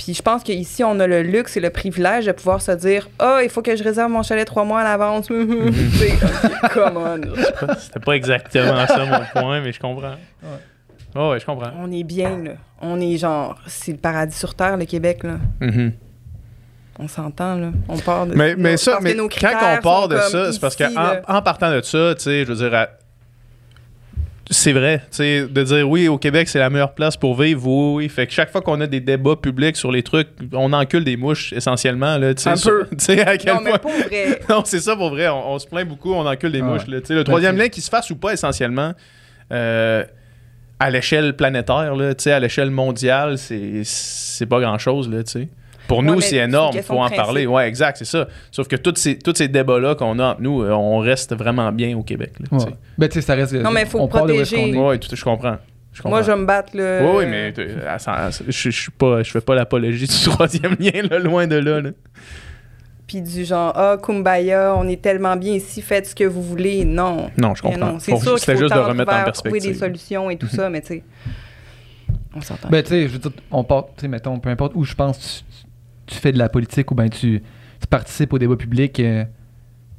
Puis 0.04 0.14
je 0.14 0.22
pense 0.22 0.42
qu'ici, 0.42 0.82
on 0.82 0.98
a 0.98 1.06
le 1.06 1.22
luxe 1.22 1.56
et 1.56 1.60
le 1.60 1.70
privilège 1.70 2.26
de 2.26 2.32
pouvoir 2.32 2.60
se 2.60 2.72
dire 2.72 3.08
Ah, 3.20 3.40
il 3.44 3.48
faut 3.50 3.62
que 3.62 3.76
je 3.76 3.84
réserve 3.84 4.10
mon 4.10 4.22
chalet 4.24 4.44
trois 4.44 4.64
mois 4.64 4.80
à 4.80 4.84
l'avance. 4.84 5.28
Come 6.72 6.96
on. 6.96 7.16
là. 7.16 7.76
C'était 7.78 8.00
pas 8.00 8.12
exactement 8.12 8.86
ça 8.86 9.04
mon 9.04 9.40
point, 9.40 9.60
mais 9.60 9.72
je 9.72 9.78
comprends. 9.78 10.16
Ouais. 10.42 11.30
ouais, 11.30 11.38
je 11.38 11.46
comprends. 11.46 11.70
On 11.78 11.90
est 11.92 12.02
bien, 12.02 12.38
là. 12.42 12.52
On 12.80 13.00
est 13.00 13.16
genre, 13.16 13.56
c'est 13.68 13.92
le 13.92 13.98
paradis 13.98 14.36
sur 14.36 14.54
Terre, 14.54 14.76
le 14.76 14.86
Québec, 14.86 15.22
là. 15.22 15.36
Mhm. 15.60 15.92
On 16.98 17.06
s'entend, 17.06 17.56
là. 17.56 17.70
On 17.88 17.96
part 17.98 18.26
de 18.26 18.34
Mais, 18.34 18.54
mais 18.56 18.76
ça, 18.76 18.98
mais 19.00 19.14
nos 19.14 19.28
quand 19.28 19.78
on 19.78 19.80
part 19.82 20.08
de 20.08 20.16
ça, 20.18 20.52
c'est 20.52 20.60
parce 20.60 20.76
qu'en 20.76 20.90
en 21.28 21.42
partant 21.42 21.70
de 21.70 21.80
ça, 21.80 22.14
tu 22.16 22.24
sais, 22.24 22.44
je 22.44 22.52
veux 22.52 22.68
dire, 22.68 22.74
à- 22.74 22.88
c'est 24.50 24.72
vrai, 24.72 25.02
de 25.18 25.62
dire 25.62 25.88
oui, 25.88 26.08
au 26.08 26.18
Québec, 26.18 26.48
c'est 26.48 26.58
la 26.58 26.68
meilleure 26.68 26.94
place 26.94 27.16
pour 27.16 27.40
vivre, 27.40 27.66
oui, 27.66 28.04
oui. 28.04 28.08
Fait 28.08 28.26
que 28.26 28.32
chaque 28.32 28.50
fois 28.50 28.60
qu'on 28.60 28.80
a 28.80 28.86
des 28.86 29.00
débats 29.00 29.36
publics 29.36 29.76
sur 29.76 29.90
les 29.92 30.02
trucs, 30.02 30.28
on 30.52 30.72
encule 30.72 31.04
des 31.04 31.16
mouches, 31.16 31.52
essentiellement, 31.52 32.18
là. 32.18 32.32
Un 32.46 32.56
sur- 32.56 32.70
peu. 32.70 32.86
À 33.26 33.36
quel 33.36 33.54
Non, 33.54 33.60
mais 33.62 33.70
point. 33.70 33.78
pour 33.78 33.90
vrai. 33.92 34.40
Non, 34.48 34.62
c'est 34.64 34.80
ça 34.80 34.96
pour 34.96 35.10
vrai. 35.10 35.28
On, 35.28 35.52
on 35.52 35.58
se 35.58 35.66
plaint 35.66 35.88
beaucoup, 35.88 36.12
on 36.12 36.26
encule 36.26 36.52
des 36.52 36.60
Ah 36.60 36.64
mouches. 36.64 36.86
ouais. 36.86 36.94
là. 36.94 37.00
Tu 37.00 37.06
sais, 37.08 37.14
le 37.14 37.24
troisième 37.24 37.56
c'est- 37.56 37.62
lien 37.62 37.68
qui 37.68 37.80
se 37.80 37.88
fasse 37.90 38.10
ou 38.10 38.16
pas 38.16 38.32
essentiellement, 38.32 38.92
euh, 39.52 40.04
à 40.80 40.90
l'échelle 40.90 41.34
planétaire, 41.36 41.94
là, 41.94 42.14
tu 42.14 42.24
sais, 42.24 42.32
à 42.32 42.40
l'échelle 42.40 42.70
mondiale, 42.70 43.38
c'est 43.38 43.82
c'est 43.84 44.46
pas 44.46 44.60
grand-chose. 44.60 45.08
là, 45.08 45.22
tu 45.22 45.30
sais. 45.32 45.48
Pour 45.88 45.98
Ouais, 45.98 46.04
nous, 46.04 46.14
mais 46.16 46.20
c'est 46.20 46.36
énorme, 46.36 46.72
question 46.74 46.94
faut 46.94 47.00
en 47.00 47.06
principe. 47.06 47.24
parler. 47.24 47.46
Ouais, 47.46 47.68
exact, 47.68 47.96
c'est 47.98 48.04
ça. 48.04 48.28
Sauf 48.50 48.68
que 48.68 48.76
tous 48.76 48.94
ces, 48.96 49.18
tous 49.18 49.34
ces 49.34 49.48
débats-là 49.48 49.94
qu'on 49.94 50.18
a 50.18 50.30
entre 50.32 50.40
nous, 50.40 50.62
euh, 50.62 50.70
on 50.70 50.98
reste 50.98 51.34
vraiment 51.34 51.70
bien 51.72 51.96
au 51.96 52.02
Québec. 52.02 52.32
Là, 52.40 52.46
tu 52.48 52.54
Ouais. 52.54 52.60
sais. 52.60 52.76
Ben, 52.98 53.08
tu 53.08 53.14
sais, 53.14 53.20
ça 53.20 53.34
reste. 53.34 53.52
Non, 53.54 53.70
mais 53.70 53.84
faut 53.84 53.98
on 54.00 54.08
protéger. 54.08 54.72
tout, 55.00 55.16
je 55.16 55.24
comprends. 55.24 55.56
Je. 55.92 56.08
Moi, 56.08 56.22
je 56.22 56.30
vais 56.30 56.36
me 56.38 56.46
battre, 56.46 56.74
là. 56.74 57.02
Oui, 57.02 57.10
oui, 57.18 57.26
mais 57.26 57.52
euh, 57.58 57.86
à- 57.86 58.26
à- 58.26 58.30
je, 58.30 58.42
je 58.48 58.70
suis 58.70 58.90
pas, 58.90 59.22
je 59.22 59.30
fais 59.30 59.42
pas 59.42 59.54
l'apologie 59.54 60.06
du 60.06 60.18
troisième 60.30 60.74
lien, 60.80 61.02
là, 61.10 61.18
loin 61.18 61.46
de 61.46 61.56
là. 61.56 61.80
là. 61.82 61.90
Puis 63.06 63.20
du 63.20 63.44
genre, 63.44 63.72
ah, 63.76 63.98
Kumbaya, 64.02 64.74
on 64.74 64.88
est 64.88 65.02
tellement 65.02 65.36
bien 65.36 65.52
ici, 65.52 65.82
faites 65.82 66.06
ce 66.06 66.14
que 66.14 66.24
vous 66.24 66.42
voulez. 66.42 66.86
Non. 66.86 67.28
Non, 67.36 67.54
je 67.54 67.62
Mais 67.64 67.72
comprends. 67.74 67.98
C'est 67.98 68.16
sûr 68.16 68.36
qu'il 68.36 68.54
faut 68.54 68.60
juste 68.60 68.74
de 68.74 68.78
remettre 68.78 69.12
en 69.12 69.24
perspective. 69.24 69.42
trouver 69.42 69.60
des 69.60 69.74
solutions 69.74 70.30
et 70.30 70.36
tout 70.38 70.46
ça, 70.48 70.70
mais 70.70 70.80
tu 70.80 70.86
sais, 70.86 71.02
on 72.34 72.40
s'entend. 72.40 72.70
Ben, 72.70 72.82
tu 72.82 72.88
sais, 72.88 73.02
je 73.08 73.12
veux 73.12 73.18
dire, 73.18 73.32
on 73.50 73.62
part, 73.64 73.86
tu 73.94 74.02
sais, 74.02 74.08
mettons, 74.08 74.38
peu 74.38 74.48
importe 74.48 74.72
où 74.74 74.84
je 74.84 74.94
pense, 74.94 75.44
tu, 76.12 76.18
fais 76.20 76.32
de 76.32 76.38
la 76.38 76.48
politique 76.48 76.90
ou 76.90 76.94
ben 76.94 77.08
tu, 77.08 77.42
tu 77.80 77.86
participes 77.88 78.32
au 78.32 78.38
débat 78.38 78.56
public, 78.56 78.98
euh, 79.00 79.24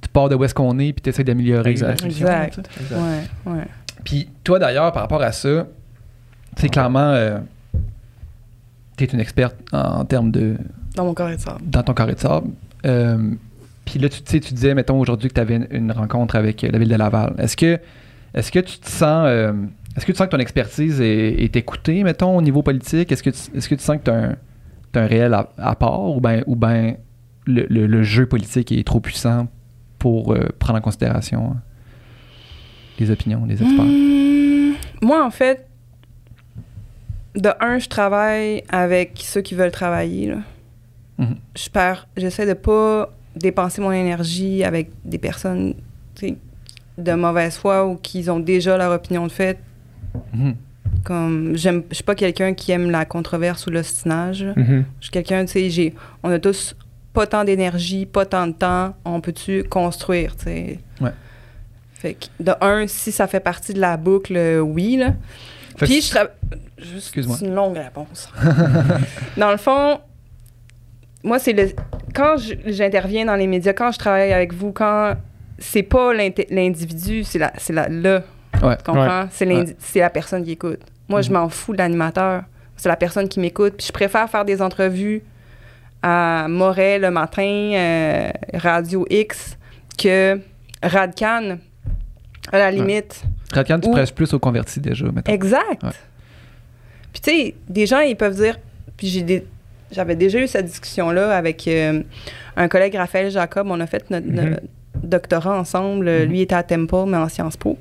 tu 0.01 0.09
pars 0.09 0.29
de 0.29 0.35
où 0.35 0.43
est-ce 0.43 0.53
qu'on 0.53 0.77
est, 0.79 0.93
puis 0.93 1.01
tu 1.01 1.09
essaies 1.09 1.23
d'améliorer. 1.23 1.71
Exact. 1.71 2.03
Exact. 2.05 2.69
sais. 2.87 2.95
Ouais, 2.95 3.53
ouais. 3.53 3.67
Puis 4.03 4.29
toi, 4.43 4.59
d'ailleurs, 4.59 4.91
par 4.91 5.03
rapport 5.03 5.21
à 5.21 5.31
ça, 5.31 5.67
tu 6.55 6.61
sais, 6.61 6.69
clairement, 6.69 6.99
euh, 6.99 7.37
tu 8.97 9.03
es 9.03 9.07
une 9.07 9.19
experte 9.19 9.55
en, 9.71 9.99
en 10.01 10.05
termes 10.05 10.31
de. 10.31 10.55
Dans 10.95 11.05
mon 11.05 11.13
carré 11.13 11.35
de 11.37 11.41
sable. 11.41 11.61
dans 11.63 11.83
ton 11.83 11.93
carré 11.93 12.13
de 12.13 12.19
sable. 12.19 12.49
Euh, 12.85 13.31
puis 13.85 13.99
là, 13.99 14.09
tu, 14.09 14.21
tu 14.21 14.31
sais, 14.31 14.39
tu 14.39 14.53
disais, 14.53 14.73
mettons, 14.73 14.99
aujourd'hui 14.99 15.29
que 15.29 15.33
tu 15.33 15.41
avais 15.41 15.55
une, 15.55 15.67
une 15.71 15.91
rencontre 15.91 16.35
avec 16.35 16.63
euh, 16.63 16.69
la 16.71 16.79
ville 16.79 16.89
de 16.89 16.95
Laval. 16.95 17.33
Est-ce 17.37 17.57
que, 17.57 17.79
est-ce 18.33 18.51
que 18.51 18.59
tu 18.59 18.77
te 18.79 18.89
sens. 18.89 19.25
euh, 19.27 19.53
est-ce 19.95 20.05
que 20.05 20.11
tu 20.11 20.17
sens 20.17 20.27
que 20.27 20.31
ton 20.31 20.39
expertise 20.39 21.01
est, 21.01 21.43
est 21.43 21.55
écoutée, 21.55 22.03
mettons, 22.03 22.35
au 22.35 22.41
niveau 22.41 22.61
politique? 22.63 23.11
Est-ce 23.11 23.23
que 23.23 23.29
tu, 23.29 23.57
est-ce 23.57 23.69
que 23.69 23.75
tu 23.75 23.83
sens 23.83 23.97
que 23.97 24.03
tu 24.03 24.11
as 24.11 24.15
un, 24.15 24.35
un 24.95 25.05
réel 25.07 25.35
apport 25.57 26.15
ou 26.15 26.21
bien 26.21 26.43
ou 26.47 26.55
ben 26.55 26.95
le, 27.45 27.65
le- 27.69 27.87
le 27.87 28.03
jeu 28.03 28.25
politique 28.25 28.71
est 28.71 28.85
trop 28.85 28.99
puissant 28.99 29.47
pour 29.99 30.33
euh, 30.33 30.47
prendre 30.59 30.79
en 30.79 30.81
considération 30.81 31.51
euh, 31.51 31.53
les 32.99 33.11
opinions 33.11 33.45
des 33.45 33.61
experts? 33.61 33.83
Mmh, 33.85 34.73
moi, 35.01 35.25
en 35.25 35.31
fait, 35.31 35.67
de 37.35 37.49
un, 37.59 37.79
je 37.79 37.89
travaille 37.89 38.63
avec 38.69 39.19
ceux 39.23 39.41
qui 39.41 39.55
veulent 39.55 39.71
travailler. 39.71 40.27
là. 40.27 40.37
Mhm. 41.17 41.35
Je 41.55 41.69
perds, 41.69 42.07
j'essaie 42.17 42.45
de 42.45 42.53
pas 42.53 43.09
dépenser 43.35 43.81
mon 43.81 43.91
énergie 43.91 44.63
avec 44.63 44.91
des 45.03 45.17
personnes 45.17 45.73
de 46.97 47.13
mauvaise 47.13 47.57
foi 47.57 47.87
ou 47.87 47.95
qui 47.95 48.29
ont 48.29 48.39
déjà 48.39 48.77
leur 48.77 48.91
opinion 48.91 49.25
de 49.25 49.31
fait. 49.31 49.59
Mhm. 50.33 50.55
Comme, 51.03 51.55
j'aime, 51.55 51.83
je 51.89 51.95
suis 51.95 52.03
pas 52.03 52.15
quelqu'un 52.15 52.53
qui 52.53 52.71
aime 52.71 52.89
la 52.89 53.03
controverse 53.05 53.67
ou 53.67 53.71
l'ostinage. 53.71 54.43
Mhm. 54.55 54.85
Je 54.99 55.03
suis 55.05 55.11
quelqu'un, 55.11 55.45
tu 55.45 55.51
sais, 55.51 55.69
j'ai, 55.69 55.93
on 56.23 56.29
a 56.31 56.39
tous 56.39 56.75
pas 57.11 57.27
tant 57.27 57.43
d'énergie, 57.43 58.05
pas 58.05 58.25
tant 58.25 58.47
de 58.47 58.53
temps. 58.53 58.95
On 59.05 59.19
peut-tu 59.21 59.63
construire, 59.65 60.35
tu 60.35 60.45
sais? 60.45 60.79
Ouais. 61.01 61.11
Fait 61.93 62.13
que, 62.15 62.25
de 62.43 62.53
un, 62.61 62.87
si 62.87 63.11
ça 63.11 63.27
fait 63.27 63.39
partie 63.41 63.73
de 63.73 63.79
la 63.81 63.97
boucle, 63.97 64.37
oui, 64.63 64.97
là. 64.97 65.13
Fait 65.77 65.85
Puis 65.85 66.01
je 66.01 66.09
travaille. 66.09 66.31
Juste 66.77 66.95
Excuse-moi. 67.07 67.37
c'est 67.39 67.45
une 67.45 67.55
longue 67.55 67.77
réponse. 67.77 68.29
dans 69.37 69.51
le 69.51 69.57
fond, 69.57 69.99
moi, 71.23 71.39
c'est 71.39 71.53
le. 71.53 71.69
Quand 72.13 72.35
je- 72.37 72.55
j'interviens 72.71 73.25
dans 73.25 73.35
les 73.35 73.47
médias, 73.47 73.73
quand 73.73 73.91
je 73.91 73.99
travaille 73.99 74.33
avec 74.33 74.53
vous, 74.53 74.71
quand 74.71 75.13
c'est 75.59 75.83
pas 75.83 76.13
l'individu, 76.13 77.23
c'est 77.23 77.39
la, 77.39 77.53
c'est 77.57 77.73
la, 77.73 77.87
le. 77.89 78.21
Ouais. 78.61 78.77
Tu 78.77 78.83
comprends? 78.83 79.27
C'est 79.31 79.47
Ouais. 79.47 79.75
c'est 79.79 79.99
la 79.99 80.09
personne 80.09 80.43
qui 80.43 80.51
écoute. 80.51 80.79
Moi, 81.09 81.21
je 81.21 81.29
Mhm. 81.29 81.37
m'en 81.37 81.49
fous 81.49 81.73
de 81.73 81.77
l'animateur. 81.79 82.43
C'est 82.77 82.89
la 82.89 82.95
personne 82.95 83.27
qui 83.29 83.39
m'écoute. 83.39 83.73
Puis 83.77 83.87
je 83.87 83.91
préfère 83.91 84.29
faire 84.29 84.45
des 84.45 84.61
entrevues 84.61 85.21
à 86.01 86.47
Moret 86.49 86.99
le 86.99 87.11
matin, 87.11 87.43
euh, 87.43 88.29
Radio 88.53 89.05
X, 89.09 89.57
que 89.97 90.39
Radcan, 90.81 91.57
à 92.51 92.57
la 92.57 92.71
limite. 92.71 93.23
Radcan, 93.53 93.79
tu 93.79 93.89
prêches 93.91 94.13
plus 94.13 94.33
aux 94.33 94.39
convertis 94.39 94.79
déjà, 94.79 95.05
mettons. 95.11 95.31
Exact. 95.31 95.81
Ouais. 95.83 95.89
Puis 97.13 97.21
tu 97.21 97.29
sais, 97.31 97.55
des 97.69 97.85
gens, 97.85 97.99
ils 97.99 98.15
peuvent 98.17 98.35
dire... 98.35 98.57
Puis 98.97 99.07
j'ai 99.07 99.21
des... 99.21 99.45
J'avais 99.91 100.15
déjà 100.15 100.39
eu 100.39 100.47
cette 100.47 100.65
discussion-là 100.65 101.37
avec 101.37 101.67
euh, 101.67 102.01
un 102.57 102.67
collègue, 102.67 102.95
Raphaël 102.95 103.29
Jacob. 103.29 103.67
On 103.69 103.79
a 103.79 103.85
fait 103.85 104.09
notre, 104.09 104.25
Mhm. 104.27 104.35
notre 104.49 104.61
doctorat 104.95 105.59
ensemble. 105.59 106.05
Mhm. 106.09 106.23
Lui 106.23 106.41
était 106.41 106.55
à 106.55 106.63
Temple, 106.63 107.05
mais 107.07 107.17
en 107.17 107.29
Sciences 107.29 107.57
Po. 107.57 107.77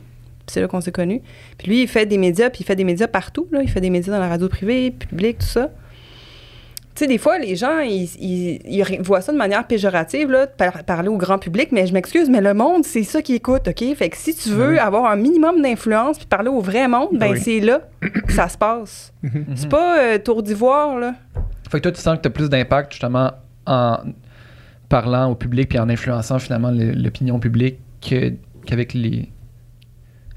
Puis 0.47 0.55
c'est 0.55 0.61
là 0.61 0.69
qu'on 0.69 0.81
s'est 0.81 0.93
connus. 0.93 1.21
Puis 1.59 1.69
lui, 1.69 1.83
il 1.83 1.89
fait 1.89 2.07
des 2.07 2.19
médias, 2.19 2.51
puis 2.51 2.61
il 2.63 2.65
fait 2.65 2.77
des 2.77 2.85
médias 2.85 3.07
partout. 3.07 3.47
Là. 3.53 3.61
Il 3.63 3.69
fait 3.71 3.81
des 3.81 3.91
médias 3.91 4.13
dans 4.13 4.21
la 4.21 4.29
radio 4.29 4.49
privée, 4.49 4.91
publique, 4.91 5.39
tout 5.39 5.47
ça. 5.47 5.71
Tu 6.95 7.05
sais, 7.05 7.07
des 7.07 7.17
fois, 7.17 7.39
les 7.39 7.57
gens, 7.57 7.79
ils, 7.79 8.05
ils- 8.21 8.61
ils 8.69 9.01
voient 9.01 9.23
ça 9.23 9.33
de 9.33 9.39
manière 9.39 9.67
péjorative, 9.67 10.31
là, 10.31 10.45
de 10.45 10.51
par- 10.55 10.85
parler 10.85 11.09
au 11.09 11.17
grand 11.17 11.39
public, 11.39 11.71
mais 11.73 11.87
je 11.87 11.95
m'excuse, 11.95 12.29
mais 12.29 12.43
le 12.43 12.53
monde, 12.53 12.85
c'est 12.85 13.03
ça 13.03 13.23
qui 13.23 13.35
écoute, 13.35 13.67
OK? 13.67 13.83
Fait 13.97 14.11
que 14.11 14.17
si 14.19 14.35
tu 14.35 14.51
veux 14.51 14.73
Oui. 14.73 14.79
avoir 14.79 15.11
un 15.11 15.17
minimum 15.17 15.63
d'influence 15.63 16.19
puis 16.19 16.27
parler 16.27 16.51
au 16.51 16.61
vrai 16.61 16.89
monde, 16.89 17.09
ben 17.13 17.31
Oui. 17.33 17.41
c'est 17.41 17.61
là 17.61 17.81
que 18.27 18.33
ça 18.33 18.47
se 18.51 18.59
passe. 18.59 19.15
C'est 19.55 19.71
pas 19.71 20.01
euh, 20.01 20.19
tour 20.19 20.43
d'ivoire, 20.43 20.99
là. 20.99 21.15
Fait 21.71 21.79
que 21.79 21.85
toi, 21.85 21.93
tu 21.93 22.01
sens 22.03 22.17
que 22.19 22.23
tu 22.23 22.29
as 22.29 22.31
plus 22.31 22.51
d'impact 22.51 22.93
justement 22.93 23.31
en 23.67 23.97
parlant 24.91 25.31
au 25.31 25.35
public 25.35 25.71
puis 25.71 25.79
en 25.79 25.89
influençant 25.89 26.39
finalement 26.39 26.71
le- 26.71 26.93
l'opinion 26.93 27.39
publique 27.39 27.79
que- 28.07 28.35
qu'avec 28.67 28.93
les 28.93 29.31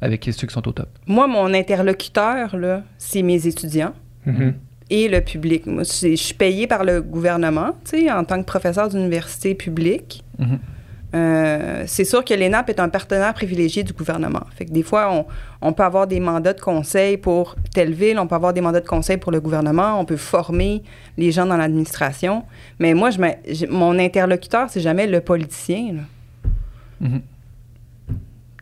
avec 0.05 0.23
ceux 0.31 0.47
qui 0.47 0.53
sont 0.53 0.67
au 0.67 0.71
top. 0.71 0.89
Moi, 1.07 1.27
mon 1.27 1.53
interlocuteur, 1.53 2.55
là, 2.57 2.83
c'est 2.97 3.21
mes 3.23 3.45
étudiants 3.47 3.93
Mhm. 4.25 4.53
et 4.89 5.07
le 5.09 5.21
public. 5.21 5.65
Moi, 5.65 5.83
je 5.83 6.15
suis 6.15 6.33
payée 6.33 6.67
par 6.67 6.83
le 6.83 7.01
gouvernement, 7.01 7.71
tu 7.89 7.91
sais, 8.05 8.11
en 8.11 8.23
tant 8.23 8.39
que 8.39 8.45
professeur 8.45 8.87
d'université 8.89 9.53
publique. 9.55 10.23
Mhm. 10.39 10.59
Euh, 11.13 11.83
c'est 11.87 12.03
sûr 12.03 12.25
que 12.25 12.33
l'ENAP 12.33 12.69
est 12.71 12.79
un 12.79 12.89
partenaire 12.89 13.33
privilégié 13.33 13.83
du 13.83 13.93
gouvernement. 13.93 14.41
Fait 14.55 14.65
que 14.65 14.71
des 14.71 14.83
fois, 14.83 15.03
on, 15.13 15.25
on 15.61 15.71
peut 15.71 15.83
avoir 15.83 16.07
des 16.07 16.19
mandats 16.19 16.51
de 16.53 16.59
conseil 16.59 17.15
pour 17.17 17.55
telle 17.73 17.93
ville, 17.93 18.19
on 18.19 18.27
peut 18.27 18.35
avoir 18.35 18.51
des 18.51 18.59
mandats 18.61 18.81
de 18.81 18.87
conseil 18.87 19.15
pour 19.17 19.31
le 19.31 19.39
gouvernement, 19.39 19.97
on 19.99 20.03
peut 20.05 20.17
former 20.17 20.83
les 21.17 21.31
gens 21.31 21.45
dans 21.45 21.55
l'administration. 21.55 22.43
Mais 22.79 22.93
moi, 22.93 23.11
je 23.11 23.65
mon 23.67 23.97
interlocuteur, 23.97 24.69
c'est 24.69 24.81
jamais 24.81 25.07
le 25.07 25.21
politicien. 25.21 25.93
là. 25.93 26.01
Mhm. 27.07 27.21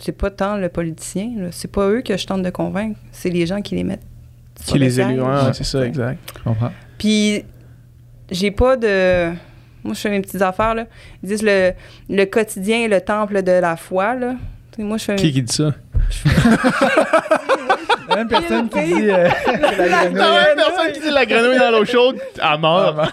C'est 0.04 0.12
pas 0.12 0.30
tant 0.32 0.58
le 0.58 0.70
politicien. 0.70 1.30
là. 1.38 1.48
C'est 1.52 1.72
pas 1.72 1.88
eux 1.90 2.02
que 2.02 2.18
je 2.18 2.26
tente 2.28 2.44
de 2.44 2.50
convaincre. 2.50 3.00
C'est 3.12 3.30
les 3.30 3.46
gens 3.46 3.62
qui 3.62 3.76
les 3.76 3.84
mettent. 3.84 4.02
Qui 4.66 4.78
le 4.78 4.86
les 4.86 5.00
élus, 5.00 5.10
siège. 5.16 5.22
ouais, 5.22 5.28
ouais, 5.46 5.54
c'est 5.54 5.64
ça, 5.64 5.86
exact. 5.86 6.20
Je 6.38 6.44
comprends. 6.44 6.72
Puis, 6.98 7.44
j'ai 8.32 8.52
pas 8.52 8.78
de. 8.78 9.30
Moi, 9.84 9.94
je 9.94 10.00
fais 10.00 10.10
mes 10.10 10.22
petites 10.22 10.42
affaires, 10.42 10.76
là. 10.76 10.86
Ils 11.22 11.30
disent 11.30 11.44
le, 11.44 11.74
le 12.10 12.26
quotidien 12.26 12.80
est 12.84 12.88
le 12.88 13.02
temple 13.02 13.44
de 13.44 13.52
la 13.52 13.76
foi, 13.76 14.16
là. 14.16 14.36
Moi, 14.78 14.98
je 14.98 15.04
fais. 15.04 15.16
Qui 15.16 15.32
qui 15.32 15.42
dit 15.44 15.54
ça? 15.54 15.72
La 18.10 18.18
même 18.18 18.28
personne 18.28 18.70
qui 18.70 18.84
dit. 18.84 19.10
euh, 19.10 19.30
Ah 19.48 20.06
ouais, 20.06 20.56
personne 20.56 20.92
qui 20.94 21.00
dit 21.00 21.10
la 21.12 21.26
grenouille 21.26 21.58
dans 21.58 21.72
l'eau 21.72 21.86
chaude, 21.86 22.18
à 22.40 22.58
mort. 22.58 22.96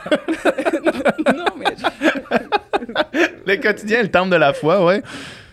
non, 1.35 1.45
mais, 1.59 3.30
Le 3.57 3.63
quotidien, 3.63 4.03
le 4.03 4.11
temple 4.11 4.31
de 4.31 4.37
la 4.37 4.53
foi, 4.53 4.85
ouais. 4.85 5.03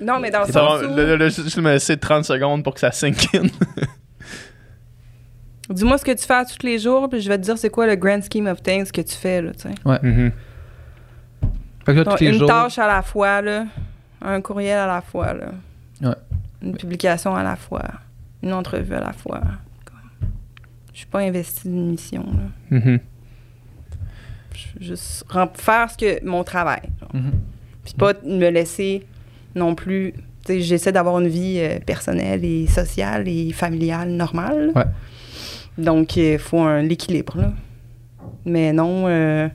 non, 0.02 0.20
mais 0.20 0.32
dans 0.32 0.42
le 0.46 0.52
sens 0.52 0.82
où. 0.84 0.96
le- 0.96 1.06
le- 1.06 1.16
le- 1.18 1.30
juste 1.30 1.58
me 1.58 1.72
laisser 1.72 1.98
30 1.98 2.26
secondes 2.26 2.64
pour 2.64 2.74
que 2.74 2.80
ça 2.80 2.92
sink 2.92 3.34
in. 3.36 3.48
Dis-moi 5.70 5.98
ce 5.98 6.06
que 6.06 6.12
tu 6.14 6.26
fais 6.26 6.34
à 6.36 6.46
tous 6.46 6.66
les 6.66 6.80
jours, 6.80 7.10
puis 7.10 7.20
je 7.20 7.28
vais 7.28 7.38
te 7.38 7.44
dire 7.44 7.58
c'est 7.58 7.70
quoi 7.70 7.88
le 7.88 7.96
grand 7.96 8.22
scheme 8.22 8.48
of 8.48 8.64
things 8.64 8.90
que 8.90 9.02
tu 9.02 9.16
fais, 9.16 9.42
là, 9.42 9.52
tu 9.52 9.64
sais. 9.64 9.76
Mhm. 10.02 10.32
Fait 11.86 11.94
que 11.94 11.98
là, 11.98 12.04
Donc, 12.06 12.18
tous 12.18 12.24
les 12.24 12.30
une 12.32 12.40
jours. 12.40 12.48
tâche 12.48 12.80
à 12.80 12.88
la 12.88 13.02
fois, 13.02 13.42
là. 13.42 13.66
Un 14.22 14.42
courriel 14.42 14.78
à 14.80 14.88
la 14.88 15.02
fois, 15.02 15.34
là. 15.34 15.48
Ouais. 16.02 16.16
Une 16.62 16.76
publication 16.78 17.36
à 17.36 17.44
la 17.44 17.56
fois. 17.58 17.84
Une 18.42 18.54
entrevue 18.54 18.94
à 18.96 19.02
la 19.02 19.14
fois. 19.14 19.42
Je 20.94 21.00
suis 21.00 21.08
pas 21.08 21.20
investie 21.20 21.68
d'une 21.68 21.92
mission, 21.92 22.24
là. 22.24 22.78
Mhm. 22.78 23.00
Je 24.54 24.66
veux 24.80 24.86
juste 24.86 25.26
faire 25.56 25.92
ce 25.92 25.98
que 25.98 26.26
mon 26.26 26.44
travail. 26.44 26.82
genre. 27.00 27.10
Mhm. 27.14 27.32
Puis 27.88 27.96
pas 27.96 28.14
me 28.26 28.50
laisser 28.50 29.04
non 29.56 29.76
plus. 29.76 30.14
J'essaie 30.50 30.92
d'avoir 30.92 31.20
une 31.20 31.28
vie 31.28 31.58
euh, 31.60 31.80
personnelle 31.80 32.46
et 32.46 32.68
sociale 32.68 33.28
et 33.28 33.52
familiale 33.52 34.10
normale. 34.10 34.72
Ouais. 34.76 34.86
Donc, 35.78 36.16
il 36.18 36.40
faut 36.40 36.60
un 36.62 36.82
l'équilibre. 36.84 37.38
là. 37.38 37.54
Mais 38.46 38.72
non, 38.74 39.06
euh, 39.08 39.48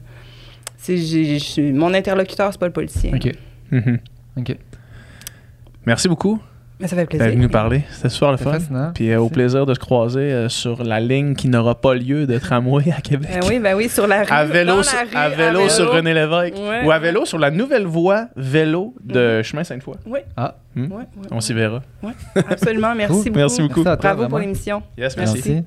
c'est- 0.77 0.99
j'ai- 0.99 1.39
j'ai- 1.39 1.73
mon 1.73 1.95
interlocuteur, 1.95 2.53
c'est 2.53 2.59
pas 2.61 2.67
le 2.67 2.73
policier. 2.73 3.11
Ok. 3.15 3.33
Mhm. 3.71 3.99
Ok. 4.37 4.57
Merci 5.87 6.09
beaucoup 6.09 6.39
Mais 6.83 6.89
ça 6.89 6.97
fait 6.97 7.07
plaisir. 7.07 7.25
d'être 7.25 7.35
venu 7.35 7.45
nous 7.45 7.49
parler. 7.49 7.85
C'était 7.93 8.09
super 8.09 8.33
le 8.33 8.37
fun. 8.37 8.53
fascinant. 8.53 8.91
Puis 8.93 9.11
euh, 9.13 9.21
au 9.21 9.29
plaisir 9.29 9.65
de 9.67 9.73
se 9.73 9.79
croiser 9.79 10.21
euh, 10.21 10.49
sur 10.49 10.83
la 10.83 10.99
ligne 10.99 11.35
qui 11.35 11.47
n'aura 11.49 11.77
pas 11.81 11.95
lieu 11.95 12.27
de 12.27 12.37
tramway 12.39 12.91
à 12.91 13.01
Québec. 13.01 13.31
Ben 13.33 13.49
oui, 13.49 13.59
ben 13.61 13.77
oui, 13.77 13.89
sur 13.89 14.09
la 14.09 14.23
rue. 14.25 14.31
À 14.33 14.45
vélo, 14.45 14.73
dans 14.73 14.77
la 14.79 14.83
sur, 14.83 14.99
rue, 14.99 15.17
à 15.17 15.29
vélo 15.29 15.69
sur 15.69 15.93
René 15.93 16.13
Lévesque. 16.13 16.55
Ouais. 16.59 16.85
Ou 16.85 16.91
à 16.91 16.99
vélo 16.99 17.25
sur 17.25 17.39
la 17.39 17.51
nouvelle 17.53 17.87
voie 17.87 18.27
vélo 18.37 18.95
de 19.05 19.43
Chemin 19.43 19.63
Sainte-Foy. 19.65 19.95
Oui. 20.07 20.19
Ah. 20.37 20.57
Hmm? 20.75 20.91
Ouais, 20.91 20.97
ouais, 20.99 21.27
On 21.31 21.41
s'y 21.41 21.53
verra. 21.55 21.83
ouais. 22.03 22.13
Absolument. 22.51 22.95
Merci 22.97 23.31
beaucoup. 23.31 23.39
Merci 23.39 23.63
beaucoup. 23.63 23.75
Merci 23.85 23.89
à 23.89 23.97
toi, 23.97 24.15
Bravo 24.15 24.29
pour 24.29 24.39
l'émission. 24.41 24.83
Yes, 24.99 25.17
merci. 25.17 25.35
Merci. 25.35 25.51
Merci. 25.53 25.65